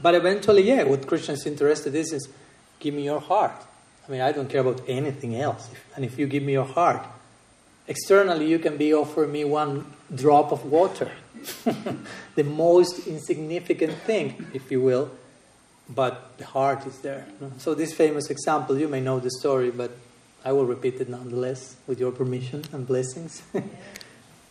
But 0.00 0.14
eventually, 0.14 0.62
yeah, 0.62 0.82
what 0.84 1.06
Krishna 1.06 1.34
is 1.34 1.46
interested 1.46 1.94
in 1.94 2.00
is, 2.00 2.12
is 2.12 2.28
give 2.78 2.94
me 2.94 3.04
your 3.04 3.20
heart. 3.20 3.66
I 4.06 4.12
mean, 4.12 4.20
I 4.20 4.32
don't 4.32 4.48
care 4.48 4.60
about 4.60 4.82
anything 4.86 5.36
else. 5.36 5.68
And 5.94 6.04
if 6.04 6.18
you 6.18 6.26
give 6.26 6.42
me 6.42 6.52
your 6.52 6.64
heart, 6.64 7.04
externally 7.88 8.46
you 8.46 8.58
can 8.58 8.76
be 8.76 8.94
offering 8.94 9.32
me 9.32 9.44
one 9.44 9.86
drop 10.14 10.52
of 10.52 10.64
water. 10.66 11.10
the 12.34 12.44
most 12.44 13.06
insignificant 13.06 13.94
thing, 14.02 14.46
if 14.54 14.70
you 14.70 14.80
will, 14.80 15.10
but 15.88 16.36
the 16.38 16.44
heart 16.44 16.86
is 16.86 16.98
there. 17.00 17.26
So, 17.58 17.74
this 17.74 17.92
famous 17.92 18.30
example, 18.30 18.78
you 18.78 18.88
may 18.88 19.00
know 19.00 19.20
the 19.20 19.30
story, 19.30 19.70
but 19.70 19.92
I 20.44 20.52
will 20.52 20.66
repeat 20.66 21.00
it 21.00 21.08
nonetheless, 21.08 21.76
with 21.86 22.00
your 22.00 22.12
permission 22.12 22.64
and 22.72 22.86
blessings, 22.86 23.42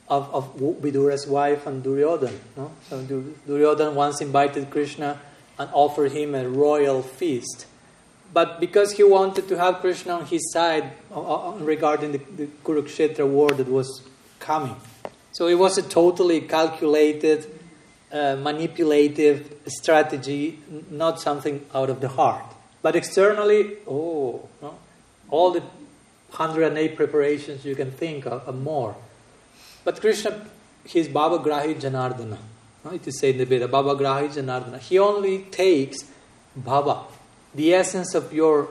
of, 0.07 0.33
of 0.33 0.55
Vidura's 0.81 1.27
wife 1.27 1.65
and 1.65 1.83
Duryodhan. 1.83 2.37
No? 2.55 2.71
So, 2.89 3.01
Duryodhan 3.47 3.95
once 3.95 4.21
invited 4.21 4.69
Krishna 4.69 5.19
and 5.57 5.69
offered 5.73 6.11
him 6.11 6.35
a 6.35 6.47
royal 6.47 7.01
feast. 7.01 7.65
But 8.33 8.59
because 8.59 8.93
he 8.93 9.03
wanted 9.03 9.47
to 9.47 9.57
have 9.57 9.79
Krishna 9.79 10.13
on 10.13 10.25
his 10.25 10.51
side 10.51 10.91
regarding 11.11 12.11
the, 12.11 12.17
the 12.17 12.47
Kurukshetra 12.63 13.27
war 13.27 13.49
that 13.51 13.67
was 13.67 14.01
coming, 14.39 14.75
so 15.31 15.47
it 15.47 15.55
was 15.55 15.77
a 15.77 15.81
totally 15.81 16.41
calculated, 16.41 17.45
uh, 18.11 18.35
manipulative 18.35 19.53
strategy, 19.67 20.59
not 20.89 21.19
something 21.19 21.65
out 21.73 21.89
of 21.89 22.01
the 22.01 22.09
heart. 22.09 22.45
But 22.81 22.95
externally, 22.95 23.77
oh, 23.87 24.47
no? 24.61 24.75
all 25.29 25.51
the 25.51 25.61
108 26.31 26.95
preparations 26.95 27.65
you 27.65 27.75
can 27.75 27.91
think 27.91 28.25
of 28.25 28.47
and 28.47 28.63
more. 28.63 28.95
But 29.85 30.01
Krishna, 30.01 30.45
he's 30.83 31.07
Bhava 31.07 31.41
Grahi 31.41 31.79
Janardana. 31.79 32.39
It 32.91 33.07
is 33.07 33.19
said 33.19 33.35
in 33.35 33.37
the 33.37 33.45
Veda, 33.45 33.67
Bhava 33.67 33.97
Grahi 33.97 34.33
Janardana. 34.33 34.79
He 34.79 34.99
only 34.99 35.43
takes 35.43 36.03
Bhava, 36.59 37.05
the 37.53 37.73
essence 37.73 38.15
of 38.15 38.33
your 38.33 38.67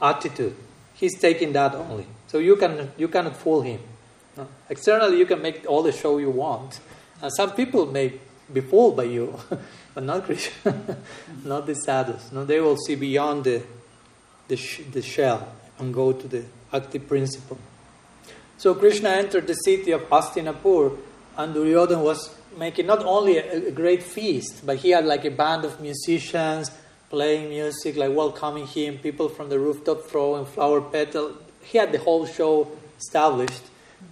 attitude. 0.00 0.54
He's 0.94 1.18
taking 1.18 1.54
that 1.54 1.74
only. 1.74 2.06
So 2.28 2.38
you, 2.38 2.56
can, 2.56 2.92
you 2.96 3.08
cannot 3.08 3.36
fool 3.36 3.62
him. 3.62 3.80
Externally, 4.68 5.18
you 5.18 5.26
can 5.26 5.42
make 5.42 5.64
all 5.66 5.82
the 5.82 5.92
show 5.92 6.18
you 6.18 6.30
want. 6.30 6.78
And 7.20 7.32
some 7.34 7.52
people 7.52 7.86
may 7.86 8.12
be 8.52 8.60
fooled 8.60 8.96
by 8.96 9.04
you, 9.04 9.38
but 9.94 10.04
not 10.04 10.24
Krishna, 10.24 10.98
not 11.44 11.66
the 11.66 11.74
sadhus. 11.74 12.32
No, 12.32 12.44
they 12.44 12.60
will 12.60 12.76
see 12.76 12.94
beyond 12.96 13.44
the, 13.44 13.62
the, 14.48 14.56
sh- 14.56 14.82
the 14.90 15.02
shell 15.02 15.52
and 15.78 15.92
go 15.92 16.12
to 16.12 16.28
the 16.28 16.44
active 16.72 17.08
principle. 17.08 17.58
So 18.62 18.76
Krishna 18.76 19.08
entered 19.08 19.48
the 19.48 19.54
city 19.54 19.90
of 19.90 20.02
Hastinapur, 20.02 20.96
and 21.36 21.52
Duryodhan 21.52 22.00
was 22.00 22.32
making 22.56 22.86
not 22.86 23.04
only 23.04 23.38
a, 23.38 23.66
a, 23.66 23.70
great 23.72 24.04
feast, 24.04 24.64
but 24.64 24.76
he 24.76 24.90
had 24.90 25.04
like 25.04 25.24
a 25.24 25.32
band 25.32 25.64
of 25.64 25.80
musicians 25.80 26.70
playing 27.10 27.48
music, 27.48 27.96
like 27.96 28.14
welcoming 28.14 28.68
him, 28.68 28.98
people 28.98 29.28
from 29.28 29.48
the 29.48 29.58
rooftop 29.58 30.04
throwing 30.04 30.46
flower 30.46 30.80
petals. 30.80 31.38
He 31.64 31.76
had 31.76 31.90
the 31.90 31.98
whole 31.98 32.24
show 32.24 32.70
established 33.00 33.64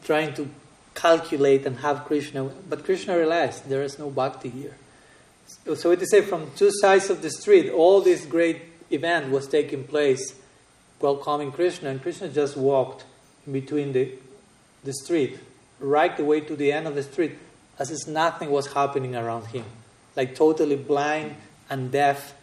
trying 0.03 0.35
to 0.35 0.51
calculate 0.97 1.65
and 1.65 1.79
have 1.79 2.05
Krishna. 2.07 2.43
But 2.43 2.85
Krishna 2.85 3.17
realized 3.17 3.69
there 3.69 3.85
is 3.85 4.01
no 4.01 4.11
bhakti 4.11 4.49
here. 4.51 4.75
So 5.77 5.93
it 5.93 6.03
is 6.03 6.11
said 6.11 6.25
from 6.25 6.51
two 6.57 6.73
sides 6.73 7.09
of 7.09 7.23
the 7.23 7.31
street, 7.31 7.71
all 7.71 8.01
this 8.01 8.27
great 8.27 8.63
event 8.91 9.31
was 9.31 9.47
taking 9.47 9.85
place 9.85 10.35
welcoming 11.01 11.53
Krishna, 11.53 11.91
and 11.91 12.03
Krishna 12.03 12.31
just 12.31 12.57
walked 12.57 13.05
between 13.51 13.93
the, 13.93 14.13
the 14.85 14.93
street, 14.93 15.39
right 15.79 16.17
the 16.17 16.25
way 16.25 16.41
to 16.41 16.57
the 16.57 16.73
end 16.73 16.87
of 16.87 16.95
the 16.95 17.03
street, 17.03 17.39
as 17.79 17.91
if 17.91 18.07
nothing 18.09 18.51
was 18.51 18.73
happening 18.73 19.17
around 19.17 19.47
him. 19.47 19.65
Like 20.17 20.35
totally 20.35 20.77
blind 20.77 21.37
and 21.69 21.91
deaf 21.91 22.35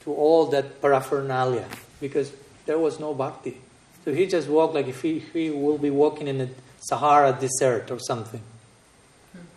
to 0.00 0.14
all 0.14 0.46
that 0.46 0.80
paraphernalia, 0.80 1.66
because 2.00 2.32
there 2.66 2.78
was 2.78 3.00
no 3.00 3.14
bhakti. 3.14 3.58
So 4.04 4.14
he 4.14 4.26
just 4.26 4.48
walked 4.48 4.74
like 4.74 4.86
if 4.86 5.02
he, 5.02 5.18
he 5.18 5.50
will 5.50 5.78
be 5.78 5.90
walking 5.90 6.28
in 6.28 6.40
a 6.40 6.48
Sahara 6.80 7.36
Desert 7.40 7.90
or 7.90 7.98
something. 7.98 8.42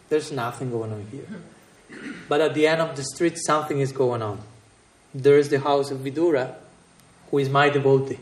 There's 0.09 0.31
nothing 0.31 0.71
going 0.71 0.91
on 0.91 1.05
here. 1.11 1.27
But 2.27 2.41
at 2.41 2.55
the 2.55 2.65
end 2.65 2.81
of 2.81 2.95
the 2.95 3.03
street, 3.03 3.37
something 3.37 3.79
is 3.79 3.91
going 3.91 4.21
on. 4.21 4.39
there 5.13 5.37
is 5.37 5.49
the 5.49 5.59
house 5.59 5.91
of 5.91 5.99
Vidura, 5.99 6.55
who 7.29 7.39
is 7.39 7.49
my 7.49 7.69
devotee. 7.69 8.19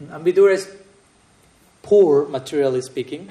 And 0.00 0.24
Vidura 0.24 0.54
is 0.54 0.68
poor, 1.82 2.26
materially 2.26 2.82
speaking, 2.82 3.30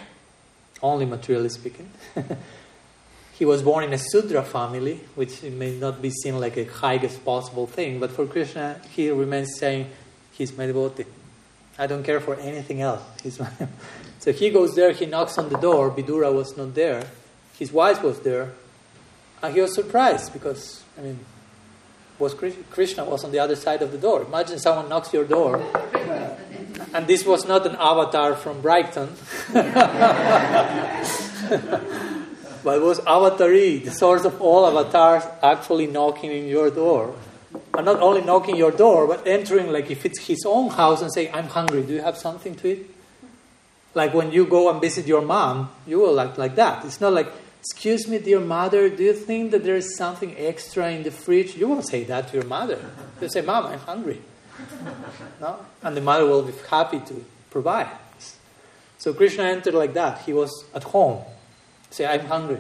only 0.82 1.06
materially 1.06 1.50
speaking. 1.50 1.90
he 3.34 3.46
was 3.46 3.62
born 3.62 3.84
in 3.84 3.94
a 3.94 3.98
Sudra 3.98 4.44
family, 4.44 5.00
which 5.16 5.42
may 5.44 5.78
not 5.78 6.02
be 6.02 6.10
seen 6.10 6.40
like 6.40 6.58
a 6.58 6.66
highest 6.66 7.24
possible 7.26 7.68
thing, 7.68 8.00
but 8.00 8.12
for 8.12 8.26
Krishna, 8.26 8.80
he 8.92 9.10
remains 9.10 9.58
saying, 9.58 9.90
He's 10.32 10.58
my 10.58 10.66
devotee. 10.66 11.06
I 11.78 11.88
don't 11.88 12.04
care 12.04 12.20
for 12.20 12.36
anything 12.36 12.82
else. 12.82 13.02
He's 13.22 13.40
my 13.40 13.50
so 14.20 14.32
he 14.32 14.50
goes 14.50 14.76
there, 14.76 14.92
he 14.92 15.06
knocks 15.06 15.38
on 15.38 15.50
the 15.50 15.58
door, 15.58 15.92
Vidura 15.92 16.34
was 16.34 16.56
not 16.58 16.76
there, 16.76 17.08
his 17.58 17.72
wife 17.72 18.04
was 18.04 18.20
there, 18.22 18.52
and 19.42 19.54
he 19.54 19.62
was 19.62 19.74
surprised 19.74 20.34
because, 20.34 20.84
I 20.98 21.02
mean, 21.02 21.20
was 22.20 22.36
Krishna 22.70 23.04
was 23.04 23.24
on 23.24 23.32
the 23.32 23.40
other 23.40 23.56
side 23.56 23.82
of 23.82 23.92
the 23.92 23.98
door. 23.98 24.24
Imagine 24.24 24.60
someone 24.60 24.88
knocks 24.88 25.12
your 25.12 25.26
door, 25.26 25.58
and 26.94 27.08
this 27.08 27.26
was 27.26 27.48
not 27.48 27.66
an 27.66 27.76
avatar 27.76 28.36
from 28.36 28.62
Brighton, 28.62 29.10
but 32.64 32.82
was 32.82 33.00
Avatari, 33.02 33.84
the 33.84 33.92
source 33.92 34.26
of 34.26 34.42
all 34.42 34.66
avatars, 34.66 35.24
actually 35.42 35.88
knocking 35.88 36.32
in 36.32 36.48
your 36.48 36.70
door. 36.70 37.16
And 37.74 37.86
not 37.86 38.00
only 38.02 38.22
knocking 38.22 38.56
your 38.56 38.72
door, 38.72 39.08
but 39.08 39.28
entering 39.28 39.72
like 39.72 39.92
if 39.92 40.06
it's 40.06 40.20
his 40.20 40.46
own 40.46 40.70
house 40.70 41.02
and 41.02 41.12
saying, 41.12 41.32
I'm 41.34 41.48
hungry, 41.48 41.84
do 41.84 41.94
you 41.94 42.02
have 42.02 42.18
something 42.18 42.56
to 42.56 42.68
eat? 42.68 42.96
Like 43.94 44.14
when 44.14 44.32
you 44.32 44.46
go 44.46 44.70
and 44.70 44.80
visit 44.80 45.06
your 45.06 45.22
mom, 45.22 45.70
you 45.86 46.00
will 46.00 46.20
act 46.20 46.38
like 46.38 46.56
that. 46.56 46.86
It's 46.86 47.02
not 47.02 47.14
like, 47.14 47.32
Excuse 47.62 48.08
me, 48.08 48.18
dear 48.18 48.40
mother, 48.40 48.90
do 48.90 49.04
you 49.04 49.14
think 49.14 49.52
that 49.52 49.64
there 49.64 49.76
is 49.76 49.96
something 49.96 50.36
extra 50.36 50.90
in 50.90 51.04
the 51.04 51.12
fridge? 51.12 51.56
You 51.56 51.68
won't 51.68 51.88
say 51.88 52.04
that 52.06 52.30
to 52.30 52.38
your 52.38 52.46
mother. 52.46 52.80
You 53.22 53.30
say, 53.30 53.42
Mom, 53.42 53.68
I'm 53.68 53.78
hungry. 53.78 54.20
No? 55.40 55.60
And 55.84 55.98
the 55.98 56.02
mother 56.02 56.26
will 56.26 56.44
be 56.44 56.54
happy 56.70 57.00
to 57.00 57.26
provide. 57.50 57.90
So 59.02 59.14
Krishna 59.14 59.46
entered 59.46 59.74
like 59.74 59.96
that. 59.96 60.22
He 60.22 60.34
was 60.34 60.64
at 60.76 60.84
home. 60.84 61.24
Say, 61.90 62.06
I'm 62.06 62.26
hungry. 62.28 62.60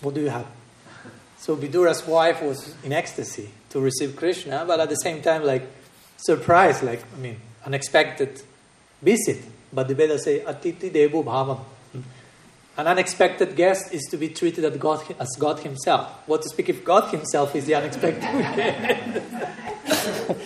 What 0.00 0.14
do 0.14 0.22
you 0.22 0.30
have? 0.30 0.46
So 1.36 1.56
Vidura's 1.56 2.06
wife 2.06 2.40
was 2.42 2.74
in 2.82 2.92
ecstasy 2.92 3.50
to 3.68 3.80
receive 3.80 4.16
Krishna, 4.16 4.64
but 4.66 4.80
at 4.80 4.88
the 4.88 4.96
same 4.96 5.20
time, 5.20 5.44
like 5.44 5.62
surprised, 6.16 6.82
like, 6.82 7.02
I 7.14 7.18
mean, 7.18 7.36
unexpected 7.66 8.40
visit. 9.02 9.44
But 9.72 9.88
the 9.88 9.94
Vedas 9.94 10.24
say, 10.24 10.40
Atiti 10.40 10.90
Devu 10.90 11.22
Bhavam. 11.22 11.60
An 12.78 12.86
unexpected 12.86 13.56
guest 13.56 13.92
is 13.92 14.02
to 14.10 14.16
be 14.16 14.30
treated 14.30 14.64
as 14.64 14.76
God, 14.78 15.04
as 15.18 15.28
God 15.38 15.58
Himself. 15.60 16.10
What 16.26 16.40
to 16.42 16.48
speak 16.48 16.70
if 16.70 16.82
God 16.82 17.10
Himself 17.10 17.54
is 17.54 17.66
the 17.66 17.74
unexpected 17.74 18.22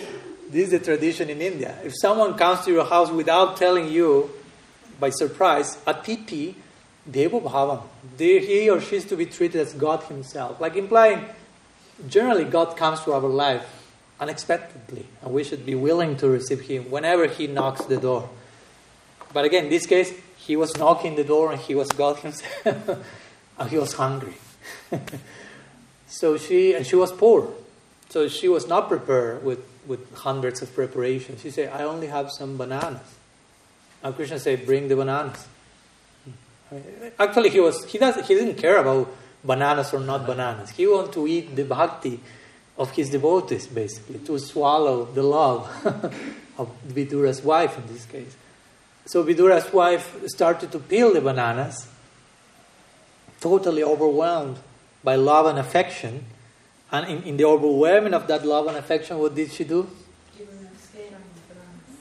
this 0.49 0.67
is 0.67 0.73
a 0.73 0.79
tradition 0.79 1.29
in 1.29 1.41
India. 1.41 1.77
If 1.83 1.93
someone 1.99 2.37
comes 2.37 2.65
to 2.65 2.71
your 2.71 2.85
house 2.85 3.09
without 3.09 3.57
telling 3.57 3.89
you 3.89 4.31
by 4.99 5.09
surprise, 5.09 5.77
atiti 5.87 6.55
devo 7.09 7.41
bhavam, 7.43 7.83
he 8.17 8.69
or 8.69 8.79
she 8.81 8.97
is 8.97 9.05
to 9.05 9.17
be 9.17 9.25
treated 9.25 9.61
as 9.61 9.73
God 9.73 10.03
Himself. 10.03 10.59
Like 10.61 10.75
implying, 10.75 11.25
generally, 12.07 12.45
God 12.45 12.77
comes 12.77 13.01
to 13.01 13.13
our 13.13 13.19
life 13.21 13.65
unexpectedly, 14.19 15.05
and 15.21 15.33
we 15.33 15.43
should 15.43 15.65
be 15.65 15.75
willing 15.75 16.15
to 16.17 16.29
receive 16.29 16.61
Him 16.61 16.89
whenever 16.89 17.27
He 17.27 17.47
knocks 17.47 17.83
the 17.85 17.97
door. 17.97 18.29
But 19.33 19.43
again, 19.43 19.65
in 19.65 19.69
this 19.69 19.85
case, 19.85 20.13
he 20.45 20.55
was 20.55 20.77
knocking 20.77 21.15
the 21.15 21.23
door 21.23 21.51
and 21.51 21.59
he 21.59 21.73
was 21.75 21.89
God 21.89 22.17
himself. 22.19 22.65
and 23.59 23.69
he 23.69 23.77
was 23.77 23.93
hungry. 23.93 24.35
so 26.07 26.37
she, 26.37 26.73
and 26.73 26.85
she 26.85 26.95
was 26.95 27.11
poor. 27.11 27.51
So 28.09 28.27
she 28.27 28.47
was 28.47 28.67
not 28.67 28.87
prepared 28.87 29.43
with, 29.43 29.59
with 29.87 30.13
hundreds 30.15 30.61
of 30.61 30.73
preparations. 30.73 31.41
She 31.41 31.51
said, 31.51 31.71
I 31.73 31.83
only 31.83 32.07
have 32.07 32.31
some 32.31 32.57
bananas. 32.57 33.15
And 34.03 34.15
Krishna 34.15 34.39
said, 34.39 34.65
bring 34.65 34.87
the 34.87 34.95
bananas. 34.95 35.47
Actually, 37.19 37.49
he, 37.49 37.59
was, 37.59 37.85
he, 37.85 37.97
does, 37.97 38.27
he 38.27 38.35
didn't 38.35 38.55
care 38.55 38.77
about 38.77 39.13
bananas 39.43 39.93
or 39.93 39.99
not 39.99 40.25
bananas. 40.25 40.71
He 40.71 40.87
wanted 40.87 41.13
to 41.13 41.27
eat 41.27 41.55
the 41.55 41.63
bhakti 41.63 42.19
of 42.77 42.91
his 42.91 43.09
devotees, 43.09 43.67
basically, 43.67 44.19
to 44.19 44.37
swallow 44.39 45.05
the 45.05 45.23
love 45.23 45.69
of 46.57 46.69
Vidura's 46.85 47.41
wife 47.43 47.77
in 47.77 47.87
this 47.87 48.05
case. 48.05 48.35
So 49.05 49.23
Vidura's 49.23 49.71
wife 49.71 50.27
started 50.27 50.71
to 50.71 50.79
peel 50.79 51.13
the 51.13 51.21
bananas, 51.21 51.87
totally 53.39 53.83
overwhelmed 53.83 54.57
by 55.03 55.15
love 55.15 55.45
and 55.45 55.59
affection. 55.59 56.25
And 56.95 57.11
in, 57.11 57.23
in 57.23 57.37
the 57.37 57.43
overwhelming 57.43 58.13
of 58.13 58.25
that 58.27 58.45
love 58.45 58.67
and 58.67 58.77
affection, 58.77 59.19
what 59.19 59.35
did 59.35 59.51
she 59.51 59.65
do? 59.65 59.89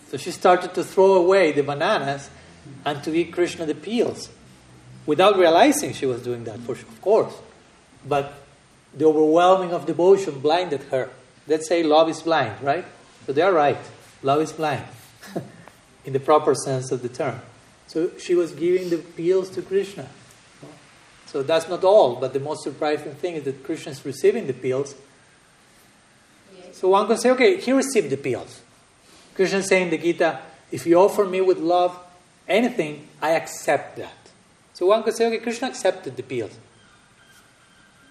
So 0.08 0.16
she 0.16 0.30
started 0.30 0.72
to 0.74 0.84
throw 0.84 1.14
away 1.14 1.50
the 1.50 1.64
bananas 1.64 2.30
and 2.84 3.02
to 3.02 3.12
eat 3.12 3.32
Krishna 3.32 3.66
the 3.66 3.74
peels 3.74 4.28
without 5.04 5.36
realizing 5.36 5.94
she 5.94 6.06
was 6.06 6.22
doing 6.22 6.44
that, 6.44 6.60
for 6.60 6.72
of 6.72 7.00
course. 7.00 7.34
But 8.06 8.34
the 8.96 9.04
overwhelming 9.06 9.72
of 9.72 9.84
devotion 9.84 10.38
blinded 10.38 10.82
her. 10.84 11.10
Let's 11.48 11.66
say 11.66 11.82
love 11.82 12.08
is 12.08 12.22
blind, 12.22 12.62
right? 12.62 12.84
So 13.26 13.32
they 13.32 13.42
are 13.42 13.52
right. 13.52 13.84
Love 14.22 14.42
is 14.42 14.52
blind 14.52 14.84
in 16.04 16.12
the 16.12 16.20
proper 16.20 16.54
sense 16.54 16.92
of 16.92 17.02
the 17.02 17.08
term. 17.08 17.40
So 17.88 18.16
she 18.18 18.36
was 18.36 18.52
giving 18.52 18.90
the 18.90 18.98
peels 18.98 19.50
to 19.50 19.62
Krishna. 19.62 20.08
So 21.34 21.42
that's 21.42 21.68
not 21.68 21.82
all, 21.82 22.14
but 22.14 22.32
the 22.32 22.38
most 22.38 22.62
surprising 22.62 23.12
thing 23.16 23.34
is 23.34 23.42
that 23.42 23.64
Krishna 23.64 23.90
is 23.90 24.04
receiving 24.06 24.46
the 24.46 24.52
pills. 24.52 24.94
So 26.70 26.90
one 26.90 27.08
can 27.08 27.18
say, 27.18 27.30
okay, 27.30 27.60
he 27.60 27.72
received 27.72 28.10
the 28.10 28.16
pills. 28.16 28.60
Krishna 29.34 29.58
is 29.58 29.66
saying 29.66 29.86
in 29.86 29.90
the 29.90 29.98
Gita, 29.98 30.38
if 30.70 30.86
you 30.86 30.96
offer 30.96 31.24
me 31.24 31.40
with 31.40 31.58
love 31.58 31.98
anything, 32.46 33.08
I 33.20 33.30
accept 33.30 33.96
that. 33.96 34.30
So 34.74 34.86
one 34.86 35.02
could 35.02 35.16
say, 35.16 35.26
okay, 35.26 35.38
Krishna 35.38 35.66
accepted 35.66 36.16
the 36.16 36.22
pills. 36.22 36.56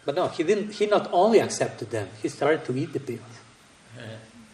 But 0.04 0.16
no, 0.16 0.28
he 0.28 0.44
didn't. 0.44 0.74
He 0.74 0.86
not 0.88 1.10
only 1.14 1.40
accepted 1.40 1.92
them; 1.92 2.10
he 2.22 2.28
started 2.28 2.66
to 2.66 2.76
eat 2.76 2.92
the 2.92 3.00
pills. 3.00 3.22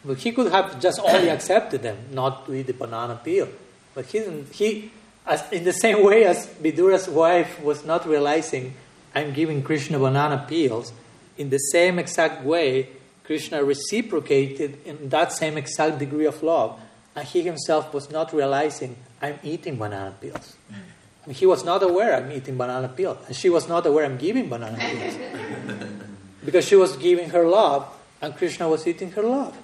But 0.06 0.20
he 0.20 0.32
could 0.32 0.52
have 0.52 0.80
just 0.80 1.00
only 1.00 1.30
accepted 1.30 1.82
them, 1.82 1.98
not 2.12 2.46
to 2.46 2.54
eat 2.54 2.68
the 2.68 2.74
banana 2.74 3.20
peel. 3.24 3.48
But 3.96 4.06
he 4.06 4.20
didn't. 4.20 4.54
He, 4.54 4.92
as, 5.30 5.50
in 5.52 5.64
the 5.64 5.74
same 5.74 6.04
way 6.04 6.26
as 6.26 6.48
Vidura's 6.48 7.08
wife 7.08 7.62
was 7.62 7.86
not 7.86 8.08
realizing, 8.08 8.74
I'm 9.14 9.32
giving 9.32 9.62
Krishna 9.62 10.00
banana 10.00 10.46
peels, 10.48 10.92
in 11.38 11.50
the 11.52 11.58
same 11.58 12.00
exact 12.00 12.44
way, 12.44 12.90
Krishna 13.24 13.64
reciprocated 13.64 14.80
in 14.86 15.10
that 15.10 15.32
same 15.32 15.56
exact 15.56 16.00
degree 16.00 16.26
of 16.26 16.42
love. 16.42 16.80
And 17.16 17.28
he 17.28 17.42
himself 17.44 17.94
was 17.94 18.10
not 18.10 18.34
realizing, 18.34 18.98
I'm 19.22 19.40
eating 19.44 19.78
banana 19.78 20.16
peels. 20.20 20.56
And 21.26 21.36
he 21.36 21.46
was 21.46 21.64
not 21.64 21.84
aware 21.84 22.16
I'm 22.16 22.32
eating 22.32 22.58
banana 22.58 22.88
peels. 22.88 23.20
And 23.28 23.36
she 23.36 23.50
was 23.50 23.70
not 23.70 23.86
aware 23.86 24.06
I'm 24.06 24.18
giving 24.18 24.50
banana 24.50 24.78
peels. 24.78 25.16
because 26.46 26.66
she 26.66 26.76
was 26.76 26.98
giving 26.98 27.30
her 27.30 27.46
love, 27.46 27.88
and 28.20 28.36
Krishna 28.36 28.68
was 28.68 28.88
eating 28.88 29.12
her 29.12 29.24
love. 29.24 29.56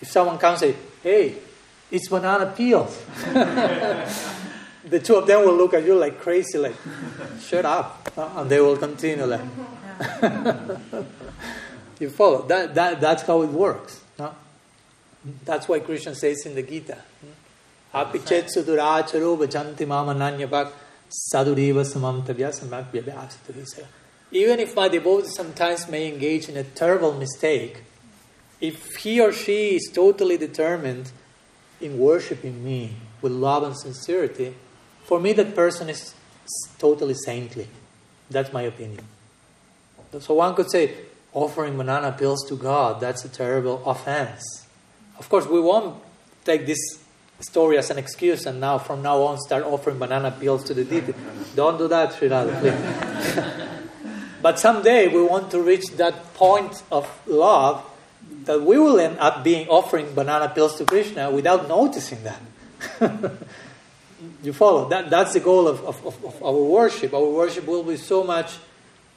If 0.00 0.08
someone 0.08 0.38
comes 0.38 0.62
and 0.62 0.74
say, 0.74 0.80
hey, 1.02 1.34
it's 1.90 2.08
banana 2.08 2.46
peels. 2.56 3.02
the 4.88 5.00
two 5.00 5.16
of 5.16 5.26
them 5.26 5.44
will 5.44 5.56
look 5.56 5.74
at 5.74 5.84
you 5.84 5.94
like 5.94 6.20
crazy, 6.20 6.58
like, 6.58 6.76
shut 7.40 7.64
up. 7.64 8.08
Uh, 8.16 8.30
and 8.36 8.50
they 8.50 8.60
will 8.60 8.76
continue 8.76 9.24
like, 9.24 9.40
you 11.98 12.08
follow. 12.10 12.46
That, 12.46 12.74
that, 12.74 13.00
that's 13.00 13.22
how 13.22 13.42
it 13.42 13.50
works. 13.50 14.02
No? 14.18 14.34
That's 15.44 15.68
why 15.68 15.80
Krishna 15.80 16.14
says 16.14 16.46
in 16.46 16.54
the 16.54 16.62
Gita, 16.62 16.98
Apichet 17.92 18.48
suduracharo 18.54 19.36
bhajanti 19.36 19.86
mama 19.86 20.14
nanyapak 20.14 20.70
saduriva 21.10 21.84
samamtavya 21.84 22.52
samak 22.52 23.84
Even 24.30 24.60
if 24.60 24.76
my 24.76 24.88
devotee 24.88 25.28
sometimes 25.28 25.88
may 25.88 26.12
engage 26.12 26.48
in 26.48 26.56
a 26.56 26.64
terrible 26.64 27.12
mistake, 27.12 27.82
if 28.60 28.96
he 28.96 29.20
or 29.20 29.32
she 29.32 29.76
is 29.76 29.90
totally 29.92 30.36
determined 30.36 31.10
in 31.80 31.98
worshiping 31.98 32.64
me 32.64 32.96
with 33.20 33.32
love 33.32 33.64
and 33.64 33.76
sincerity, 33.76 34.54
for 35.06 35.20
me 35.20 35.32
that 35.34 35.54
person 35.54 35.88
is 35.88 36.14
totally 36.78 37.14
saintly. 37.14 37.68
That's 38.30 38.52
my 38.52 38.62
opinion. 38.62 39.04
So 40.20 40.34
one 40.34 40.54
could 40.54 40.70
say, 40.70 40.94
offering 41.32 41.76
banana 41.76 42.12
peels 42.12 42.44
to 42.48 42.56
God, 42.56 43.00
that's 43.00 43.24
a 43.24 43.28
terrible 43.28 43.82
offense. 43.84 44.66
Of 45.18 45.28
course, 45.28 45.46
we 45.46 45.60
won't 45.60 46.02
take 46.44 46.66
this 46.66 46.78
story 47.40 47.76
as 47.78 47.90
an 47.90 47.98
excuse 47.98 48.46
and 48.46 48.60
now 48.60 48.78
from 48.78 49.02
now 49.02 49.22
on 49.22 49.38
start 49.38 49.62
offering 49.62 49.98
banana 49.98 50.30
peels 50.30 50.64
to 50.64 50.74
the 50.74 50.84
deity. 50.84 51.14
Don't 51.54 51.78
do 51.78 51.86
that, 51.88 52.14
Sri 52.14 52.28
Radha, 52.28 52.58
please. 52.60 53.44
but 54.42 54.58
someday 54.58 55.08
we 55.08 55.22
want 55.22 55.50
to 55.50 55.60
reach 55.60 55.86
that 55.96 56.34
point 56.34 56.82
of 56.90 57.08
love 57.26 57.84
that 58.44 58.62
we 58.62 58.78
will 58.78 58.98
end 58.98 59.18
up 59.18 59.44
being 59.44 59.68
offering 59.68 60.14
banana 60.14 60.48
peels 60.48 60.78
to 60.78 60.84
Krishna 60.84 61.30
without 61.30 61.68
noticing 61.68 62.24
that. 62.24 62.40
you 64.42 64.52
follow? 64.52 64.88
That, 64.88 65.10
that's 65.10 65.34
the 65.34 65.40
goal 65.40 65.68
of, 65.68 65.84
of, 65.84 66.24
of, 66.24 66.42
our 66.42 66.54
worship. 66.54 67.12
Our 67.12 67.28
worship 67.28 67.66
will 67.66 67.82
be 67.82 67.96
so 67.96 68.24
much 68.24 68.56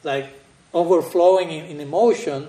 like 0.04 0.28
overflowing 0.74 1.52
in, 1.52 1.66
in 1.66 1.80
emotion 1.80 2.48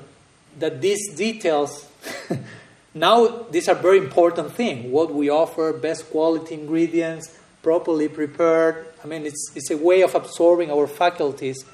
that 0.59 0.81
these 0.81 1.15
details, 1.15 1.89
now 2.95 3.45
these 3.51 3.69
are 3.69 3.75
very 3.75 3.99
important 3.99 4.53
things. 4.53 4.91
What 4.91 5.15
we 5.15 5.31
offer, 5.31 5.73
best 5.73 6.11
quality 6.11 6.55
ingredients, 6.55 7.37
properly 7.63 8.09
prepared. 8.09 8.87
I 9.05 9.07
mean, 9.07 9.27
it's, 9.27 9.53
it's 9.55 9.71
a 9.71 9.77
way 9.77 10.03
of 10.03 10.15
absorbing 10.15 10.71
our 10.71 10.87
faculties 10.87 11.65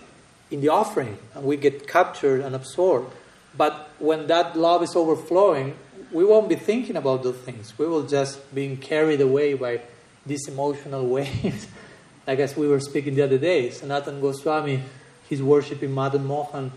in 0.50 0.60
the 0.60 0.68
offering, 0.68 1.18
and 1.34 1.44
we 1.44 1.56
get 1.56 1.88
captured 1.88 2.40
and 2.40 2.54
absorbed. 2.54 3.12
But 3.56 3.90
when 3.98 4.26
that 4.26 4.56
love 4.56 4.82
is 4.82 4.94
overflowing, 4.94 5.76
we 6.12 6.24
won't 6.24 6.48
be 6.48 6.54
thinking 6.54 6.96
about 6.96 7.22
those 7.22 7.36
things. 7.36 7.76
We 7.78 7.86
will 7.86 8.04
just 8.04 8.54
be 8.54 8.76
carried 8.76 9.20
away 9.20 9.54
by 9.54 9.80
these 10.26 10.48
emotional 10.48 11.06
waves. 11.06 11.66
like 12.26 12.38
as 12.38 12.56
we 12.56 12.68
were 12.68 12.80
speaking 12.80 13.14
the 13.14 13.22
other 13.22 13.38
day, 13.38 13.70
Sanatan 13.70 14.20
Goswami, 14.20 14.82
he's 15.28 15.42
worshipping 15.42 15.94
Madan 15.94 16.26
Mohan. 16.26 16.72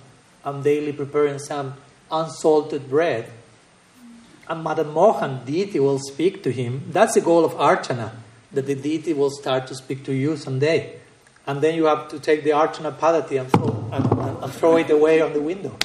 I'm 0.46 0.62
daily 0.62 0.94
preparing 0.94 1.40
some 1.40 1.74
unsalted 2.12 2.90
bread. 2.90 3.30
And 4.48 4.64
Madan 4.64 4.94
Mohan, 4.94 5.46
deity, 5.46 5.80
will 5.80 6.00
speak 6.00 6.44
to 6.44 6.52
him. 6.52 6.86
That's 6.90 7.14
the 7.14 7.22
goal 7.22 7.46
of 7.46 7.54
Archana, 7.54 8.12
that 8.52 8.66
the 8.66 8.76
deity 8.76 9.14
will 9.14 9.30
start 9.30 9.68
to 9.68 9.76
speak 9.76 10.04
to 10.06 10.14
you 10.14 10.38
someday. 10.38 10.96
And 11.46 11.62
then 11.62 11.76
you 11.76 11.86
have 11.86 12.10
to 12.10 12.20
take 12.20 12.44
the 12.44 12.52
Archana 12.52 12.96
Paddhati 12.98 13.40
and 13.40 13.52
throw, 13.52 13.90
and, 13.92 14.44
and, 14.44 14.54
throw 14.54 14.78
it 14.78 14.90
away 14.90 15.22
on 15.22 15.34
the 15.34 15.42
window. 15.42 15.76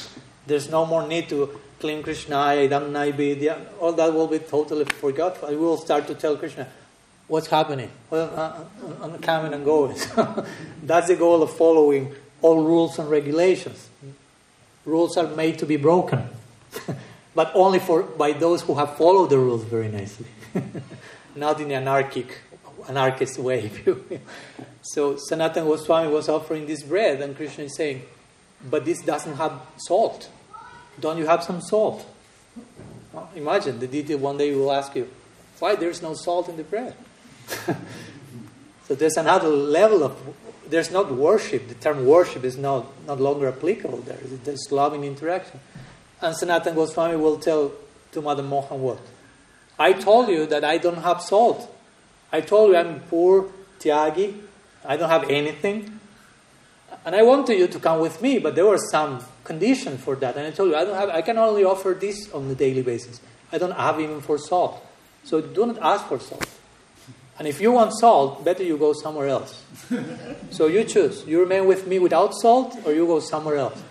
There's 0.47 0.71
no 0.71 0.85
more 0.85 1.07
need 1.07 1.29
to 1.31 1.59
claim 1.79 2.03
Krishna, 2.03 2.37
Idam 2.37 3.15
Vidya. 3.15 3.59
All 3.81 3.93
that 3.93 4.12
will 4.12 4.27
be 4.27 4.39
totally 4.39 4.85
forgotten. 4.85 5.49
We 5.51 5.57
will 5.57 5.79
start 5.79 6.07
to 6.09 6.15
tell 6.15 6.37
Krishna, 6.37 6.67
what's 7.35 7.49
happening? 7.49 7.91
Well, 8.11 8.70
I'm 9.03 9.18
coming 9.18 9.53
and 9.55 9.64
going. 9.64 9.97
That's 10.85 11.09
the 11.09 11.16
goal 11.16 11.43
of 11.43 11.51
following 11.57 12.14
all 12.41 12.62
rules 12.62 12.97
and 13.01 13.11
regulations. 13.11 13.89
Rules 14.85 15.16
are 15.16 15.26
made 15.26 15.59
to 15.59 15.66
be 15.66 15.76
broken, 15.76 16.28
but 17.35 17.51
only 17.55 17.80
for 17.80 18.05
by 18.05 18.32
those 18.32 18.62
who 18.62 18.76
have 18.76 18.97
followed 18.97 19.30
the 19.30 19.39
rules 19.39 19.64
very 19.64 19.89
nicely, 19.89 20.28
not 21.35 21.61
in 21.61 21.72
an 21.72 21.82
anarchic, 21.82 22.39
anarchist 22.89 23.37
way. 23.41 23.68
so 24.82 25.16
Sanatan 25.16 25.64
Goswami 25.64 26.12
was 26.12 26.28
offering 26.28 26.66
this 26.66 26.85
bread, 26.85 27.20
and 27.20 27.35
Krishna 27.35 27.64
is 27.64 27.74
saying, 27.74 28.03
"But 28.70 28.85
this 28.85 29.03
doesn't 29.03 29.39
have 29.39 29.61
salt. 29.78 30.30
Don't 31.01 31.18
you 31.18 31.26
have 31.26 31.43
some 31.43 31.61
salt?" 31.61 32.07
Well, 33.12 33.28
imagine 33.35 33.80
the 33.80 33.89
deity 33.89 34.14
one 34.14 34.37
day 34.37 34.55
will 34.55 34.70
ask 34.70 34.95
you, 34.95 35.09
"Why 35.59 35.74
there's 35.74 36.01
no 36.01 36.14
salt 36.14 36.49
in 36.49 36.57
the 36.57 36.62
bread?" 36.62 36.95
so 38.86 38.95
there's 38.95 39.16
another 39.16 39.49
level 39.49 40.03
of 40.03 40.16
there's 40.68 40.90
not 40.90 41.12
worship. 41.12 41.68
The 41.68 41.74
term 41.74 42.07
worship 42.07 42.45
is 42.45 42.57
not, 42.57 42.86
not 43.07 43.20
longer 43.20 43.49
applicable 43.49 43.99
there. 43.99 44.18
There's 44.45 44.70
loving 44.70 45.05
interaction. 45.05 45.61
And 46.20 46.34
Sanatan 46.34 46.74
Goswami 46.74 47.16
will 47.16 47.38
tell 47.38 47.72
to 48.12 48.22
Madan 48.22 48.47
Mohan 48.47 48.80
what? 48.80 48.99
I 49.78 49.92
told 49.92 50.28
you 50.28 50.47
that 50.47 50.64
I 50.64 50.78
don't 50.78 51.03
have 51.03 51.20
salt. 51.20 51.70
I 52.32 52.40
told 52.40 52.70
you 52.70 52.76
I'm 52.76 53.01
poor, 53.01 53.51
tyagi. 53.78 54.40
I 54.84 54.97
don't 54.97 55.11
have 55.11 55.28
anything. 55.30 56.01
And 57.05 57.14
I 57.14 57.22
wanted 57.22 57.59
you 57.59 57.66
to 57.66 57.78
come 57.78 58.01
with 58.01 58.22
me, 58.22 58.38
but 58.38 58.55
there 58.55 58.64
were 58.64 58.78
some 58.78 59.24
conditions 59.42 60.01
for 60.01 60.16
that. 60.16 60.36
And 60.36 60.47
I 60.47 60.51
told 60.51 60.70
you 60.70 60.76
I 60.76 60.84
don't 60.84 60.95
have 60.95 61.11
I 61.11 61.22
can 61.22 61.36
only 61.38 61.64
offer 61.64 61.97
this 61.99 62.32
on 62.32 62.51
a 62.51 62.55
daily 62.55 62.82
basis. 62.82 63.20
I 63.53 63.59
don't 63.59 63.72
have 63.72 64.01
even 64.01 64.20
for 64.20 64.38
salt. 64.38 64.84
So 65.24 65.40
do 65.40 65.66
not 65.66 65.78
ask 65.78 66.07
for 66.07 66.18
salt. 66.18 66.49
And 67.39 67.49
if 67.49 67.61
you 67.61 67.72
want 67.72 67.93
salt, 67.99 68.45
better 68.45 68.62
you 68.62 68.76
go 68.76 68.93
somewhere 68.93 69.28
else. 69.28 69.64
so 70.51 70.66
you 70.66 70.85
choose. 70.85 71.24
You 71.26 71.41
remain 71.41 71.66
with 71.66 71.87
me 71.87 71.99
without 71.99 72.35
salt, 72.35 72.76
or 72.85 72.93
you 72.93 73.07
go 73.07 73.20
somewhere 73.20 73.57
else. 73.57 73.82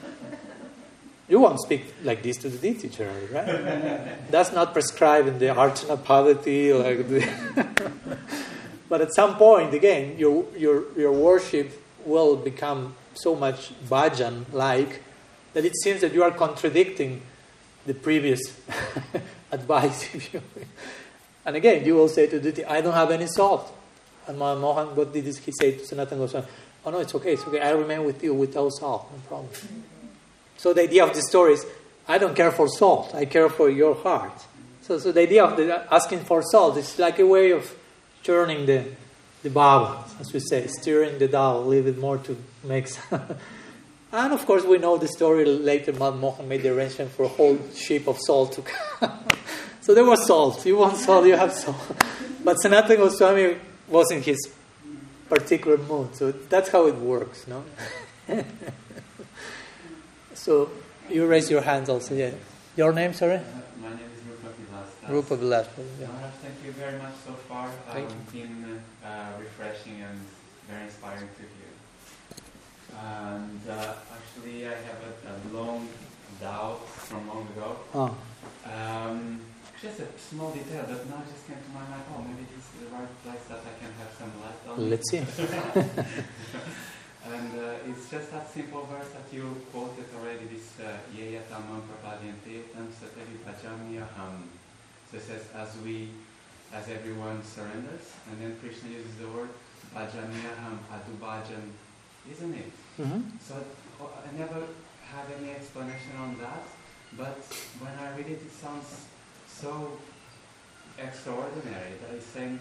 You 1.27 1.39
won't 1.39 1.59
speak 1.61 1.93
like 2.03 2.21
this 2.21 2.37
to 2.37 2.49
the 2.49 2.73
generally, 2.89 3.27
right? 3.27 4.31
That's 4.31 4.51
not 4.51 4.73
prescribed 4.73 5.27
in 5.27 5.39
the 5.39 5.47
Archana 5.47 5.97
Paddhati. 5.97 6.71
Like 6.77 7.07
the 7.07 8.19
but 8.89 9.01
at 9.01 9.13
some 9.13 9.35
point, 9.37 9.73
again, 9.73 10.17
your, 10.17 10.45
your, 10.57 10.83
your 10.97 11.11
worship 11.11 11.81
will 12.05 12.35
become 12.35 12.95
so 13.13 13.35
much 13.35 13.71
bhajan 13.87 14.45
like 14.51 15.01
that 15.53 15.65
it 15.65 15.73
seems 15.81 16.01
that 16.01 16.13
you 16.13 16.23
are 16.23 16.31
contradicting 16.31 17.21
the 17.85 17.93
previous 17.93 18.41
advice. 19.51 20.09
And 21.45 21.55
again, 21.55 21.85
you 21.85 21.95
will 21.95 22.07
say 22.07 22.27
to 22.27 22.39
Diti, 22.39 22.63
I 22.65 22.81
don't 22.81 22.93
have 22.93 23.11
any 23.11 23.27
salt. 23.27 23.75
And 24.27 24.37
Mohan, 24.37 24.95
what 24.95 25.11
did 25.11 25.25
he 25.25 25.51
say 25.51 25.73
to 25.73 25.85
Sanatan 25.85 26.19
Goswami? 26.19 26.47
Oh 26.85 26.91
no, 26.91 26.99
it's 26.99 27.13
okay, 27.15 27.33
it's 27.33 27.43
okay. 27.47 27.59
I 27.59 27.71
remain 27.71 28.05
with 28.05 28.23
you 28.23 28.33
without 28.33 28.69
salt, 28.71 29.09
no 29.11 29.19
problem. 29.27 29.49
So 30.57 30.73
the 30.73 30.83
idea 30.83 31.03
of 31.05 31.13
the 31.13 31.21
story 31.21 31.53
is, 31.53 31.65
I 32.07 32.17
don't 32.17 32.35
care 32.35 32.51
for 32.51 32.67
salt, 32.67 33.13
I 33.15 33.25
care 33.25 33.49
for 33.49 33.69
your 33.69 33.95
heart. 33.95 34.45
So, 34.81 34.99
so 34.99 35.11
the 35.11 35.21
idea 35.21 35.43
of 35.43 35.55
the, 35.55 35.93
asking 35.93 36.21
for 36.21 36.41
salt 36.41 36.77
is 36.77 36.99
like 36.99 37.19
a 37.19 37.25
way 37.25 37.51
of 37.51 37.73
churning 38.21 38.65
the, 38.65 38.85
the 39.41 39.49
Baba, 39.49 40.03
as 40.19 40.33
we 40.33 40.39
say, 40.39 40.67
stirring 40.67 41.19
the 41.19 41.27
dal 41.27 41.59
a 41.59 41.65
little 41.65 41.85
bit 41.85 41.97
more 41.97 42.17
to 42.19 42.37
make 42.63 42.87
And 44.13 44.31
of 44.31 44.45
course, 44.45 44.63
we 44.63 44.77
know 44.77 44.97
the 44.97 45.07
story 45.07 45.43
later. 45.43 45.91
Mohan 45.91 46.47
made 46.47 46.61
the 46.61 46.69
arrangement 46.69 47.11
for 47.11 47.23
a 47.23 47.27
whole 47.27 47.57
ship 47.73 48.07
of 48.07 48.19
salt 48.19 48.53
to 48.53 48.61
come. 48.99 49.19
So 49.84 49.93
there 49.93 50.05
was 50.05 50.25
salt. 50.25 50.65
You 50.65 50.77
want 50.77 50.95
salt, 50.95 51.25
you 51.25 51.36
have 51.36 51.51
salt. 51.51 51.75
But 52.41 52.55
Sanatana 52.63 52.95
Goswami 52.95 53.57
was 53.89 54.11
in 54.11 54.21
his 54.21 54.39
particular 55.27 55.75
mood. 55.75 56.15
So 56.15 56.31
that's 56.31 56.69
how 56.69 56.88
it 56.88 56.95
works, 56.95 57.45
no? 57.47 57.65
so 60.34 60.71
you 61.09 61.27
raise 61.27 61.51
your 61.51 61.59
hands 61.59 61.89
also, 61.89 62.15
yeah. 62.15 62.31
Your 62.77 62.93
name, 62.93 63.13
sorry? 63.13 63.41
My 63.81 63.89
name 63.89 63.99
is 64.15 64.23
Rupa 64.25 64.55
Vilas. 64.55 65.09
Rupa 65.09 65.36
Vilas. 65.36 65.67
Yeah. 65.99 66.07
thank 66.41 66.55
you 66.63 66.71
very 66.71 66.97
much 66.99 67.15
so 67.27 67.34
far. 67.34 67.69
Thank 67.91 68.09
um, 68.09 68.15
you. 68.34 68.41
been 68.41 68.81
uh, 69.03 69.34
refreshing 69.38 70.01
and 70.01 70.17
very 70.69 70.84
inspiring 70.84 71.27
to 71.27 71.41
hear. 71.41 71.73
And 73.03 73.59
uh, 73.69 73.95
actually, 74.15 74.65
I 74.65 74.75
have 74.75 75.01
a, 75.03 75.34
a, 75.34 75.36
long 75.53 75.89
doubt 76.39 76.88
from 76.88 77.27
long 77.27 77.47
ago. 77.53 77.77
Oh. 77.93 78.15
Um, 78.65 79.41
just 79.84 79.99
a 79.99 80.07
small 80.15 80.55
detail 80.55 80.88
that 80.88 81.03
now 81.11 81.19
just 81.27 81.43
came 81.43 81.59
to 81.59 81.71
my 81.75 81.84
mind. 81.84 82.07
Oh, 82.07 82.23
maybe 82.23 82.47
this 82.47 82.63
is 82.63 82.79
the 82.79 82.88
right 82.95 83.11
place 83.19 83.43
that 83.51 83.59
I 83.67 83.75
can 83.75 83.91
have 83.99 84.15
some 84.15 84.31
light 84.39 84.55
on. 84.63 84.79
Let's 84.89 85.11
see. 85.11 85.19
and 87.36 87.51
uh, 87.59 87.91
it's 87.91 88.07
just 88.07 88.31
that 88.31 88.47
simple 88.47 88.88
verse 88.88 89.11
that 89.11 89.27
you 89.36 89.43
quoted 89.75 90.07
already. 90.15 90.47
This 90.47 90.79
uh, 90.79 91.03
Yeya 91.11 91.43
Tamam 91.51 91.84
Prabhadyantetam 91.84 92.95
Satari 92.95 93.36
Bhajamyaham. 93.43 94.47
So 95.11 95.17
it 95.17 95.23
says, 95.23 95.43
as 95.53 95.75
we, 95.84 96.11
as 96.71 96.88
everyone 96.88 97.43
surrenders, 97.43 98.07
and 98.31 98.39
then 98.39 98.55
Krishna 98.63 98.88
uses 98.88 99.19
the 99.19 99.27
word 99.27 99.49
Bhajamyaham, 99.93 100.79
Adubhajan, 100.95 101.75
isn't 102.31 102.55
it? 102.55 102.71
Mm-hmm. 103.01 103.19
So 103.43 103.55
I 103.99 104.31
never 104.39 104.63
have 105.11 105.27
any 105.38 105.51
explanation 105.51 106.15
on 106.19 106.38
that, 106.39 106.63
but 107.17 107.36
when 107.84 107.91
I 107.99 108.15
read 108.15 108.27
it, 108.27 108.39
it 108.47 108.53
sounds 108.53 109.07
so 109.61 109.97
extraordinary 110.97 111.93
that 112.01 112.15
I 112.15 112.19
saying, 112.19 112.59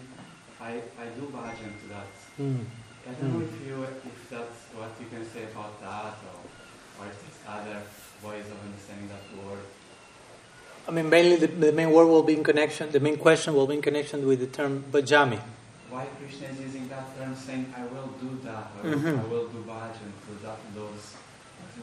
I, 0.61 0.71
I 1.01 1.05
do 1.17 1.23
bhajan 1.33 1.73
to 1.81 1.85
that. 1.89 2.11
Mm. 2.39 2.65
I 3.07 3.11
don't 3.13 3.31
mm. 3.31 3.33
know 3.33 3.45
if 3.45 3.67
you 3.67 3.83
if 3.83 4.29
that's 4.29 4.59
what 4.77 4.91
you 4.99 5.07
can 5.07 5.25
say 5.25 5.43
about 5.51 5.81
that 5.81 6.15
or, 6.31 6.39
or 6.99 7.07
if 7.11 7.17
there's 7.21 7.41
other 7.47 7.81
ways 8.25 8.45
of 8.45 8.57
understanding 8.63 9.09
that 9.09 9.25
word. 9.43 9.65
I 10.87 10.91
mean, 10.91 11.09
mainly 11.09 11.35
the, 11.37 11.47
the 11.47 11.71
main 11.71 11.91
word 11.91 12.07
will 12.07 12.23
be 12.23 12.33
in 12.33 12.43
connection, 12.43 12.91
the 12.91 12.99
main 12.99 13.17
question 13.17 13.53
will 13.53 13.67
be 13.67 13.75
in 13.75 13.81
connection 13.81 14.25
with 14.25 14.39
the 14.39 14.47
term 14.47 14.83
bhajami. 14.91 15.39
Why 15.89 16.05
Krishna 16.19 16.47
is 16.47 16.59
using 16.59 16.87
that 16.89 17.05
term 17.17 17.35
saying, 17.35 17.73
I 17.77 17.83
will 17.85 18.09
do 18.19 18.39
that, 18.43 18.71
or 18.81 18.89
mm-hmm. 18.89 19.19
I 19.19 19.23
will 19.31 19.47
do 19.47 19.63
bhajan 19.67 20.11
to 20.25 20.31
that, 20.43 20.59
those 20.73 21.15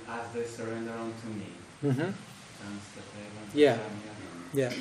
as 0.08 0.32
they 0.34 0.44
surrender 0.44 0.92
unto 0.92 1.28
me. 1.28 1.50
Mm-hmm. 1.84 2.10
Yeah. 3.54 3.78
Yeah. 4.52 4.72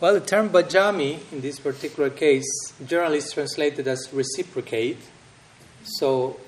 Well, 0.00 0.14
the 0.14 0.20
term 0.20 0.50
bhajami 0.50 1.20
in 1.32 1.40
this 1.40 1.58
particular 1.58 2.10
case 2.10 2.44
generally 2.84 3.18
is 3.18 3.32
translated 3.32 3.88
as 3.88 4.12
reciprocate. 4.12 4.98
So, 5.84 6.38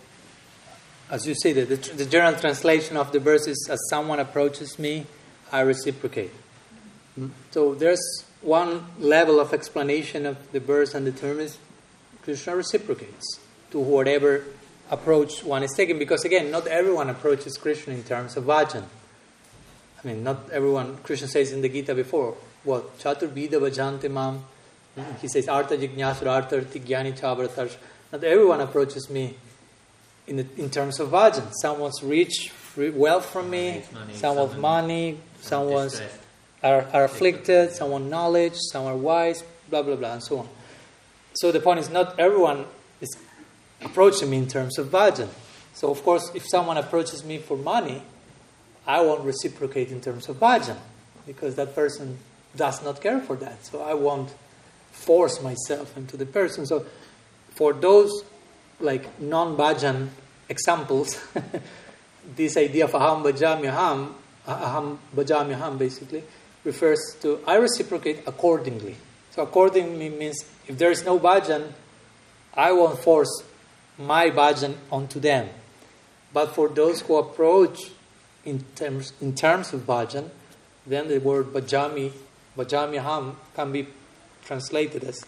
as 1.11 1.27
you 1.27 1.35
see, 1.35 1.53
the, 1.53 1.65
the, 1.65 1.77
the 1.77 2.07
general 2.07 2.39
translation 2.39 2.97
of 2.97 3.13
the 3.13 3.21
verse 3.21 3.47
is 3.47 3.69
as 3.71 3.79
someone 3.89 4.21
approaches 4.21 4.79
me, 4.79 5.07
I 5.53 5.61
reciprocate. 5.61 6.33
Mm. 7.19 7.31
So, 7.51 7.75
there's 7.75 8.25
one 8.43 8.85
level 8.99 9.41
of 9.41 9.55
explanation 9.55 10.27
of 10.27 10.53
the 10.53 10.61
verse 10.61 10.95
and 10.95 11.07
the 11.07 11.13
term 11.13 11.41
is 11.41 11.57
Krishna 12.23 12.57
reciprocates 12.57 13.41
to 13.71 13.79
whatever 13.79 14.45
approach 14.91 15.43
one 15.45 15.63
is 15.63 15.73
taking. 15.75 15.99
Because 15.99 16.25
again, 16.25 16.51
not 16.51 16.67
everyone 16.67 17.09
approaches 17.09 17.57
Krishna 17.57 17.95
in 17.95 18.03
terms 18.03 18.37
of 18.37 18.45
bhajan. 18.45 18.85
I 20.03 20.07
mean, 20.07 20.23
not 20.23 20.51
everyone, 20.51 20.99
Krishna 20.99 21.29
says 21.29 21.53
in 21.53 21.63
the 21.63 21.69
Gita 21.69 21.95
before, 21.95 22.37
what? 22.67 22.99
Chaturvida 22.99 23.53
Vajante 23.53 24.11
Mam. 24.11 24.45
He 25.21 25.29
says, 25.29 25.49
Artha 25.49 25.77
Jignasura, 25.77 26.29
Artha 26.29 26.61
Jnani 26.61 27.19
Chabaratarsh. 27.19 27.77
Not 28.13 28.25
everyone 28.25 28.61
approaches 28.61 29.11
me 29.11 29.35
in, 30.27 30.37
the, 30.37 30.47
in 30.57 30.71
terms 30.71 31.01
of 31.01 31.11
bhajan. 31.11 31.53
Some 31.61 31.79
wants 31.79 32.03
rich 32.03 32.53
wealth 32.77 33.27
from 33.27 33.51
me, 33.51 33.83
money, 33.93 34.15
some 34.15 34.37
want 34.37 34.59
money, 34.59 35.21
some 35.41 35.73
are, 36.63 36.83
are 36.93 37.05
afflicted, 37.05 37.73
some 37.73 37.91
want 37.91 38.07
knowledge, 38.07 38.55
some 38.55 38.87
are 38.87 38.97
wise, 38.97 39.43
blah 39.71 39.83
blah 39.83 39.97
blah, 39.97 40.15
and 40.15 40.23
so 40.23 40.39
on. 40.39 40.49
So 41.35 41.53
the 41.53 41.61
point 41.61 41.81
is, 41.81 41.91
not 41.91 42.19
everyone 42.19 42.65
is 43.01 43.17
approaching 43.83 44.31
me 44.31 44.39
in 44.39 44.49
terms 44.49 44.79
of 44.79 44.89
bhajan. 44.89 45.29
So 45.75 45.91
of 45.91 46.03
course, 46.03 46.31
if 46.35 46.47
someone 46.47 46.77
approaches 46.77 47.25
me 47.25 47.39
for 47.39 47.57
money, 47.57 48.03
I 48.87 49.01
won't 49.01 49.25
reciprocate 49.25 49.91
in 49.91 50.01
terms 50.01 50.29
of 50.29 50.37
bhajan 50.37 50.79
because 51.27 51.57
that 51.57 51.75
person 51.75 52.19
does 52.57 52.83
not 52.83 53.01
care 53.01 53.21
for 53.21 53.37
that. 53.37 53.65
So 53.65 53.83
I 53.83 53.95
won't 53.95 54.35
force 54.93 55.43
myself 55.43 55.97
into 55.97 56.17
the 56.17 56.27
person. 56.27 56.67
So 56.67 56.87
for 57.51 57.73
those 57.73 58.25
like 58.81 59.21
non-bhajan 59.21 60.09
examples, 60.49 61.23
this 62.37 62.57
idea 62.57 62.85
of 62.85 62.93
aham 62.93 63.23
bhajamyaham, 63.23 64.13
aham 64.47 64.99
bhajamyaham 65.15 65.79
basically 65.79 66.23
refers 66.65 67.17
to 67.21 67.41
I 67.47 67.57
reciprocate 67.57 68.23
accordingly. 68.27 68.97
So 69.31 69.43
accordingly 69.43 70.09
means 70.09 70.45
if 70.67 70.79
there 70.79 70.91
is 70.91 71.05
no 71.05 71.19
bhajan, 71.19 71.73
I 72.55 72.73
won't 72.73 72.99
force 72.99 73.43
my 73.99 74.31
bhajan 74.31 74.75
onto 74.91 75.21
them. 75.21 75.49
But 76.33 76.55
for 76.55 76.69
those 76.69 77.03
who 77.03 77.17
approach 77.17 77.91
in 78.45 78.65
terms 78.75 79.13
in 79.21 79.35
terms 79.35 79.73
of 79.73 79.87
bhajan, 79.87 80.31
then 80.87 81.09
the 81.09 81.19
word 81.19 81.47
bhajami, 81.47 82.13
bhajamyaham 82.57 83.35
can 83.55 83.73
be 83.73 83.87
translated 84.45 85.05
as 85.05 85.25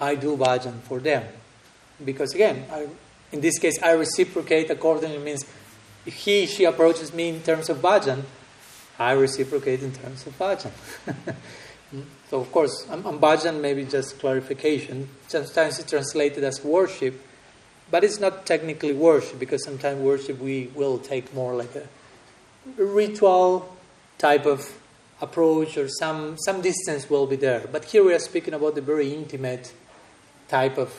I 0.00 0.14
do 0.14 0.36
bhajan 0.36 0.80
for 0.82 1.00
them. 1.00 1.24
Because 2.04 2.34
again, 2.34 2.64
I, 2.70 2.88
in 3.32 3.40
this 3.40 3.58
case, 3.58 3.82
I 3.82 3.92
reciprocate 3.92 4.70
accordingly 4.70 5.18
means 5.18 5.44
if 6.06 6.14
he, 6.14 6.46
she 6.46 6.64
approaches 6.64 7.12
me 7.12 7.28
in 7.30 7.42
terms 7.42 7.68
of 7.68 7.78
bhajan, 7.78 8.22
I 8.98 9.12
reciprocate 9.12 9.82
in 9.82 9.92
terms 9.92 10.26
of 10.26 10.38
bhajan. 10.38 10.72
Hmm? 11.90 12.00
so 12.30 12.40
of 12.40 12.50
course, 12.50 12.86
on, 12.88 13.04
on 13.04 13.20
bhajan 13.20 13.60
maybe 13.60 13.84
just 13.84 14.18
clarification. 14.18 15.08
Sometimes 15.28 15.78
it's 15.78 15.90
translated 15.90 16.42
as 16.42 16.64
worship, 16.64 17.20
but 17.90 18.02
it's 18.02 18.18
not 18.18 18.46
technically 18.46 18.94
worship 18.94 19.38
because 19.38 19.62
sometimes 19.62 20.00
worship 20.00 20.40
we 20.40 20.70
will 20.74 20.98
take 20.98 21.32
more 21.34 21.54
like 21.54 21.76
a 21.76 21.86
ritual 22.76 23.76
type 24.18 24.46
of 24.46 24.66
approach 25.24 25.76
or 25.76 25.88
some, 25.88 26.36
some 26.38 26.60
distance 26.60 27.10
will 27.10 27.26
be 27.26 27.36
there. 27.36 27.66
But 27.72 27.86
here 27.86 28.04
we 28.04 28.14
are 28.14 28.18
speaking 28.20 28.54
about 28.54 28.74
the 28.74 28.80
very 28.80 29.12
intimate 29.12 29.72
type 30.48 30.78
of 30.78 30.92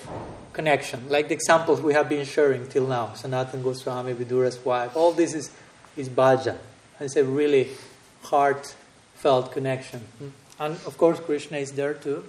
connection, 0.52 1.08
like 1.10 1.28
the 1.28 1.36
examples 1.36 1.80
we 1.80 1.94
have 1.94 2.10
been 2.10 2.26
sharing 2.26 2.68
till 2.68 2.88
now. 2.88 3.14
Sanatan 3.14 3.62
Goswami, 3.62 4.14
Vidura's 4.14 4.64
wife, 4.66 4.96
all 4.96 5.12
this 5.12 5.34
is, 5.34 5.52
is 5.96 6.10
bhajan. 6.10 6.58
It's 7.00 7.16
a 7.16 7.24
really 7.24 7.70
heartfelt 8.24 9.52
connection. 9.52 10.02
Hmm? 10.20 10.30
And 10.60 10.74
of 10.86 10.98
course, 10.98 11.20
Krishna 11.20 11.58
is 11.58 11.74
there 11.74 11.94
to, 11.94 12.24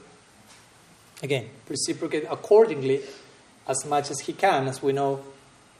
again, 1.22 1.48
reciprocate 1.68 2.26
accordingly 2.30 3.02
as 3.66 3.84
much 3.86 4.10
as 4.10 4.20
he 4.20 4.32
can, 4.32 4.68
as 4.68 4.82
we 4.82 4.92
know, 4.92 5.22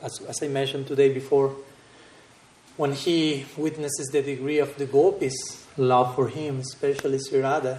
as, 0.03 0.21
as 0.29 0.43
I 0.43 0.49
mentioned 0.49 0.87
today 0.87 1.13
before, 1.13 1.55
when 2.77 2.93
he 2.93 3.47
witnesses 3.57 4.09
the 4.13 4.23
degree 4.23 4.59
of 4.59 4.77
the 4.79 4.87
gopis' 4.87 5.66
love 5.77 6.15
for 6.15 6.29
him, 6.29 6.61
especially 6.61 7.19
Sri 7.19 7.41
Radha, 7.41 7.79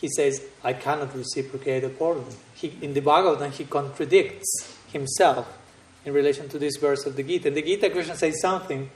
he 0.00 0.08
says, 0.08 0.42
I 0.62 0.74
cannot 0.74 1.14
reciprocate 1.14 1.84
accordingly. 1.84 2.36
He, 2.54 2.76
in 2.80 2.94
the 2.94 3.00
Bhagavatam, 3.00 3.50
he 3.50 3.64
contradicts 3.64 4.76
himself 4.92 5.58
in 6.04 6.12
relation 6.12 6.48
to 6.50 6.58
this 6.58 6.76
verse 6.76 7.04
of 7.06 7.16
the 7.16 7.22
Gita. 7.22 7.48
In 7.48 7.54
the 7.54 7.62
Gita, 7.62 7.90
Krishna 7.90 8.16
says 8.16 8.40
something, 8.40 8.90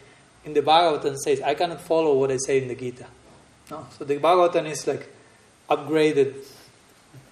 in 0.45 0.55
the 0.55 0.63
Bhagavatam 0.63 1.17
says, 1.17 1.41
I 1.41 1.55
cannot 1.55 1.81
follow 1.81 2.17
what 2.19 2.31
I 2.31 2.37
say 2.37 2.63
in 2.63 2.69
the 2.69 2.75
Gita. 2.75 3.07
No? 3.71 3.87
So 3.99 4.05
the 4.05 4.19
Bhagavatam 4.19 4.67
is 4.67 4.87
like 4.87 5.09
upgraded 5.69 6.35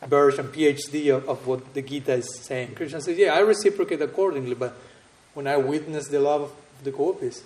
version, 0.07 0.49
PhD 0.49 1.15
of, 1.15 1.29
of 1.29 1.47
what 1.47 1.75
the 1.75 1.83
Gita 1.83 2.15
is 2.15 2.41
saying. 2.43 2.75
Krishna 2.75 3.01
says, 3.01 3.17
Yeah, 3.17 3.35
I 3.35 3.41
reciprocate 3.41 4.03
accordingly, 4.03 4.55
but 4.55 4.75
when 5.35 5.47
I 5.47 5.57
witness 5.57 6.09
the 6.09 6.21
love 6.21 6.43
of 6.43 6.53
the 6.83 6.91
gopis, 6.91 7.43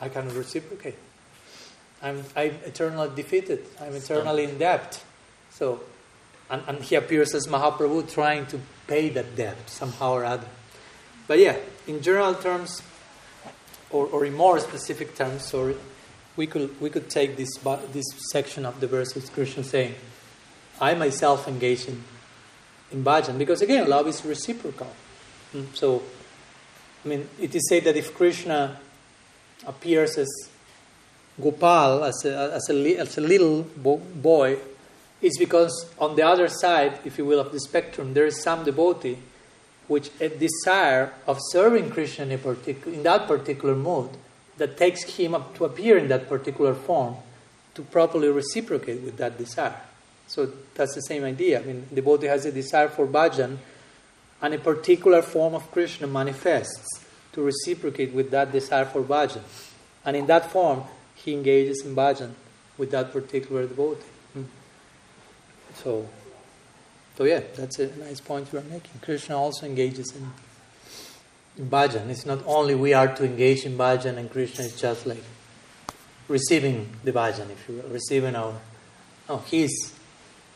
I 0.00 0.08
cannot 0.08 0.34
reciprocate. 0.34 0.96
I'm, 2.02 2.24
I'm 2.34 2.54
eternally 2.64 3.10
defeated. 3.14 3.64
I'm 3.80 3.94
eternally 3.94 4.44
in 4.44 4.58
debt. 4.58 5.02
So, 5.50 5.80
and, 6.48 6.62
and 6.66 6.82
he 6.82 6.94
appears 6.94 7.34
as 7.34 7.46
Mahaprabhu 7.46 8.10
trying 8.10 8.46
to 8.46 8.60
pay 8.86 9.08
that 9.10 9.36
debt 9.36 9.56
somehow 9.68 10.12
or 10.12 10.24
other. 10.24 10.46
But 11.26 11.38
yeah, 11.38 11.56
in 11.86 12.02
general 12.02 12.34
terms, 12.34 12.82
or, 13.90 14.06
or 14.06 14.24
in 14.24 14.34
more 14.34 14.58
specific 14.58 15.14
terms, 15.14 15.44
sorry, 15.44 15.76
we 16.36 16.46
could 16.46 16.80
we 16.80 16.90
could 16.90 17.10
take 17.10 17.36
this 17.36 17.50
this 17.92 18.06
section 18.32 18.64
of 18.64 18.80
the 18.80 18.86
verse 18.86 19.14
of 19.14 19.30
Krishna 19.32 19.62
saying, 19.62 19.94
"I 20.80 20.94
myself 20.94 21.46
engage 21.46 21.86
in 21.86 22.02
in 22.90 23.04
bhajan," 23.04 23.36
because 23.38 23.62
again, 23.62 23.88
love 23.88 24.08
is 24.08 24.24
reciprocal. 24.24 24.92
Mm, 25.54 25.66
So, 25.74 26.02
I 27.04 27.08
mean, 27.08 27.28
it 27.38 27.54
is 27.54 27.68
said 27.68 27.84
that 27.84 27.96
if 27.96 28.14
Krishna 28.14 28.80
appears 29.66 30.16
as 30.16 30.28
Gopal, 31.40 32.04
as 32.04 32.24
a, 32.24 32.52
as 32.54 32.68
a, 32.70 32.96
as 32.96 33.18
a 33.18 33.20
little 33.20 33.62
bo- 33.76 33.96
boy, 33.98 34.58
is 35.22 35.36
because 35.38 35.90
on 35.98 36.16
the 36.16 36.22
other 36.22 36.48
side, 36.48 36.98
if 37.04 37.18
you 37.18 37.24
will, 37.24 37.40
of 37.40 37.52
the 37.52 37.60
spectrum, 37.60 38.14
there 38.14 38.26
is 38.26 38.42
some 38.42 38.64
devotee 38.64 39.18
which 39.88 40.10
a 40.20 40.28
desire 40.28 41.12
of 41.26 41.38
serving 41.50 41.90
Krishna 41.90 42.26
in, 42.26 42.38
partic- 42.38 42.86
in 42.86 43.02
that 43.02 43.26
particular 43.26 43.74
mode 43.74 44.10
that 44.56 44.76
takes 44.76 45.02
him 45.02 45.34
up 45.34 45.56
to 45.56 45.64
appear 45.64 45.98
in 45.98 46.08
that 46.08 46.28
particular 46.28 46.74
form 46.74 47.16
to 47.74 47.82
properly 47.82 48.28
reciprocate 48.28 49.00
with 49.02 49.16
that 49.16 49.36
desire. 49.36 49.80
So 50.28 50.48
that's 50.74 50.94
the 50.94 51.00
same 51.02 51.24
idea. 51.24 51.60
I 51.60 51.64
mean, 51.64 51.86
the 51.88 51.96
devotee 51.96 52.28
has 52.28 52.46
a 52.46 52.52
desire 52.52 52.88
for 52.88 53.06
bhajan, 53.06 53.58
and 54.40 54.54
a 54.54 54.58
particular 54.58 55.22
form 55.22 55.54
of 55.54 55.70
Krishna 55.72 56.06
manifests 56.06 57.04
to 57.32 57.42
reciprocate 57.42 58.12
with 58.12 58.30
that 58.30 58.52
desire 58.52 58.84
for 58.84 59.02
bhajan. 59.02 59.42
And 60.04 60.16
in 60.16 60.26
that 60.26 60.50
form, 60.50 60.84
he 61.24 61.34
engages 61.34 61.84
in 61.84 61.94
bhajan 61.94 62.32
with 62.78 62.90
that 62.92 63.12
particular 63.12 63.66
devotee. 63.66 64.00
Hmm. 64.32 64.44
So, 65.74 66.08
so 67.16 67.24
yeah, 67.24 67.40
that's 67.56 67.78
a 67.78 67.94
nice 67.98 68.20
point 68.20 68.48
you 68.52 68.58
are 68.58 68.62
making. 68.62 69.00
Krishna 69.02 69.36
also 69.36 69.66
engages 69.66 70.14
in, 70.16 70.30
in 71.58 71.68
bhajan. 71.68 72.08
It's 72.08 72.24
not 72.24 72.40
only 72.46 72.74
we 72.74 72.94
are 72.94 73.14
to 73.14 73.24
engage 73.24 73.64
in 73.64 73.76
bhajan 73.76 74.16
and 74.16 74.30
Krishna 74.30 74.64
is 74.64 74.80
just 74.80 75.06
like 75.06 75.22
receiving 76.28 76.88
the 77.04 77.12
bhajan, 77.12 77.50
if 77.50 77.68
you 77.68 77.76
will, 77.76 77.90
receiving 77.90 78.34
our. 78.34 78.54
No, 79.28 79.38
he's 79.38 79.94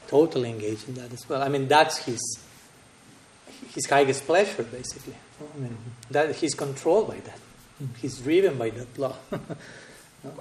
totally 0.09 0.51
engaged 0.51 0.89
in 0.89 0.95
that 0.95 1.13
as 1.13 1.29
well. 1.29 1.43
I 1.43 1.49
mean, 1.49 1.69
that's 1.69 1.99
his 1.99 2.21
his 3.75 3.87
highest 3.87 4.25
pleasure, 4.25 4.63
basically. 4.63 5.17
I 5.41 5.59
mean, 5.59 5.77
that 6.11 6.37
he's 6.37 6.55
controlled 6.55 7.09
by 7.09 7.17
that. 7.17 7.39
He's 8.01 8.19
driven 8.19 8.57
by 8.57 8.71
that 8.71 8.99
law. 8.99 9.17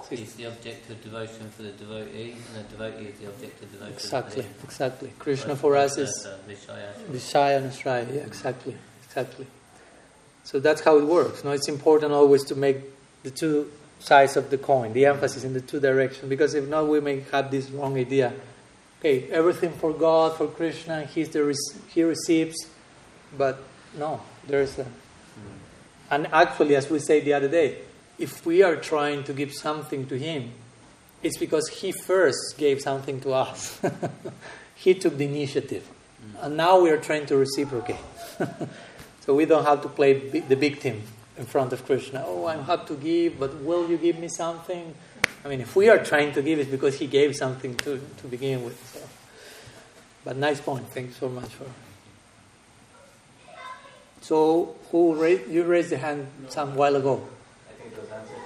He's 0.08 0.34
the 0.34 0.46
object 0.46 0.88
of 0.90 1.02
devotion 1.02 1.50
for 1.50 1.62
the 1.62 1.70
devotee, 1.70 2.32
and 2.32 2.64
the 2.64 2.76
devotee 2.76 3.06
is 3.06 3.18
the 3.18 3.28
object 3.28 3.62
of 3.62 3.72
devotion 3.72 3.94
exactly, 3.94 4.42
for 4.42 4.48
the 4.48 4.64
exactly. 4.64 5.12
Krishna 5.18 5.56
for 5.56 5.76
us 5.76 5.98
is 5.98 6.26
Vishaya. 6.48 7.56
And 7.56 7.70
Ashraya. 7.70 8.14
Yeah, 8.14 8.22
exactly, 8.22 8.76
exactly. 9.06 9.46
So 10.44 10.58
that's 10.58 10.82
how 10.82 10.98
it 10.98 11.04
works. 11.04 11.44
No, 11.44 11.50
it's 11.50 11.68
important 11.68 12.12
always 12.12 12.44
to 12.44 12.54
make 12.54 12.78
the 13.22 13.30
two 13.30 13.70
sides 13.98 14.36
of 14.36 14.50
the 14.50 14.58
coin, 14.58 14.92
the 14.92 15.06
emphasis 15.06 15.44
in 15.44 15.52
the 15.52 15.60
two 15.60 15.80
directions, 15.80 16.28
because 16.28 16.54
if 16.54 16.66
not, 16.66 16.88
we 16.88 17.00
may 17.00 17.20
have 17.32 17.50
this 17.50 17.70
wrong 17.70 17.98
idea. 17.98 18.32
Okay, 19.00 19.28
everything 19.30 19.72
for 19.72 19.92
God, 19.92 20.36
for 20.36 20.46
Krishna, 20.46 21.04
he's 21.04 21.28
the 21.28 21.44
rec- 21.44 21.82
he 21.88 22.02
receives, 22.02 22.56
but 23.36 23.58
no, 23.98 24.22
there's 24.46 24.78
a. 24.78 24.84
Hmm. 24.84 24.90
And 26.10 26.26
actually, 26.32 26.76
as 26.76 26.88
we 26.88 27.00
said 27.00 27.24
the 27.24 27.34
other 27.34 27.48
day, 27.48 27.78
if 28.18 28.44
we 28.46 28.62
are 28.62 28.76
trying 28.76 29.24
to 29.24 29.32
give 29.32 29.52
something 29.52 30.06
to 30.06 30.18
him, 30.18 30.52
it's 31.22 31.38
because 31.38 31.68
he 31.68 31.92
first 31.92 32.56
gave 32.58 32.80
something 32.80 33.20
to 33.22 33.32
us. 33.32 33.80
he 34.74 34.94
took 34.94 35.16
the 35.16 35.24
initiative. 35.24 35.88
And 36.40 36.56
now 36.56 36.80
we 36.80 36.90
are 36.90 36.98
trying 36.98 37.26
to 37.26 37.36
reciprocate. 37.36 37.96
so 39.20 39.34
we 39.34 39.44
don't 39.44 39.64
have 39.64 39.82
to 39.82 39.88
play 39.88 40.40
the 40.40 40.56
victim 40.56 41.02
in 41.36 41.46
front 41.46 41.72
of 41.72 41.84
Krishna. 41.84 42.24
Oh, 42.26 42.46
I 42.46 42.56
have 42.62 42.86
to 42.86 42.94
give, 42.94 43.38
but 43.38 43.54
will 43.62 43.88
you 43.88 43.96
give 43.96 44.18
me 44.18 44.28
something? 44.28 44.94
I 45.44 45.48
mean, 45.48 45.60
if 45.60 45.76
we 45.76 45.88
are 45.88 46.02
trying 46.02 46.32
to 46.32 46.42
give, 46.42 46.58
it's 46.58 46.70
because 46.70 46.98
he 46.98 47.06
gave 47.06 47.36
something 47.36 47.76
to, 47.78 48.00
to 48.18 48.26
begin 48.26 48.64
with. 48.64 48.78
So. 48.92 49.00
But 50.24 50.36
nice 50.36 50.60
point. 50.60 50.88
Thanks 50.88 51.16
so 51.16 51.28
much 51.28 51.50
for. 51.50 51.66
So, 54.22 54.74
who 54.90 55.14
raised, 55.16 55.50
you 55.50 55.64
raised 55.64 55.90
the 55.90 55.98
hand 55.98 56.26
some 56.48 56.76
while 56.76 56.96
ago? 56.96 57.22
I 57.68 57.72
think 57.74 57.92
it 57.92 58.00
was 58.00 58.10
answered. 58.10 58.36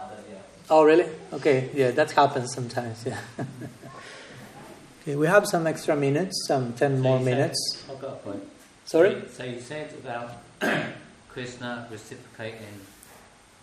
Other, 0.00 0.22
yeah. 0.30 0.38
Oh, 0.68 0.84
really? 0.84 1.06
Okay, 1.32 1.70
yeah, 1.74 1.92
that 1.92 2.10
happens 2.12 2.52
sometimes, 2.54 3.04
yeah. 3.06 3.20
okay, 5.02 5.14
we 5.14 5.26
have 5.28 5.46
some 5.46 5.66
extra 5.66 5.94
minutes, 5.94 6.44
some 6.48 6.72
10 6.72 6.96
So 6.96 7.02
more 7.02 7.18
you 7.18 7.24
said- 7.24 7.36
minutes. 7.38 7.84
I've 7.90 8.00
got 8.00 8.12
a 8.12 8.16
point. 8.16 8.42
Sorry? 8.84 9.22
So 9.32 9.44
you 9.44 9.60
said 9.60 9.92
about 10.02 10.32
Krishna 11.28 11.86
reciprocating 11.90 12.80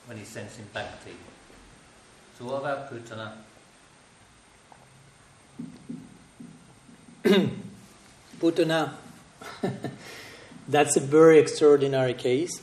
when 0.05 0.17
he's 0.17 0.27
sensing 0.30 0.65
bhakti. 0.73 1.11
So 2.38 2.45
what 2.45 2.59
about 2.61 2.89
Putana? 2.91 3.31
Putana, 8.39 8.93
that's 10.67 10.97
a 10.97 10.99
very 10.99 11.39
extraordinary 11.39 12.13
case, 12.13 12.61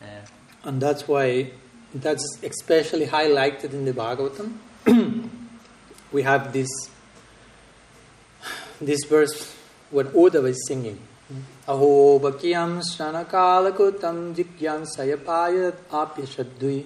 Yeah. 0.00 0.20
and 0.64 0.80
that's 0.80 1.08
why 1.08 1.50
that's 1.94 2.38
especially 2.42 3.06
highlighted 3.06 3.72
in 3.72 3.84
the 3.84 3.92
Bhagavatam. 3.92 5.28
we 6.12 6.22
have 6.22 6.52
this 6.52 6.68
this 8.80 9.04
verse 9.04 9.54
what 9.90 10.12
Uddhava 10.12 10.48
is 10.48 10.66
singing. 10.66 10.98
Aho 11.68 12.18
bakyam 12.18 12.82
shanakalakutam 12.82 14.34
jikyam 14.34 14.86
sayapayat 14.96 15.76
apyashadui 15.90 16.84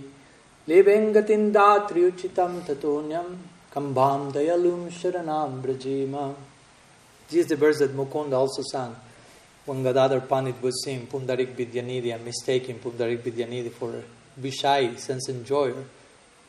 levengatin 0.68 1.52
datriuchitam 1.52 2.60
tatonyam 2.62 3.36
kambham 3.72 4.32
dayalum 4.32 4.90
sharanam 4.90 5.62
brajima. 5.62 6.34
This 7.28 7.40
is 7.40 7.46
the 7.46 7.56
verse 7.56 7.78
that 7.78 7.96
Mukunda 7.96 8.34
also 8.34 8.62
sang 8.70 8.94
when 9.64 9.82
Gadadhar 9.82 10.20
Pandit 10.20 10.62
was 10.62 10.84
saying 10.84 11.08
Pundarik 11.08 11.56
Vidyanidhi 11.56 12.22
mistaking 12.22 12.78
Pundarik 12.78 13.22
Vidyanidhi 13.22 13.72
for 13.72 14.02
Vishai, 14.36 14.96
sense 14.96 15.28
enjoyer. 15.28 15.84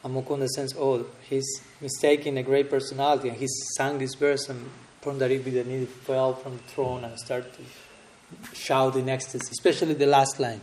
And 0.03 0.15
Mukunda 0.15 0.47
says, 0.47 0.73
oh, 0.77 1.05
he's 1.29 1.61
mistaking 1.81 2.37
a 2.37 2.43
great 2.43 2.69
personality. 2.69 3.29
And 3.29 3.37
he 3.37 3.47
sang 3.75 3.97
this 3.97 4.15
verse 4.15 4.47
and 4.49 4.69
Pundarik 5.01 5.41
Vidyanidhi 5.41 5.87
fell 5.87 6.33
from 6.33 6.57
the 6.57 6.63
throne 6.63 7.03
and 7.03 7.17
started 7.19 7.51
to 7.53 7.61
shout 8.55 8.95
in 8.95 9.09
ecstasy, 9.09 9.49
especially 9.51 9.93
the 9.93 10.05
last 10.05 10.39
line. 10.39 10.61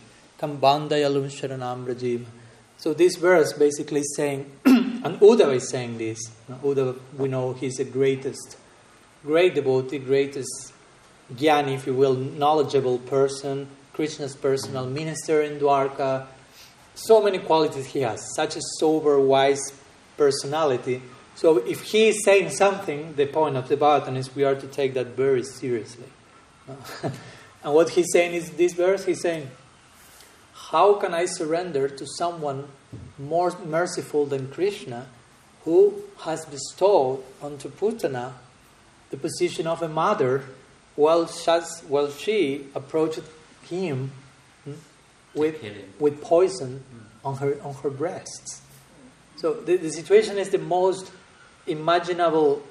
So 2.76 2.92
this 2.92 3.16
verse 3.16 3.52
basically 3.52 4.00
is 4.00 4.14
saying, 4.16 4.50
and 4.64 5.20
Uddhava 5.20 5.54
is 5.54 5.68
saying 5.68 5.98
this. 5.98 6.18
Uddhava, 6.50 6.98
we 7.16 7.28
know 7.28 7.52
he's 7.52 7.76
the 7.76 7.84
greatest, 7.84 8.58
great 9.22 9.54
devotee, 9.54 9.98
greatest 9.98 10.72
jnani, 11.32 11.74
if 11.74 11.86
you 11.86 11.94
will, 11.94 12.14
knowledgeable 12.14 12.98
person, 12.98 13.68
Krishna's 13.92 14.36
personal 14.36 14.86
minister 14.86 15.40
in 15.40 15.58
Dwarka. 15.58 16.26
So 16.94 17.22
many 17.22 17.38
qualities 17.38 17.86
he 17.86 18.00
has, 18.00 18.34
such 18.34 18.56
a 18.56 18.60
sober, 18.78 19.20
wise 19.20 19.72
personality. 20.16 21.02
So 21.34 21.58
if 21.58 21.82
he 21.82 22.08
is 22.08 22.24
saying 22.24 22.50
something, 22.50 23.14
the 23.14 23.26
point 23.26 23.56
of 23.56 23.68
the 23.68 23.76
Bhagavatam 23.76 24.16
is 24.16 24.34
we 24.34 24.44
are 24.44 24.54
to 24.54 24.66
take 24.66 24.94
that 24.94 25.08
very 25.08 25.42
seriously. 25.42 26.06
and 27.02 27.74
what 27.74 27.90
he's 27.90 28.10
saying 28.12 28.34
is 28.34 28.50
this 28.50 28.74
verse, 28.74 29.04
he's 29.04 29.20
saying, 29.20 29.50
how 30.70 30.94
can 30.94 31.12
I 31.12 31.26
surrender 31.26 31.88
to 31.88 32.06
someone 32.18 32.68
more 33.18 33.56
merciful 33.64 34.26
than 34.26 34.50
Krishna 34.50 35.06
who 35.64 36.02
has 36.20 36.44
bestowed 36.44 37.22
onto 37.42 37.68
Putana 37.68 38.32
the 39.10 39.16
position 39.16 39.66
of 39.66 39.82
a 39.82 39.88
mother 39.88 40.44
while, 40.96 41.26
while 41.88 42.10
she 42.10 42.66
approached 42.74 43.22
him 43.62 44.12
with, 45.34 45.62
with 45.98 46.20
poison 46.20 46.82
mm. 46.82 47.26
on 47.26 47.36
her, 47.36 47.56
on 47.62 47.74
her 47.74 47.90
breasts? 47.90 48.62
So 49.36 49.54
the, 49.54 49.76
the 49.76 49.90
situation 49.90 50.38
is 50.38 50.50
the 50.50 50.58
most 50.58 51.10
imaginable 51.66 52.62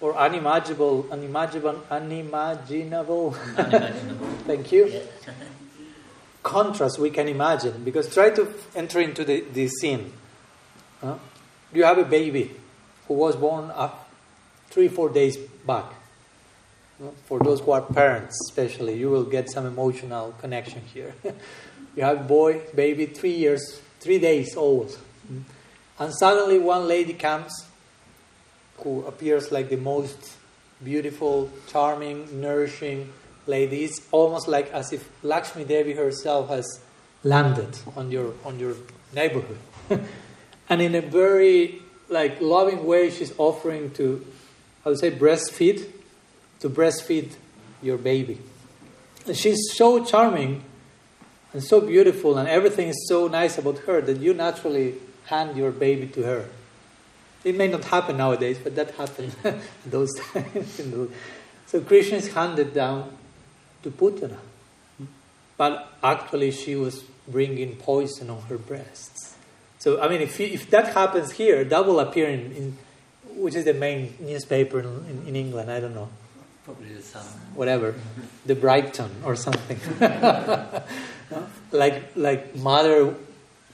or 0.00 0.16
unimaginable, 0.16 1.06
unimaginable, 1.10 1.82
unimaginable. 1.90 3.34
Unimaginable. 3.56 4.26
Thank 4.46 4.72
you 4.72 4.86
Yeah. 4.88 5.32
contrast 6.42 6.98
we 6.98 7.10
can 7.10 7.26
imagine 7.28 7.82
because 7.82 8.12
try 8.12 8.30
to 8.30 8.46
enter 8.74 9.00
into 9.00 9.24
the, 9.24 9.40
the 9.52 9.66
scene 9.68 10.12
Huh? 11.00 11.18
you 11.72 11.82
have 11.84 11.98
a 11.98 12.04
baby 12.04 12.52
who 13.08 13.14
was 13.14 13.34
born 13.36 13.70
up 13.74 14.08
three 14.70 14.86
four 14.88 15.08
days 15.08 15.36
back 15.66 15.86
for 17.24 17.38
those 17.40 17.60
who 17.60 17.72
are 17.72 17.82
parents 17.82 18.38
especially 18.48 18.94
you 18.96 19.10
will 19.10 19.24
get 19.24 19.50
some 19.50 19.66
emotional 19.66 20.34
connection 20.40 20.82
here 20.94 21.14
you 21.96 22.02
have 22.02 22.20
a 22.20 22.24
boy 22.24 22.60
baby 22.74 23.06
three 23.06 23.34
years 23.34 23.80
three 24.00 24.18
days 24.18 24.56
old 24.56 24.96
and 25.98 26.14
suddenly 26.14 26.58
one 26.58 26.86
lady 26.86 27.14
comes 27.14 27.52
who 28.78 29.04
appears 29.06 29.50
like 29.50 29.68
the 29.68 29.76
most 29.76 30.36
beautiful 30.82 31.50
charming 31.68 32.40
nourishing 32.40 33.12
lady. 33.46 33.84
It's 33.84 34.00
almost 34.10 34.48
like 34.48 34.70
as 34.72 34.92
if 34.92 35.08
Lakshmi 35.22 35.64
Devi 35.64 35.94
herself 35.94 36.48
has 36.48 36.80
landed 37.24 37.78
on 37.96 38.10
your 38.10 38.34
on 38.44 38.58
your 38.58 38.74
neighborhood, 39.14 39.58
and 40.68 40.82
in 40.82 40.94
a 40.94 41.00
very 41.00 41.82
like 42.08 42.40
loving 42.40 42.84
way, 42.84 43.10
she's 43.10 43.32
offering 43.38 43.90
to, 43.92 44.24
I 44.84 44.90
would 44.90 45.00
say, 45.00 45.10
breastfeed, 45.10 45.86
to 46.60 46.70
breastfeed 46.70 47.32
your 47.82 47.98
baby. 47.98 48.38
And 49.26 49.36
she's 49.36 49.58
so 49.74 50.04
charming 50.04 50.62
and 51.52 51.62
so 51.62 51.80
beautiful, 51.80 52.36
and 52.38 52.48
everything 52.48 52.88
is 52.88 53.06
so 53.08 53.28
nice 53.28 53.58
about 53.58 53.78
her 53.80 54.00
that 54.00 54.18
you 54.18 54.34
naturally 54.34 54.94
hand 55.26 55.56
your 55.56 55.70
baby 55.70 56.06
to 56.08 56.22
her. 56.22 56.48
It 57.44 57.56
may 57.56 57.68
not 57.68 57.84
happen 57.84 58.16
nowadays, 58.16 58.58
but 58.62 58.74
that 58.76 58.90
happened 58.92 59.34
those 59.86 60.12
times. 60.14 60.80
So 61.66 61.80
Krishna 61.80 62.18
is 62.18 62.32
handed 62.32 62.74
down 62.74 63.16
to 63.82 63.90
Putana. 63.90 64.38
But 65.56 65.92
actually, 66.02 66.50
she 66.50 66.76
was 66.76 67.02
bringing 67.26 67.76
poison 67.76 68.30
on 68.30 68.42
her 68.42 68.58
breasts. 68.58 69.36
So, 69.78 70.00
I 70.00 70.08
mean, 70.08 70.20
if, 70.20 70.38
you, 70.38 70.46
if 70.46 70.70
that 70.70 70.92
happens 70.92 71.32
here, 71.32 71.64
that 71.64 71.86
will 71.86 72.00
appear 72.00 72.28
in, 72.28 72.52
in 72.52 72.78
which 73.36 73.54
is 73.54 73.64
the 73.64 73.74
main 73.74 74.14
newspaper 74.20 74.80
in, 74.80 74.86
in, 74.86 75.28
in 75.28 75.36
England, 75.36 75.70
I 75.70 75.80
don't 75.80 75.94
know, 75.94 76.08
Probably 76.66 76.94
the 76.94 77.02
sun. 77.02 77.24
whatever, 77.54 77.94
the 78.44 78.56
Brighton 78.56 79.10
or 79.24 79.36
something. 79.36 79.78
No? 80.00 80.82
Like, 81.72 82.12
like 82.14 82.54
mother 82.56 83.14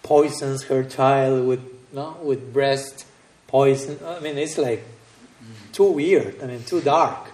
poisons 0.03 0.65
her 0.65 0.85
child 0.85 1.47
with, 1.47 1.61
no, 1.93 2.17
with 2.23 2.53
breast 2.53 3.07
poison. 3.47 3.99
I 4.05 4.21
mean, 4.21 4.39
it's 4.39 4.57
like 4.57 4.83
too 5.73 5.91
weird. 5.93 6.43
I 6.43 6.47
mean, 6.47 6.65
too 6.65 6.81
dark. 6.81 7.31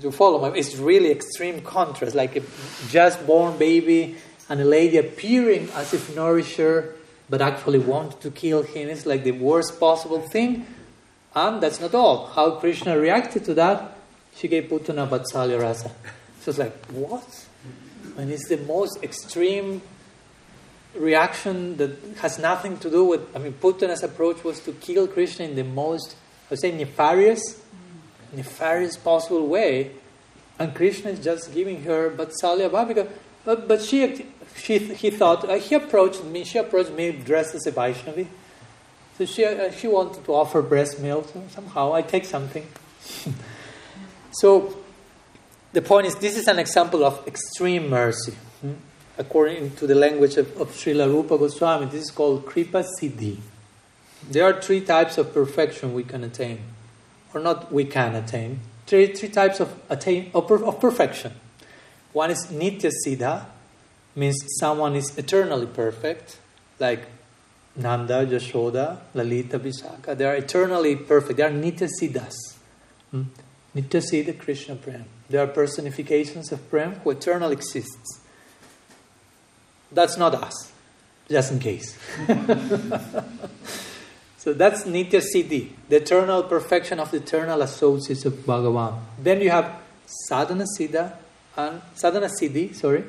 To 0.00 0.12
follow 0.12 0.40
my, 0.40 0.56
it's 0.56 0.76
really 0.76 1.10
extreme 1.10 1.62
contrast. 1.62 2.14
Like 2.14 2.36
a 2.36 2.42
just 2.88 3.26
born 3.26 3.58
baby 3.58 4.16
and 4.48 4.60
a 4.60 4.64
lady 4.64 4.98
appearing 4.98 5.68
as 5.74 5.92
if 5.92 6.14
nourisher, 6.14 6.94
but 7.28 7.40
actually 7.40 7.80
wanted 7.80 8.20
to 8.20 8.30
kill 8.30 8.62
him. 8.62 8.88
It's 8.88 9.06
like 9.06 9.24
the 9.24 9.32
worst 9.32 9.80
possible 9.80 10.20
thing. 10.20 10.66
And 11.34 11.60
that's 11.62 11.80
not 11.80 11.94
all. 11.94 12.28
How 12.28 12.52
Krishna 12.52 12.98
reacted 12.98 13.44
to 13.46 13.54
that, 13.54 13.95
she 14.36 14.48
gave 14.48 14.64
Putana 14.64 15.08
Vatsalya 15.08 15.60
Rasa. 15.60 15.90
So 16.40 16.50
it's 16.50 16.58
like, 16.58 16.76
what? 16.86 17.46
And 18.16 18.30
it's 18.30 18.48
the 18.48 18.58
most 18.58 19.02
extreme 19.02 19.82
reaction 20.94 21.76
that 21.78 21.98
has 22.18 22.38
nothing 22.38 22.78
to 22.78 22.90
do 22.90 23.04
with. 23.04 23.34
I 23.34 23.38
mean, 23.38 23.54
Putana's 23.54 24.02
approach 24.02 24.44
was 24.44 24.60
to 24.60 24.72
kill 24.72 25.08
Krishna 25.08 25.46
in 25.46 25.56
the 25.56 25.64
most, 25.64 26.16
I 26.46 26.50
would 26.50 26.60
say, 26.60 26.72
nefarious, 26.72 27.62
nefarious 28.32 28.96
possible 28.96 29.46
way. 29.46 29.92
And 30.58 30.74
Krishna 30.74 31.10
is 31.10 31.20
just 31.24 31.52
giving 31.52 31.82
her 31.84 32.10
Vatsalya 32.10 32.70
Bhavika. 32.70 33.08
But, 33.44 33.68
but 33.68 33.82
she, 33.82 34.26
she, 34.56 34.78
he 34.78 35.10
thought, 35.10 35.48
uh, 35.48 35.54
he 35.54 35.74
approached 35.74 36.24
me, 36.24 36.44
she 36.44 36.58
approached 36.58 36.90
me 36.90 37.12
dressed 37.12 37.54
as 37.54 37.66
a 37.66 37.72
Vaishnavi. 37.72 38.26
So 39.18 39.24
she, 39.24 39.44
uh, 39.44 39.70
she 39.70 39.88
wanted 39.88 40.24
to 40.24 40.34
offer 40.34 40.62
breast 40.62 41.00
milk. 41.00 41.28
So 41.32 41.42
somehow 41.50 41.94
I 41.94 42.02
take 42.02 42.24
something. 42.24 42.66
so 44.40 44.76
the 45.72 45.82
point 45.82 46.06
is, 46.06 46.14
this 46.16 46.36
is 46.36 46.46
an 46.48 46.58
example 46.58 47.04
of 47.04 47.26
extreme 47.26 47.90
mercy. 47.90 48.32
hmm? 48.60 48.72
According 49.18 49.76
to 49.76 49.86
the 49.86 49.94
language 49.94 50.36
of, 50.36 50.60
of 50.60 50.70
Srila 50.70 51.06
Rupa 51.06 51.38
Goswami, 51.38 51.86
this 51.86 52.04
is 52.04 52.10
called 52.10 52.46
Kripa 52.46 52.84
Siddhi. 52.98 53.38
There 54.30 54.44
are 54.44 54.60
three 54.60 54.80
types 54.80 55.18
of 55.18 55.32
perfection 55.32 55.94
we 55.94 56.02
can 56.04 56.24
attain, 56.24 56.60
or 57.32 57.40
not 57.40 57.72
we 57.72 57.84
can 57.84 58.14
attain. 58.14 58.60
Three, 58.86 59.14
three 59.14 59.28
types 59.28 59.60
of, 59.60 59.74
attain, 59.88 60.30
of, 60.34 60.50
of 60.50 60.80
perfection. 60.80 61.32
One 62.12 62.30
is 62.30 62.46
Nitya 62.46 62.92
Siddha, 63.06 63.46
means 64.14 64.36
someone 64.58 64.96
is 64.96 65.16
eternally 65.18 65.66
perfect, 65.66 66.38
like 66.78 67.06
Nanda, 67.76 68.26
Jashoda, 68.26 68.98
Lalita, 69.14 69.58
Visakha. 69.58 70.16
They 70.16 70.24
are 70.24 70.36
eternally 70.36 70.96
perfect. 70.96 71.36
They 71.36 71.42
are 71.42 71.50
Nitya 71.50 71.88
Siddhas. 72.00 72.34
Hmm? 73.10 73.22
Nitya 73.76 74.00
Siddha 74.00 74.38
Krishna 74.38 74.74
Prem. 74.74 75.04
They 75.28 75.36
are 75.36 75.46
personifications 75.46 76.50
of 76.50 76.70
Prem 76.70 76.94
who 76.94 77.10
eternally 77.10 77.52
exists. 77.52 78.20
That's 79.92 80.16
not 80.16 80.34
us, 80.34 80.72
just 81.28 81.52
in 81.52 81.58
case. 81.58 81.98
so 84.38 84.54
that's 84.54 84.84
Nitya 84.84 85.22
Siddhi, 85.22 85.72
the 85.90 85.96
eternal 85.96 86.42
perfection 86.44 86.98
of 86.98 87.10
the 87.10 87.18
eternal 87.18 87.60
associates 87.60 88.24
of 88.24 88.32
Bhagavan. 88.32 88.98
Then 89.22 89.42
you 89.42 89.50
have 89.50 89.78
Sadhana 90.06 90.64
Siddha 90.78 91.12
and 91.56 91.82
Sadhana 91.94 92.28
Siddhi, 92.28 92.74
sorry, 92.74 93.04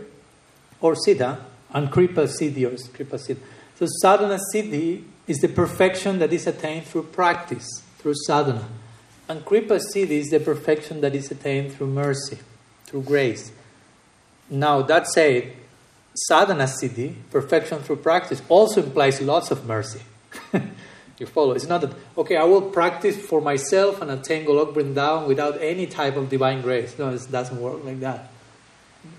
or 0.81 0.95
Siddha, 0.95 1.39
and 1.73 1.89
Kripa 1.89 2.27
Siddhi 2.27 2.65
or 2.65 2.75
Kripa 2.93 3.15
Siddha. 3.15 3.39
So 3.77 3.85
sadhana 4.01 4.39
siddhi 4.53 5.03
is 5.27 5.37
the 5.37 5.49
perfection 5.49 6.17
that 6.17 6.33
is 6.33 6.47
attained 6.47 6.87
through 6.87 7.03
practice, 7.03 7.67
through 7.99 8.15
sadhana. 8.25 8.67
And 9.29 9.43
kripa 9.43 9.79
siddhi 9.93 10.11
is 10.11 10.29
the 10.29 10.39
perfection 10.39 11.01
that 11.01 11.13
is 11.13 11.31
attained 11.31 11.73
through 11.73 11.87
mercy, 11.87 12.39
through 12.85 13.03
grace. 13.03 13.51
Now, 14.49 14.81
that 14.83 15.07
said, 15.07 15.53
sadhana 16.15 16.63
siddhi, 16.63 17.13
perfection 17.29 17.79
through 17.79 17.97
practice, 17.97 18.41
also 18.47 18.83
implies 18.83 19.21
lots 19.21 19.51
of 19.51 19.65
mercy. 19.65 20.01
you 21.19 21.25
follow? 21.25 21.51
It's 21.53 21.67
not 21.67 21.81
that, 21.81 21.91
okay, 22.17 22.37
I 22.37 22.43
will 22.43 22.61
practice 22.61 23.17
for 23.17 23.41
myself 23.41 24.01
and 24.01 24.11
attain 24.11 24.45
Golok 24.45 24.73
Vrindavan 24.73 25.27
without 25.27 25.61
any 25.61 25.87
type 25.87 26.15
of 26.15 26.29
divine 26.29 26.61
grace. 26.61 26.97
No, 26.97 27.09
it 27.09 27.27
doesn't 27.29 27.59
work 27.59 27.83
like 27.83 27.99
that. 27.99 28.31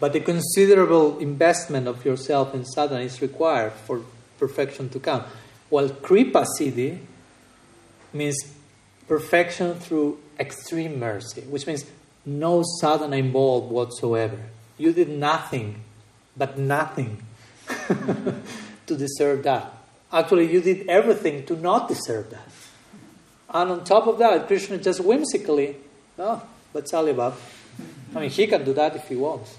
But 0.01 0.13
the 0.13 0.21
considerable 0.21 1.19
investment 1.19 1.87
of 1.87 2.05
yourself 2.05 2.55
in 2.55 2.65
sadhana 2.65 3.03
is 3.03 3.21
required 3.21 3.73
for 3.73 4.03
perfection 4.39 4.89
to 4.91 5.01
come. 5.01 5.25
While 5.69 5.89
kripa 5.89 6.47
siddhi 6.59 6.99
means 8.13 8.37
perfection 9.09 9.75
through 9.75 10.19
extreme 10.39 11.01
mercy, 11.01 11.41
which 11.43 11.67
means 11.67 11.85
no 12.25 12.63
sadhana 12.81 13.17
involved 13.17 13.73
whatsoever. 13.73 14.39
You 14.77 14.93
did 14.93 15.09
nothing, 15.09 15.81
but 16.37 16.59
nothing 16.59 17.23
to 18.87 18.97
deserve 18.97 19.43
that. 19.45 19.73
Actually, 20.13 20.53
you 20.53 20.61
did 20.61 20.89
everything 20.89 21.45
to 21.47 21.57
not 21.57 21.89
deserve 21.89 22.31
that. 22.31 22.49
And 23.51 23.71
on 23.71 23.85
top 23.85 24.07
of 24.07 24.19
that, 24.19 24.47
Krishna 24.47 24.79
just 24.79 25.01
whimsically, 25.01 25.77
oh, 26.19 26.43
but 26.73 26.85
Salibab. 26.85 27.35
I 28.15 28.21
mean, 28.21 28.31
he 28.31 28.47
can 28.47 28.65
do 28.65 28.73
that 28.75 28.95
if 28.95 29.09
he 29.09 29.17
wants. 29.17 29.57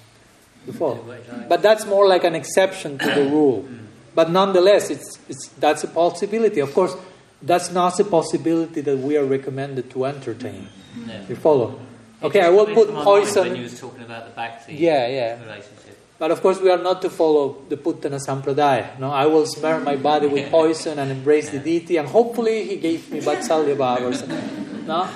Before. 0.65 0.99
But 1.47 1.61
that's 1.61 1.85
more 1.85 2.07
like 2.07 2.23
an 2.23 2.35
exception 2.35 2.97
to 2.99 3.05
the 3.05 3.23
rule. 3.23 3.67
But 4.13 4.30
nonetheless, 4.30 4.89
it's, 4.89 5.17
it's, 5.30 5.47
that's 5.57 5.84
a 5.84 5.88
possibility. 5.88 6.59
Of 6.59 6.73
course, 6.73 6.95
that's 7.41 7.72
not 7.72 7.99
a 7.99 8.03
possibility 8.03 8.82
that 8.82 8.98
we 8.98 9.18
are 9.18 9.26
recommended 9.26 9.90
to 9.91 10.06
entertain. 10.06 10.68
No. 11.06 11.26
You 11.28 11.36
follow? 11.36 11.80
Okay, 12.22 12.41
I 12.41 12.49
will 12.49 12.66
put 12.66 12.76
came 12.76 12.86
to 12.88 12.91
my 12.91 12.94
mind 12.94 13.06
poison. 13.06 13.48
When 13.48 13.56
you 13.56 13.64
was 13.64 13.80
talking 13.80 14.03
about 14.03 14.26
the 14.26 14.32
bhakti 14.32 14.76
Yeah, 14.76 15.07
yeah. 15.07 15.41
relationship. 15.41 15.98
But 16.18 16.32
of 16.32 16.41
course, 16.41 16.60
we 16.60 16.70
are 16.70 16.78
not 16.78 17.02
to 17.03 17.10
follow 17.10 17.64
the 17.70 17.78
Putana 17.78 18.20
Sampradaya. 18.20 18.99
No, 18.99 19.10
I 19.10 19.26
will 19.26 19.45
smear 19.45 19.80
my 19.80 19.95
body 19.95 20.28
with 20.28 20.52
poison 20.52 20.99
and 20.99 21.11
embrace 21.11 21.49
the 21.49 21.60
deity, 21.60 21.95
and 21.95 22.10
hopefully 22.10 22.68
he 22.68 22.76
gave 22.76 23.10
me 23.10 23.22
Vatsalya 23.22 23.78
Bhav 23.78 24.02
or 24.02 24.14
something. 24.14 24.86
No? 24.86 25.07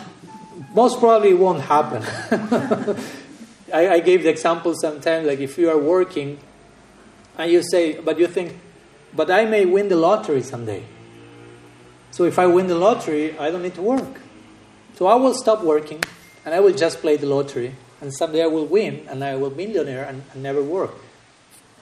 Most 0.74 1.00
probably 1.00 1.32
it 1.32 1.38
won't 1.40 1.60
happen. 1.62 2.04
I, 3.74 3.90
I 3.96 4.00
gave 4.00 4.24
the 4.24 4.30
example 4.30 4.74
sometimes, 4.80 5.28
like 5.28 5.40
if 5.40 5.58
you 5.58 5.70
are 5.70 5.78
working 5.78 6.40
and 7.38 7.52
you 7.52 7.64
say, 7.64 8.00
but 8.00 8.18
you 8.18 8.28
think, 8.28 8.58
but 9.14 9.30
I 9.30 9.44
may 9.44 9.66
win 9.66 9.90
the 9.90 9.98
lottery 9.98 10.42
someday. 10.42 10.84
So 12.14 12.26
if 12.26 12.38
I 12.38 12.46
win 12.46 12.68
the 12.68 12.76
lottery, 12.76 13.36
I 13.40 13.50
don't 13.50 13.64
need 13.64 13.74
to 13.74 13.82
work. 13.82 14.22
So 14.98 15.08
I 15.08 15.16
will 15.16 15.34
stop 15.34 15.64
working 15.64 16.04
and 16.46 16.54
I 16.54 16.60
will 16.60 16.74
just 16.74 17.02
play 17.02 17.18
the 17.18 17.26
lottery. 17.26 17.74
And 18.02 18.14
someday 18.14 18.44
I 18.44 18.48
will 18.48 18.68
win 18.68 19.08
and 19.10 19.24
I 19.24 19.36
will 19.36 19.50
be 19.50 19.66
millionaire 19.66 20.06
and, 20.06 20.22
and 20.32 20.44
never 20.44 20.62
work. 20.62 20.94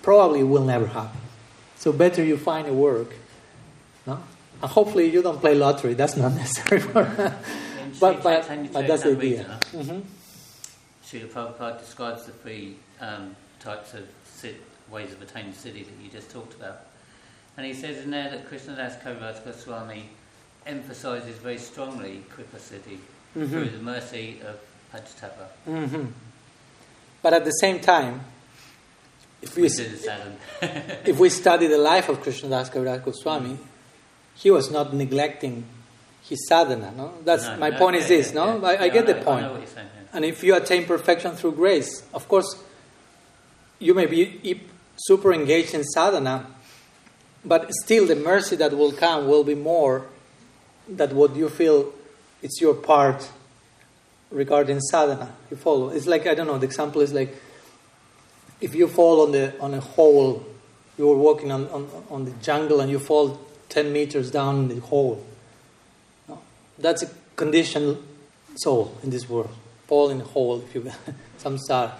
Probably 0.02 0.42
will 0.42 0.64
never 0.64 0.88
happen. 0.88 1.20
So 1.76 1.92
better 1.92 2.24
you 2.24 2.38
find 2.38 2.66
a 2.70 2.74
work. 2.74 3.14
No? 4.08 4.24
And 4.62 4.72
hopefully 4.72 5.10
you 5.10 5.22
don't 5.22 5.42
play 5.42 5.54
lottery. 5.54 5.96
That's 5.96 6.16
not 6.16 6.34
necessary 6.44 6.80
for 6.80 7.04
but, 8.00 8.24
but, 8.24 8.72
but 8.72 8.88
that's 8.88 9.04
the 9.04 9.18
idea. 9.18 9.60
Hmm 9.76 10.00
Srila 11.12 11.28
Prabhupada 11.28 11.80
describes 11.80 12.26
the 12.26 12.32
three 12.32 12.78
um, 13.02 13.36
types 13.60 13.94
of 13.94 14.08
sit, 14.24 14.56
ways 14.90 15.12
of 15.12 15.22
attaining 15.22 15.52
siddhi 15.52 15.84
that 15.86 15.94
you 16.02 16.10
just 16.10 16.32
talked 16.32 16.54
about. 16.54 16.86
And 17.58 17.66
he 17.66 17.74
says 17.74 18.06
in 18.06 18.12
there 18.12 18.30
that 18.30 18.50
Krishnadas 18.50 19.02
Kaviraj 19.04 19.44
Goswami 19.44 20.06
emphasizes 20.66 21.38
very 21.38 21.58
strongly 21.58 22.24
Kripa 22.30 22.58
Siddhi 22.58 22.98
through 23.34 23.70
the 23.70 23.78
mercy 23.80 24.40
of 24.46 24.60
Pajatapa, 24.94 25.48
hmm 25.66 26.06
But 27.22 27.34
at 27.34 27.46
the 27.46 27.52
same 27.52 27.80
time, 27.80 28.22
if 29.42 29.56
we, 29.56 29.70
sadhana. 29.70 30.36
if 31.06 31.18
we 31.18 31.30
study 31.30 31.68
the 31.68 31.78
life 31.78 32.10
of 32.10 32.22
Krishnadas 32.22 32.70
Kaviraj 32.72 33.04
Goswami, 33.04 33.58
he 34.36 34.52
was 34.52 34.70
not 34.70 34.94
neglecting 34.94 35.64
his 36.24 36.48
sadhana. 36.48 36.92
No, 36.96 37.14
that's 37.24 37.46
No, 37.46 37.58
my 37.58 37.70
no, 37.70 37.78
point. 37.78 37.96
yeah, 37.96 38.02
is 38.02 38.08
this? 38.10 38.28
yeah, 38.34 38.34
no, 38.46 38.60
yeah. 38.62 38.68
I, 38.68 38.84
I 38.84 38.90
get 38.90 39.08
know- 39.08 39.14
the 39.14 39.22
point. 39.24 39.44
I 39.46 39.48
know 39.48 39.52
what 39.54 39.62
you're 39.62 39.68
saying. 39.70 39.88
And 40.14 40.26
if 40.26 40.44
you 40.44 40.54
attain 40.56 40.86
perfection 40.86 41.36
through 41.36 41.54
grace, 41.54 42.04
of 42.14 42.28
course, 42.28 42.62
you 43.80 43.94
may 43.94 44.06
be 44.08 44.62
super 44.98 45.32
engaged 45.34 45.74
in 45.74 45.84
sadhana, 45.86 46.48
but 47.46 47.72
still 47.84 48.06
the 48.06 48.16
mercy 48.16 48.58
that 48.58 48.74
will 48.78 48.92
come 48.92 49.28
will 49.28 49.46
be 49.46 49.56
more 49.56 50.06
than 50.92 51.16
what 51.16 51.36
you 51.36 51.50
feel 51.50 51.94
it's 52.42 52.60
your 52.60 52.74
part 52.74 53.30
regarding 54.30 54.80
sadhana. 54.80 55.34
You 55.50 55.58
follow? 55.58 55.90
It's 55.90 56.08
like 56.08 56.28
I 56.28 56.34
don't 56.34 56.48
know. 56.48 56.58
The 56.58 56.66
example 56.66 57.02
is 57.02 57.14
like 57.14 57.36
if 58.60 58.76
you 58.76 58.88
fall 58.88 59.22
on 59.22 59.32
the 59.32 59.60
on 59.60 59.74
a 59.74 59.80
hole, 59.80 60.46
you 60.98 61.08
were 61.08 61.18
walking 61.18 61.52
on, 61.52 61.68
on, 61.70 61.90
on 62.10 62.26
the 62.26 62.32
jungle 62.44 62.80
and 62.80 62.90
you 62.90 63.00
fall 63.00 63.40
ten 63.70 63.94
meters 63.94 64.32
down 64.32 64.68
the 64.68 64.80
hole. 64.80 65.24
No? 66.28 66.40
That's 66.78 67.04
a 67.04 67.10
conditioned 67.36 67.98
soul 68.56 68.98
in 69.04 69.10
this 69.10 69.30
world. 69.30 69.52
Fall 69.88 70.10
in 70.10 70.22
a 70.22 70.26
hole, 70.26 70.62
if 70.62 70.74
you 70.76 70.82
samsara. 71.40 71.94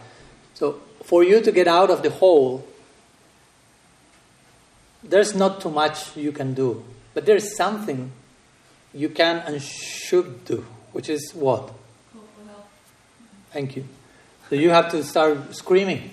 So 0.54 0.82
for 1.04 1.24
you 1.24 1.42
to 1.42 1.52
get 1.52 1.68
out 1.68 1.90
of 1.90 2.04
the 2.04 2.10
hole, 2.10 2.66
there's 5.04 5.36
not 5.36 5.62
too 5.62 5.72
much 5.72 6.16
you 6.16 6.32
can 6.32 6.54
do, 6.54 6.84
but 7.14 7.26
there 7.26 7.36
is 7.36 7.56
something 7.56 8.12
you 8.94 9.10
can 9.10 9.38
and 9.38 9.62
should 9.62 10.46
do, 10.46 10.66
which 10.92 11.10
is 11.10 11.34
what? 11.34 11.72
Thank 13.52 13.76
you. 13.76 13.86
So 14.50 14.56
you 14.56 14.70
have 14.70 14.92
to 14.92 15.04
start 15.04 15.56
screaming, 15.56 16.12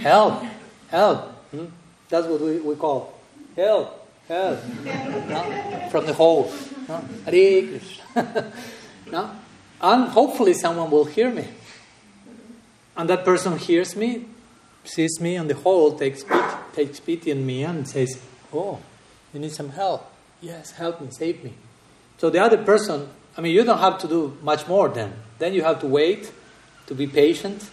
help, 0.00 0.42
help. 0.88 1.28
Hmm? 1.50 1.66
That's 2.08 2.26
what 2.26 2.40
we, 2.40 2.58
we 2.58 2.74
call 2.76 3.14
help, 3.56 4.08
help. 4.28 4.58
No? 4.84 5.88
From 5.90 6.06
the 6.06 6.14
hole. 6.14 6.52
No? 6.88 7.04
No? 9.10 9.30
And 9.80 10.08
hopefully 10.08 10.54
someone 10.54 10.90
will 10.90 11.06
hear 11.06 11.30
me. 11.32 11.48
And 12.96 13.08
that 13.08 13.24
person 13.24 13.58
hears 13.58 13.96
me, 13.96 14.26
sees 14.84 15.20
me 15.20 15.36
on 15.36 15.48
the 15.48 15.54
hole, 15.54 15.98
takes 15.98 16.22
pity, 16.22 16.56
takes 16.74 17.00
pity 17.00 17.32
on 17.32 17.44
me 17.44 17.64
and 17.64 17.88
says, 17.88 18.20
Oh, 18.52 18.78
you 19.32 19.40
need 19.40 19.52
some 19.52 19.70
help. 19.70 20.08
Yes, 20.40 20.72
help 20.72 21.00
me, 21.00 21.08
save 21.10 21.42
me. 21.42 21.54
So 22.20 22.28
the 22.28 22.38
other 22.38 22.58
person, 22.58 23.08
I 23.34 23.40
mean, 23.40 23.54
you 23.54 23.64
don't 23.64 23.78
have 23.78 23.96
to 24.00 24.06
do 24.06 24.36
much 24.42 24.68
more 24.68 24.90
then. 24.90 25.14
Then 25.38 25.54
you 25.54 25.62
have 25.62 25.80
to 25.80 25.86
wait, 25.86 26.30
to 26.86 26.94
be 26.94 27.06
patient, 27.06 27.70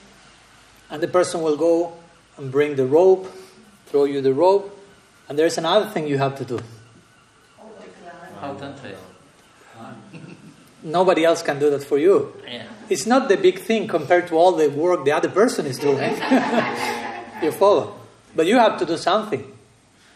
and 0.90 1.04
the 1.04 1.08
person 1.10 1.42
will 1.42 1.58
go 1.58 1.98
and 2.38 2.50
bring 2.50 2.78
the 2.78 2.86
rope, 2.86 3.28
throw 3.88 4.06
you 4.06 4.22
the 4.22 4.34
rope, 4.34 4.74
and 5.28 5.38
there's 5.38 5.58
another 5.58 5.90
thing 5.90 6.08
you 6.08 6.18
have 6.18 6.38
to 6.38 6.46
do. 6.46 6.60
Hold 8.40 8.64
on 8.64 8.74
to 8.76 8.88
it. 8.88 8.98
Nobody 10.82 11.26
else 11.26 11.44
can 11.44 11.60
do 11.60 11.70
that 11.70 11.84
for 11.84 11.98
you. 11.98 12.32
Yeah. 12.48 12.68
It's 12.88 13.06
not 13.06 13.28
the 13.28 13.36
big 13.36 13.60
thing 13.60 13.90
compared 13.90 14.28
to 14.30 14.36
all 14.36 14.54
the 14.54 14.70
work 14.70 15.04
the 15.04 15.12
other 15.12 15.30
person 15.30 15.66
is 15.66 15.78
doing. 15.78 16.00
you 17.44 17.52
follow. 17.52 18.00
But 18.34 18.48
you 18.48 18.56
have 18.56 18.80
to 18.80 18.86
do 18.86 18.96
something. 18.96 19.44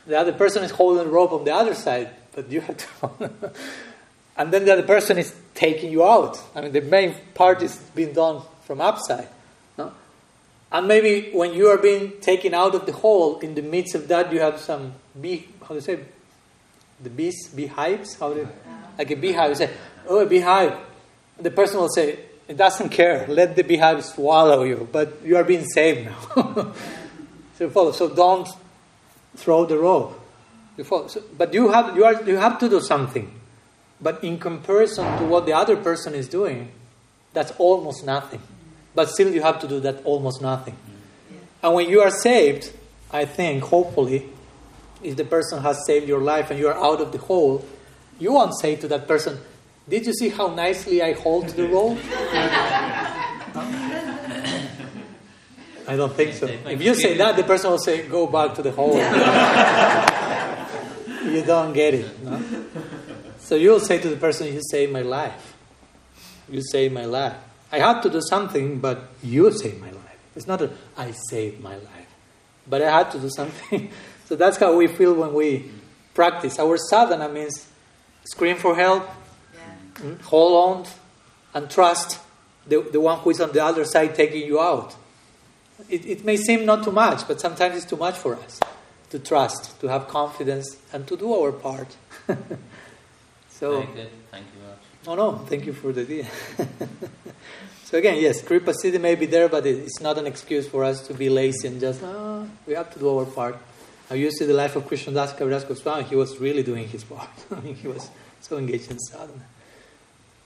The 0.07 0.17
other 0.17 0.31
person 0.31 0.63
is 0.63 0.71
holding 0.71 1.03
the 1.03 1.11
rope 1.11 1.33
on 1.33 1.43
the 1.43 1.53
other 1.53 1.75
side, 1.75 2.11
but 2.33 2.49
you 2.49 2.61
have 2.61 2.77
to. 2.77 3.51
And 4.37 4.51
then 4.51 4.65
the 4.65 4.73
other 4.73 4.83
person 4.83 5.17
is 5.17 5.33
taking 5.53 5.91
you 5.91 6.05
out. 6.05 6.41
I 6.55 6.61
mean, 6.61 6.71
the 6.71 6.81
main 6.81 7.15
part 7.33 7.61
is 7.61 7.77
being 7.95 8.13
done 8.13 8.41
from 8.63 8.81
upside. 8.81 9.27
No? 9.77 9.91
And 10.71 10.87
maybe 10.87 11.31
when 11.31 11.53
you 11.53 11.67
are 11.67 11.77
being 11.77 12.19
taken 12.21 12.53
out 12.53 12.73
of 12.75 12.85
the 12.85 12.93
hole, 12.93 13.39
in 13.39 13.55
the 13.55 13.61
midst 13.61 13.95
of 13.95 14.07
that, 14.07 14.31
you 14.31 14.39
have 14.39 14.59
some 14.59 14.93
bee, 15.19 15.47
how 15.61 15.69
do 15.69 15.75
you 15.75 15.81
say, 15.81 15.99
the 17.01 17.09
bees, 17.09 17.49
beehives? 17.49 18.15
How 18.19 18.33
do 18.33 18.41
you, 18.41 18.49
like 18.97 19.11
a 19.11 19.15
beehive. 19.15 19.49
You 19.49 19.55
say, 19.55 19.69
oh, 20.07 20.19
a 20.19 20.25
beehive. 20.25 20.77
The 21.39 21.51
person 21.51 21.79
will 21.79 21.89
say, 21.89 22.19
it 22.47 22.57
doesn't 22.57 22.89
care. 22.89 23.25
Let 23.27 23.55
the 23.55 23.63
beehive 23.63 24.03
swallow 24.03 24.63
you, 24.63 24.87
but 24.91 25.21
you 25.23 25.37
are 25.37 25.43
being 25.43 25.65
saved 25.65 26.05
now. 26.05 26.73
so 27.57 27.69
follow. 27.69 27.91
So 27.91 28.13
don't 28.13 28.47
throw 29.35 29.65
the 29.65 29.77
rope. 29.77 30.19
You 30.77 30.83
follow. 30.83 31.07
So, 31.07 31.23
but 31.37 31.53
you 31.53 31.69
have 31.69 31.95
you 31.95 32.03
are 32.03 32.21
you 32.23 32.35
have 32.37 32.59
to 32.59 32.69
do 32.69 32.81
something. 32.81 33.40
But 34.01 34.23
in 34.23 34.39
comparison 34.39 35.05
to 35.19 35.25
what 35.25 35.45
the 35.45 35.53
other 35.53 35.77
person 35.77 36.15
is 36.15 36.27
doing, 36.27 36.71
that's 37.33 37.51
almost 37.57 38.05
nothing. 38.05 38.41
But 38.95 39.09
still, 39.09 39.33
you 39.33 39.41
have 39.41 39.59
to 39.59 39.67
do 39.67 39.79
that 39.81 40.03
almost 40.03 40.41
nothing. 40.41 40.75
And 41.63 41.75
when 41.75 41.89
you 41.89 42.01
are 42.01 42.09
saved, 42.09 42.73
I 43.11 43.25
think, 43.25 43.63
hopefully, 43.63 44.27
if 45.03 45.15
the 45.15 45.23
person 45.23 45.61
has 45.61 45.85
saved 45.85 46.07
your 46.07 46.21
life 46.21 46.49
and 46.49 46.59
you 46.59 46.67
are 46.67 46.77
out 46.77 47.01
of 47.01 47.11
the 47.11 47.19
hole, 47.19 47.63
you 48.19 48.33
won't 48.33 48.59
say 48.59 48.75
to 48.77 48.87
that 48.87 49.07
person, 49.07 49.37
Did 49.87 50.07
you 50.07 50.13
see 50.13 50.29
how 50.29 50.47
nicely 50.47 51.01
I 51.01 51.13
hold 51.13 51.49
the 51.49 51.67
rope? 51.67 51.99
I 55.87 55.95
don't 55.95 56.13
think 56.13 56.33
so. 56.33 56.47
If 56.47 56.81
you 56.81 56.95
say 56.95 57.17
that, 57.17 57.35
the 57.35 57.43
person 57.43 57.71
will 57.71 57.79
say, 57.79 58.07
Go 58.07 58.27
back 58.27 58.55
to 58.55 58.61
the 58.61 58.71
hole. 58.71 58.95
you 61.31 61.43
don't 61.43 61.73
get 61.73 61.93
it. 61.93 62.23
No? 62.23 62.41
So 63.51 63.57
you'll 63.57 63.81
say 63.81 63.99
to 63.99 64.07
the 64.07 64.15
person, 64.15 64.47
You 64.53 64.61
saved 64.63 64.93
my 64.93 65.01
life. 65.01 65.57
You 66.49 66.61
saved 66.61 66.93
my 66.93 67.03
life. 67.03 67.35
I 67.69 67.79
had 67.79 67.99
to 68.03 68.09
do 68.09 68.21
something, 68.21 68.79
but 68.79 69.09
you 69.21 69.51
saved 69.51 69.81
my 69.81 69.91
life. 69.91 70.19
It's 70.37 70.47
not 70.47 70.59
that 70.59 70.71
I 70.95 71.11
saved 71.11 71.59
my 71.59 71.75
life, 71.75 72.07
but 72.65 72.81
I 72.81 72.89
had 72.99 73.11
to 73.11 73.19
do 73.19 73.29
something. 73.29 73.91
so 74.25 74.37
that's 74.37 74.55
how 74.55 74.73
we 74.77 74.87
feel 74.87 75.13
when 75.15 75.33
we 75.33 75.69
practice. 76.13 76.59
Our 76.59 76.77
sadhana 76.77 77.27
means 77.27 77.67
scream 78.23 78.55
for 78.55 78.73
help, 78.73 79.09
Yeah. 79.53 80.01
mm, 80.01 80.21
hold 80.21 80.53
on, 80.69 80.87
and 81.53 81.69
trust 81.69 82.21
the, 82.65 82.79
the 82.89 83.01
one 83.01 83.19
who 83.19 83.31
is 83.31 83.41
on 83.41 83.51
the 83.51 83.65
other 83.65 83.83
side 83.83 84.15
taking 84.15 84.47
you 84.47 84.61
out. 84.61 84.95
It, 85.89 86.05
it 86.05 86.23
may 86.23 86.37
seem 86.37 86.65
not 86.65 86.85
too 86.85 86.93
much, 86.93 87.27
but 87.27 87.41
sometimes 87.41 87.75
it's 87.75 87.85
too 87.85 87.97
much 87.97 88.17
for 88.17 88.35
us 88.37 88.61
to 89.09 89.19
trust, 89.19 89.77
to 89.81 89.87
have 89.87 90.07
confidence, 90.07 90.77
and 90.93 91.05
to 91.07 91.17
do 91.17 91.33
our 91.33 91.51
part. 91.51 91.97
so, 93.61 93.81
Very 93.81 93.93
good. 93.93 94.09
Thank 94.31 94.45
you 94.53 94.61
much. 94.67 94.79
oh 95.07 95.15
no, 95.15 95.37
thank 95.45 95.65
you 95.65 95.73
for 95.73 95.93
the 95.93 96.01
idea. 96.01 96.25
so 97.85 97.97
again, 97.97 98.17
yes, 98.19 98.41
Kripa 98.41 98.71
Siddhi 98.73 98.99
may 98.99 99.15
be 99.15 99.25
there, 99.27 99.47
but 99.47 99.65
it's 99.65 100.01
not 100.01 100.17
an 100.17 100.27
excuse 100.27 100.67
for 100.67 100.83
us 100.83 101.05
to 101.07 101.13
be 101.13 101.29
lazy 101.29 101.67
and 101.69 101.79
just, 101.79 102.01
oh, 102.03 102.47
we 102.67 102.73
have 102.73 102.91
to 102.93 102.99
do 102.99 103.07
our 103.17 103.25
part. 103.25 103.57
Now 104.09 104.15
you 104.17 104.29
see 104.31 104.45
the 104.45 104.53
life 104.53 104.75
of 104.75 104.87
Krishna 104.87 105.13
Das 105.13 105.31
Kaviraj 105.33 105.67
Goswami, 105.67 106.03
he 106.03 106.15
was 106.17 106.37
really 106.39 106.63
doing 106.63 106.87
his 106.87 107.03
part. 107.05 107.29
I 107.51 107.59
mean, 107.61 107.75
he 107.75 107.87
was 107.87 108.09
so 108.41 108.57
engaged 108.57 108.91
in 108.91 108.99
sadhana. 108.99 109.45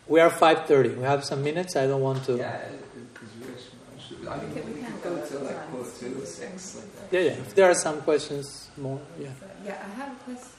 We 0.07 0.19
are 0.19 0.29
5.30. 0.29 0.97
We 0.97 1.03
have 1.03 1.23
some 1.25 1.43
minutes. 1.43 1.75
I 1.75 1.87
don't 1.87 2.01
want 2.01 2.23
to... 2.25 2.37
Yeah, 2.37 2.59
because 3.13 3.29
we 3.39 3.47
actually, 3.51 4.27
I 4.27 4.35
We 4.37 4.39
think 4.41 4.53
can- 4.53 4.65
we 4.67 4.73
we 4.73 4.81
can 4.85 4.91
can 4.91 5.01
go 5.01 5.15
go 5.15 5.25
to 5.25 5.39
like 5.39 5.55
time. 5.55 5.71
quarter 5.71 6.09
to 6.19 6.25
six, 6.27 6.75
like 6.75 7.09
that. 7.09 7.15
Yeah, 7.17 7.21
yeah. 7.31 7.41
If 7.41 7.55
there 7.55 7.69
are 7.71 7.73
some 7.73 8.01
questions 8.01 8.69
more, 8.77 8.99
yeah. 9.19 9.29
Yeah, 9.65 9.81
I 9.83 9.89
have 9.99 10.11
a 10.11 10.23
question, 10.25 10.54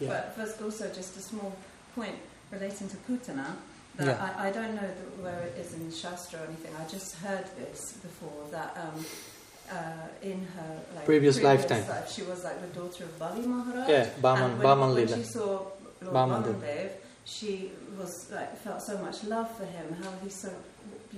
Yeah. 0.00 0.08
but 0.08 0.36
first 0.36 0.60
also 0.62 0.88
just 0.92 1.16
a 1.16 1.20
small 1.20 1.56
point 1.94 2.16
relating 2.50 2.88
to 2.88 2.96
Putana. 3.08 3.56
That 3.96 4.06
Yeah. 4.06 4.34
I, 4.38 4.48
I 4.48 4.50
don't 4.52 4.74
know 4.74 4.90
where 5.22 5.40
it 5.48 5.56
is 5.58 5.72
in 5.74 5.90
Shastra 5.90 6.40
or 6.40 6.46
anything. 6.46 6.72
I 6.78 6.86
just 6.88 7.14
heard 7.16 7.46
this 7.56 7.92
before 8.02 8.44
that 8.50 8.76
um, 8.76 9.04
uh, 9.70 9.76
in 10.22 10.44
her 10.56 10.80
like, 10.94 11.04
Previous 11.06 11.40
lifetime. 11.42 11.88
life, 11.88 12.12
she 12.12 12.22
was 12.22 12.44
like 12.44 12.60
the 12.60 12.78
daughter 12.80 13.04
of 13.04 13.18
Bali 13.18 13.46
Maharaj. 13.46 13.88
Yeah, 13.88 14.08
Baman, 14.20 14.42
and 14.44 14.52
when, 14.58 14.62
Baman 14.62 14.88
when 14.94 15.06
Lila. 15.06 15.16
she 15.16 15.22
saw 15.24 15.48
Lord 16.02 16.12
Baman 16.12 16.42
Bamandev, 16.42 16.90
she 17.24 17.70
was 17.98 18.30
like 18.30 18.56
felt 18.58 18.82
so 18.82 18.98
much 18.98 19.24
love 19.24 19.50
for 19.56 19.64
him. 19.64 19.96
How 20.02 20.12
he's 20.22 20.34
so 20.34 20.50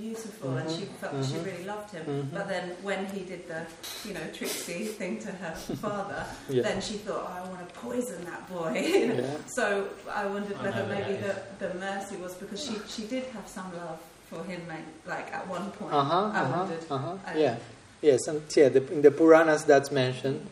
beautiful, 0.01 0.57
and 0.57 0.71
she 0.71 0.85
felt 1.01 1.13
she 1.25 1.35
mhm. 1.35 1.45
really 1.45 1.65
loved 1.65 1.91
him. 1.93 2.05
Mhm. 2.07 2.31
But 2.33 2.49
then 2.49 2.65
when 2.83 3.07
he 3.07 3.21
did 3.25 3.43
the, 3.49 3.61
you 4.07 4.15
know, 4.15 4.21
tricksy 4.33 4.87
thing 4.87 5.19
to 5.21 5.31
her 5.33 5.55
father, 5.85 6.25
Yeah. 6.49 6.63
then 6.63 6.81
she 6.81 6.95
thought, 7.05 7.25
oh, 7.29 7.37
I 7.39 7.49
want 7.49 7.61
to 7.67 7.75
poison 7.81 8.25
that 8.25 8.43
boy. 8.49 8.73
Yeah. 8.79 9.37
So 9.59 9.89
I 10.11 10.27
wondered 10.27 10.57
whether 10.63 10.83
know 10.83 10.89
maybe 10.95 11.15
the, 11.27 11.35
the 11.59 11.75
mercy 11.75 12.17
was 12.17 12.35
because 12.35 12.61
she, 12.65 12.75
she 12.89 13.07
did 13.09 13.25
have 13.35 13.47
some 13.49 13.69
love 13.77 13.99
for 14.31 14.45
him, 14.45 14.61
like, 14.69 14.87
like 15.07 15.33
at 15.35 15.47
one 15.49 15.71
point. 15.73 15.93
Uh 15.93 16.05
huh. 16.05 16.31
I 16.33 16.41
Uh 16.41 16.45
huh. 16.47 16.59
wondered. 16.59 16.85
Uh 16.91 16.99
huh. 16.99 17.15
I- 17.27 17.39
Yeah. 17.39 17.57
Yes, 18.01 18.29
and 18.29 18.43
yeah, 18.57 18.69
the, 18.69 18.93
in 18.93 19.03
the 19.03 19.11
Puranas 19.11 19.65
that's 19.65 19.91
mentioned. 19.91 20.47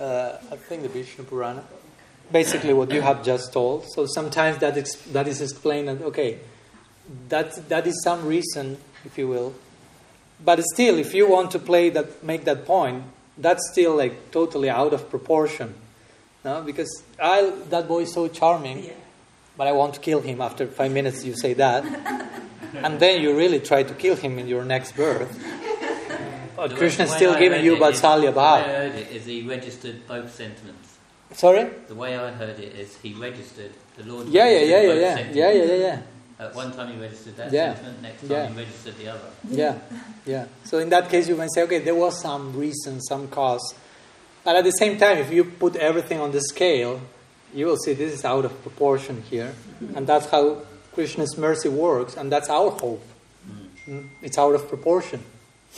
Uh, 0.00 0.38
I 0.50 0.56
think 0.56 0.82
the 0.82 0.88
Vishnu 0.88 1.24
Purana. 1.24 1.62
Basically, 2.32 2.72
what 2.72 2.90
you 2.92 3.02
have 3.02 3.22
just 3.24 3.52
told. 3.52 3.84
So 3.94 4.06
sometimes 4.06 4.58
that 4.58 4.76
ex- 4.78 4.96
that 5.12 5.26
is 5.28 5.40
explained. 5.40 5.88
And, 5.90 6.02
okay, 6.02 6.38
that 7.28 7.68
that 7.68 7.86
is 7.86 8.02
some 8.02 8.26
reason, 8.26 8.76
if 9.04 9.18
you 9.18 9.28
will. 9.28 9.54
But 10.44 10.62
still, 10.64 10.98
if 10.98 11.14
you 11.14 11.28
want 11.28 11.50
to 11.52 11.58
play 11.58 11.90
that, 11.90 12.22
make 12.22 12.44
that 12.44 12.64
point, 12.64 13.04
that's 13.36 13.70
still 13.72 13.96
like 13.96 14.30
totally 14.30 14.70
out 14.70 14.92
of 14.92 15.10
proportion. 15.10 15.74
No, 16.44 16.62
because 16.62 17.02
I 17.20 17.52
that 17.70 17.88
boy 17.88 18.02
is 18.02 18.12
so 18.12 18.28
charming. 18.28 18.84
Yeah. 18.84 18.92
but 19.58 19.66
I 19.66 19.72
want 19.72 19.94
to 19.94 20.00
kill 20.00 20.20
him 20.20 20.40
after 20.40 20.66
five 20.68 20.92
minutes 20.92 21.24
you 21.24 21.34
say 21.34 21.54
that. 21.54 21.82
and 22.84 23.00
then 23.00 23.20
you 23.20 23.36
really 23.36 23.58
try 23.58 23.82
to 23.82 23.94
kill 23.94 24.14
him 24.14 24.38
in 24.38 24.46
your 24.46 24.64
next 24.64 24.94
birth. 24.94 25.34
But 26.54 26.76
Krishna 26.76 27.04
is 27.06 27.12
still 27.12 27.34
I 27.34 27.38
giving 27.40 27.58
heard 27.58 27.64
you 27.64 27.74
it 27.74 27.82
is- 27.82 28.00
Vatsalya 28.00 28.32
The 28.32 28.38
way 28.38 28.44
I 28.44 28.62
heard 28.62 28.94
it 28.94 29.10
is 29.10 29.26
he 29.26 29.42
registered 29.42 30.06
both 30.06 30.32
sentiments. 30.32 30.98
Sorry? 31.32 31.64
The 31.88 31.94
way 31.94 32.16
I 32.16 32.30
heard 32.30 32.58
it 32.58 32.74
is 32.74 32.96
he 33.02 33.14
registered 33.14 33.72
the 33.96 34.04
Lord. 34.04 34.28
Yeah, 34.28 34.48
yeah, 34.48 34.60
yeah, 34.60 34.80
yeah, 34.80 34.94
yeah. 34.94 35.18
Yeah, 35.32 35.50
yeah, 35.50 35.64
yeah, 35.64 35.74
yeah. 35.74 36.02
At 36.40 36.54
one 36.54 36.72
time 36.72 36.92
he 36.94 37.00
registered 37.00 37.36
that 37.36 37.52
Yeah. 37.52 37.74
sentiment, 37.74 38.02
next 38.02 38.20
time 38.22 38.30
Yeah. 38.30 38.46
he 38.48 38.58
registered 38.58 38.96
the 38.98 39.08
other. 39.08 39.28
Yeah, 39.50 39.74
yeah. 40.24 40.44
So 40.64 40.78
in 40.78 40.88
that 40.90 41.08
case, 41.10 41.28
you 41.28 41.36
can 41.36 41.48
say, 41.50 41.62
okay, 41.62 41.78
there 41.80 41.94
was 41.96 42.20
some 42.20 42.56
reason, 42.56 43.00
some 43.02 43.26
cause. 43.28 43.74
But 44.44 44.54
at 44.56 44.64
the 44.64 44.70
same 44.72 44.98
time, 44.98 45.18
if 45.18 45.32
you 45.32 45.44
put 45.44 45.74
everything 45.76 46.20
on 46.20 46.30
the 46.30 46.40
scale, 46.40 47.00
you 47.52 47.66
will 47.66 47.76
see 47.76 47.92
this 47.94 48.12
is 48.12 48.24
out 48.24 48.44
of 48.44 48.62
proportion 48.62 49.22
here. 49.28 49.52
And 49.96 50.06
that's 50.06 50.26
how 50.26 50.58
Krishna's 50.94 51.36
mercy 51.36 51.68
works, 51.68 52.16
and 52.16 52.30
that's 52.30 52.48
our 52.48 52.70
hope. 52.70 53.02
Mm, 53.88 54.08
It's 54.22 54.38
out 54.38 54.54
of 54.54 54.68
proportion. 54.68 55.24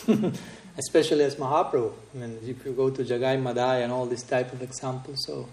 Especially 0.79 1.25
as 1.25 1.37
Mahaprabhu. 1.37 1.93
I 2.15 2.19
mean, 2.19 2.39
if 2.47 2.65
you 2.65 2.73
go 2.73 2.91
to 2.91 3.03
Jagai 3.05 3.43
Madhai 3.43 3.83
and 3.83 3.93
all 3.93 4.07
these 4.07 4.23
type 4.23 4.53
of 4.53 4.63
examples. 4.63 5.19
So, 5.27 5.49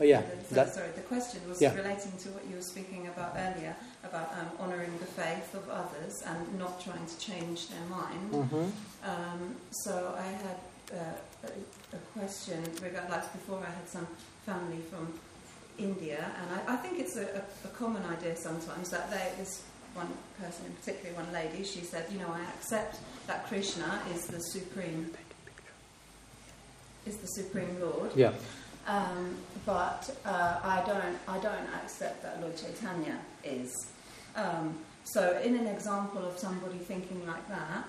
but 0.00 0.08
yeah, 0.08 0.22
So, 0.48 0.54
that, 0.54 0.72
sorry, 0.74 0.88
the 0.96 1.02
question 1.02 1.46
was 1.46 1.60
Yeah. 1.60 1.74
relating 1.74 2.12
to 2.24 2.30
what 2.30 2.46
you 2.48 2.56
were 2.56 2.62
speaking 2.74 3.06
about 3.08 3.36
earlier 3.36 3.76
about 4.02 4.32
um, 4.32 4.48
honouring 4.58 4.96
the 4.98 5.04
faith 5.04 5.54
of 5.54 5.68
others 5.68 6.22
and 6.24 6.58
not 6.58 6.80
trying 6.80 7.04
to 7.04 7.18
change 7.18 7.68
their 7.68 7.84
mind. 7.84 8.30
Mhm. 8.32 8.72
Um, 9.04 9.56
so 9.84 10.14
I 10.18 10.28
had 10.46 10.58
uh, 11.00 11.48
a, 11.48 11.96
a 11.96 12.00
question 12.16 12.64
regarding, 12.82 13.10
like 13.10 13.30
before 13.34 13.60
I 13.60 13.68
had 13.78 13.86
some 13.90 14.06
family 14.46 14.80
from 14.90 15.12
India, 15.76 16.24
and 16.40 16.48
I, 16.56 16.72
I 16.72 16.76
think 16.76 16.98
it's 16.98 17.16
a, 17.16 17.26
a, 17.40 17.42
a 17.68 17.70
common 17.76 18.02
idea 18.06 18.34
sometimes 18.36 18.88
that 18.88 19.10
they, 19.10 19.32
this 19.36 19.62
one 19.92 20.08
person, 20.40 20.64
in 20.64 20.72
particular 20.80 21.14
one 21.14 21.30
lady, 21.30 21.62
she 21.62 21.80
said, 21.82 22.06
you 22.10 22.18
know, 22.18 22.32
I 22.32 22.40
accept 22.56 22.96
that 23.26 23.46
Krishna 23.48 24.00
is 24.14 24.24
the 24.28 24.40
supreme, 24.40 25.12
is 27.04 27.16
the 27.18 27.28
supreme 27.28 27.78
Lord, 27.82 28.12
yeah. 28.16 28.32
Um, 28.86 29.36
but 29.66 30.14
uh, 30.24 30.58
I 30.62 30.82
don't 30.86 31.18
I 31.28 31.38
don't 31.38 31.68
accept 31.82 32.22
that 32.22 32.40
Lord 32.40 32.56
Chaitanya 32.56 33.18
is. 33.44 33.72
Um, 34.36 34.78
so, 35.04 35.38
in 35.42 35.56
an 35.56 35.66
example 35.66 36.24
of 36.24 36.38
somebody 36.38 36.78
thinking 36.78 37.26
like 37.26 37.48
that, 37.48 37.84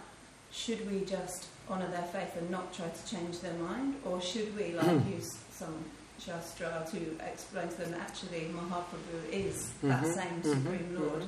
should 0.52 0.90
we 0.92 1.06
just 1.06 1.48
honour 1.70 1.88
their 1.90 2.04
faith 2.04 2.36
and 2.38 2.50
not 2.50 2.74
try 2.74 2.88
to 2.88 3.16
change 3.16 3.40
their 3.42 3.54
mind, 3.54 3.96
or 4.06 4.22
should 4.22 4.56
we 4.58 4.74
like 4.74 5.06
use 5.14 5.30
some 5.52 5.74
shastra 6.20 6.86
to 6.92 6.98
explain 7.32 7.68
to 7.70 7.76
them 7.78 7.92
that 7.92 8.00
actually 8.02 8.48
Mahaprabhu 8.54 9.32
is 9.32 9.72
that 9.84 10.04
Mhm, 10.04 10.14
same 10.14 10.42
mhm, 10.42 10.64
supreme 10.64 10.96
Lord, 11.00 11.24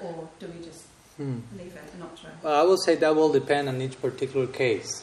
or 0.00 0.28
do 0.38 0.46
we 0.46 0.64
just 0.64 0.84
Hmm. 1.16 1.38
leave 1.56 1.74
it 1.74 1.82
and 1.92 2.00
not 2.00 2.14
try? 2.20 2.30
Well, 2.42 2.60
I 2.60 2.62
will 2.64 2.76
say 2.76 2.94
that 2.96 3.14
will 3.16 3.32
depend 3.32 3.68
on 3.70 3.80
each 3.80 4.00
particular 4.02 4.46
case. 4.46 5.02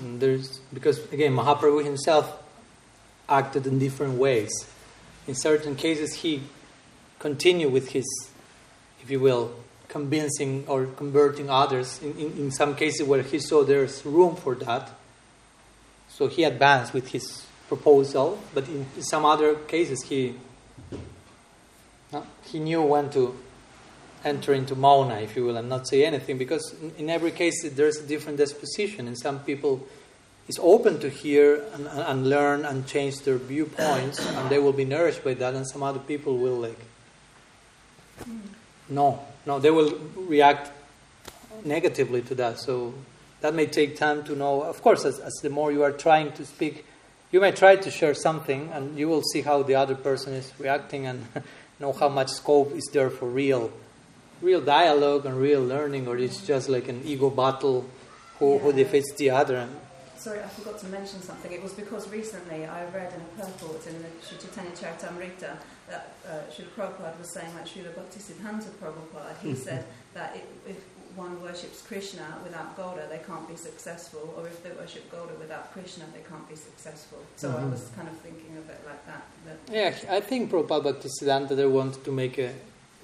And 0.00 0.20
There's 0.20 0.58
because 0.72 0.98
again, 1.12 1.34
Mahaprabhu 1.36 1.84
himself 1.84 2.41
acted 3.32 3.66
in 3.66 3.78
different 3.78 4.18
ways. 4.18 4.52
In 5.26 5.34
certain 5.34 5.74
cases, 5.74 6.14
he 6.22 6.42
continued 7.18 7.72
with 7.72 7.88
his, 7.90 8.04
if 9.02 9.10
you 9.10 9.20
will, 9.20 9.52
convincing 9.88 10.64
or 10.68 10.86
converting 10.86 11.48
others. 11.48 12.00
In, 12.02 12.12
in, 12.18 12.32
in 12.38 12.50
some 12.50 12.74
cases 12.74 13.06
where 13.06 13.22
he 13.22 13.38
saw 13.38 13.64
there's 13.64 14.04
room 14.04 14.36
for 14.36 14.54
that, 14.56 14.90
so 16.08 16.28
he 16.28 16.44
advanced 16.44 16.92
with 16.92 17.08
his 17.08 17.46
proposal. 17.68 18.38
But 18.52 18.68
in 18.68 18.86
some 19.02 19.24
other 19.24 19.54
cases, 19.54 20.02
he 20.02 20.34
he 22.44 22.58
knew 22.58 22.82
when 22.82 23.08
to 23.10 23.34
enter 24.24 24.52
into 24.52 24.74
Mauna, 24.74 25.20
if 25.20 25.34
you 25.34 25.44
will, 25.44 25.56
and 25.56 25.68
not 25.68 25.88
say 25.88 26.04
anything, 26.04 26.38
because 26.38 26.74
in, 26.98 27.08
every 27.08 27.30
case 27.30 27.68
there's 27.70 27.96
a 27.96 28.06
different 28.06 28.38
disposition, 28.38 29.08
and 29.08 29.18
some 29.18 29.40
people 29.40 29.86
is 30.48 30.58
open 30.60 30.98
to 31.00 31.08
hear 31.08 31.64
and, 31.74 31.86
and 31.86 32.28
learn 32.28 32.64
and 32.64 32.86
change 32.86 33.20
their 33.20 33.38
viewpoints, 33.38 34.24
and 34.36 34.50
they 34.50 34.58
will 34.58 34.72
be 34.72 34.84
nourished 34.84 35.24
by 35.24 35.34
that, 35.34 35.54
and 35.54 35.66
some 35.66 35.82
other 35.82 36.00
people 36.00 36.38
will 36.38 36.56
like, 36.56 36.78
no, 38.88 39.20
no, 39.46 39.58
they 39.58 39.70
will 39.70 39.98
react 40.16 40.70
negatively 41.64 42.22
to 42.22 42.34
that. 42.34 42.58
So 42.58 42.94
that 43.40 43.54
may 43.54 43.66
take 43.66 43.96
time 43.96 44.24
to 44.24 44.36
know. 44.36 44.62
Of 44.62 44.82
course, 44.82 45.04
as, 45.04 45.18
as 45.18 45.32
the 45.42 45.50
more 45.50 45.72
you 45.72 45.82
are 45.82 45.92
trying 45.92 46.32
to 46.32 46.44
speak, 46.44 46.84
you 47.30 47.40
may 47.40 47.52
try 47.52 47.76
to 47.76 47.90
share 47.90 48.14
something, 48.14 48.70
and 48.72 48.98
you 48.98 49.08
will 49.08 49.22
see 49.22 49.40
how 49.42 49.62
the 49.62 49.74
other 49.74 49.94
person 49.94 50.34
is 50.34 50.52
reacting, 50.58 51.06
and 51.06 51.26
know 51.80 51.92
how 51.92 52.08
much 52.08 52.28
scope 52.28 52.72
is 52.72 52.88
there 52.92 53.10
for 53.10 53.28
real 53.28 53.72
real 54.42 54.60
dialogue 54.60 55.24
and 55.24 55.38
real 55.38 55.62
learning, 55.62 56.08
or 56.08 56.18
it's 56.18 56.44
just 56.44 56.68
like 56.68 56.88
an 56.88 57.00
ego 57.04 57.30
battle 57.30 57.86
who, 58.38 58.58
who 58.58 58.72
defeats 58.72 59.12
the 59.14 59.30
other. 59.30 59.56
And 59.56 59.76
Sorry, 60.22 60.38
I 60.40 60.46
forgot 60.46 60.78
to 60.78 60.86
mention 60.86 61.20
something. 61.20 61.50
It 61.50 61.60
was 61.62 61.72
because 61.72 62.08
recently 62.08 62.64
I 62.64 62.84
read 62.94 63.12
in 63.12 63.20
a 63.20 63.42
purport 63.44 63.84
in 63.88 63.94
the 64.02 64.08
Sri 64.24 64.38
Chaitanya 64.38 64.70
Charitamrita 64.70 65.56
that 65.90 66.12
uh, 66.24 66.30
Srila 66.52 66.70
Prabhupada 66.76 67.18
was 67.18 67.32
saying 67.34 67.52
that 67.56 67.66
Srila 67.66 67.90
Bhaktisiddhanta 67.98 68.70
Prabhupada, 68.80 69.36
he 69.42 69.52
said 69.66 69.84
that 70.14 70.36
it, 70.36 70.46
if 70.68 70.76
one 71.16 71.42
worships 71.42 71.82
Krishna 71.82 72.22
without 72.44 72.76
Gaura, 72.78 73.08
they 73.08 73.18
can't 73.26 73.48
be 73.48 73.56
successful, 73.56 74.32
or 74.36 74.46
if 74.46 74.62
they 74.62 74.70
worship 74.70 75.10
Gaura 75.10 75.36
without 75.40 75.72
Krishna, 75.72 76.04
they 76.14 76.22
can't 76.30 76.48
be 76.48 76.54
successful. 76.54 77.18
So 77.36 77.48
I 77.50 77.62
Mhm. 77.62 77.72
was 77.72 77.90
kind 77.96 78.06
of 78.08 78.16
thinking 78.18 78.56
of 78.58 78.70
it 78.70 78.80
like 78.86 79.04
that. 79.06 79.22
that 79.46 79.56
Yeah, 79.74 80.16
I 80.16 80.20
think 80.20 80.52
Prabhupada 80.52 80.84
Bhaktisiddhanta 80.84 81.56
they 81.56 81.66
wanted 81.66 82.04
to 82.04 82.12
make 82.12 82.38
a 82.38 82.52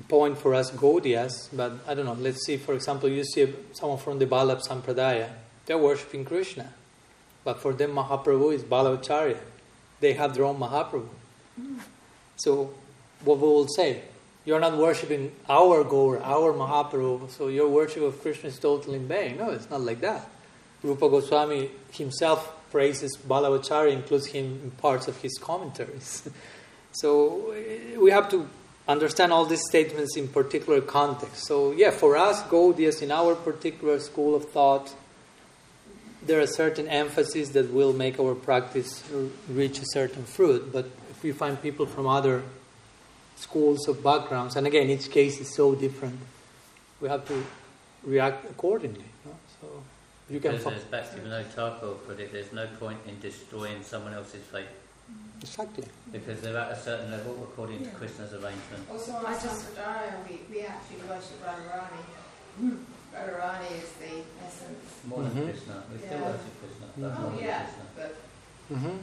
point 0.09 0.39
for 0.39 0.55
us 0.55 0.71
Gaudias, 0.71 1.49
but 1.53 1.73
I 1.89 1.95
don't 1.95 2.07
know. 2.07 2.15
Let's 2.29 2.45
see, 2.47 2.57
for 2.59 2.75
example, 2.75 3.09
you 3.09 3.25
see 3.25 3.53
someone 3.73 3.99
from 3.99 4.21
the 4.21 4.27
Ballabh 4.27 4.63
Sampradaya, 4.65 5.29
they're 5.67 5.77
worshipping 5.89 6.25
Krishna, 6.25 6.73
but 7.49 7.63
for 7.63 7.73
them 7.73 7.93
Mahaprabhu 7.93 8.53
is 8.53 8.63
Balabhacharya. 8.63 9.39
They 10.01 10.13
have 10.13 10.35
their 10.35 10.45
own 10.45 10.59
Mahaprabhu. 10.59 11.09
So, 12.37 12.75
what 13.25 13.39
we 13.39 13.49
will 13.49 13.69
say, 13.69 14.03
you're 14.45 14.61
not 14.61 14.77
worshipping 14.77 15.33
our 15.49 15.83
Gaur, 15.83 16.21
our 16.23 16.53
Mahaprabhu, 16.53 17.31
so 17.31 17.49
your 17.49 17.69
worship 17.69 18.03
of 18.03 18.21
Krishna 18.21 18.51
is 18.51 18.59
totally 18.59 18.97
in 18.97 19.09
vain. 19.09 19.39
No, 19.39 19.49
it's 19.49 19.71
not 19.71 19.81
like 19.81 20.03
that. 20.03 20.29
Rupa 20.83 21.09
Goswami 21.09 21.71
himself 21.91 22.41
praises 22.71 23.17
Balabhacharya, 23.17 23.93
includes 23.93 24.27
him 24.27 24.61
in 24.63 24.71
parts 24.73 25.09
of 25.09 25.17
his 25.23 25.39
commentaries. 25.39 26.29
so 26.93 27.55
we 27.99 28.11
have 28.11 28.29
to 28.29 28.47
understand 28.87 29.33
all 29.33 29.47
these 29.47 29.65
statements 29.67 30.19
in 30.19 30.29
particular 30.29 30.83
context. 30.83 31.47
So 31.47 31.73
yeah, 31.73 31.93
for 31.93 32.19
us, 32.19 32.43
Gaudias, 32.43 33.01
in 33.01 33.11
our 33.11 33.35
particular 33.35 34.01
school 34.01 34.35
of 34.35 34.51
thought, 34.51 34.95
there 36.23 36.41
are 36.41 36.47
certain 36.47 36.89
emphases 36.89 37.51
that 37.53 37.73
will 37.73 37.93
make 37.93 38.19
our 38.19 38.35
practice 38.35 39.03
reach 39.49 39.79
a 39.81 39.85
certain 39.87 40.25
fruit. 40.25 40.73
But 40.73 40.87
if 41.11 41.23
we 41.23 41.33
find 41.33 41.61
people 41.61 41.87
from 41.87 42.07
other 42.07 42.43
schools 43.37 43.87
of 43.89 44.03
backgrounds, 44.03 44.57
and 44.57 44.67
again, 44.67 44.91
each 44.91 45.11
case 45.11 45.41
is 45.41 45.55
so 45.55 45.75
different, 45.75 46.19
we 47.01 47.09
have 47.09 47.27
to 47.29 47.45
react 48.03 48.45
accordingly. 48.51 49.05
no? 49.25 49.33
So 49.61 49.67
you 50.29 50.41
can 50.41 50.53
Because 50.53 50.65
find 50.65 50.77
as 50.77 50.85
Bhakti 50.85 51.21
Vinod 51.21 51.47
Thakur 51.47 51.95
put 52.07 52.19
it, 52.21 52.33
there's 52.33 52.53
no 52.53 52.67
point 52.81 52.99
in 53.07 53.19
destroying 53.21 53.83
someone 53.83 54.13
else's 54.15 54.43
faith 54.43 54.67
exactly. 55.41 55.85
because 56.13 56.41
they're 56.41 56.59
at 56.59 56.73
a 56.73 56.81
certain 56.81 57.11
level 57.13 57.35
according 57.45 57.85
to 57.85 57.91
Krishna's 57.93 58.33
arrangement. 58.33 58.83
Also 58.91 59.13
on 59.13 59.27
I 59.27 59.33
just- 59.35 59.67
Sampradaya, 59.75 60.29
we, 60.29 60.41
we 60.51 60.61
actually 60.63 60.99
worship 61.09 61.43
Radharani. 61.45 62.03
Hmm. 62.59 62.77
Radharani 63.15 63.83
is 63.83 63.91
the 64.01 64.23
essence. 64.47 64.85
More 65.07 65.23
than 65.23 65.33
Mhm. 65.33 65.51
Krishna. 65.51 65.83
We 65.93 65.99
still 65.99 66.19
Yeah. 66.19 66.25
worship 66.27 66.55
Krishna, 66.61 66.87
but 66.97 67.13
Mhm. 67.13 67.25
Oh 67.25 67.41
yeah, 67.41 67.63
Krishna. 67.63 67.85
but 67.97 68.77
hmm 68.77 68.97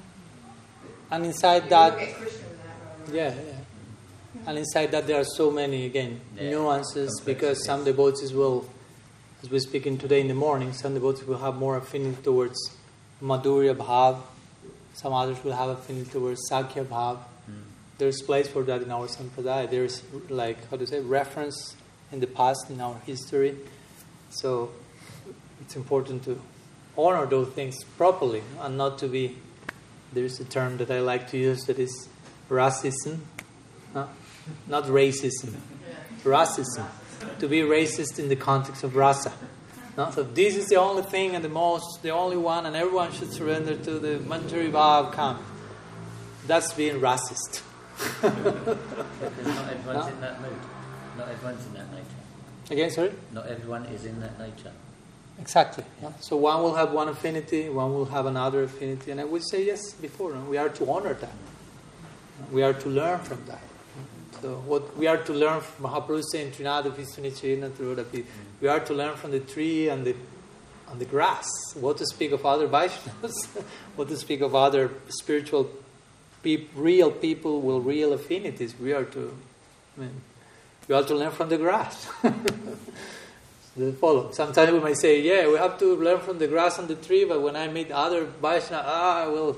And 1.12 1.26
inside 1.26 1.64
you 1.64 1.70
that, 1.70 1.90
don't 1.92 2.00
get 2.00 2.16
Krishna 2.18 2.48
without 2.50 3.08
Radharani. 3.08 3.16
Yeah, 3.16 3.34
yeah. 3.36 4.48
And 4.48 4.58
inside 4.58 4.92
that, 4.92 5.08
there 5.08 5.20
are 5.20 5.26
so 5.26 5.50
many, 5.50 5.86
again, 5.86 6.22
Yeah, 6.36 6.50
nuances 6.52 7.22
because 7.26 7.64
some 7.66 7.84
devotees 7.84 8.34
will, 8.34 8.66
as 9.42 9.50
we're 9.50 9.60
speaking 9.60 9.98
today 9.98 10.20
in 10.22 10.28
the 10.28 10.34
morning, 10.36 10.74
some 10.74 10.94
devotees 10.94 11.26
will 11.26 11.38
have 11.40 11.56
more 11.56 11.78
affinity 11.78 12.22
towards 12.22 12.58
Madhurya 13.22 13.76
Bhav, 13.76 14.18
some 14.94 15.14
others 15.14 15.44
will 15.44 15.54
have 15.54 15.70
affinity 15.70 16.10
towards 16.12 16.42
Sakhya 16.50 16.84
Bhav. 16.86 17.18
Mm. 17.50 17.64
There's 17.98 18.22
place 18.22 18.48
for 18.48 18.64
that 18.64 18.82
in 18.82 18.92
our 18.92 19.08
Sampradaya. 19.08 19.70
There's, 19.70 20.02
like, 20.30 20.70
how 20.70 20.78
to 20.78 20.86
say, 20.86 21.00
reference 21.00 21.76
in 22.12 22.20
the 22.20 22.28
past, 22.28 22.70
in 22.70 22.82
our 22.82 23.00
history. 23.06 23.58
So 24.36 24.72
it's 25.62 25.76
important 25.76 26.24
to 26.26 26.42
honor 26.98 27.26
those 27.26 27.50
things 27.50 27.84
properly 27.98 28.44
and 28.60 28.78
not 28.78 29.00
to 29.00 29.08
be, 29.08 29.38
there's 30.14 30.40
a 30.40 30.46
term 30.46 30.78
that 30.78 30.92
I 30.92 31.00
like 31.00 31.30
to 31.32 31.38
use 31.38 31.64
that 31.66 31.80
is 31.80 32.10
racism, 32.50 33.20
no? 33.94 34.10
not 34.68 34.84
racism, 34.86 35.56
racism. 36.24 36.86
To 37.40 37.48
be 37.48 37.62
racist 37.62 38.20
in 38.20 38.28
the 38.28 38.36
context 38.36 38.84
of 38.84 38.96
rasa. 38.96 39.32
No? 39.98 40.12
So 40.12 40.22
this 40.24 40.58
is 40.58 40.68
the 40.68 40.76
only 40.76 41.04
thing 41.04 41.34
and 41.34 41.44
the 41.44 41.50
most, 41.50 42.04
the 42.04 42.10
only 42.10 42.38
one, 42.38 42.66
and 42.66 42.76
everyone 42.76 43.14
should 43.14 43.32
surrender 43.32 43.78
to 43.78 44.00
the 44.00 44.18
Manjari 44.20 44.70
Bhav 44.70 45.14
camp. 45.14 45.42
That's 46.46 46.74
being 46.74 47.00
racist. 47.00 47.62
Not 48.22 48.36
everyone's 48.36 49.86
No. 49.86 50.08
in 50.08 50.22
that 50.22 50.42
mood. 50.42 50.60
Not 51.18 51.30
everyone's 51.30 51.66
in 51.66 51.74
that 51.74 51.92
nature. 51.92 52.05
Again, 52.70 52.90
sorry? 52.90 53.12
Not 53.32 53.48
everyone 53.48 53.86
is 53.86 54.06
in 54.06 54.20
that 54.22 54.40
nature. 54.40 54.72
Exactly. 55.40 55.84
yeah. 56.02 56.12
So 56.22 56.38
one 56.38 56.62
will 56.62 56.76
have 56.76 56.92
one 56.92 57.10
affinity, 57.10 57.70
one 57.70 57.94
will 57.94 58.06
have 58.06 58.26
another 58.26 58.64
affinity, 58.64 59.12
and 59.12 59.20
I 59.20 59.26
would 59.26 59.48
say 59.48 59.66
yes 59.66 59.94
before. 59.94 60.34
no? 60.34 60.42
We 60.42 60.58
are 60.58 60.70
to 60.70 60.90
honor 60.90 61.14
that. 61.14 61.34
We 62.52 62.64
are 62.64 62.74
to 62.74 62.90
learn 62.90 63.20
from 63.20 63.46
that. 63.48 63.62
So 64.42 64.56
what 64.66 64.96
we 64.98 65.08
are 65.08 65.18
to 65.18 65.34
learn 65.34 65.62
from 65.62 65.86
Mahaprabhu 65.86 66.24
saying 66.32 66.52
Trinada 66.52 66.92
Vishwanichena 66.92 67.70
Trudapi, 67.72 68.24
mm. 68.24 68.26
we 68.62 68.68
are 68.68 68.80
to 68.80 68.94
learn 68.94 69.16
from 69.16 69.32
the 69.32 69.40
tree 69.40 69.90
and 69.90 70.06
the 70.06 70.16
and 70.90 71.00
the 71.00 71.06
grass. 71.06 71.48
What 71.76 71.98
to 71.98 72.06
speak 72.06 72.32
of 72.32 72.46
other 72.46 72.68
Vaishnavas, 72.68 73.48
what 73.96 74.08
to 74.10 74.18
speak 74.18 74.42
of 74.42 74.54
other 74.54 74.92
spiritual 75.10 75.70
peop, 76.44 76.70
real 76.76 77.12
people 77.12 77.62
with 77.62 77.86
real 77.86 78.14
affinities. 78.14 78.78
We 78.80 78.94
are 78.94 79.06
to 79.06 79.36
I 79.98 80.02
mean 80.02 80.22
we 80.88 80.96
have 80.96 81.08
to 81.08 81.16
learn 81.16 81.32
from 81.32 81.50
the 81.50 81.58
grass. 81.58 82.08
the 83.78 83.94
follow. 83.94 84.32
Sometimes 84.32 84.72
we 84.72 84.80
might 84.80 84.98
say, 84.98 85.22
yeah, 85.22 85.48
we 85.48 85.58
have 85.58 85.78
to 85.80 85.96
learn 85.96 86.20
from 86.20 86.40
the 86.40 86.48
grass 86.48 86.80
and 86.80 86.88
the 86.88 86.96
tree, 86.96 87.26
but 87.26 87.42
when 87.42 87.56
I 87.56 87.68
meet 87.68 87.92
other 87.92 88.26
Vaishnava, 88.26 88.84
ah, 88.88 89.24
I 89.24 89.28
will 89.28 89.58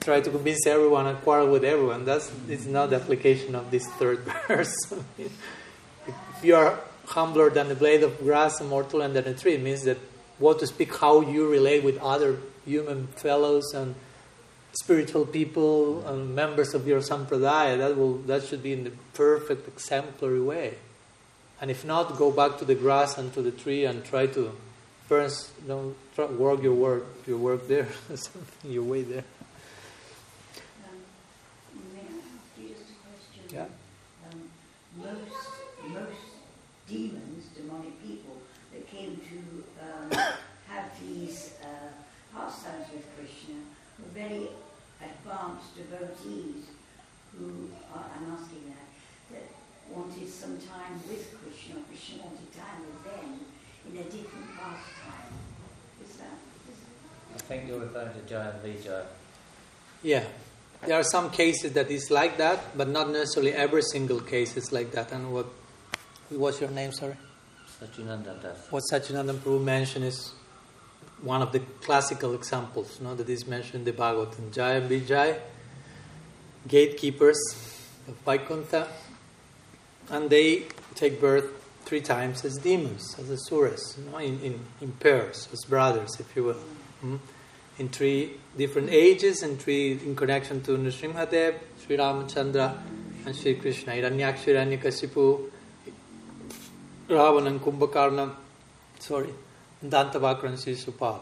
try 0.00 0.20
to 0.20 0.30
convince 0.30 0.66
everyone 0.66 1.06
and 1.06 1.18
quarrel 1.22 1.48
with 1.48 1.64
everyone. 1.64 2.04
That's 2.04 2.30
it's 2.48 2.66
not 2.66 2.90
the 2.90 2.96
application 2.96 3.54
of 3.54 3.70
this 3.70 3.86
third 3.98 4.18
verse. 4.48 4.74
if 5.16 6.42
you 6.42 6.54
are 6.56 6.78
humbler 7.06 7.50
than 7.50 7.68
the 7.68 7.74
blade 7.74 8.02
of 8.02 8.18
grass 8.18 8.60
and 8.60 8.68
more 8.68 8.82
tolerant 8.82 9.14
than 9.14 9.26
a 9.26 9.34
tree, 9.34 9.54
it 9.54 9.62
means 9.62 9.82
that 9.84 9.98
what 10.38 10.58
to 10.58 10.66
speak, 10.66 10.96
how 10.96 11.20
you 11.22 11.48
relate 11.48 11.84
with 11.84 11.98
other 11.98 12.38
human 12.66 13.06
fellows 13.08 13.72
and 13.74 13.94
spiritual 14.74 15.26
people 15.26 16.06
and 16.06 16.34
members 16.34 16.74
of 16.74 16.86
your 16.86 17.00
sampradaya, 17.00 17.78
that 17.78 17.96
will 17.96 18.18
that 18.26 18.44
should 18.44 18.62
be 18.62 18.72
in 18.72 18.84
the 18.84 18.92
perfect 19.12 19.68
exemplary 19.68 20.40
way. 20.40 20.74
And 21.60 21.70
if 21.70 21.84
not, 21.84 22.16
go 22.16 22.30
back 22.30 22.58
to 22.58 22.64
the 22.64 22.74
grass 22.74 23.16
and 23.16 23.32
to 23.34 23.42
the 23.42 23.52
tree 23.52 23.84
and 23.84 24.04
try 24.04 24.26
to 24.26 24.52
first 25.06 25.50
you 25.62 25.68
know, 25.68 25.94
try, 26.14 26.26
work 26.26 26.62
your 26.62 26.74
work, 26.74 27.04
your 27.26 27.38
work 27.38 27.68
there, 27.68 27.88
something 28.14 28.70
your 28.70 28.82
way 28.82 29.02
there. 29.02 29.24
Um, 30.84 30.98
may 31.94 32.00
I 32.00 32.04
ask 32.04 32.58
you 32.58 32.68
just 32.68 32.90
a 32.90 32.96
question? 33.06 33.44
Yeah. 33.50 33.66
Um, 34.26 34.40
most, 34.96 35.88
most 35.88 36.20
demons, 36.88 37.46
demonic 37.56 38.02
people 38.02 38.40
that 38.72 38.90
came 38.90 39.16
to 39.16 39.64
um, 39.84 40.10
have 40.68 40.90
these 41.00 41.54
uh, 41.62 42.36
pastimes 42.36 42.86
with 42.92 43.06
Krishna 43.16 43.60
were 43.98 44.10
very 44.12 44.48
advanced 45.04 45.76
devotees 45.76 46.64
who, 47.36 47.68
are, 47.94 48.06
I'm 48.16 48.32
asking 48.32 48.72
that, 48.72 48.86
that 49.32 49.48
wanted 49.90 50.28
some 50.28 50.58
time 50.58 51.00
with 51.08 51.34
Krishna. 51.42 51.80
Krishna 51.88 52.22
wanted 52.22 52.52
time 52.54 52.80
with 52.86 53.04
them 53.04 53.40
in 53.90 54.00
a 54.00 54.04
different 54.04 54.48
pastime. 54.56 55.32
Is 56.04 56.16
that? 56.16 56.38
Is 56.70 57.42
I 57.42 57.44
think 57.44 57.68
you're 57.68 57.80
referring 57.80 58.14
to 58.14 58.20
Jaya 58.28 58.52
and 58.52 58.62
Vijay. 58.62 59.04
Yeah. 60.02 60.24
There 60.86 60.98
are 60.98 61.04
some 61.04 61.30
cases 61.30 61.72
that 61.72 61.90
is 61.90 62.10
like 62.10 62.36
that, 62.36 62.76
but 62.76 62.88
not 62.88 63.10
necessarily 63.10 63.52
every 63.52 63.82
single 63.82 64.20
case 64.20 64.56
is 64.56 64.70
like 64.70 64.92
that. 64.92 65.12
And 65.12 65.32
what 65.32 65.46
what's 66.30 66.60
your 66.60 66.70
name, 66.70 66.92
sorry? 66.92 67.16
Satchidananda 67.80 68.42
Das. 68.42 68.70
What 68.70 68.82
Satchidananda 68.90 69.34
Prabhu 69.34 69.62
mentioned 69.62 70.04
is 70.04 70.32
one 71.22 71.42
of 71.42 71.52
the 71.52 71.60
classical 71.80 72.34
examples 72.34 72.98
you 72.98 73.06
know, 73.06 73.14
that 73.14 73.28
is 73.28 73.46
mentioned 73.46 73.86
in 73.88 73.94
the 73.94 74.02
Bhagavatam. 74.02 74.52
Jaya 74.52 74.80
and 74.80 74.90
Vijay, 74.90 75.38
gatekeepers 76.68 77.38
of 78.08 78.14
Vaikuntha, 78.24 78.88
and 80.10 80.28
they 80.28 80.64
take 80.94 81.20
birth 81.20 81.46
three 81.84 82.00
times 82.00 82.44
as 82.44 82.56
demons, 82.56 83.16
as 83.18 83.30
asuras, 83.30 83.96
you 83.98 84.10
know, 84.10 84.18
in, 84.18 84.40
in, 84.40 84.60
in 84.80 84.92
pairs, 84.92 85.48
as 85.52 85.64
brothers, 85.64 86.18
if 86.18 86.34
you 86.34 86.44
will. 86.44 86.60
Mm? 87.04 87.18
In 87.78 87.88
three 87.88 88.32
different 88.56 88.90
ages 88.90 89.42
and 89.42 89.60
three 89.60 89.92
in 89.92 90.14
connection 90.14 90.62
to 90.62 90.72
Nrsimhadev, 90.78 91.56
Sri 91.84 91.96
Ramachandra, 91.96 92.76
and 93.26 93.34
Sri 93.34 93.54
Krishna. 93.54 93.92
Hiranyaksha, 93.92 94.44
Hiranyakasipu, 94.44 95.50
Ravan 97.08 97.46
and 97.46 97.60
Kumbhakarna, 97.60 98.34
sorry, 98.98 99.28
Dantavakra 99.82 100.44
and 100.44 100.58
Sisupal. 100.58 101.20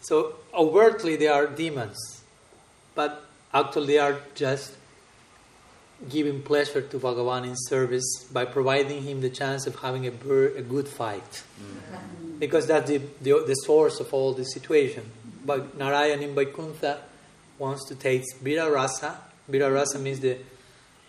So 0.00 0.34
overtly 0.54 1.16
they 1.16 1.28
are 1.28 1.46
demons, 1.46 2.22
but 2.94 3.24
actually 3.52 3.88
they 3.88 3.98
are 3.98 4.18
just 4.34 4.76
giving 6.08 6.42
pleasure 6.42 6.80
to 6.80 6.98
Bhagavan 6.98 7.44
in 7.44 7.54
service 7.56 8.24
by 8.32 8.46
providing 8.46 9.02
him 9.02 9.20
the 9.20 9.28
chance 9.28 9.66
of 9.66 9.76
having 9.76 10.06
a, 10.06 10.10
bir- 10.10 10.56
a 10.56 10.62
good 10.62 10.88
fight. 10.88 11.42
Mm. 11.60 12.38
Because 12.38 12.66
that's 12.66 12.88
the, 12.88 13.02
the, 13.20 13.44
the 13.46 13.54
source 13.54 14.00
of 14.00 14.12
all 14.14 14.32
the 14.32 14.44
situation. 14.44 15.10
But 15.44 15.76
Narayan 15.76 16.22
in 16.22 16.34
Vaikuntha 16.34 17.02
wants 17.58 17.86
to 17.88 17.94
taste 17.94 18.38
Vira 18.40 18.70
Rasa. 18.70 19.18
Vira 19.46 19.70
Rasa 19.70 19.98
means 19.98 20.20
the, 20.20 20.38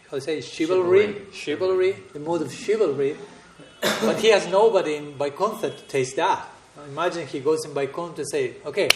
how 0.10 0.18
to 0.18 0.22
say, 0.22 0.42
chivalry, 0.42 1.16
chivalry, 1.32 1.96
the 2.12 2.20
mood 2.20 2.42
of 2.42 2.54
chivalry. 2.54 3.16
but 4.02 4.20
he 4.20 4.28
has 4.30 4.48
nobody 4.48 4.96
in 4.96 5.14
Vaikuntha 5.14 5.70
to 5.70 5.84
taste 5.84 6.18
that. 6.18 6.48
Imagine 6.88 7.28
he 7.28 7.40
goes 7.40 7.66
in 7.66 7.74
Vaikuntha 7.74 8.18
to 8.18 8.26
say, 8.26 8.56
okay, 8.66 8.90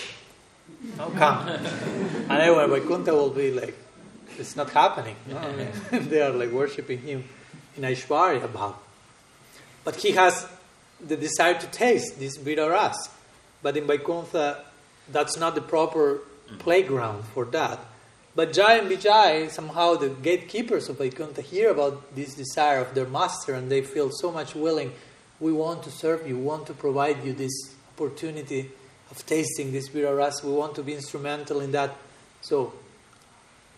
now 0.97 1.09
come. 1.09 1.47
and 1.49 2.31
everyone 2.31 2.69
Vaikuntha 2.69 3.13
will 3.13 3.29
be 3.29 3.51
like, 3.51 3.75
it's 4.37 4.55
not 4.55 4.69
happening. 4.71 5.15
No? 5.27 5.37
I 5.37 5.51
mean, 5.51 5.69
they 6.09 6.21
are 6.21 6.31
like 6.31 6.51
worshipping 6.51 6.99
him 6.99 7.23
in 7.77 7.83
Aishwarya 7.83 8.47
Bhav. 8.47 8.75
But 9.83 9.97
he 9.97 10.11
has 10.11 10.47
the 11.05 11.17
desire 11.17 11.53
to 11.53 11.67
taste 11.67 12.19
this 12.19 12.37
Ras. 12.37 13.09
But 13.61 13.77
in 13.77 13.87
Vaikuntha, 13.87 14.63
that's 15.11 15.37
not 15.37 15.55
the 15.55 15.61
proper 15.61 16.21
playground 16.59 17.25
for 17.33 17.45
that. 17.45 17.79
But 18.35 18.51
Jai 18.51 18.77
and 18.79 18.91
Vijay, 18.91 19.49
somehow 19.49 19.95
the 19.95 20.09
gatekeepers 20.09 20.89
of 20.89 20.97
Vaikuntha 20.97 21.41
hear 21.41 21.71
about 21.71 22.15
this 22.15 22.35
desire 22.35 22.79
of 22.79 22.93
their 22.93 23.05
master 23.05 23.53
and 23.53 23.71
they 23.71 23.81
feel 23.81 24.11
so 24.11 24.31
much 24.31 24.55
willing. 24.55 24.91
We 25.39 25.51
want 25.51 25.83
to 25.83 25.91
serve 25.91 26.27
you, 26.27 26.37
we 26.37 26.43
want 26.43 26.67
to 26.67 26.73
provide 26.73 27.23
you 27.25 27.33
this 27.33 27.75
opportunity 27.95 28.71
of 29.11 29.25
tasting 29.25 29.71
this 29.71 29.87
Vira 29.89 30.13
Ras. 30.15 30.43
We 30.43 30.51
want 30.51 30.75
to 30.75 30.83
be 30.83 30.93
instrumental 30.93 31.59
in 31.61 31.71
that. 31.71 31.95
So, 32.41 32.73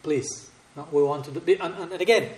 please, 0.03 0.49
no, 0.75 0.87
we 0.91 1.03
want 1.03 1.25
to 1.25 1.31
do. 1.31 1.57
And, 1.59 1.73
and, 1.73 1.91
and 1.91 2.01
again, 2.01 2.29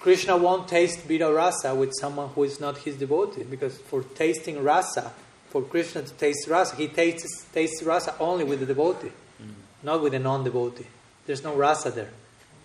Krishna 0.00 0.36
won't 0.36 0.68
taste 0.68 1.00
Vira 1.02 1.32
Rasa 1.32 1.74
with 1.74 1.92
someone 1.98 2.28
who 2.30 2.44
is 2.44 2.60
not 2.60 2.78
his 2.78 2.96
devotee 2.96 3.44
because 3.44 3.78
for 3.78 4.02
tasting 4.02 4.62
rasa, 4.62 5.12
for 5.48 5.62
Krishna 5.62 6.02
to 6.02 6.12
taste 6.14 6.48
rasa, 6.48 6.76
he 6.76 6.88
tastes, 6.88 7.46
tastes 7.52 7.82
rasa 7.82 8.14
only 8.20 8.44
with 8.44 8.60
the 8.60 8.66
devotee, 8.66 9.12
mm. 9.42 9.54
not 9.82 10.02
with 10.02 10.12
a 10.14 10.18
non 10.18 10.44
devotee. 10.44 10.86
There's 11.26 11.42
no 11.42 11.54
rasa 11.54 11.90
there. 11.90 12.10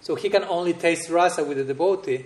So 0.02 0.16
he 0.16 0.30
can 0.30 0.44
only 0.44 0.74
taste 0.74 1.10
rasa 1.10 1.44
with 1.44 1.58
the 1.58 1.64
devotee, 1.64 2.26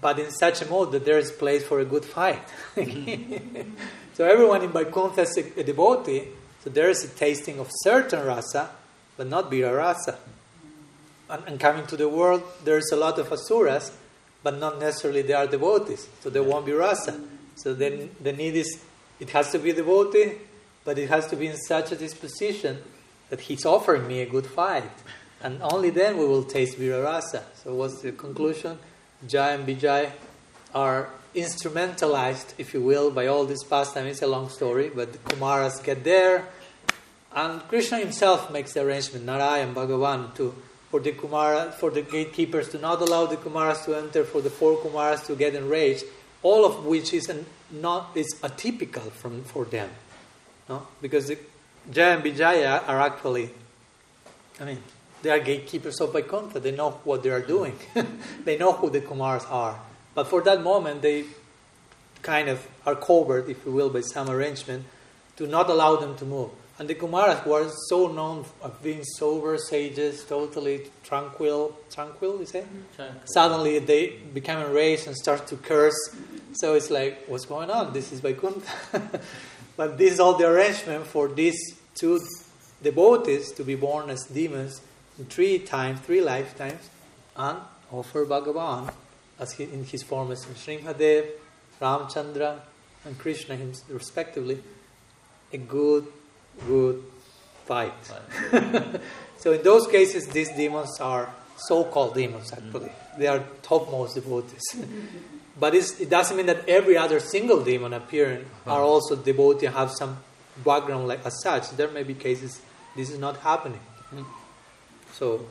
but 0.00 0.18
in 0.18 0.30
such 0.30 0.62
a 0.62 0.66
mode 0.66 0.92
that 0.92 1.04
there 1.04 1.18
is 1.18 1.30
place 1.30 1.64
for 1.64 1.80
a 1.80 1.84
good 1.84 2.04
fight. 2.04 2.42
so 4.14 4.24
everyone 4.24 4.62
in 4.62 4.70
Vaikuntha 4.70 5.22
is 5.22 5.36
a, 5.36 5.60
a 5.60 5.64
devotee, 5.64 6.28
so 6.62 6.70
there 6.70 6.88
is 6.88 7.04
a 7.04 7.08
tasting 7.08 7.58
of 7.58 7.68
certain 7.82 8.26
rasa, 8.26 8.70
but 9.16 9.28
not 9.28 9.50
Vira 9.50 9.74
rasa. 9.74 10.18
And, 11.28 11.42
and 11.46 11.60
coming 11.60 11.86
to 11.86 11.96
the 11.96 12.08
world, 12.08 12.42
there's 12.64 12.90
a 12.92 12.96
lot 12.96 13.18
of 13.18 13.32
asuras, 13.32 13.92
but 14.42 14.58
not 14.58 14.80
necessarily 14.80 15.22
they 15.22 15.34
are 15.34 15.46
devotees, 15.46 16.08
so 16.20 16.30
there 16.30 16.42
won't 16.42 16.66
be 16.66 16.72
rasa. 16.72 17.20
So 17.56 17.74
then 17.74 18.10
the 18.20 18.32
need 18.32 18.56
is, 18.56 18.82
it 19.18 19.30
has 19.30 19.52
to 19.52 19.58
be 19.58 19.72
devotee, 19.72 20.32
but 20.84 20.98
it 20.98 21.10
has 21.10 21.26
to 21.28 21.36
be 21.36 21.46
in 21.46 21.56
such 21.56 21.92
a 21.92 21.96
disposition 21.96 22.78
that 23.28 23.40
he's 23.40 23.64
offering 23.64 24.08
me 24.08 24.22
a 24.22 24.26
good 24.26 24.46
fight. 24.46 24.90
And 25.42 25.62
only 25.62 25.90
then 25.90 26.18
we 26.18 26.26
will 26.26 26.44
taste 26.44 26.78
Virarasa. 26.78 27.42
So 27.62 27.74
what's 27.74 28.02
the 28.02 28.12
conclusion? 28.12 28.78
Jai 29.26 29.52
and 29.52 29.66
Vijay 29.66 30.12
are 30.74 31.10
instrumentalized, 31.34 32.54
if 32.58 32.74
you 32.74 32.80
will, 32.80 33.10
by 33.10 33.26
all 33.26 33.44
this 33.44 33.62
pastime. 33.62 34.06
It's 34.06 34.22
a 34.22 34.26
long 34.26 34.48
story, 34.48 34.90
but 34.94 35.12
the 35.12 35.18
Kumaras 35.18 35.82
get 35.82 36.04
there, 36.04 36.46
and 37.34 37.60
Krishna 37.68 37.98
himself 37.98 38.50
makes 38.50 38.72
the 38.72 38.80
arrangement, 38.82 39.24
Narayan, 39.24 39.74
Bhagavan, 39.74 40.34
to 40.36 40.54
for 40.90 40.98
the 40.98 41.12
Kumara, 41.12 41.72
for 41.72 41.90
the 41.90 42.02
gatekeepers 42.02 42.68
to 42.70 42.78
not 42.78 43.00
allow 43.00 43.24
the 43.24 43.36
Kumaras 43.36 43.84
to 43.84 43.96
enter, 43.96 44.24
for 44.24 44.40
the 44.40 44.50
four 44.50 44.76
Kumaras 44.78 45.24
to 45.26 45.36
get 45.36 45.54
enraged, 45.54 46.04
all 46.42 46.64
of 46.64 46.84
which 46.84 47.14
is 47.14 47.28
an, 47.28 47.46
not 47.70 48.10
is 48.16 48.34
atypical 48.42 49.10
from 49.12 49.44
for 49.44 49.64
them, 49.64 49.88
no? 50.68 50.88
Because 51.00 51.28
the 51.28 51.38
Jaya 51.92 52.14
and 52.14 52.22
Vijaya 52.24 52.82
are 52.86 53.00
actually, 53.00 53.50
I 54.60 54.64
mean, 54.64 54.82
they 55.22 55.30
are 55.30 55.38
gatekeepers 55.38 56.00
of 56.00 56.12
Vaikuntha. 56.12 56.60
They 56.60 56.72
know 56.72 56.90
what 57.04 57.22
they 57.22 57.30
are 57.30 57.40
doing. 57.42 57.78
they 58.44 58.56
know 58.56 58.72
who 58.72 58.90
the 58.90 59.00
Kumars 59.00 59.50
are. 59.50 59.78
But 60.14 60.28
for 60.28 60.42
that 60.42 60.62
moment, 60.62 61.02
they 61.02 61.24
kind 62.22 62.48
of 62.48 62.66
are 62.86 62.96
covered, 62.96 63.48
if 63.48 63.64
you 63.64 63.72
will, 63.72 63.90
by 63.90 64.00
some 64.00 64.28
arrangement 64.28 64.84
to 65.36 65.46
not 65.46 65.70
allow 65.70 65.96
them 65.96 66.16
to 66.16 66.24
move. 66.24 66.50
And 66.78 66.88
the 66.88 66.94
Kumaras 66.94 67.44
were 67.46 67.68
so 67.88 68.08
known 68.08 68.46
of 68.62 68.82
being 68.82 69.04
sober 69.04 69.58
sages, 69.58 70.24
totally 70.24 70.90
tranquil. 71.04 71.78
Tranquil, 71.90 72.40
you 72.40 72.46
say? 72.46 72.64
Tranquil. 72.96 73.20
Suddenly 73.26 73.80
they 73.80 74.08
become 74.32 74.64
enraged 74.64 75.06
and 75.06 75.14
start 75.14 75.46
to 75.48 75.56
curse. 75.56 76.16
So 76.54 76.74
it's 76.74 76.90
like, 76.90 77.26
what's 77.26 77.44
going 77.44 77.70
on? 77.70 77.92
This 77.92 78.12
is 78.12 78.20
Vaikuntha. 78.20 79.20
but 79.76 79.98
this 79.98 80.14
is 80.14 80.20
all 80.20 80.38
the 80.38 80.48
arrangement 80.48 81.06
for 81.06 81.28
these 81.28 81.60
two 81.94 82.18
devotees 82.82 83.52
to 83.52 83.62
be 83.62 83.74
born 83.74 84.08
as 84.08 84.24
demons 84.24 84.80
three 85.26 85.58
times, 85.58 86.00
three 86.00 86.20
lifetimes, 86.20 86.88
and 87.36 87.58
offer 87.90 88.24
Bhagavan 88.26 88.92
as 89.38 89.52
he, 89.52 89.64
in 89.64 89.84
his 89.84 90.02
form 90.02 90.30
as 90.30 90.44
Nrsimhadev, 90.44 91.28
Ramchandra, 91.80 92.60
and 93.04 93.18
Krishna 93.18 93.56
himself, 93.56 93.90
respectively, 93.90 94.62
a 95.52 95.58
good 95.58 96.06
good 96.66 97.02
fight. 97.64 98.12
so 99.38 99.52
in 99.52 99.62
those 99.62 99.86
cases, 99.86 100.26
these 100.28 100.50
demons 100.50 100.98
are 101.00 101.32
so-called 101.56 102.14
demons. 102.14 102.52
Actually, 102.52 102.88
mm-hmm. 102.88 103.20
they 103.20 103.26
are 103.26 103.42
topmost 103.62 104.14
devotees. 104.14 104.62
but 105.60 105.74
it 105.74 106.10
doesn't 106.10 106.36
mean 106.36 106.46
that 106.46 106.68
every 106.68 106.96
other 106.96 107.20
single 107.20 107.62
demon 107.64 107.92
appearing 107.92 108.44
uh-huh. 108.44 108.74
are 108.74 108.82
also 108.82 109.16
devotee 109.16 109.66
and 109.66 109.74
have 109.74 109.90
some 109.92 110.18
background 110.64 111.08
like 111.08 111.24
as 111.24 111.40
such. 111.42 111.70
There 111.70 111.88
may 111.88 112.02
be 112.02 112.14
cases 112.14 112.60
this 112.96 113.10
is 113.10 113.18
not 113.18 113.38
happening. 113.38 113.80
Mm-hmm. 114.12 114.39
So 115.20 115.44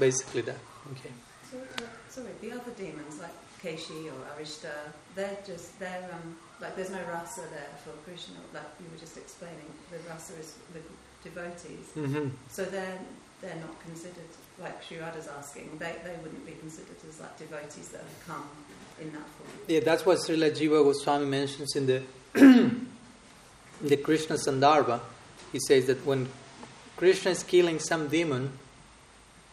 basically 0.00 0.40
that. 0.40 0.56
Okay. 0.92 1.12
So, 1.50 1.58
sorry, 2.08 2.32
the 2.40 2.52
other 2.52 2.72
demons 2.78 3.20
like 3.20 3.36
Keshi 3.62 4.06
or 4.06 4.16
Arishta, 4.32 4.72
they're 5.14 5.36
just 5.46 5.78
they're 5.78 6.08
um, 6.10 6.34
like 6.58 6.74
there's 6.74 6.90
no 6.90 7.02
rasa 7.10 7.42
there 7.50 7.72
for 7.84 7.90
Krishna. 8.08 8.36
Like 8.54 8.64
you 8.80 8.86
were 8.90 8.98
just 8.98 9.18
explaining, 9.18 9.68
the 9.90 9.98
rasa 10.08 10.32
is 10.40 10.54
the 10.72 10.80
devotees. 11.28 11.88
Mm-hmm. 11.94 12.28
So 12.48 12.64
they're 12.64 12.98
they're 13.42 13.56
not 13.56 13.78
considered 13.84 14.32
like 14.58 14.82
Sri 14.82 14.96
Radha's 14.96 15.28
asking. 15.28 15.76
They 15.78 15.96
they 16.02 16.16
wouldn't 16.22 16.46
be 16.46 16.52
considered 16.52 16.96
as 17.06 17.20
like 17.20 17.36
devotees 17.36 17.88
that 17.90 18.00
have 18.00 18.26
come 18.26 18.48
in 18.98 19.12
that 19.12 19.28
form. 19.36 19.50
Yeah, 19.66 19.80
that's 19.80 20.06
what 20.06 20.16
Srila 20.18 20.52
Jiva 20.52 20.82
Goswami 20.82 21.26
mentions 21.26 21.76
in 21.76 21.84
the 21.84 22.02
in 22.34 22.88
the 23.82 23.98
Krishna 23.98 24.36
Sandarbha. 24.36 25.00
He 25.52 25.60
says 25.60 25.84
that 25.86 26.04
when 26.06 26.28
Krishna 26.98 27.30
is 27.30 27.44
killing 27.44 27.78
some 27.78 28.08
demon 28.08 28.58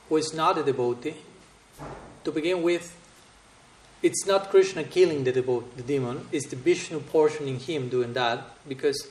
who 0.10 0.18
is 0.18 0.34
not 0.34 0.58
a 0.58 0.64
devotee, 0.64 1.14
to 2.24 2.32
begin 2.32 2.64
with, 2.64 2.98
it's 4.02 4.26
not 4.26 4.50
Krishna 4.50 4.84
killing 4.84 5.24
the, 5.24 5.32
devo- 5.32 5.64
the 5.78 5.84
demon, 5.84 6.28
it's 6.32 6.48
the 6.48 6.56
Vishnu 6.56 7.00
portion 7.02 7.48
in 7.48 7.60
him 7.60 7.88
doing 7.88 8.14
that 8.14 8.44
because 8.68 9.10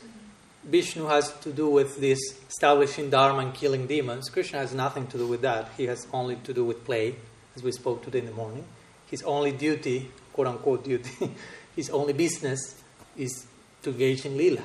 Vishnu 0.64 1.06
has 1.06 1.32
to 1.42 1.52
do 1.52 1.68
with 1.68 2.00
this 2.00 2.18
establishing 2.48 3.08
Dharma 3.08 3.38
and 3.38 3.54
killing 3.54 3.86
demons. 3.86 4.28
Krishna 4.30 4.58
has 4.58 4.74
nothing 4.74 5.06
to 5.08 5.16
do 5.16 5.28
with 5.28 5.42
that. 5.42 5.70
He 5.76 5.84
has 5.84 6.08
only 6.12 6.34
to 6.36 6.52
do 6.52 6.64
with 6.64 6.84
play, 6.84 7.14
as 7.54 7.62
we 7.62 7.70
spoke 7.70 8.02
today 8.02 8.18
in 8.18 8.26
the 8.26 8.32
morning. 8.32 8.64
His 9.08 9.22
only 9.22 9.52
duty, 9.52 10.10
quote 10.32 10.48
unquote 10.48 10.82
duty, 10.82 11.30
his 11.76 11.88
only 11.88 12.14
business 12.14 12.82
is 13.16 13.46
to 13.84 13.90
engage 13.90 14.26
in 14.26 14.36
lila, 14.36 14.64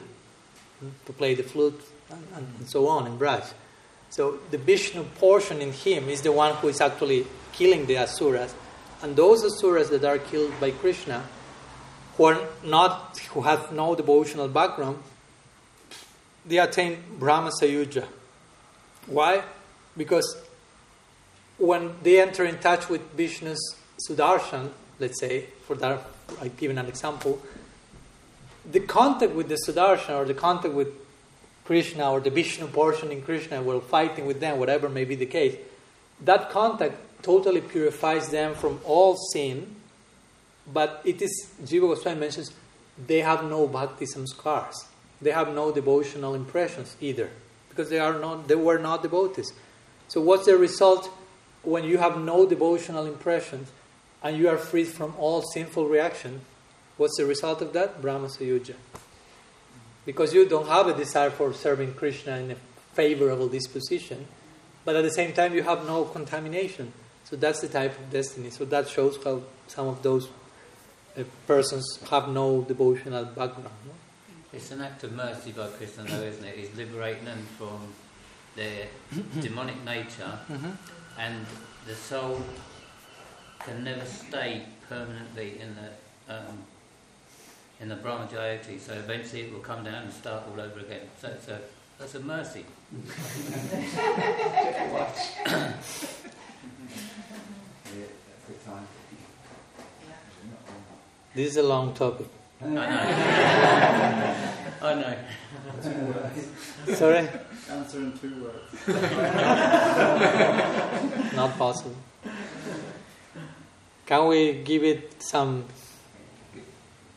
hmm, 0.80 0.90
to 1.06 1.14
play 1.14 1.36
the 1.36 1.44
flute 1.44 1.80
and, 2.10 2.26
and 2.36 2.70
so 2.70 2.88
on 2.88 3.06
in 3.08 3.18
Braj. 3.18 3.54
So 4.10 4.40
the 4.52 4.58
Vishnu 4.58 5.04
portion 5.16 5.62
in 5.62 5.72
him 5.72 6.10
is 6.10 6.22
the 6.22 6.32
one 6.32 6.56
who 6.56 6.68
is 6.68 6.82
actually 6.82 7.28
killing 7.54 7.86
the 7.86 7.98
asuras 7.98 8.54
and 9.02 9.16
those 9.16 9.44
asuras 9.44 9.90
that 9.90 10.04
are 10.04 10.18
killed 10.18 10.54
by 10.60 10.72
Krishna, 10.72 11.24
who 12.18 12.26
are 12.26 12.40
not, 12.64 13.18
who 13.32 13.42
have 13.42 13.72
no 13.72 13.96
devotional 13.96 14.48
background, 14.48 15.02
they 16.46 16.58
attain 16.58 17.02
Brahma 17.18 17.52
Sayujya. 17.62 18.06
Why? 19.08 19.44
Because 19.96 20.38
when 21.58 21.96
they 22.04 22.22
enter 22.22 22.46
in 22.46 22.58
touch 22.60 22.90
with 22.90 23.02
Vishnu's 23.16 23.76
Sudarshan, 24.08 24.70
let's 25.00 25.20
say, 25.20 25.46
for 25.66 25.76
that, 25.76 26.02
I've 26.42 26.58
given 26.58 26.78
an 26.78 26.88
example, 26.88 27.42
the 28.70 28.82
contact 28.82 29.34
with 29.34 29.48
the 29.48 29.58
Sudarshan 29.68 30.16
or 30.16 30.26
the 30.26 30.34
contact 30.34 30.74
with 30.74 30.90
Krishna 31.70 32.12
or 32.12 32.20
the 32.20 32.32
Vishnu 32.32 32.66
portion 32.66 33.12
in 33.12 33.22
Krishna, 33.22 33.62
while 33.62 33.80
fighting 33.80 34.26
with 34.26 34.40
them, 34.40 34.58
whatever 34.58 34.90
may 34.90 35.06
be 35.06 35.14
the 35.14 35.28
case, 35.28 35.56
that 36.22 36.50
contact 36.50 36.96
totally 37.22 37.62
purifies 37.62 38.30
them 38.30 38.56
from 38.56 38.80
all 38.84 39.16
sin, 39.16 39.76
but 40.74 41.00
it 41.06 41.22
is, 41.22 41.52
Jiva 41.62 41.94
Goswami 41.94 42.22
mentions, 42.22 42.52
they 43.06 43.22
have 43.22 43.44
no 43.44 43.68
bhakti 43.68 44.08
samskars. 44.08 44.88
They 45.22 45.30
have 45.30 45.54
no 45.54 45.72
devotional 45.72 46.34
impressions 46.34 46.98
either, 47.00 47.30
because 47.70 47.92
they, 47.92 48.00
are 48.00 48.18
not, 48.18 48.48
they 48.48 48.56
were 48.56 48.80
not 48.80 49.04
devotees. 49.04 49.54
So, 50.08 50.22
what's 50.22 50.48
the 50.48 50.58
result 50.58 51.12
when 51.62 51.84
you 51.84 52.00
have 52.00 52.18
no 52.18 52.48
devotional 52.48 53.06
impressions 53.06 53.70
and 54.24 54.36
you 54.36 54.50
are 54.50 54.58
free 54.58 54.86
from 54.86 55.14
all 55.20 55.44
sinful 55.44 55.88
reaction? 55.88 56.42
What's 56.98 57.18
the 57.18 57.28
result 57.28 57.62
of 57.62 57.74
that? 57.74 58.02
Brahma 58.02 58.30
Sayujya. 58.30 58.74
Because 60.10 60.34
you 60.34 60.50
don't 60.50 60.68
have 60.68 60.88
a 60.88 60.96
desire 60.98 61.30
for 61.30 61.54
serving 61.54 61.94
Krishna 61.94 62.38
in 62.38 62.50
a 62.50 62.56
favorable 62.94 63.48
disposition, 63.48 64.26
but 64.84 64.96
at 64.96 65.04
the 65.04 65.12
same 65.12 65.34
time 65.34 65.54
you 65.54 65.62
have 65.62 65.86
no 65.86 66.04
contamination. 66.04 66.92
So 67.26 67.36
that's 67.36 67.62
the 67.62 67.68
type 67.68 67.96
of 68.00 68.10
destiny. 68.10 68.50
So 68.50 68.66
that 68.66 68.88
shows 68.90 69.24
how 69.24 69.44
some 69.68 69.88
of 69.88 70.02
those 70.02 70.28
if 71.16 71.28
persons 71.46 71.86
have 72.10 72.28
no 72.30 72.62
devotional 72.64 73.26
background. 73.26 73.70
No? 73.86 73.94
It's 74.52 74.72
an 74.72 74.82
act 74.82 75.04
of 75.04 75.12
mercy 75.12 75.52
by 75.52 75.68
Krishna, 75.68 76.06
though, 76.06 76.24
isn't 76.24 76.44
it? 76.44 76.58
He's 76.58 76.76
liberating 76.76 77.26
them 77.26 77.46
from 77.60 77.94
their 78.56 78.88
demonic 79.42 79.84
nature, 79.86 80.40
Mm-hmm. 80.50 80.72
and 81.20 81.46
the 81.86 81.94
soul 81.94 82.42
can 83.60 83.84
never 83.84 84.06
stay 84.06 84.64
permanently 84.90 85.60
in 85.62 85.76
the 85.76 86.34
um, 86.34 86.58
in 87.80 87.90
the 87.90 87.96
Brahmajyoti. 87.96 88.80
So 88.80 88.94
eventually, 88.94 89.44
it 89.44 89.54
will 89.54 89.60
come 89.60 89.84
down 89.84 90.04
and 90.04 90.14
start 90.14 90.44
all 90.52 90.60
over 90.60 90.80
again. 90.80 91.08
So 91.22 91.28
it's 91.30 91.48
a 91.48 91.62
that's 92.00 92.16
a 92.16 92.20
mercy. 92.22 92.66
Good. 92.92 93.04
This 101.36 101.52
is 101.52 101.58
a 101.58 101.64
long 101.64 101.94
topic. 101.94 102.26
I 102.62 102.68
know. 102.68 102.82
I 104.82 104.94
know. 104.96 105.16
Sorry, 106.96 107.30
Answer 107.70 108.00
in 108.00 108.18
two 108.18 108.44
words. 108.44 108.88
not 111.36 111.58
possible. 111.58 111.96
Can 114.06 114.28
we 114.28 114.54
give 114.64 114.84
it 114.84 115.22
some? 115.22 115.66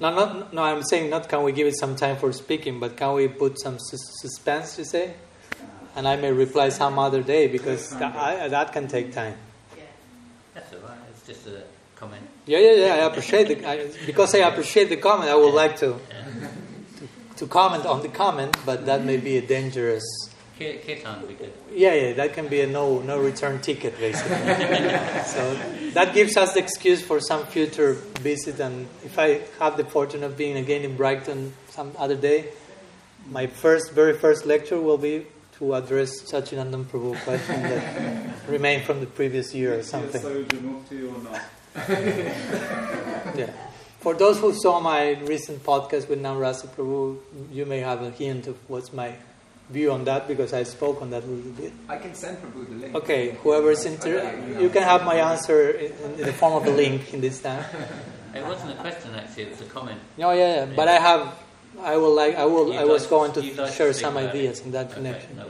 No, 0.02 0.10
not, 0.12 0.52
no. 0.52 0.64
I'm 0.64 0.82
saying 0.82 1.10
not. 1.10 1.28
Can 1.28 1.44
we 1.44 1.52
give 1.52 1.68
it 1.68 1.78
some 1.78 1.94
time 1.94 2.16
for 2.16 2.32
speaking, 2.32 2.80
but 2.80 2.96
can 2.96 3.14
we 3.14 3.28
put 3.28 3.60
some 3.60 3.78
sus- 3.78 4.20
suspense? 4.20 4.76
You 4.76 4.84
say, 4.84 5.14
and 5.94 6.08
I 6.08 6.16
may 6.16 6.32
reply 6.32 6.70
some 6.70 6.98
other 6.98 7.22
day 7.22 7.46
because 7.46 7.90
that, 7.90 8.16
I, 8.16 8.48
that 8.48 8.72
can 8.72 8.88
take 8.88 9.12
time. 9.12 9.36
Yeah. 9.76 9.84
That's 10.54 10.72
all 10.72 10.80
right. 10.80 10.98
It's 11.10 11.24
just 11.24 11.46
a 11.46 11.62
comment. 11.94 12.26
Yeah, 12.46 12.58
yeah, 12.58 12.86
yeah. 12.86 12.94
I 12.94 13.06
appreciate 13.06 13.46
the 13.46 13.64
I, 13.64 13.90
because 14.04 14.34
I 14.34 14.38
appreciate 14.38 14.88
the 14.88 14.96
comment. 14.96 15.30
I 15.30 15.36
would 15.36 15.54
like 15.54 15.76
to, 15.76 15.96
to 16.98 17.08
to 17.36 17.46
comment 17.46 17.86
on 17.86 18.02
the 18.02 18.08
comment, 18.08 18.56
but 18.66 18.84
that 18.86 19.04
may 19.04 19.18
be 19.18 19.36
a 19.38 19.46
dangerous. 19.46 20.02
Ki- 20.62 20.94
Kirtan 20.94 21.22
would. 21.22 21.52
Yeah, 21.74 21.94
yeah. 21.94 22.12
That 22.12 22.34
can 22.34 22.48
be 22.48 22.60
a 22.60 22.66
no 22.66 23.00
no 23.00 23.18
return 23.18 23.60
ticket, 23.60 23.98
basically. 23.98 24.36
so 25.34 25.58
that 25.92 26.14
gives 26.14 26.36
us 26.36 26.54
the 26.54 26.60
excuse 26.60 27.02
for 27.02 27.20
some 27.20 27.46
future 27.46 27.94
visit. 28.20 28.60
And 28.60 28.88
if 29.04 29.18
I 29.18 29.42
have 29.58 29.76
the 29.76 29.84
fortune 29.84 30.22
of 30.22 30.36
being 30.36 30.56
again 30.56 30.82
in 30.82 30.96
Brighton 30.96 31.52
some 31.70 31.92
other 31.98 32.16
day, 32.16 32.46
my 33.30 33.46
first, 33.46 33.92
very 33.92 34.14
first 34.14 34.46
lecture 34.46 34.80
will 34.80 34.98
be 34.98 35.26
to 35.58 35.74
address 35.74 36.28
such 36.28 36.52
an 36.52 36.84
Prabhu 36.84 37.14
question 37.22 37.62
that 37.62 38.34
remained 38.48 38.84
from 38.84 39.00
the 39.00 39.06
previous 39.06 39.54
year 39.54 39.78
or 39.78 39.82
something. 39.82 40.20
Sayujya 40.20 40.60
Mukti 40.60 40.98
or 41.08 41.18
not. 41.22 41.42
Yeah. 43.36 43.50
For 44.00 44.14
those 44.14 44.40
who 44.40 44.52
saw 44.52 44.80
my 44.80 45.12
recent 45.20 45.62
podcast 45.62 46.08
with 46.08 46.20
Namrasa 46.20 46.66
Prabhu, 46.66 47.18
you 47.52 47.64
may 47.64 47.78
have 47.78 48.02
a 48.02 48.10
hint 48.10 48.48
of 48.48 48.56
what's 48.68 48.92
my 48.92 49.14
view 49.72 49.90
on 49.92 50.04
that 50.04 50.28
because 50.28 50.52
I 50.52 50.62
spoke 50.64 51.00
on 51.02 51.10
that 51.10 51.24
a 51.24 51.26
little 51.26 51.50
bit. 51.52 51.72
I 51.88 51.96
can 51.96 52.14
send 52.14 52.38
Prabhu 52.38 52.68
the 52.68 52.74
link. 52.74 52.94
Okay, 52.94 53.30
whoever's 53.42 53.84
inter- 53.84 54.36
you 54.60 54.68
can 54.70 54.82
have 54.82 55.04
my 55.04 55.16
answer 55.16 55.70
in, 55.70 55.92
in 56.18 56.26
the 56.26 56.32
form 56.32 56.54
of 56.54 56.66
a 56.66 56.70
link 56.70 57.12
in 57.14 57.20
this 57.20 57.40
time. 57.40 57.64
It 58.34 58.46
wasn't 58.46 58.72
a 58.72 58.76
question 58.80 59.10
actually; 59.14 59.42
it 59.42 59.50
was 59.50 59.60
a 59.60 59.66
comment. 59.66 60.00
No, 60.16 60.32
yeah, 60.32 60.64
yeah. 60.64 60.72
But 60.74 60.88
I 60.88 60.96
have, 61.08 61.34
I 61.80 61.98
will 61.98 62.14
like, 62.14 62.34
I 62.34 62.46
will, 62.46 62.68
You'd 62.72 62.76
I 62.80 62.84
was 62.84 63.02
like- 63.02 63.10
going 63.10 63.32
to 63.34 63.40
like 63.62 63.72
share 63.74 63.92
speak 63.92 64.00
some 64.04 64.16
about 64.16 64.34
it. 64.34 64.38
ideas 64.38 64.60
in 64.64 64.70
that 64.72 64.86
Okay, 64.86 64.94
connection. 64.94 65.36
no. 65.36 65.44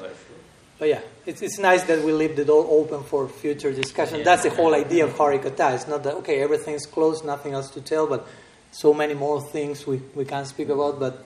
But 0.80 0.88
yeah, 0.88 1.00
it's, 1.24 1.42
it's 1.42 1.60
nice 1.60 1.84
that 1.84 2.02
we 2.02 2.10
leave 2.12 2.34
the 2.34 2.44
door 2.44 2.66
open 2.68 3.04
for 3.04 3.28
future 3.28 3.72
discussion. 3.72 4.18
Yeah. 4.18 4.24
That's 4.24 4.42
the 4.42 4.50
whole 4.50 4.74
idea 4.74 5.04
of 5.04 5.12
Harikatha. 5.14 5.74
It's 5.76 5.86
not 5.86 6.02
that, 6.02 6.14
okay, 6.26 6.42
everything's 6.42 6.86
closed, 6.86 7.24
nothing 7.24 7.52
else 7.54 7.70
to 7.70 7.80
tell, 7.80 8.08
but 8.08 8.26
so 8.72 8.92
many 8.92 9.14
more 9.14 9.40
things 9.40 9.86
we, 9.86 10.02
we 10.16 10.24
can 10.24 10.44
speak 10.44 10.68
about. 10.68 10.98
But 10.98 11.24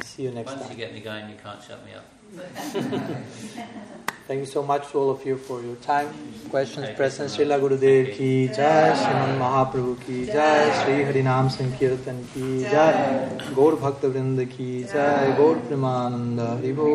see 0.00 0.22
you 0.24 0.30
next 0.30 0.50
Once 0.52 0.62
you 0.62 0.68
time. 0.68 0.76
get 0.76 0.92
me 0.94 1.00
going, 1.00 1.28
you 1.28 1.36
can't 1.42 1.62
shut 1.62 1.84
me 1.84 1.92
up. 1.94 2.04
Thank 4.26 4.40
you 4.40 4.46
so 4.46 4.62
much 4.62 4.90
to 4.92 4.98
all 4.98 5.10
of 5.10 5.26
you 5.26 5.36
for 5.36 5.60
your 5.62 5.74
time, 5.76 6.08
questions, 6.48 6.86
Thank 6.86 6.90
you 6.90 6.96
presence. 6.96 7.32
so 7.36 7.44
much. 7.44 7.48
Srila 7.48 7.60
Gurudev 7.60 8.14
ki 8.16 8.48
jai, 8.48 8.92
Sriman 9.00 9.36
Mahaprabhu 9.38 9.96
ki 10.06 10.26
jai, 10.26 10.84
Sri 10.84 11.04
Harinam 11.04 11.50
Sankirtan 11.50 12.24
ki 12.32 12.62
jai, 12.62 13.28
Gaur 13.54 13.76
Bhakta 13.76 14.08
Vrinda 14.08 14.48
ki 14.48 14.84
jai, 14.84 15.36
Gaur 15.36 15.56
Premananda 15.56 16.46
Haribo. 16.58 16.88